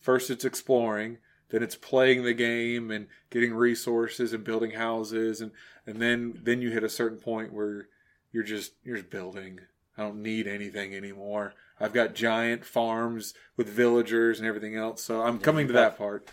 First 0.00 0.30
it's 0.30 0.44
exploring, 0.44 1.18
then 1.52 1.62
it's 1.62 1.76
playing 1.76 2.24
the 2.24 2.34
game 2.34 2.90
and 2.90 3.06
getting 3.30 3.54
resources 3.54 4.32
and 4.32 4.42
building 4.42 4.72
houses 4.72 5.40
and 5.40 5.52
and 5.86 6.02
then 6.02 6.40
then 6.42 6.60
you 6.60 6.70
hit 6.70 6.82
a 6.82 6.88
certain 6.88 7.18
point 7.18 7.52
where 7.52 7.86
you're 8.32 8.42
just 8.42 8.72
you're 8.82 8.96
just 8.96 9.10
building. 9.10 9.60
I 9.96 10.02
don't 10.02 10.22
need 10.22 10.48
anything 10.48 10.94
anymore. 10.94 11.54
I've 11.78 11.92
got 11.92 12.14
giant 12.14 12.64
farms 12.64 13.34
with 13.56 13.68
villagers 13.68 14.38
and 14.38 14.48
everything 14.48 14.76
else. 14.76 15.02
So 15.02 15.22
I'm 15.22 15.38
coming 15.38 15.66
to 15.68 15.72
that 15.74 15.98
part. 15.98 16.28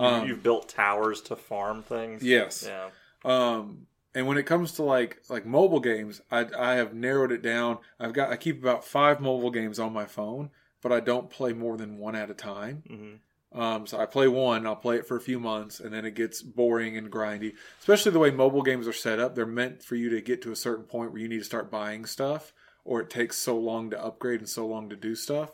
Um, 0.00 0.26
you've 0.26 0.42
built 0.42 0.68
towers 0.70 1.20
to 1.22 1.36
farm 1.36 1.82
things. 1.82 2.22
Yes. 2.22 2.66
Yeah. 2.66 2.88
Um, 3.24 3.86
and 4.14 4.26
when 4.26 4.38
it 4.38 4.44
comes 4.44 4.72
to 4.72 4.82
like 4.82 5.18
like 5.28 5.44
mobile 5.44 5.80
games, 5.80 6.20
I 6.30 6.46
I 6.58 6.74
have 6.74 6.94
narrowed 6.94 7.32
it 7.32 7.42
down. 7.42 7.78
I've 8.00 8.12
got 8.12 8.30
I 8.30 8.36
keep 8.36 8.62
about 8.62 8.84
five 8.84 9.20
mobile 9.20 9.50
games 9.50 9.78
on 9.78 9.92
my 9.92 10.06
phone, 10.06 10.50
but 10.80 10.92
I 10.92 11.00
don't 11.00 11.30
play 11.30 11.52
more 11.52 11.76
than 11.76 11.98
one 11.98 12.14
at 12.14 12.30
a 12.30 12.34
time. 12.34 12.82
hmm 12.88 13.14
Um, 13.54 13.86
so 13.86 13.98
I 13.98 14.06
play 14.06 14.28
one, 14.28 14.66
I'll 14.66 14.76
play 14.76 14.96
it 14.96 15.06
for 15.06 15.16
a 15.16 15.20
few 15.20 15.38
months, 15.38 15.78
and 15.80 15.92
then 15.92 16.06
it 16.06 16.14
gets 16.14 16.40
boring 16.40 16.96
and 16.96 17.10
grindy. 17.10 17.54
Especially 17.80 18.10
the 18.10 18.18
way 18.18 18.30
mobile 18.30 18.62
games 18.62 18.88
are 18.88 18.94
set 18.94 19.18
up, 19.18 19.34
they're 19.34 19.44
meant 19.44 19.82
for 19.82 19.94
you 19.94 20.08
to 20.10 20.22
get 20.22 20.40
to 20.42 20.52
a 20.52 20.56
certain 20.56 20.84
point 20.84 21.12
where 21.12 21.20
you 21.20 21.28
need 21.28 21.38
to 21.38 21.44
start 21.44 21.70
buying 21.70 22.06
stuff, 22.06 22.54
or 22.84 23.00
it 23.00 23.10
takes 23.10 23.36
so 23.36 23.58
long 23.58 23.90
to 23.90 24.02
upgrade 24.02 24.40
and 24.40 24.48
so 24.48 24.66
long 24.66 24.88
to 24.88 24.96
do 24.96 25.14
stuff. 25.14 25.52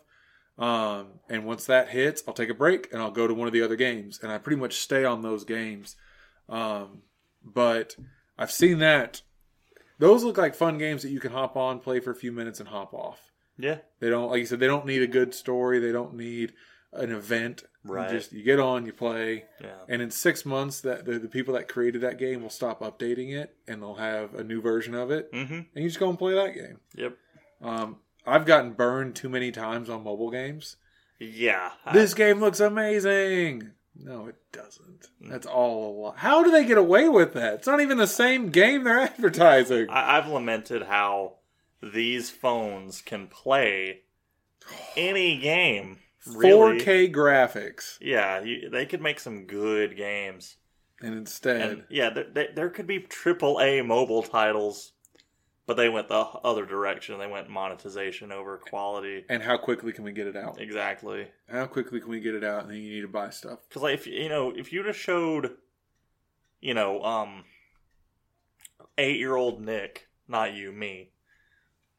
Um, 0.59 1.21
and 1.29 1.45
once 1.45 1.67
that 1.67 1.89
hits, 1.89 2.23
I'll 2.27 2.35
take 2.35 2.51
a 2.51 2.55
break 2.55 2.93
and 2.93 3.01
I'll 3.01 3.11
go 3.11 3.27
to 3.27 3.35
one 3.35 3.47
of 3.47 3.53
the 3.53 3.63
other 3.63 3.77
games, 3.77 4.21
and 4.23 4.31
I 4.31 4.39
pretty 4.39 4.61
much 4.61 4.79
stay 4.79 5.05
on 5.05 5.23
those 5.23 5.45
games. 5.45 5.97
Um, 6.49 7.03
but 7.45 7.97
I've 8.39 8.53
seen 8.53 8.79
that; 8.79 9.23
those 9.99 10.23
look 10.23 10.39
like 10.39 10.55
fun 10.55 10.79
games 10.79 11.03
that 11.03 11.11
you 11.11 11.21
can 11.21 11.33
hop 11.33 11.57
on, 11.57 11.81
play 11.81 11.99
for 11.99 12.13
a 12.13 12.17
few 12.17 12.33
minutes, 12.33 12.61
and 12.61 12.69
hop 12.69 12.95
off. 12.95 13.33
Yeah. 13.59 13.79
They 13.99 14.09
don't, 14.09 14.31
like 14.31 14.39
you 14.39 14.47
said, 14.47 14.61
they 14.61 14.69
don't 14.69 14.87
need 14.87 15.03
a 15.03 15.09
good 15.09 15.35
story. 15.35 15.81
They 15.81 15.93
don't 15.93 16.15
need 16.15 16.53
an 16.93 17.13
event. 17.13 17.63
You 17.85 17.93
Right. 17.95 18.11
just 18.11 18.33
you 18.33 18.43
get 18.43 18.61
on, 18.61 18.85
you 18.85 18.93
play, 18.93 19.45
Yeah. 19.63 19.77
and 19.89 20.03
in 20.03 20.11
six 20.11 20.45
months, 20.45 20.81
that 20.83 21.07
the, 21.07 21.19
the 21.19 21.29
people 21.29 21.55
that 21.55 21.69
created 21.69 22.03
that 22.03 22.19
game 22.19 22.43
will 22.43 22.51
stop 22.51 22.81
updating 22.81 23.33
it, 23.35 23.57
and 23.67 23.81
they'll 23.81 23.95
have 23.95 24.35
a 24.35 24.45
new 24.45 24.61
version 24.61 24.95
of 24.95 25.11
it, 25.11 25.33
Mm-hmm. 25.33 25.55
and 25.55 25.67
you 25.75 25.85
just 25.89 25.99
go 25.99 26.11
and 26.11 26.19
play 26.19 26.35
that 26.35 26.55
game. 26.55 26.81
Yep. 26.97 27.17
Um, 27.63 27.97
I've 28.27 28.45
gotten 28.45 28.73
burned 28.73 29.17
too 29.17 29.29
many 29.31 29.51
times 29.53 29.89
on 29.89 30.05
mobile 30.05 30.31
games. 30.31 30.77
Yeah. 31.19 31.71
I- 31.87 31.93
This 31.95 32.13
game 32.15 32.41
looks 32.41 32.61
amazing. 32.61 33.71
No, 34.01 34.27
it 34.27 34.37
doesn't. 34.53 35.09
Mm. 35.23 35.31
That's 35.31 35.47
all 35.47 35.89
a 35.89 35.93
lie. 36.09 36.17
How 36.17 36.45
do 36.45 36.51
they 36.51 36.65
get 36.65 36.79
away 36.79 37.09
with 37.09 37.33
that? 37.35 37.55
It's 37.55 37.67
not 37.67 37.81
even 37.81 37.97
the 37.99 38.07
same 38.07 38.51
game 38.51 38.85
they're 38.85 38.99
advertising. 39.01 39.89
I, 39.91 40.19
I've 40.19 40.29
lamented 40.29 40.83
how 40.83 41.37
these 41.83 42.29
phones 42.31 43.01
can 43.01 43.27
play 43.29 44.03
any 44.97 45.39
game. 45.39 45.99
Really. 46.27 46.79
4K 46.81 47.13
graphics, 47.13 47.97
Yeah, 48.01 48.41
you, 48.43 48.69
they 48.71 48.87
could 48.87 49.01
make 49.01 49.21
some 49.21 49.47
good 49.47 49.97
games. 49.97 50.57
and 51.01 51.15
instead, 51.15 51.61
And 51.71 51.85
yeah, 51.89 52.11
there, 52.11 52.71
could 52.71 52.87
be 52.87 53.01
triple 53.01 53.61
A 53.61 53.83
mobile 53.83 54.23
titles, 54.23 54.93
but 55.67 55.77
they 55.77 55.89
went 55.89 56.09
the 56.09 56.17
other 56.17 56.67
direction. 56.67 57.19
They 57.19 57.27
went 57.29 57.49
monetization 57.49 58.33
over 58.33 58.59
quality. 58.59 59.25
and 59.29 59.43
how 59.43 59.57
quickly 59.59 59.93
can 59.93 60.03
we 60.05 60.13
get 60.13 60.27
it 60.27 60.37
out? 60.37 60.61
Exactly. 60.61 61.29
How 61.49 61.67
quickly 61.67 62.01
can 62.01 62.11
we 62.11 62.21
get 62.21 62.35
it 62.35 62.45
out? 62.45 62.63
And 62.63 62.71
then 62.73 62.79
you 62.79 62.95
need 62.95 63.03
to 63.03 63.09
buy 63.09 63.31
stuff. 63.31 63.61
Because 63.69 63.83
like 63.83 63.95
if 63.95 64.07
you 64.07 64.29
know 64.29 64.51
if 64.57 64.73
you'd 64.73 64.87
have 64.87 64.97
showed, 64.97 65.57
you 66.61 66.75
know, 66.75 67.03
um, 67.05 67.45
eight 68.99 69.19
year 69.19 69.37
old 69.37 69.61
Nick, 69.65 70.09
not 70.27 70.53
you, 70.55 70.73
me, 70.73 71.11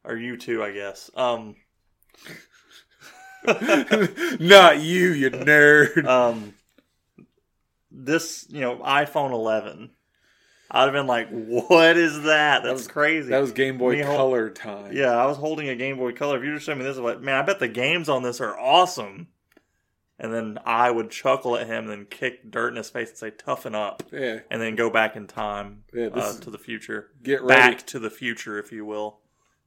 or 0.04 0.16
you 0.16 0.36
too, 0.36 0.62
I 0.62 0.72
guess. 0.72 1.10
Um, 1.14 1.56
Not 4.40 4.80
you, 4.80 5.12
you 5.12 5.30
nerd. 5.30 6.04
um, 6.06 6.54
this 7.90 8.46
you 8.50 8.60
know 8.60 8.76
iPhone 8.78 9.32
11, 9.32 9.90
I'd 10.70 10.84
have 10.84 10.92
been 10.92 11.06
like, 11.06 11.28
"What 11.30 11.96
is 11.96 12.22
that? 12.24 12.62
That's 12.62 12.72
was- 12.80 12.88
crazy." 12.88 13.30
that 13.30 13.40
was 13.40 13.52
Game 13.52 13.78
Boy 13.78 13.96
Me 13.96 14.02
Color 14.02 14.50
time. 14.50 14.92
yeah, 14.92 15.10
I 15.16 15.26
was 15.26 15.36
holding 15.36 15.68
a 15.68 15.74
Game 15.76 15.96
Boy 15.96 16.12
Color. 16.12 16.38
If 16.38 16.44
you 16.44 16.54
just 16.54 16.66
showed 16.66 16.78
me 16.78 16.84
this, 16.84 16.96
I'm 16.96 17.04
like, 17.04 17.20
man, 17.20 17.34
I 17.36 17.42
bet 17.42 17.58
the 17.58 17.68
games 17.68 18.08
on 18.08 18.22
this 18.22 18.40
are 18.40 18.58
awesome. 18.58 19.28
And 20.22 20.34
then 20.34 20.58
I 20.66 20.90
would 20.90 21.10
chuckle 21.10 21.56
at 21.56 21.66
him, 21.66 21.84
and 21.84 21.90
then 21.90 22.04
kick 22.04 22.50
dirt 22.50 22.68
in 22.68 22.76
his 22.76 22.90
face 22.90 23.08
and 23.08 23.16
say, 23.16 23.30
"Toughen 23.30 23.74
up." 23.74 24.02
Yeah. 24.12 24.40
and 24.50 24.60
then 24.60 24.76
go 24.76 24.90
back 24.90 25.16
in 25.16 25.26
time 25.26 25.84
Yeah, 25.94 26.08
uh, 26.12 26.36
to 26.40 26.50
the 26.50 26.58
future. 26.58 27.08
Get 27.22 27.40
ready. 27.40 27.58
Back 27.76 27.86
to 27.86 27.98
the 27.98 28.10
future, 28.10 28.58
if 28.58 28.70
you 28.70 28.84
will. 28.84 29.20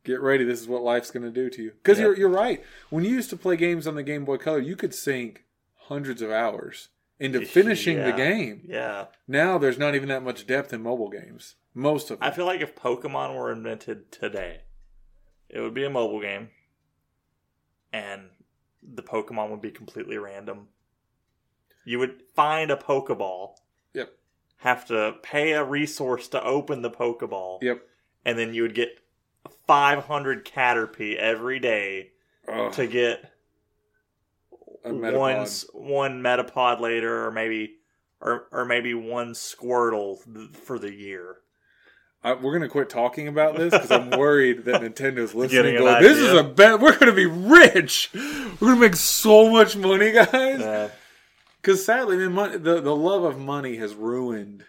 Get 0.03 0.19
ready. 0.21 0.43
This 0.43 0.59
is 0.59 0.67
what 0.67 0.83
life's 0.83 1.11
going 1.11 1.23
to 1.23 1.31
do 1.31 1.49
to 1.49 1.63
you. 1.63 1.71
Because 1.71 1.97
Yeah. 1.97 2.05
you're 2.05 2.17
you're 2.17 2.29
right. 2.29 2.63
When 2.89 3.03
you 3.05 3.11
used 3.11 3.29
to 3.29 3.37
play 3.37 3.55
games 3.55 3.87
on 3.87 3.95
the 3.95 4.03
Game 4.03 4.25
Boy 4.25 4.37
Color, 4.37 4.59
you 4.59 4.75
could 4.75 4.93
sink 4.93 5.45
hundreds 5.87 6.21
of 6.21 6.29
hours 6.31 6.89
into 7.19 7.45
finishing 7.45 7.97
the 8.03 8.11
game. 8.11 8.63
Yeah. 8.67 9.05
Now 9.27 9.57
there's 9.57 9.77
not 9.77 9.95
even 9.95 10.09
that 10.09 10.23
much 10.23 10.45
depth 10.45 10.73
in 10.73 10.83
mobile 10.83 11.09
games. 11.09 11.55
Most 11.73 12.11
of 12.11 12.19
them. 12.19 12.27
I 12.27 12.31
feel 12.31 12.45
like 12.45 12.61
if 12.61 12.75
Pokemon 12.75 13.35
were 13.35 13.51
invented 13.51 14.11
today, 14.11 14.61
it 15.49 15.59
would 15.61 15.73
be 15.73 15.85
a 15.85 15.89
mobile 15.89 16.21
game. 16.21 16.49
And 17.91 18.29
the 18.81 19.03
Pokemon 19.03 19.49
would 19.51 19.61
be 19.61 19.71
completely 19.71 20.17
random. 20.17 20.67
You 21.85 21.99
would 21.99 22.23
find 22.35 22.71
a 22.71 22.75
Pokeball. 22.75 23.55
Yep. 23.93 24.09
Have 24.57 24.85
to 24.87 25.15
pay 25.21 25.53
a 25.53 25.63
resource 25.63 26.27
to 26.29 26.43
open 26.43 26.81
the 26.81 26.89
Pokeball. 26.91 27.59
Yep. 27.61 27.81
And 28.25 28.37
then 28.39 28.53
you 28.53 28.61
would 28.63 28.75
get 28.75 28.99
500 29.67 30.45
Caterpie 30.45 31.15
every 31.15 31.59
day 31.59 32.11
Ugh, 32.47 32.71
to 32.73 32.87
get 32.87 33.31
one 34.83 35.47
one 35.73 36.21
Metapod 36.21 36.79
later, 36.79 37.25
or 37.25 37.31
maybe 37.31 37.75
or 38.19 38.47
or 38.51 38.65
maybe 38.65 38.93
one 38.93 39.33
Squirtle 39.33 40.19
for 40.55 40.77
the 40.77 40.93
year. 40.93 41.37
I, 42.25 42.33
we're 42.33 42.53
gonna 42.53 42.69
quit 42.69 42.89
talking 42.89 43.27
about 43.27 43.57
this 43.57 43.71
because 43.71 43.91
I'm 43.91 44.09
worried 44.17 44.65
that 44.65 44.81
Nintendo's 44.81 45.35
listening. 45.35 45.77
Going, 45.77 46.01
this 46.01 46.17
is 46.17 46.33
a 46.33 46.43
bet. 46.43 46.79
We're 46.79 46.97
gonna 46.97 47.11
be 47.11 47.25
rich. 47.25 48.09
We're 48.13 48.69
gonna 48.69 48.79
make 48.79 48.95
so 48.95 49.49
much 49.49 49.75
money, 49.75 50.11
guys. 50.11 50.91
Because 51.61 51.85
sadly, 51.85 52.17
money, 52.29 52.57
the 52.57 52.81
the 52.81 52.95
love 52.95 53.23
of 53.23 53.39
money 53.39 53.77
has 53.77 53.93
ruined 53.93 54.65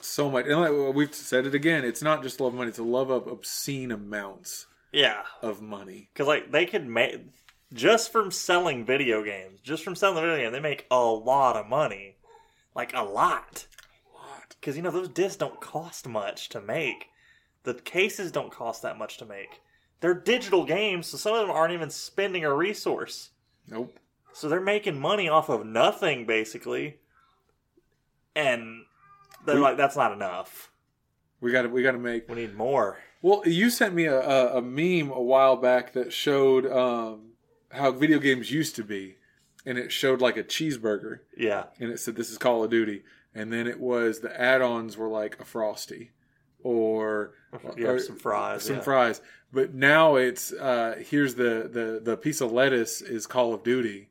so 0.00 0.30
much. 0.30 0.46
And 0.46 0.60
like 0.60 0.94
we've 0.94 1.14
said 1.14 1.46
it 1.46 1.54
again, 1.54 1.84
it's 1.84 2.02
not 2.02 2.22
just 2.22 2.40
love 2.40 2.52
of 2.52 2.58
money; 2.58 2.68
it's 2.68 2.78
a 2.78 2.82
love 2.82 3.10
of 3.10 3.26
obscene 3.26 3.90
amounts 3.90 4.66
yeah, 4.92 5.22
of 5.42 5.60
money. 5.60 6.08
because 6.12 6.26
like 6.26 6.50
they 6.50 6.66
could 6.66 6.86
make 6.86 7.20
just 7.72 8.10
from 8.10 8.30
selling 8.30 8.84
video 8.84 9.22
games, 9.22 9.60
just 9.60 9.84
from 9.84 9.94
selling 9.94 10.16
the 10.16 10.22
video 10.22 10.38
game, 10.38 10.52
they 10.52 10.60
make 10.60 10.86
a 10.90 11.00
lot 11.00 11.56
of 11.56 11.68
money, 11.68 12.16
like 12.74 12.94
a 12.94 13.02
lot. 13.02 13.66
What? 14.12 14.56
Because 14.60 14.76
you 14.76 14.82
know 14.82 14.90
those 14.90 15.08
discs 15.08 15.36
don't 15.36 15.60
cost 15.60 16.08
much 16.08 16.48
to 16.50 16.60
make. 16.60 17.06
The 17.64 17.74
cases 17.74 18.32
don't 18.32 18.52
cost 18.52 18.82
that 18.82 18.98
much 18.98 19.18
to 19.18 19.26
make. 19.26 19.60
They're 20.00 20.14
digital 20.14 20.64
games, 20.64 21.08
so 21.08 21.18
some 21.18 21.34
of 21.34 21.40
them 21.40 21.50
aren't 21.50 21.74
even 21.74 21.90
spending 21.90 22.44
a 22.44 22.54
resource. 22.54 23.30
Nope. 23.66 23.98
So 24.32 24.48
they're 24.48 24.60
making 24.60 24.98
money 24.98 25.28
off 25.28 25.48
of 25.48 25.66
nothing, 25.66 26.24
basically. 26.24 26.98
And 28.36 28.84
they're 29.48 29.56
We- 29.56 29.62
like, 29.62 29.76
that's 29.76 29.96
not 29.96 30.12
enough. 30.12 30.70
We 31.40 31.52
got 31.52 31.62
to 31.62 31.68
we 31.68 31.82
got 31.82 31.92
to 31.92 31.98
make. 31.98 32.28
We 32.28 32.34
need 32.36 32.56
more. 32.56 32.98
Well, 33.22 33.42
you 33.46 33.70
sent 33.70 33.94
me 33.94 34.04
a, 34.06 34.20
a, 34.20 34.58
a 34.58 34.62
meme 34.62 35.10
a 35.10 35.20
while 35.22 35.56
back 35.56 35.92
that 35.94 36.12
showed 36.12 36.66
um, 36.66 37.32
how 37.70 37.90
video 37.92 38.18
games 38.18 38.50
used 38.50 38.74
to 38.76 38.84
be, 38.84 39.16
and 39.66 39.76
it 39.78 39.90
showed 39.92 40.20
like 40.20 40.36
a 40.36 40.42
cheeseburger, 40.44 41.20
Yeah. 41.36 41.64
and 41.80 41.90
it 41.90 41.98
said 42.00 42.16
this 42.16 42.30
is 42.30 42.38
Call 42.38 42.62
of 42.64 42.70
Duty, 42.70 43.02
and 43.34 43.52
then 43.52 43.66
it 43.66 43.78
was 43.80 44.20
the 44.20 44.40
add-ons 44.40 44.96
were 44.96 45.08
like 45.08 45.38
a 45.40 45.44
frosty, 45.44 46.10
or 46.62 47.34
You 47.76 47.88
or 47.88 47.98
some 47.98 48.16
fries. 48.18 48.64
some 48.64 48.76
yeah. 48.76 48.82
fries. 48.82 49.20
But 49.52 49.74
now 49.74 50.16
it's 50.16 50.52
uh, 50.52 50.96
here's 51.08 51.34
the, 51.36 51.68
the 51.72 52.00
the 52.02 52.16
piece 52.16 52.40
of 52.40 52.52
lettuce 52.52 53.00
is 53.00 53.26
Call 53.26 53.54
of 53.54 53.62
Duty, 53.62 54.10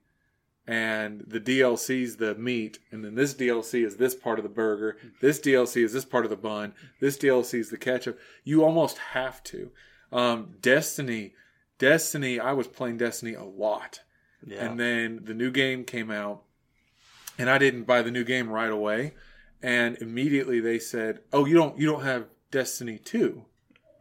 and 0.68 1.22
the 1.26 1.40
DLC's 1.40 2.18
the 2.18 2.36
meat, 2.36 2.80
and 2.92 3.04
then 3.06 3.16
this 3.16 3.34
DLC 3.34 3.86
is 3.86 3.96
this 3.96 4.14
part 4.16 4.38
of 4.38 4.44
the 4.44 4.50
burger. 4.50 4.98
This 5.22 5.40
DLC 5.40 5.84
is 5.84 5.94
this 5.94 6.04
part 6.06 6.26
of 6.26 6.30
the 6.30 6.36
bun. 6.36 6.74
This 7.00 7.18
DLC 7.18 7.60
is 7.60 7.70
the 7.70 7.78
ketchup. 7.78 8.20
You 8.44 8.64
almost 8.66 8.98
have 9.14 9.42
to. 9.46 9.72
Um, 10.12 10.56
Destiny, 10.62 11.34
Destiny. 11.80 12.40
I 12.40 12.52
was 12.54 12.68
playing 12.68 12.98
Destiny 12.98 13.34
a 13.34 13.44
lot, 13.44 14.02
Yeah. 14.46 14.66
and 14.66 14.80
then 14.80 15.22
the 15.24 15.34
new 15.34 15.52
game 15.52 15.84
came 15.86 16.12
out, 16.12 16.44
and 17.38 17.50
I 17.50 17.58
didn't 17.58 17.84
buy 17.84 18.02
the 18.02 18.12
new 18.12 18.24
game 18.26 18.50
right 18.50 18.72
away, 18.72 19.14
and 19.62 19.98
immediately 19.98 20.60
they 20.60 20.80
said, 20.80 21.22
"Oh, 21.32 21.46
you 21.46 21.56
don't 21.56 21.78
you 21.80 21.88
don't 21.88 22.04
have 22.04 22.28
Destiny 22.52 22.98
2. 22.98 23.46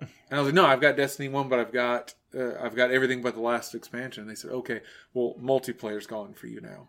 And 0.01 0.11
I 0.31 0.39
was 0.39 0.47
like, 0.47 0.55
"No, 0.55 0.67
I've 0.67 0.81
got 0.81 0.97
Destiny 0.97 1.29
one, 1.29 1.49
but 1.49 1.59
I've 1.59 1.73
got 1.73 2.15
uh, 2.35 2.55
I've 2.61 2.75
got 2.77 2.91
everything 2.91 3.23
but 3.23 3.35
the 3.35 3.41
last 3.41 3.75
expansion." 3.75 4.23
And 4.23 4.31
they 4.31 4.35
said, 4.35 4.51
"Okay, 4.51 4.81
well, 5.15 5.35
multiplayer's 5.41 6.07
gone 6.07 6.35
for 6.35 6.47
you 6.49 6.61
now. 6.61 6.89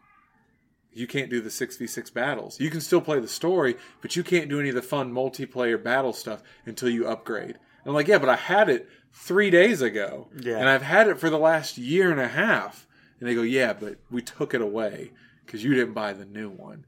You 0.92 1.06
can't 1.08 1.30
do 1.30 1.42
the 1.42 1.52
six 1.52 1.78
v 1.78 1.86
six 1.88 2.10
battles. 2.10 2.60
You 2.60 2.70
can 2.70 2.82
still 2.82 3.02
play 3.02 3.20
the 3.20 3.28
story, 3.28 3.76
but 4.02 4.16
you 4.16 4.24
can't 4.24 4.50
do 4.50 4.60
any 4.60 4.70
of 4.70 4.76
the 4.76 4.82
fun 4.82 5.12
multiplayer 5.14 5.82
battle 5.82 6.14
stuff 6.14 6.42
until 6.66 6.90
you 6.90 7.08
upgrade." 7.08 7.52
And 7.56 7.88
I'm 7.88 7.94
like, 7.94 8.08
"Yeah, 8.08 8.18
but 8.18 8.30
I 8.30 8.36
had 8.36 8.70
it 8.70 8.88
three 9.14 9.50
days 9.50 9.82
ago, 9.82 10.30
Yeah. 10.40 10.58
and 10.58 10.68
I've 10.68 10.82
had 10.82 11.08
it 11.08 11.20
for 11.20 11.30
the 11.30 11.40
last 11.40 11.78
year 11.78 12.12
and 12.12 12.20
a 12.20 12.28
half." 12.28 12.88
And 13.20 13.30
they 13.30 13.36
go, 13.36 13.42
"Yeah, 13.44 13.74
but 13.74 13.98
we 14.12 14.22
took 14.22 14.54
it 14.54 14.62
away 14.62 15.12
because 15.46 15.64
you 15.64 15.74
didn't 15.74 15.94
buy 15.94 16.14
the 16.14 16.26
new 16.26 16.50
one." 16.50 16.86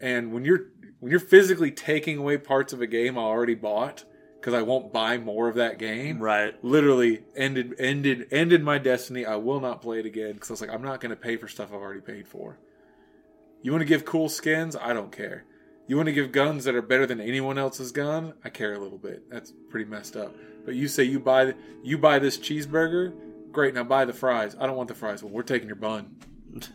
And 0.00 0.32
when 0.32 0.44
you're 0.44 0.66
when 0.98 1.10
you're 1.10 1.20
physically 1.20 1.70
taking 1.70 2.18
away 2.18 2.36
parts 2.38 2.72
of 2.72 2.80
a 2.82 2.86
game 2.86 3.16
I 3.18 3.22
already 3.22 3.54
bought 3.54 4.04
because 4.40 4.54
I 4.54 4.62
won't 4.62 4.92
buy 4.92 5.18
more 5.18 5.48
of 5.48 5.56
that 5.56 5.78
game, 5.78 6.18
right. 6.18 6.54
literally 6.64 7.22
ended 7.36 7.74
ended 7.78 8.28
ended 8.30 8.62
my 8.62 8.78
destiny. 8.78 9.26
I 9.26 9.36
will 9.36 9.60
not 9.60 9.82
play 9.82 10.00
it 10.00 10.06
again 10.06 10.32
because 10.32 10.50
I 10.50 10.54
was 10.54 10.60
like, 10.62 10.70
I'm 10.70 10.82
not 10.82 11.00
going 11.00 11.10
to 11.10 11.16
pay 11.16 11.36
for 11.36 11.46
stuff 11.46 11.68
I've 11.68 11.80
already 11.80 12.00
paid 12.00 12.26
for. 12.26 12.58
You 13.62 13.72
want 13.72 13.82
to 13.82 13.86
give 13.86 14.04
cool 14.04 14.28
skins? 14.30 14.74
I 14.74 14.94
don't 14.94 15.12
care. 15.12 15.44
You 15.86 15.96
want 15.96 16.06
to 16.06 16.12
give 16.12 16.32
guns 16.32 16.64
that 16.64 16.74
are 16.74 16.82
better 16.82 17.04
than 17.04 17.20
anyone 17.20 17.58
else's 17.58 17.92
gun? 17.92 18.32
I 18.44 18.48
care 18.48 18.72
a 18.74 18.78
little 18.78 18.96
bit. 18.96 19.28
That's 19.28 19.52
pretty 19.68 19.90
messed 19.90 20.16
up. 20.16 20.34
But 20.64 20.74
you 20.74 20.88
say 20.88 21.04
you 21.04 21.20
buy 21.20 21.54
you 21.82 21.98
buy 21.98 22.18
this 22.18 22.38
cheeseburger, 22.38 23.12
great. 23.52 23.74
Now 23.74 23.84
buy 23.84 24.04
the 24.06 24.12
fries. 24.14 24.56
I 24.58 24.66
don't 24.66 24.76
want 24.76 24.88
the 24.88 24.94
fries. 24.94 25.22
Well, 25.22 25.32
we're 25.32 25.42
taking 25.42 25.68
your 25.68 25.76
bun. 25.76 26.16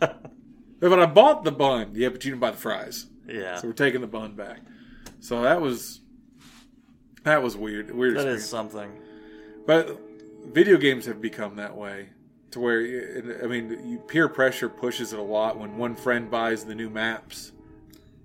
But 0.78 1.00
I 1.00 1.06
bought 1.06 1.42
the 1.44 1.52
bun. 1.52 1.92
Yeah, 1.94 2.10
but 2.10 2.22
you 2.22 2.30
didn't 2.30 2.40
buy 2.40 2.50
the 2.50 2.58
fries. 2.58 3.06
yeah. 3.26 3.56
So 3.56 3.68
we're 3.68 3.72
taking 3.72 4.02
the 4.02 4.06
bun 4.06 4.34
back. 4.34 4.60
So 5.20 5.42
that 5.42 5.60
was 5.60 6.00
that 7.26 7.42
was 7.42 7.56
weird. 7.56 7.90
Weird 7.94 8.16
That 8.16 8.26
is 8.28 8.48
something. 8.48 8.90
But 9.66 9.98
video 10.46 10.76
games 10.78 11.06
have 11.06 11.20
become 11.20 11.56
that 11.56 11.76
way 11.76 12.08
to 12.52 12.60
where 12.60 13.40
I 13.42 13.46
mean, 13.48 13.98
peer 14.06 14.28
pressure 14.28 14.68
pushes 14.68 15.12
it 15.12 15.18
a 15.18 15.22
lot 15.22 15.58
when 15.58 15.76
one 15.76 15.96
friend 15.96 16.30
buys 16.30 16.64
the 16.64 16.74
new 16.74 16.88
maps, 16.88 17.50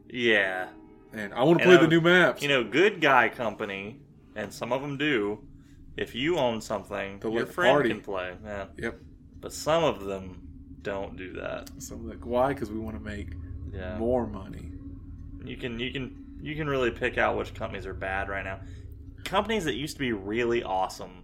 Yeah. 0.08 0.68
and 1.14 1.34
I 1.34 1.44
want 1.44 1.60
to 1.60 1.66
play 1.66 1.76
uh, 1.76 1.82
the 1.82 1.88
new 1.88 2.00
maps. 2.02 2.44
You 2.44 2.48
know, 2.50 2.64
good 2.64 3.02
guy 3.02 3.28
company, 3.30 4.00
and 4.36 4.54
some 4.54 4.72
of 4.72 4.82
them 4.82 4.98
do. 4.98 5.40
If 5.98 6.14
you 6.16 6.38
own 6.38 6.62
something, 6.62 7.20
They'll 7.20 7.32
your 7.34 7.46
friend 7.48 7.74
party. 7.74 7.90
can 7.90 8.02
play. 8.02 8.36
Yeah. 8.46 8.66
yep. 8.78 9.00
But 9.42 9.52
some 9.52 9.84
of 9.84 10.06
them 10.06 10.48
don't 10.84 11.18
do 11.18 11.34
that. 11.34 11.72
So 11.80 11.96
like, 11.96 12.24
why? 12.26 12.54
Because 12.54 12.70
we 12.72 12.78
want 12.80 12.96
to 12.98 13.04
make 13.04 13.30
Yeah. 13.74 13.98
more 13.98 14.28
money. 14.28 14.72
You 15.44 15.58
can 15.58 15.80
you 15.80 15.92
can 15.92 16.16
you 16.40 16.56
can 16.56 16.68
really 16.70 16.92
pick 16.92 17.18
out 17.18 17.36
which 17.38 17.54
companies 17.56 17.86
are 17.88 17.94
bad 17.96 18.30
right 18.30 18.46
now. 18.46 18.60
Companies 19.24 19.66
that 19.66 19.76
used 19.76 19.96
to 19.96 20.00
be 20.00 20.12
really 20.14 20.64
awesome, 20.64 21.24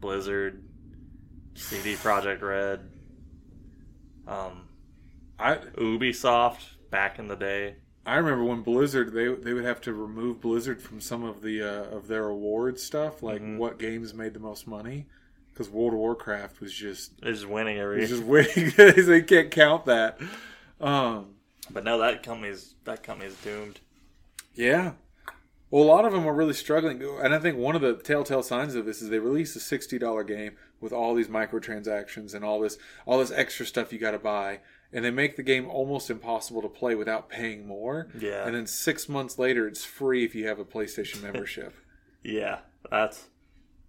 Blizzard, 0.00 0.62
CD 1.54 1.94
Projekt 1.94 2.42
Red, 2.42 2.90
um, 4.26 4.68
I 5.38 5.56
Ubisoft 5.56 6.60
back 6.90 7.18
in 7.18 7.28
the 7.28 7.36
day. 7.36 7.76
I 8.04 8.16
remember 8.16 8.44
when 8.44 8.62
Blizzard 8.62 9.12
they 9.12 9.28
they 9.34 9.52
would 9.52 9.64
have 9.64 9.80
to 9.82 9.92
remove 9.92 10.40
Blizzard 10.40 10.80
from 10.80 11.00
some 11.00 11.24
of 11.24 11.42
the 11.42 11.62
uh, 11.62 11.96
of 11.96 12.06
their 12.08 12.28
award 12.28 12.78
stuff, 12.78 13.22
like 13.22 13.42
Mhm. 13.42 13.58
what 13.58 13.78
games 13.78 14.14
made 14.14 14.32
the 14.34 14.40
most 14.40 14.66
money, 14.66 15.06
because 15.52 15.68
World 15.68 15.92
of 15.92 15.98
Warcraft 15.98 16.60
was 16.60 16.72
just 16.72 17.20
They're 17.20 17.32
just 17.32 17.46
winning 17.48 17.78
every. 17.78 18.06
just 18.06 18.22
winning. 18.24 18.72
they 18.76 19.22
can't 19.22 19.50
count 19.50 19.86
that. 19.86 20.18
Um, 20.80 21.34
but 21.70 21.82
now 21.84 21.96
that 21.98 22.22
company's 22.22 22.74
that 22.84 23.02
company's 23.02 23.34
doomed. 23.42 23.80
Yeah. 24.54 24.92
Well, 25.70 25.82
a 25.82 25.84
lot 25.84 26.04
of 26.04 26.12
them 26.12 26.26
are 26.26 26.34
really 26.34 26.54
struggling, 26.54 27.02
and 27.02 27.34
I 27.34 27.38
think 27.40 27.56
one 27.56 27.74
of 27.74 27.82
the 27.82 27.94
telltale 27.94 28.42
signs 28.42 28.74
of 28.76 28.86
this 28.86 29.02
is 29.02 29.08
they 29.08 29.18
release 29.18 29.56
a 29.56 29.60
sixty 29.60 29.98
dollar 29.98 30.22
game 30.22 30.56
with 30.80 30.92
all 30.92 31.14
these 31.14 31.28
microtransactions 31.28 32.34
and 32.34 32.44
all 32.44 32.60
this 32.60 32.78
all 33.04 33.18
this 33.18 33.32
extra 33.32 33.66
stuff 33.66 33.92
you 33.92 33.98
got 33.98 34.12
to 34.12 34.18
buy, 34.18 34.60
and 34.92 35.04
they 35.04 35.10
make 35.10 35.36
the 35.36 35.42
game 35.42 35.68
almost 35.68 36.08
impossible 36.08 36.62
to 36.62 36.68
play 36.68 36.94
without 36.94 37.28
paying 37.28 37.66
more. 37.66 38.08
Yeah. 38.18 38.46
And 38.46 38.54
then 38.54 38.66
six 38.66 39.08
months 39.08 39.38
later, 39.38 39.66
it's 39.66 39.84
free 39.84 40.24
if 40.24 40.34
you 40.34 40.46
have 40.46 40.58
a 40.60 40.64
PlayStation 40.64 41.22
membership. 41.30 41.74
Yeah, 42.22 42.58
that's 42.90 43.26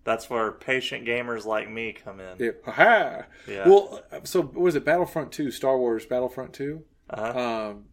that's 0.04 0.30
where 0.30 0.52
patient 0.54 1.06
gamers 1.06 1.46
like 1.46 1.70
me 1.70 1.94
come 1.94 2.20
in. 2.20 2.38
yeah. 2.40 2.52
Ha 2.66 3.24
Yeah. 3.48 3.68
Well, 3.68 4.02
so 4.24 4.42
was 4.42 4.76
it 4.76 4.84
Battlefront 4.84 5.32
Two? 5.32 5.52
Star 5.52 5.78
Wars 5.78 6.06
Battlefront 6.08 6.54
Two. 6.54 6.86
Uh-huh. 7.10 7.70
Um, 7.70 7.86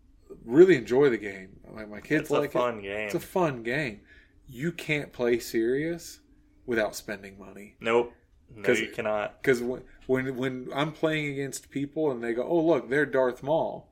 really 0.44 0.76
enjoy 0.76 1.10
the 1.10 1.18
game. 1.18 1.60
Like 1.70 1.88
my 1.88 2.00
kids 2.00 2.22
it's 2.22 2.30
a 2.30 2.34
like 2.34 2.50
it. 2.50 2.52
fun 2.52 2.80
game. 2.82 3.06
It's 3.06 3.14
a 3.14 3.20
fun 3.20 3.62
game. 3.62 4.00
You 4.46 4.72
can't 4.72 5.12
play 5.12 5.38
serious 5.38 6.20
without 6.66 6.94
spending 6.94 7.38
money. 7.38 7.76
nope. 7.80 8.12
No, 8.56 8.72
you 8.72 8.88
cannot. 8.88 9.42
Because 9.42 9.62
when, 9.62 9.82
when 10.06 10.36
when 10.36 10.68
I'm 10.72 10.92
playing 10.92 11.32
against 11.32 11.70
people 11.70 12.10
and 12.12 12.22
they 12.22 12.34
go, 12.34 12.44
"Oh 12.46 12.60
look, 12.60 12.88
they're 12.88 13.06
Darth 13.06 13.42
Maul," 13.42 13.90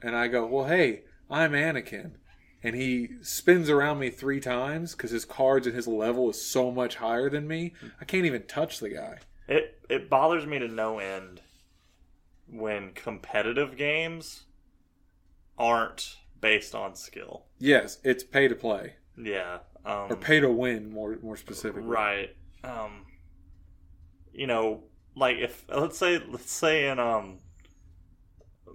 and 0.00 0.14
I 0.14 0.28
go, 0.28 0.46
"Well, 0.46 0.66
hey, 0.66 1.04
I'm 1.28 1.52
Anakin," 1.52 2.12
and 2.62 2.76
he 2.76 3.08
spins 3.22 3.68
around 3.68 3.98
me 3.98 4.10
three 4.10 4.38
times 4.38 4.94
because 4.94 5.10
his 5.10 5.24
cards 5.24 5.66
and 5.66 5.74
his 5.74 5.88
level 5.88 6.30
is 6.30 6.40
so 6.44 6.70
much 6.70 6.96
higher 6.96 7.28
than 7.28 7.48
me, 7.48 7.72
I 8.00 8.04
can't 8.04 8.26
even 8.26 8.44
touch 8.46 8.78
the 8.78 8.90
guy. 8.90 9.18
It 9.48 9.80
it 9.88 10.08
bothers 10.10 10.46
me 10.46 10.58
to 10.60 10.68
no 10.68 10.98
end 10.98 11.40
when 12.48 12.92
competitive 12.92 13.76
games 13.76 14.44
aren't 15.58 16.16
based 16.40 16.74
on 16.74 16.94
skill. 16.94 17.46
Yes, 17.58 17.98
it's 18.04 18.22
pay 18.22 18.48
to 18.48 18.54
play 18.54 18.94
Yeah. 19.16 19.58
Um, 19.84 20.10
or 20.10 20.16
pay 20.16 20.40
to 20.40 20.50
win, 20.50 20.90
more 20.90 21.16
more 21.22 21.36
specifically. 21.36 21.88
Right. 21.88 22.36
Um, 22.64 23.06
you 24.32 24.46
know, 24.46 24.84
like 25.14 25.36
if 25.38 25.64
let's 25.68 25.98
say 25.98 26.20
let's 26.28 26.52
say 26.52 26.88
in 26.88 26.98
um 26.98 27.38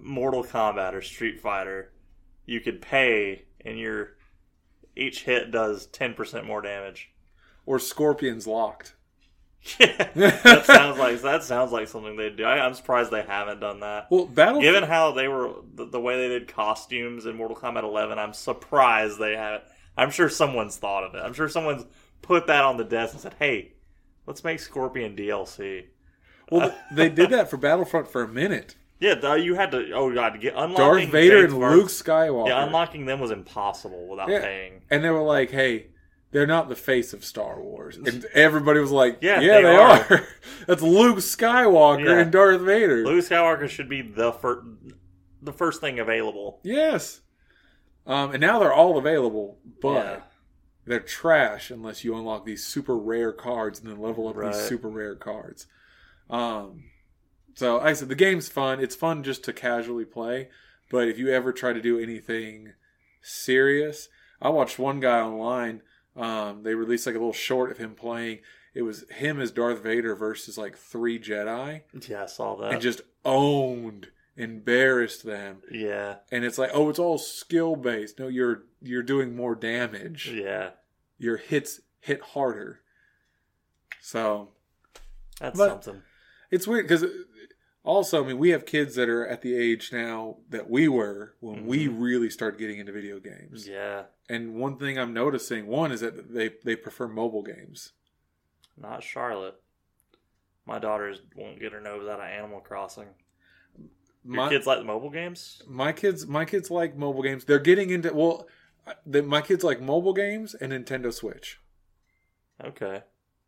Mortal 0.00 0.42
Kombat 0.42 0.94
or 0.94 1.02
Street 1.02 1.40
Fighter, 1.40 1.92
you 2.46 2.60
could 2.60 2.80
pay 2.80 3.44
and 3.64 3.78
your 3.78 4.16
each 4.96 5.24
hit 5.24 5.50
does 5.50 5.86
ten 5.86 6.14
percent 6.14 6.46
more 6.46 6.62
damage. 6.62 7.10
Or 7.64 7.78
Scorpions 7.78 8.46
Locked. 8.46 8.94
Yeah, 9.78 10.08
that 10.14 10.66
sounds 10.66 10.98
like 10.98 11.20
that 11.22 11.44
sounds 11.44 11.70
like 11.70 11.86
something 11.88 12.16
they'd 12.16 12.36
do. 12.36 12.44
I, 12.44 12.64
I'm 12.66 12.74
surprised 12.74 13.10
they 13.10 13.22
haven't 13.22 13.60
done 13.60 13.80
that. 13.80 14.08
Well, 14.10 14.26
Battle 14.26 14.60
Given 14.60 14.82
how 14.82 15.12
they 15.12 15.28
were 15.28 15.52
the, 15.74 15.84
the 15.86 16.00
way 16.00 16.16
they 16.16 16.28
did 16.28 16.48
costumes 16.48 17.26
in 17.26 17.36
Mortal 17.36 17.56
Kombat 17.56 17.84
11, 17.84 18.18
I'm 18.18 18.32
surprised 18.32 19.18
they 19.20 19.36
haven't. 19.36 19.64
I'm 19.96 20.10
sure 20.10 20.28
someone's 20.28 20.76
thought 20.76 21.04
of 21.04 21.14
it. 21.14 21.18
I'm 21.18 21.32
sure 21.32 21.48
someone's 21.48 21.86
put 22.22 22.46
that 22.48 22.64
on 22.64 22.76
the 22.76 22.84
desk 22.84 23.12
and 23.12 23.20
said, 23.22 23.34
"Hey, 23.38 23.74
let's 24.26 24.42
make 24.42 24.58
Scorpion 24.58 25.14
DLC." 25.16 25.84
well, 26.50 26.74
they 26.92 27.08
did 27.08 27.30
that 27.30 27.48
for 27.48 27.56
Battlefront 27.56 28.08
for 28.08 28.22
a 28.22 28.28
minute. 28.28 28.74
Yeah, 28.98 29.34
you 29.36 29.54
had 29.54 29.70
to. 29.72 29.92
Oh 29.92 30.12
god, 30.12 30.40
get 30.40 30.54
unlocking 30.56 30.76
Darth 30.76 31.08
Vader 31.10 31.42
James 31.42 31.52
and 31.52 31.60
Luke 31.62 31.88
Skywalker. 31.88 32.48
Yeah, 32.48 32.64
unlocking 32.64 33.06
them 33.06 33.20
was 33.20 33.30
impossible 33.30 34.08
without 34.08 34.28
Yeah. 34.28 34.40
paying. 34.40 34.82
and 34.90 35.04
they 35.04 35.10
were 35.10 35.22
like, 35.22 35.50
"Hey, 35.50 35.86
they're 36.32 36.46
not 36.46 36.68
the 36.68 36.74
face 36.76 37.12
of 37.12 37.24
Star 37.24 37.60
Wars," 37.62 37.96
and 37.96 38.24
everybody 38.34 38.80
was 38.80 38.90
like, 38.90 39.18
Yeah, 39.20 39.40
"Yeah, 39.40 39.56
they 39.58 39.62
they, 39.62 39.76
are. 39.76 40.06
are. 40.10 40.26
That's 40.66 40.82
Luke 40.82 41.18
Skywalker 41.18 42.04
Yeah. 42.06 42.18
and 42.20 42.32
Darth 42.32 42.60
Vader." 42.62 43.04
Luke 43.04 43.24
Skywalker 43.24 43.68
should 43.68 43.88
be 43.88 44.02
the 44.02 44.32
first, 44.32 44.66
the 45.40 45.52
first 45.52 45.80
thing 45.80 45.98
available. 46.00 46.60
Yes, 46.64 47.20
um, 48.06 48.32
and 48.32 48.40
now 48.40 48.58
they're 48.58 48.72
all 48.72 48.98
available, 48.98 49.58
but 49.80 49.94
Yeah. 50.04 50.20
they're 50.86 51.00
trash 51.00 51.70
unless 51.70 52.02
you 52.04 52.16
unlock 52.16 52.44
these 52.44 52.64
super 52.64 52.96
rare 52.98 53.32
cards 53.32 53.78
and 53.80 53.88
then 53.88 54.00
level 54.00 54.26
up 54.28 54.36
Right. 54.36 54.52
these 54.52 54.62
super 54.62 54.88
rare 54.88 55.14
cards. 55.14 55.66
Um, 56.30 56.84
so 57.54 57.76
like 57.76 57.86
I 57.86 57.92
said 57.92 58.08
the 58.08 58.14
game's 58.14 58.48
fun. 58.48 58.80
It's 58.80 58.96
fun 58.96 59.22
just 59.22 59.44
to 59.44 59.52
casually 59.52 60.04
play, 60.06 60.48
but 60.90 61.06
if 61.08 61.18
you 61.18 61.28
ever 61.28 61.52
try 61.52 61.72
to 61.74 61.80
do 61.82 61.98
anything 61.98 62.72
serious, 63.20 64.08
I 64.40 64.48
watched 64.48 64.78
one 64.78 64.98
guy 65.00 65.20
online. 65.20 65.82
Um, 66.16 66.62
they 66.62 66.74
released 66.74 67.06
like 67.06 67.14
a 67.14 67.18
little 67.18 67.32
short 67.32 67.70
of 67.70 67.78
him 67.78 67.94
playing. 67.94 68.40
It 68.74 68.82
was 68.82 69.08
him 69.10 69.40
as 69.40 69.50
Darth 69.50 69.82
Vader 69.82 70.14
versus 70.14 70.56
like 70.58 70.76
three 70.76 71.18
Jedi, 71.18 71.82
Yeah, 72.08 72.22
I 72.22 72.26
saw 72.26 72.56
that. 72.56 72.72
and 72.72 72.80
just 72.82 73.02
owned, 73.24 74.08
embarrassed 74.36 75.24
them. 75.24 75.58
yeah, 75.70 76.16
And 76.30 76.44
it's 76.44 76.56
like, 76.58 76.70
oh, 76.72 76.88
it's 76.88 76.98
all 76.98 77.18
skill 77.18 77.76
based. 77.76 78.18
No, 78.18 78.28
you're 78.28 78.62
you're 78.80 79.02
doing 79.02 79.36
more 79.36 79.54
damage. 79.54 80.30
yeah, 80.34 80.70
Your 81.18 81.36
hits 81.36 81.80
hit 82.00 82.20
harder. 82.22 82.80
So 84.00 84.48
that's 85.40 85.56
But- 85.58 85.84
something. 85.84 86.02
it's 86.50 86.66
weird 86.66 86.86
because 86.86 87.04
also, 87.84 88.22
I 88.22 88.26
mean, 88.28 88.38
we 88.38 88.50
have 88.50 88.64
kids 88.64 88.94
that 88.94 89.08
are 89.08 89.26
at 89.26 89.42
the 89.42 89.56
age 89.56 89.92
now 89.92 90.36
that 90.50 90.70
we 90.70 90.88
were 90.88 91.34
when 91.40 91.66
we 91.66 91.86
mm-hmm. 91.86 92.00
really 92.00 92.30
started 92.30 92.58
getting 92.58 92.78
into 92.78 92.92
video 92.92 93.18
games. 93.18 93.66
Yeah, 93.68 94.04
And 94.28 94.54
one 94.54 94.76
thing 94.76 94.98
I'm 94.98 95.12
noticing, 95.12 95.66
one 95.66 95.90
is 95.90 96.00
that 96.00 96.32
they 96.32 96.50
they 96.64 96.76
prefer 96.76 97.08
mobile 97.08 97.42
games. 97.42 97.92
not 98.76 99.02
Charlotte. 99.02 99.60
My 100.64 100.78
daughters 100.78 101.20
won't 101.34 101.58
get 101.58 101.72
her 101.72 101.80
nose 101.80 102.08
out 102.08 102.20
of 102.20 102.26
Animal 102.26 102.60
Crossing. 102.60 103.08
Your 104.24 104.36
My 104.36 104.48
kids 104.48 104.64
like 104.66 104.78
the 104.78 104.84
mobile 104.84 105.10
games? 105.10 105.60
my 105.66 105.92
kids 105.92 106.26
my 106.28 106.44
kids 106.44 106.70
like 106.70 106.96
mobile 106.96 107.22
games. 107.22 107.44
They're 107.44 107.58
getting 107.58 107.90
into 107.90 108.12
well, 108.14 108.46
the, 109.04 109.22
my 109.24 109.40
kids 109.40 109.64
like 109.64 109.80
mobile 109.80 110.12
games 110.12 110.54
and 110.54 110.72
Nintendo 110.72 111.12
Switch. 111.12 111.58
Okay. 112.62 113.02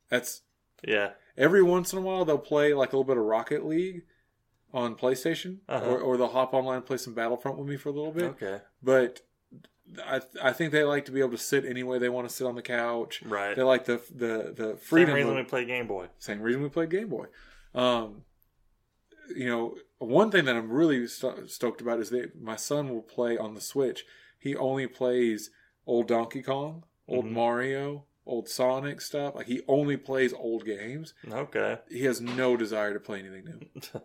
That's 0.08 0.42
Yeah. 0.84 1.10
every 1.36 1.62
once 1.62 1.92
in 1.92 2.00
a 2.00 2.02
while 2.02 2.24
they'll 2.24 2.38
play 2.38 2.74
like 2.74 2.92
a 2.92 2.96
little 2.96 3.04
bit 3.04 3.16
of 3.16 3.22
Rocket 3.22 3.64
League 3.64 4.02
on 4.74 4.94
PlayStation, 4.96 5.58
Uh-huh. 5.68 5.86
or, 5.86 5.98
or 6.00 6.16
they'll 6.18 6.28
hop 6.28 6.52
online 6.52 6.76
and 6.78 6.86
play 6.86 6.96
some 6.98 7.14
Battlefront 7.14 7.56
with 7.58 7.66
me 7.68 7.76
for 7.76 7.88
a 7.88 7.92
little 7.92 8.12
bit. 8.12 8.24
Okay. 8.24 8.60
But 8.82 9.22
I 10.04 10.20
I 10.42 10.52
think 10.52 10.72
they 10.72 10.82
like 10.82 11.04
to 11.06 11.12
be 11.12 11.20
able 11.20 11.30
to 11.30 11.38
sit 11.38 11.64
any 11.64 11.82
way 11.82 11.98
they 11.98 12.08
want 12.08 12.28
to 12.28 12.34
sit 12.34 12.46
on 12.46 12.54
the 12.56 12.62
couch. 12.62 13.22
Right. 13.24 13.54
They 13.56 13.62
like 13.62 13.84
the 13.86 14.02
the 14.14 14.52
the 14.54 14.76
freedom. 14.76 15.10
Same 15.10 15.14
reason 15.16 15.30
of- 15.30 15.36
we 15.36 15.44
play 15.44 15.64
Game 15.64 15.86
Boy. 15.86 16.08
same 16.18 16.40
reason 16.42 16.62
we 16.62 16.68
play 16.68 16.86
Game 16.86 17.08
Boy. 17.08 17.26
Um, 17.74 18.24
you 19.34 19.46
know, 19.46 19.76
one 19.98 20.30
thing 20.30 20.44
that 20.46 20.56
I'm 20.56 20.70
really 20.70 21.06
sto- 21.06 21.46
stoked 21.46 21.80
about 21.80 21.98
is 22.00 22.10
that 22.10 22.40
my 22.40 22.56
son 22.56 22.88
will 22.90 23.02
play 23.02 23.38
on 23.38 23.54
the 23.54 23.60
Switch. 23.60 24.04
He 24.38 24.54
only 24.56 24.86
plays 24.86 25.50
old 25.86 26.08
Donkey 26.08 26.42
Kong, 26.42 26.84
old 27.08 27.24
Mhm. 27.26 27.30
Mario, 27.32 28.04
old 28.26 28.48
Sonic 28.48 29.00
stuff. 29.00 29.34
Like 29.34 29.46
he 29.46 29.62
only 29.68 29.96
plays 29.96 30.32
old 30.32 30.64
games. 30.64 31.14
Okay. 31.30 31.78
He 31.90 32.04
has 32.04 32.20
no 32.20 32.56
desire 32.56 32.92
to 32.94 33.00
play 33.00 33.20
anything 33.20 33.44
new. 33.44 33.60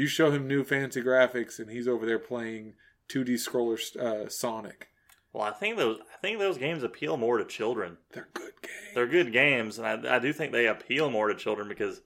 You 0.00 0.06
show 0.06 0.30
him 0.30 0.48
new 0.48 0.64
fancy 0.64 1.02
graphics, 1.02 1.58
and 1.58 1.70
he's 1.70 1.86
over 1.86 2.06
there 2.06 2.18
playing 2.18 2.72
2D 3.10 3.34
scroller 3.34 3.78
uh, 3.98 4.30
Sonic. 4.30 4.88
Well, 5.30 5.44
I 5.44 5.50
think 5.50 5.76
those 5.76 5.98
I 6.00 6.16
think 6.22 6.38
those 6.38 6.56
games 6.56 6.82
appeal 6.82 7.18
more 7.18 7.36
to 7.36 7.44
children. 7.44 7.98
They're 8.14 8.28
good 8.32 8.54
games. 8.62 8.94
They're 8.94 9.06
good 9.06 9.30
games, 9.30 9.78
and 9.78 9.86
I, 9.86 10.16
I 10.16 10.18
do 10.18 10.32
think 10.32 10.52
they 10.52 10.66
appeal 10.66 11.10
more 11.10 11.28
to 11.28 11.34
children 11.34 11.68
because 11.68 12.00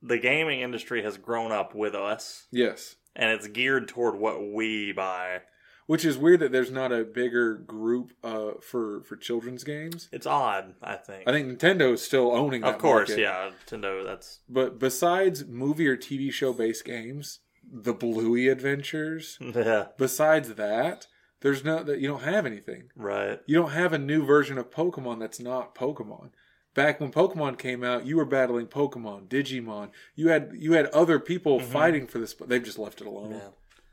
the 0.00 0.16
gaming 0.16 0.62
industry 0.62 1.02
has 1.02 1.18
grown 1.18 1.52
up 1.52 1.74
with 1.74 1.94
us, 1.94 2.46
yes. 2.50 2.96
and 3.14 3.30
it's 3.30 3.46
geared 3.46 3.88
toward 3.88 4.18
what 4.18 4.50
we 4.50 4.92
buy. 4.92 5.42
Which 5.88 6.04
is 6.04 6.18
weird 6.18 6.40
that 6.40 6.52
there's 6.52 6.70
not 6.70 6.92
a 6.92 7.02
bigger 7.02 7.54
group 7.54 8.12
uh, 8.22 8.60
for 8.60 9.02
for 9.04 9.16
children's 9.16 9.64
games. 9.64 10.08
It's 10.12 10.26
odd, 10.26 10.74
I 10.82 10.96
think. 10.96 11.26
I 11.26 11.32
think 11.32 11.48
Nintendo 11.48 11.94
is 11.94 12.02
still 12.04 12.30
owning 12.30 12.60
that. 12.60 12.74
of 12.74 12.78
course, 12.78 13.08
market. 13.08 13.22
yeah, 13.22 13.50
Nintendo. 13.66 14.04
That's 14.04 14.40
But 14.50 14.78
besides 14.78 15.46
movie 15.46 15.88
or 15.88 15.96
TV 15.96 16.30
show 16.30 16.52
based 16.52 16.84
games, 16.84 17.40
the 17.72 17.94
Bluey 17.94 18.48
Adventures. 18.48 19.38
yeah, 19.54 19.86
Besides 19.96 20.54
that, 20.54 21.06
there's 21.40 21.64
no 21.64 21.82
that 21.82 22.00
you 22.00 22.08
don't 22.08 22.22
have 22.22 22.44
anything. 22.44 22.90
right. 22.94 23.40
You 23.46 23.56
don't 23.56 23.70
have 23.72 23.94
a 23.94 23.98
new 23.98 24.24
version 24.26 24.58
of 24.58 24.70
Pokemon 24.70 25.20
that's 25.20 25.40
not 25.40 25.74
Pokemon. 25.74 26.30
Back 26.74 27.00
when 27.00 27.10
Pokemon 27.10 27.58
came 27.58 27.82
out, 27.82 28.04
you 28.04 28.18
were 28.18 28.26
battling 28.26 28.66
Pokemon, 28.66 29.28
Digimon. 29.28 29.88
You 30.14 30.28
had 30.28 30.52
you 30.54 30.74
had 30.74 30.86
other 30.86 31.18
people 31.18 31.60
fighting 31.60 32.06
for 32.06 32.18
this, 32.18 32.34
but 32.34 32.50
they've 32.50 32.62
just 32.62 32.78
left 32.78 33.00
it 33.00 33.06
alone. 33.06 33.30
Mm-hmm. 33.30 33.38
Yeah. 33.38 33.48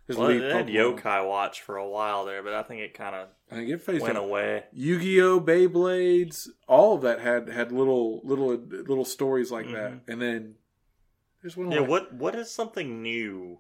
Just 0.08 0.20
Well, 0.20 0.30
it 0.30 0.44
had 0.52 0.68
Pokemon. 0.68 1.00
Yokai 1.02 1.28
Watch 1.28 1.62
for 1.62 1.78
a 1.78 1.88
while 1.90 2.26
there, 2.26 2.44
but 2.44 2.54
I 2.54 2.62
think 2.64 2.82
it 2.82 2.94
kind 2.94 3.16
of 3.16 3.30
I 3.52 3.56
think 3.56 3.70
it 3.70 3.82
faced 3.82 4.04
went 4.04 4.18
up. 4.18 4.24
away. 4.24 4.66
Yu-Gi-Oh, 4.72 5.40
Beyblades, 5.42 6.48
all 6.68 6.96
of 6.96 7.02
that 7.02 7.20
had 7.22 7.50
had 7.50 7.72
little 7.72 8.22
little 8.24 8.56
little 8.56 9.06
stories 9.06 9.52
like 9.52 9.72
that, 9.72 10.02
and 10.08 10.22
then 10.22 10.56
there's 11.42 11.58
one. 11.58 11.68
Mm-hmm. 11.68 11.74
Yeah, 11.74 11.80
like- 11.82 11.90
what 11.90 12.14
what 12.14 12.36
is 12.36 12.52
something 12.52 13.02
new 13.02 13.60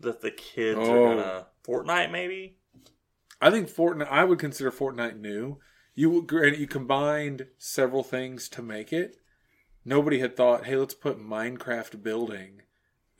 that 0.00 0.20
the 0.22 0.30
kids 0.30 0.78
Oh. 0.82 1.04
are 1.04 1.14
gonna 1.14 1.46
Fortnite 1.66 2.10
maybe? 2.10 2.56
I 3.40 3.50
think 3.50 3.68
Fortnite. 3.68 4.08
I 4.10 4.24
would 4.24 4.38
consider 4.38 4.70
Fortnite 4.70 5.18
new. 5.20 5.58
You 5.94 6.22
granted 6.22 6.58
you 6.60 6.66
combined 6.66 7.46
several 7.58 8.02
things 8.02 8.48
to 8.50 8.62
make 8.62 8.92
it. 8.92 9.16
Nobody 9.84 10.18
had 10.18 10.34
thought, 10.36 10.64
hey, 10.66 10.76
let's 10.76 10.94
put 10.94 11.18
Minecraft 11.18 12.02
building 12.02 12.62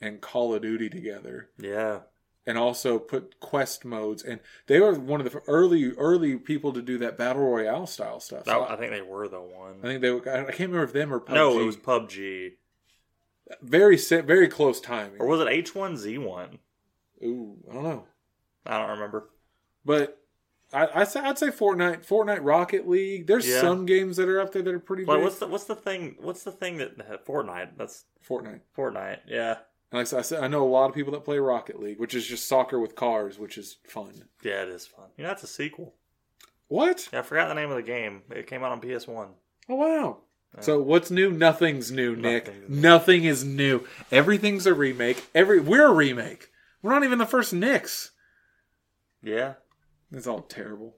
and 0.01 0.21
Call 0.21 0.53
of 0.53 0.61
Duty 0.61 0.89
together, 0.89 1.49
Yeah. 1.57 2.01
and 2.45 2.57
also 2.57 2.99
put 2.99 3.39
quest 3.39 3.83
modes. 3.85 4.23
And 4.23 4.39
they 4.67 4.79
were 4.79 4.93
one 4.93 5.19
of 5.21 5.31
the 5.31 5.39
early 5.47 5.91
early 5.93 6.37
people 6.37 6.71
to 6.73 6.81
do 6.81 6.97
that 6.99 7.17
battle 7.17 7.43
royale 7.43 7.87
style 7.87 8.19
stuff. 8.19 8.45
So 8.45 8.51
That- 8.61 8.71
I 8.71 8.75
think 8.77 8.91
they 8.91 9.01
were 9.01 9.27
the 9.27 9.41
one. 9.41 9.79
I 9.83 9.87
think 9.87 10.01
they. 10.01 10.09
I 10.31 10.41
I 10.41 10.51
can't 10.51 10.69
remember 10.71 10.83
if 10.83 10.93
them 10.93 11.13
or 11.13 11.19
PUBG. 11.19 11.33
No, 11.33 11.59
it 11.59 11.65
was 11.65 11.77
PUBG. 11.77 12.53
very 13.61 13.97
very 13.97 14.47
close 14.47 14.79
timing. 14.81 15.19
Or 15.21 15.27
was 15.27 15.39
it 15.41 15.47
H1Z1? 15.47 16.59
Ooh, 17.23 17.57
I 17.69 17.73
don't 17.73 17.83
know. 17.83 18.07
I 18.65 18.77
don't 18.79 18.89
remember. 18.91 19.29
But 19.85 20.21
I, 20.73 20.87
I 21.01 21.03
say 21.05 21.21
I'd 21.21 21.37
say 21.37 21.47
Fortnite, 21.47 22.05
Fortnite 22.05 22.39
Rocket 22.43 22.87
League. 22.89 23.25
There's 23.25 23.47
Yeah. 23.47 23.61
some 23.61 23.85
games 23.85 24.17
that 24.17 24.27
are 24.27 24.41
up 24.41 24.51
there 24.51 24.61
that 24.61 24.73
are 24.73 24.79
pretty 24.79 25.05
But 25.05 25.15
big. 25.15 25.23
what's 25.23 25.39
the 25.39 25.47
what's 25.47 25.63
the 25.63 25.75
thing 25.75 26.17
what's 26.19 26.43
the 26.43 26.51
thing 26.51 26.77
that 26.77 27.25
Fortnite? 27.25 27.77
That's 27.77 28.03
Fortnite. 28.27 28.61
Fortnite. 28.77 29.21
Yeah. 29.27 29.59
And 29.91 29.99
like 29.99 30.13
I 30.13 30.21
said, 30.21 30.43
I 30.43 30.47
know 30.47 30.63
a 30.63 30.69
lot 30.69 30.89
of 30.89 30.95
people 30.95 31.13
that 31.13 31.23
play 31.23 31.37
Rocket 31.37 31.79
League, 31.79 31.99
which 31.99 32.13
is 32.13 32.25
just 32.25 32.47
soccer 32.47 32.79
with 32.79 32.95
cars, 32.95 33.39
which 33.39 33.57
is 33.57 33.77
fun. 33.85 34.25
Yeah, 34.43 34.63
it 34.63 34.69
is 34.69 34.85
fun. 34.85 35.05
You 35.17 35.23
know, 35.23 35.29
that's 35.29 35.43
a 35.43 35.47
sequel. 35.47 35.95
What? 36.67 37.07
Yeah, 37.13 37.19
I 37.19 37.21
forgot 37.21 37.47
the 37.47 37.55
name 37.55 37.69
of 37.69 37.77
the 37.77 37.83
game. 37.83 38.23
It 38.29 38.47
came 38.47 38.63
out 38.63 38.73
on 38.73 38.81
PS1. 38.81 39.29
Oh 39.69 39.75
wow! 39.75 40.17
So 40.59 40.81
what's 40.81 41.11
new? 41.11 41.31
Nothing's 41.31 41.91
new, 41.91 42.15
Nick. 42.15 42.47
Nothing's 42.47 42.69
new. 42.69 42.81
Nothing 42.81 43.23
is 43.25 43.43
new. 43.43 43.87
Everything's 44.11 44.65
a 44.65 44.73
remake. 44.73 45.25
Every 45.35 45.59
we're 45.59 45.87
a 45.87 45.93
remake. 45.93 46.49
We're 46.81 46.93
not 46.93 47.03
even 47.03 47.19
the 47.19 47.25
first 47.25 47.53
Nicks. 47.53 48.11
Yeah. 49.21 49.53
It's 50.11 50.27
all 50.27 50.41
terrible. 50.41 50.95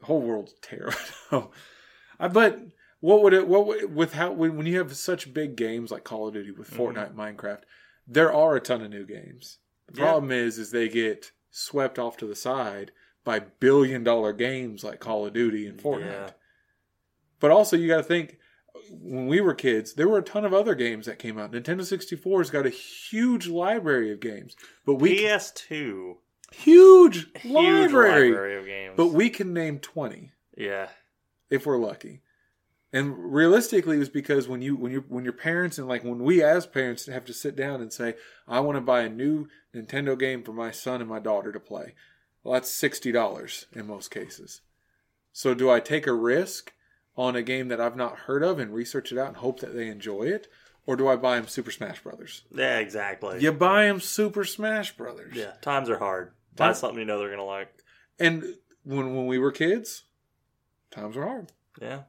The 0.00 0.06
whole 0.06 0.20
world's 0.20 0.54
terrible. 0.62 1.52
I 2.20 2.28
but 2.28 2.60
what 3.00 3.22
would 3.22 3.32
it 3.32 3.46
what 3.48 3.66
would, 3.66 3.94
with 3.94 4.14
how 4.14 4.32
when, 4.32 4.56
when 4.56 4.66
you 4.66 4.78
have 4.78 4.94
such 4.96 5.32
big 5.32 5.56
games 5.56 5.90
like 5.90 6.04
Call 6.04 6.28
of 6.28 6.34
Duty 6.34 6.50
with 6.50 6.70
mm-hmm. 6.70 6.82
Fortnite, 6.82 7.14
Minecraft, 7.14 7.62
there 8.06 8.32
are 8.32 8.56
a 8.56 8.60
ton 8.60 8.82
of 8.82 8.90
new 8.90 9.06
games. 9.06 9.58
The 9.88 10.00
Yeah. 10.00 10.04
problem 10.04 10.30
is 10.32 10.58
is 10.58 10.70
they 10.70 10.88
get 10.88 11.32
swept 11.50 11.98
off 11.98 12.16
to 12.18 12.26
the 12.26 12.34
side 12.36 12.92
by 13.24 13.38
billion 13.40 14.02
dollar 14.02 14.32
games 14.32 14.82
like 14.82 15.00
Call 15.00 15.26
of 15.26 15.32
Duty 15.32 15.66
and 15.66 15.78
Fortnite. 15.80 16.06
Yeah. 16.10 16.30
But 17.40 17.50
also 17.50 17.76
you 17.76 17.88
got 17.88 17.98
to 17.98 18.02
think 18.02 18.38
when 18.90 19.26
we 19.26 19.40
were 19.40 19.54
kids, 19.54 19.94
there 19.94 20.08
were 20.08 20.18
a 20.18 20.22
ton 20.22 20.44
of 20.44 20.52
other 20.54 20.74
games 20.74 21.06
that 21.06 21.18
came 21.18 21.38
out. 21.38 21.52
Nintendo 21.52 21.82
64's 21.82 22.50
got 22.50 22.66
a 22.66 22.70
huge 22.70 23.46
library 23.46 24.10
of 24.10 24.20
games, 24.20 24.56
but 24.84 24.94
we 24.94 25.18
PS2, 25.18 26.16
huge, 26.52 27.26
huge 27.36 27.52
library, 27.52 28.30
library 28.30 28.56
of 28.58 28.64
games. 28.66 28.94
but 28.96 29.08
we 29.08 29.28
can 29.30 29.52
name 29.52 29.78
20 29.78 30.32
yeah, 30.56 30.88
if 31.50 31.64
we're 31.66 31.78
lucky. 31.78 32.21
And 32.94 33.32
realistically, 33.32 33.96
it 33.96 34.00
was 34.00 34.10
because 34.10 34.48
when 34.48 34.60
you 34.60 34.76
when 34.76 34.92
you 34.92 35.04
when 35.08 35.24
your 35.24 35.32
parents 35.32 35.78
and 35.78 35.88
like 35.88 36.04
when 36.04 36.22
we 36.22 36.42
as 36.42 36.66
parents 36.66 37.06
have 37.06 37.24
to 37.24 37.32
sit 37.32 37.56
down 37.56 37.80
and 37.80 37.90
say, 37.92 38.16
"I 38.46 38.60
want 38.60 38.76
to 38.76 38.82
buy 38.82 39.00
a 39.02 39.08
new 39.08 39.48
Nintendo 39.74 40.18
game 40.18 40.42
for 40.42 40.52
my 40.52 40.70
son 40.70 41.00
and 41.00 41.08
my 41.08 41.18
daughter 41.18 41.52
to 41.52 41.60
play," 41.60 41.94
well, 42.42 42.54
that's 42.54 42.70
sixty 42.70 43.10
dollars 43.10 43.66
in 43.72 43.86
most 43.86 44.10
cases. 44.10 44.60
So, 45.32 45.54
do 45.54 45.70
I 45.70 45.80
take 45.80 46.06
a 46.06 46.12
risk 46.12 46.74
on 47.16 47.34
a 47.34 47.42
game 47.42 47.68
that 47.68 47.80
I've 47.80 47.96
not 47.96 48.18
heard 48.20 48.42
of 48.42 48.58
and 48.58 48.74
research 48.74 49.10
it 49.10 49.18
out 49.18 49.28
and 49.28 49.36
hope 49.38 49.60
that 49.60 49.74
they 49.74 49.88
enjoy 49.88 50.24
it, 50.24 50.48
or 50.84 50.94
do 50.94 51.08
I 51.08 51.16
buy 51.16 51.36
them 51.36 51.48
Super 51.48 51.70
Smash 51.70 52.02
Brothers? 52.02 52.42
yeah, 52.54 52.78
exactly. 52.78 53.40
You 53.40 53.52
buy 53.52 53.86
them 53.86 54.00
Super 54.00 54.44
Smash 54.44 54.94
Brothers. 54.98 55.34
Yeah, 55.34 55.52
times 55.62 55.88
are 55.88 55.98
hard. 55.98 56.32
Time- 56.56 56.74
something 56.74 56.98
you 56.98 57.06
know 57.06 57.18
they're 57.18 57.30
gonna 57.30 57.44
like. 57.44 57.72
And 58.18 58.44
when 58.84 59.14
when 59.16 59.26
we 59.26 59.38
were 59.38 59.50
kids, 59.50 60.02
times 60.90 61.16
were 61.16 61.26
hard. 61.26 61.52
Yeah, 61.80 62.02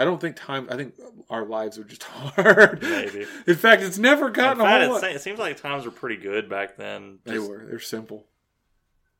I 0.00 0.04
don't 0.04 0.18
think 0.18 0.36
time. 0.36 0.66
I 0.70 0.76
think 0.76 0.94
our 1.28 1.44
lives 1.44 1.78
are 1.78 1.84
just 1.84 2.02
hard. 2.34 2.80
Maybe. 2.82 3.26
In 3.46 3.54
fact, 3.54 3.82
it's 3.82 3.98
never 3.98 4.28
In 4.28 4.32
gotten 4.32 4.60
a 4.62 4.66
whole 4.66 4.96
it, 4.96 5.02
lot. 5.02 5.04
it 5.04 5.20
seems 5.20 5.38
like 5.38 5.60
times 5.60 5.84
were 5.84 5.90
pretty 5.90 6.16
good 6.16 6.48
back 6.48 6.76
then. 6.78 7.18
They 7.24 7.38
were. 7.38 7.66
They're 7.66 7.78
simple. 7.80 8.24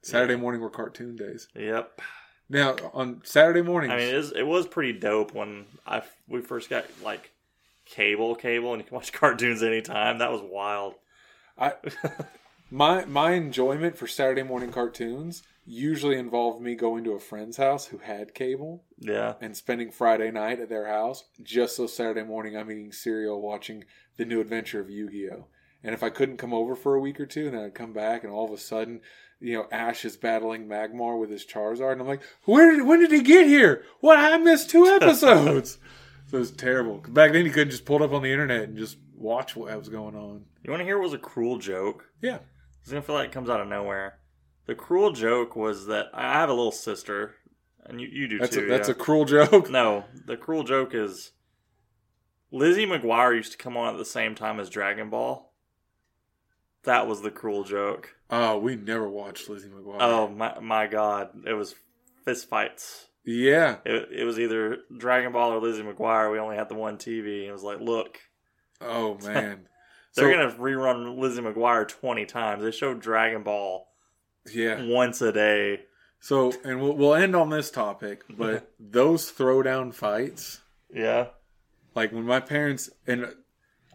Saturday 0.03 0.37
morning 0.37 0.63
were 0.63 0.71
cartoon 0.71 1.17
days. 1.17 1.49
Yep. 1.55 2.01
Now 2.49 2.77
on 2.95 3.21
Saturday 3.25 3.61
mornings, 3.61 3.93
I 3.93 3.97
mean, 3.99 4.09
it, 4.09 4.15
is, 4.15 4.33
it 4.33 4.47
was 4.47 4.67
pretty 4.67 4.99
dope 4.99 5.35
when 5.35 5.67
I 5.87 6.03
we 6.27 6.41
first 6.41 6.71
got 6.71 6.87
like 7.05 7.31
cable, 7.85 8.35
cable, 8.35 8.73
and 8.73 8.81
you 8.83 8.89
can 8.89 8.95
watch 8.95 9.13
cartoons 9.13 9.63
anytime. 9.63 10.19
That 10.19 10.33
was 10.33 10.41
wild. 10.41 10.95
I 11.59 11.75
my 12.71 13.05
my 13.05 13.33
enjoyment 13.33 13.99
for 13.99 14.07
Saturday 14.07 14.43
morning 14.43 14.73
cartoons 14.73 15.43
usually 15.71 16.19
involved 16.19 16.61
me 16.61 16.75
going 16.75 17.05
to 17.05 17.13
a 17.13 17.21
friend's 17.21 17.57
house 17.57 17.87
who 17.87 17.99
had 17.99 18.35
cable 18.35 18.85
Yeah. 18.99 19.35
and 19.41 19.57
spending 19.57 19.91
Friday 19.91 20.31
night 20.31 20.59
at 20.61 20.69
their 20.69 20.87
house 20.89 21.25
just 21.43 21.77
so 21.77 21.87
Saturday 21.87 22.25
morning 22.25 22.57
I'm 22.57 22.71
eating 22.71 22.93
cereal 22.93 23.41
watching 23.41 23.85
the 24.17 24.25
new 24.25 24.41
adventure 24.41 24.81
of 24.81 24.91
Yu-Gi-Oh. 24.91 25.47
And 25.83 25.95
if 25.95 26.03
I 26.03 26.11
couldn't 26.11 26.37
come 26.39 26.53
over 26.53 26.75
for 26.75 26.95
a 26.95 27.01
week 27.01 27.21
or 27.21 27.27
two, 27.27 27.51
then 27.51 27.61
I'd 27.61 27.75
come 27.75 27.93
back 27.93 28.25
and 28.25 28.33
all 28.33 28.45
of 28.45 28.51
a 28.53 28.59
sudden, 28.59 29.01
you 29.41 29.55
know, 29.55 29.67
Ash 29.73 30.05
is 30.05 30.17
battling 30.17 30.67
Magmar 30.69 31.19
with 31.19 31.31
his 31.31 31.47
Charizard, 31.47 31.93
and 31.93 32.03
I'm 32.03 32.07
like, 32.07 32.21
where 32.45 32.73
did 32.77 32.85
when 32.87 33.01
did 33.01 33.11
he 33.13 33.23
get 33.23 33.47
here? 33.47 33.85
What? 34.01 34.19
I 34.19 34.37
missed 34.37 34.69
two 34.69 34.85
episodes. 35.01 35.79
so 36.27 36.37
it 36.37 36.41
was 36.41 36.51
terrible. 36.51 36.99
Back 37.09 37.33
then, 37.33 37.47
you 37.47 37.51
couldn't 37.51 37.71
just 37.71 37.87
pull 37.87 37.97
it 37.97 38.03
up 38.03 38.13
on 38.13 38.23
the 38.23 38.31
internet 38.31 38.65
and 38.65 38.77
just 38.77 38.99
watch 39.17 39.57
what 39.57 39.75
was 39.79 39.89
going 39.89 40.15
on. 40.15 40.45
You 40.63 40.71
want 40.71 40.81
to 40.81 40.85
hear 40.85 40.99
what 40.99 41.05
was 41.05 41.15
a 41.15 41.19
cruel 41.19 41.57
joke? 41.57 42.05
Yeah. 42.21 42.41
It's 42.83 42.91
gonna 42.91 43.01
feel 43.01 43.15
like 43.15 43.29
it 43.29 43.33
comes 43.33 43.49
out 43.49 43.61
of 43.63 43.69
nowhere. 43.69 44.19
The 44.67 44.75
cruel 44.75 45.13
joke 45.13 45.57
was 45.57 45.87
that 45.87 46.07
I 46.15 46.33
have 46.35 46.49
a 46.49 46.53
little 46.55 46.71
sister, 46.73 47.35
and 47.85 48.01
you, 48.01 48.09
you 48.09 48.29
do 48.29 48.39
That's 48.39 48.55
too. 48.55 48.65
a, 48.65 48.69
that's 48.69 48.89
yeah. 48.89 48.93
a 48.93 48.97
cruel 48.99 49.25
joke. 49.25 49.69
no. 49.71 50.05
The 50.27 50.37
cruel 50.37 50.63
joke 50.65 50.95
is 50.95 51.33
Lizzie 52.53 52.87
McGuire 52.87 53.35
used 53.37 53.53
to 53.53 53.59
come 53.59 53.77
on 53.77 53.93
at 53.95 53.99
the 53.99 54.05
same 54.05 54.35
time 54.35 54.61
as 54.61 54.71
Dragon 54.71 55.11
Ball. 55.11 55.53
That 56.85 57.07
was 57.07 57.21
the 57.23 57.31
cruel 57.31 57.65
joke. 57.65 58.15
Oh, 58.31 58.59
we 58.59 58.77
never 58.77 59.09
watched 59.09 59.49
Lizzie 59.49 59.69
McGuire. 59.69 59.97
Oh 60.01 60.29
my 60.29 60.59
my 60.61 60.87
god! 60.87 61.31
It 61.47 61.53
was 61.55 61.75
fist 62.25 62.49
fights. 62.49 63.09
yeah. 63.25 63.77
It, 63.85 64.09
it 64.21 64.25
was 64.25 64.39
either 64.39 64.79
Dragon 64.97 65.33
Ball 65.33 65.53
or 65.53 65.61
Lizzie 65.61 65.83
McGuire. 65.83 66.31
We 66.33 66.39
only 66.39 66.57
had 66.57 66.69
the 66.69 66.75
one 66.75 66.97
TV. 66.97 67.47
It 67.47 67.53
was 67.53 67.63
like, 67.63 67.81
look, 67.81 68.19
Oh 68.81 69.15
man. 69.19 69.67
they're 70.15 70.31
So- 70.31 70.31
gonna 70.31 70.53
rerun 70.59 71.19
Lizzie 71.19 71.43
McGuire 71.43 71.87
twenty 71.89 72.25
times. 72.25 72.63
They 72.63 72.71
showed 72.71 73.01
Dragon 73.01 73.43
Ball 73.43 73.87
Yeah. 74.53 74.85
once 74.87 75.21
a 75.21 75.33
day. 75.33 75.83
So, 76.21 76.53
and 76.65 76.81
we'll, 76.81 76.95
we'll 76.97 77.15
end 77.15 77.35
on 77.35 77.51
this 77.51 77.71
topic, 77.71 78.23
but 78.29 78.71
those 78.81 79.33
throwdown 79.33 79.95
fights, 79.95 80.61
Yeah. 80.93 81.29
like 81.95 82.13
when 82.13 82.25
my 82.25 82.41
parents, 82.41 82.91
and 83.07 83.35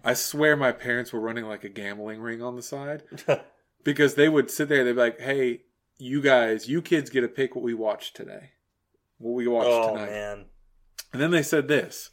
I 0.04 0.14
swear 0.16 0.56
my 0.56 0.72
parents 0.72 1.14
were 1.14 1.20
running 1.20 1.46
like 1.46 1.64
a 1.64 1.70
gambling 1.70 2.20
ring 2.22 2.42
on 2.42 2.56
the 2.56 2.62
side 2.64 3.04
because 3.84 4.16
they 4.16 4.28
would 4.30 4.50
sit 4.50 4.70
there, 4.70 4.84
they'd 4.84 4.94
be 4.94 4.98
like, 5.00 5.20
hey, 5.20 5.62
you 5.98 6.22
guys, 6.22 6.68
you 6.68 6.82
kids 6.82 7.10
get 7.10 7.22
to 7.22 7.28
pick 7.28 7.56
what 7.56 7.64
we 7.64 7.74
watch 7.76 8.14
today, 8.14 8.52
what 9.20 9.32
we 9.34 9.48
watch 9.48 9.66
tonight. 9.66 9.80
oh 9.84 9.94
tonight. 9.94 10.10
man. 10.10 10.46
And 11.14 11.22
then 11.22 11.32
they 11.32 11.44
said 11.44 11.68
this 11.68 12.10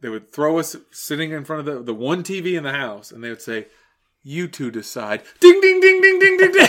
they 0.00 0.08
would 0.08 0.32
throw 0.32 0.58
us 0.58 0.74
sitting 0.90 1.30
in 1.30 1.44
front 1.44 1.60
of 1.60 1.74
the, 1.76 1.80
the 1.80 1.94
one 1.94 2.24
TV 2.24 2.56
in 2.58 2.64
the 2.64 2.72
house, 2.72 3.12
and 3.12 3.22
they 3.22 3.28
would 3.28 3.40
say, 3.40 3.68
you 4.22 4.46
two 4.48 4.70
decide. 4.70 5.22
Ding, 5.40 5.60
ding, 5.60 5.80
ding, 5.80 6.00
ding, 6.00 6.18
ding, 6.18 6.36
ding, 6.38 6.52
ding. 6.52 6.68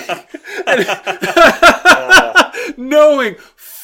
Knowing 2.78 3.36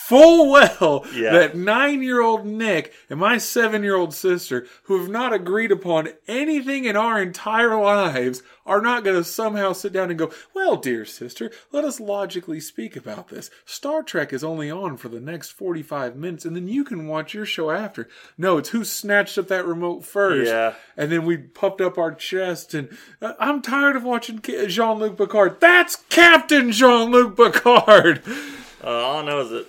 full 0.09 0.51
well 0.51 1.05
Yeah. 1.13 1.31
that 1.33 1.55
nine 1.55 2.01
year 2.01 2.19
old 2.21 2.45
Nick 2.45 2.91
and 3.09 3.19
my 3.19 3.37
seven 3.37 3.83
year 3.83 3.95
old 3.95 4.13
sister, 4.13 4.65
who 4.83 4.99
have 4.99 5.09
not 5.09 5.33
agreed 5.33 5.71
upon 5.71 6.09
anything 6.27 6.85
in 6.85 6.95
our 6.97 7.21
entire 7.21 7.79
lives, 7.79 8.41
are 8.65 8.81
not 8.81 9.03
going 9.03 9.15
to 9.15 9.23
somehow 9.23 9.71
sit 9.73 9.93
down 9.93 10.09
and 10.09 10.17
go, 10.19 10.31
Well, 10.55 10.75
dear 10.77 11.05
sister, 11.05 11.51
let 11.71 11.83
us 11.85 11.99
logically 11.99 12.59
speak 12.59 12.95
about 12.95 13.27
this. 13.29 13.49
Star 13.65 14.01
Trek 14.03 14.33
is 14.33 14.43
only 14.43 14.69
on 14.71 14.97
for 14.97 15.09
the 15.09 15.19
next 15.19 15.51
45 15.51 16.15
minutes, 16.15 16.45
and 16.45 16.55
then 16.55 16.67
you 16.67 16.83
can 16.83 17.07
watch 17.07 17.33
your 17.33 17.45
show 17.45 17.69
after. 17.71 18.07
No, 18.37 18.57
it's 18.57 18.69
who 18.69 18.83
snatched 18.83 19.37
up 19.37 19.47
that 19.47 19.65
remote 19.65 20.05
first. 20.05 20.49
Yeah. 20.51 20.73
And 20.97 21.11
then 21.11 21.25
we 21.25 21.37
puffed 21.37 21.81
up 21.81 21.97
our 21.99 22.13
chest, 22.13 22.73
and 22.73 22.95
uh, 23.21 23.33
I'm 23.39 23.61
tired 23.61 23.95
of 23.95 24.03
watching 24.03 24.39
Jean 24.67 24.97
Luc 24.99 25.17
Picard. 25.17 25.59
That's 25.59 25.95
Captain 26.09 26.71
Jean 26.71 27.11
Luc 27.11 27.35
Picard! 27.37 28.21
Uh, 28.83 28.87
all 28.87 29.17
I 29.17 29.25
know 29.25 29.39
is 29.41 29.49
that 29.49 29.67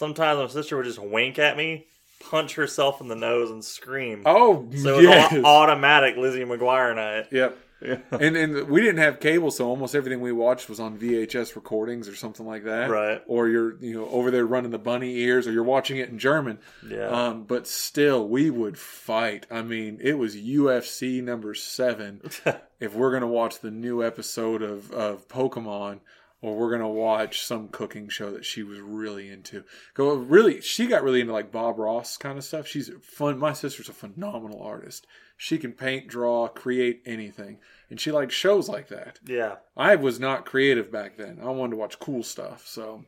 sometimes 0.00 0.38
my 0.38 0.46
sister 0.48 0.76
would 0.76 0.86
just 0.86 0.98
wink 0.98 1.38
at 1.38 1.56
me, 1.56 1.86
punch 2.18 2.54
herself 2.54 3.00
in 3.00 3.08
the 3.08 3.14
nose, 3.14 3.50
and 3.50 3.62
scream. 3.62 4.22
Oh, 4.24 4.66
so 4.74 4.94
it 4.94 4.96
was 4.96 5.04
yes. 5.04 5.32
au- 5.34 5.44
automatic 5.44 6.16
Lizzie 6.16 6.44
McGuire 6.44 6.96
night. 6.96 7.26
Yep. 7.30 7.56
and 8.12 8.36
and 8.36 8.68
we 8.68 8.82
didn't 8.82 8.98
have 8.98 9.20
cable, 9.20 9.50
so 9.50 9.66
almost 9.66 9.94
everything 9.94 10.20
we 10.20 10.32
watched 10.32 10.68
was 10.68 10.78
on 10.80 10.98
VHS 10.98 11.56
recordings 11.56 12.08
or 12.08 12.14
something 12.14 12.44
like 12.44 12.64
that. 12.64 12.90
Right. 12.90 13.22
Or 13.26 13.48
you're 13.48 13.82
you 13.82 13.94
know 13.94 14.06
over 14.08 14.30
there 14.30 14.44
running 14.44 14.70
the 14.70 14.78
bunny 14.78 15.16
ears, 15.16 15.46
or 15.46 15.52
you're 15.52 15.62
watching 15.62 15.96
it 15.96 16.10
in 16.10 16.18
German. 16.18 16.58
Yeah. 16.86 17.08
Um, 17.08 17.44
but 17.44 17.66
still, 17.66 18.28
we 18.28 18.50
would 18.50 18.76
fight. 18.76 19.46
I 19.50 19.62
mean, 19.62 19.98
it 20.02 20.18
was 20.18 20.36
UFC 20.36 21.22
number 21.22 21.54
seven. 21.54 22.20
if 22.80 22.94
we're 22.94 23.12
gonna 23.12 23.26
watch 23.26 23.60
the 23.60 23.70
new 23.70 24.04
episode 24.04 24.60
of 24.60 24.90
of 24.92 25.26
Pokemon, 25.28 26.00
or 26.42 26.56
we're 26.56 26.70
gonna 26.70 26.88
watch 26.88 27.42
some 27.42 27.68
cooking 27.68 28.08
show 28.08 28.30
that 28.32 28.44
she 28.44 28.62
was 28.62 28.78
really 28.80 29.30
into. 29.30 29.64
Go 29.94 30.14
really, 30.14 30.60
she 30.60 30.86
got 30.86 31.02
really 31.02 31.20
into 31.20 31.32
like 31.32 31.52
Bob 31.52 31.78
Ross 31.78 32.16
kind 32.16 32.38
of 32.38 32.44
stuff. 32.44 32.66
She's 32.66 32.90
fun. 33.02 33.38
My 33.38 33.52
sister's 33.52 33.88
a 33.88 33.92
phenomenal 33.92 34.62
artist. 34.62 35.06
She 35.36 35.58
can 35.58 35.72
paint, 35.72 36.06
draw, 36.08 36.48
create 36.48 37.02
anything, 37.06 37.58
and 37.88 37.98
she 37.98 38.12
likes 38.12 38.34
shows 38.34 38.68
like 38.68 38.88
that. 38.88 39.18
yeah. 39.26 39.56
I 39.76 39.96
was 39.96 40.20
not 40.20 40.44
creative 40.44 40.92
back 40.92 41.16
then. 41.16 41.38
I 41.42 41.46
wanted 41.50 41.70
to 41.70 41.76
watch 41.76 41.98
cool 41.98 42.22
stuff. 42.22 42.66
So, 42.66 43.04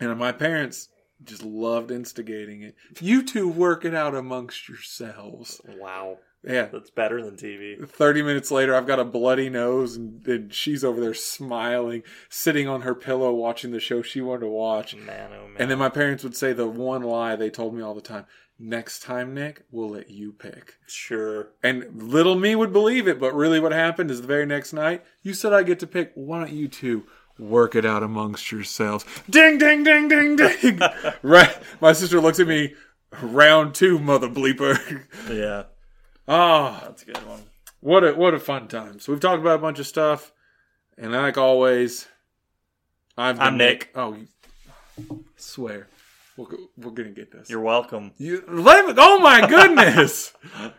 and 0.00 0.18
my 0.18 0.32
parents 0.32 0.88
just 1.24 1.42
loved 1.42 1.90
instigating 1.90 2.62
it. 2.62 2.74
You 3.00 3.22
two 3.22 3.48
work 3.48 3.84
it 3.84 3.94
out 3.94 4.14
amongst 4.14 4.68
yourselves. 4.68 5.60
Wow. 5.78 6.18
Yeah. 6.44 6.66
That's 6.72 6.90
better 6.90 7.22
than 7.22 7.36
TV. 7.36 7.88
30 7.88 8.22
minutes 8.22 8.50
later, 8.50 8.74
I've 8.74 8.86
got 8.86 8.98
a 8.98 9.04
bloody 9.04 9.48
nose, 9.48 9.96
and, 9.96 10.26
and 10.26 10.52
she's 10.52 10.82
over 10.82 11.00
there 11.00 11.14
smiling, 11.14 12.02
sitting 12.28 12.68
on 12.68 12.82
her 12.82 12.94
pillow, 12.94 13.32
watching 13.32 13.70
the 13.70 13.80
show 13.80 14.02
she 14.02 14.20
wanted 14.20 14.40
to 14.40 14.48
watch. 14.48 14.96
Man, 14.96 15.30
oh 15.32 15.46
man. 15.46 15.56
And 15.58 15.70
then 15.70 15.78
my 15.78 15.88
parents 15.88 16.24
would 16.24 16.36
say 16.36 16.52
the 16.52 16.66
one 16.66 17.02
lie 17.02 17.36
they 17.36 17.50
told 17.50 17.74
me 17.74 17.82
all 17.82 17.94
the 17.94 18.00
time 18.00 18.26
next 18.62 19.02
time, 19.02 19.34
Nick, 19.34 19.64
we'll 19.70 19.90
let 19.90 20.10
you 20.10 20.32
pick. 20.32 20.76
sure. 20.86 21.50
And 21.62 21.84
little 22.02 22.36
me 22.36 22.54
would 22.54 22.72
believe 22.72 23.08
it, 23.08 23.18
but 23.18 23.34
really 23.34 23.60
what 23.60 23.72
happened 23.72 24.10
is 24.10 24.20
the 24.20 24.26
very 24.26 24.46
next 24.46 24.72
night, 24.72 25.04
you 25.22 25.34
said 25.34 25.52
I 25.52 25.62
get 25.62 25.80
to 25.80 25.86
pick. 25.86 26.12
Why 26.14 26.38
don't 26.40 26.52
you 26.52 26.68
two 26.68 27.04
work 27.38 27.74
it 27.74 27.84
out 27.84 28.02
amongst 28.02 28.52
yourselves? 28.52 29.04
Ding, 29.28 29.58
ding, 29.58 29.82
ding, 29.82 30.08
ding, 30.08 30.36
ding. 30.36 30.80
right. 31.22 31.56
My 31.80 31.92
sister 31.92 32.20
looks 32.20 32.40
at 32.40 32.46
me, 32.46 32.74
round 33.20 33.74
two, 33.74 33.98
mother 33.98 34.28
bleeper. 34.28 35.04
Yeah. 35.28 35.64
Ah, 36.28 36.80
That's 36.84 37.02
a 37.02 37.06
good 37.06 37.26
one. 37.26 37.42
what 37.80 38.04
a 38.04 38.12
what 38.14 38.34
a 38.34 38.38
fun 38.38 38.68
time. 38.68 39.00
So 39.00 39.12
we've 39.12 39.20
talked 39.20 39.40
about 39.40 39.56
a 39.56 39.62
bunch 39.62 39.78
of 39.78 39.86
stuff, 39.86 40.32
and 40.96 41.12
like 41.12 41.36
always, 41.38 42.06
I've 43.16 43.40
I'm 43.40 43.56
Nick. 43.56 43.90
Oh, 43.94 44.14
you, 44.14 45.24
swear, 45.36 45.88
we're, 46.36 46.46
we're 46.76 46.90
gonna 46.92 47.10
get 47.10 47.32
this. 47.32 47.50
You're 47.50 47.60
welcome. 47.60 48.12
You 48.18 48.44
let 48.48 48.86
me, 48.86 48.94
oh 48.96 49.18
my 49.18 49.46
goodness! 49.46 50.32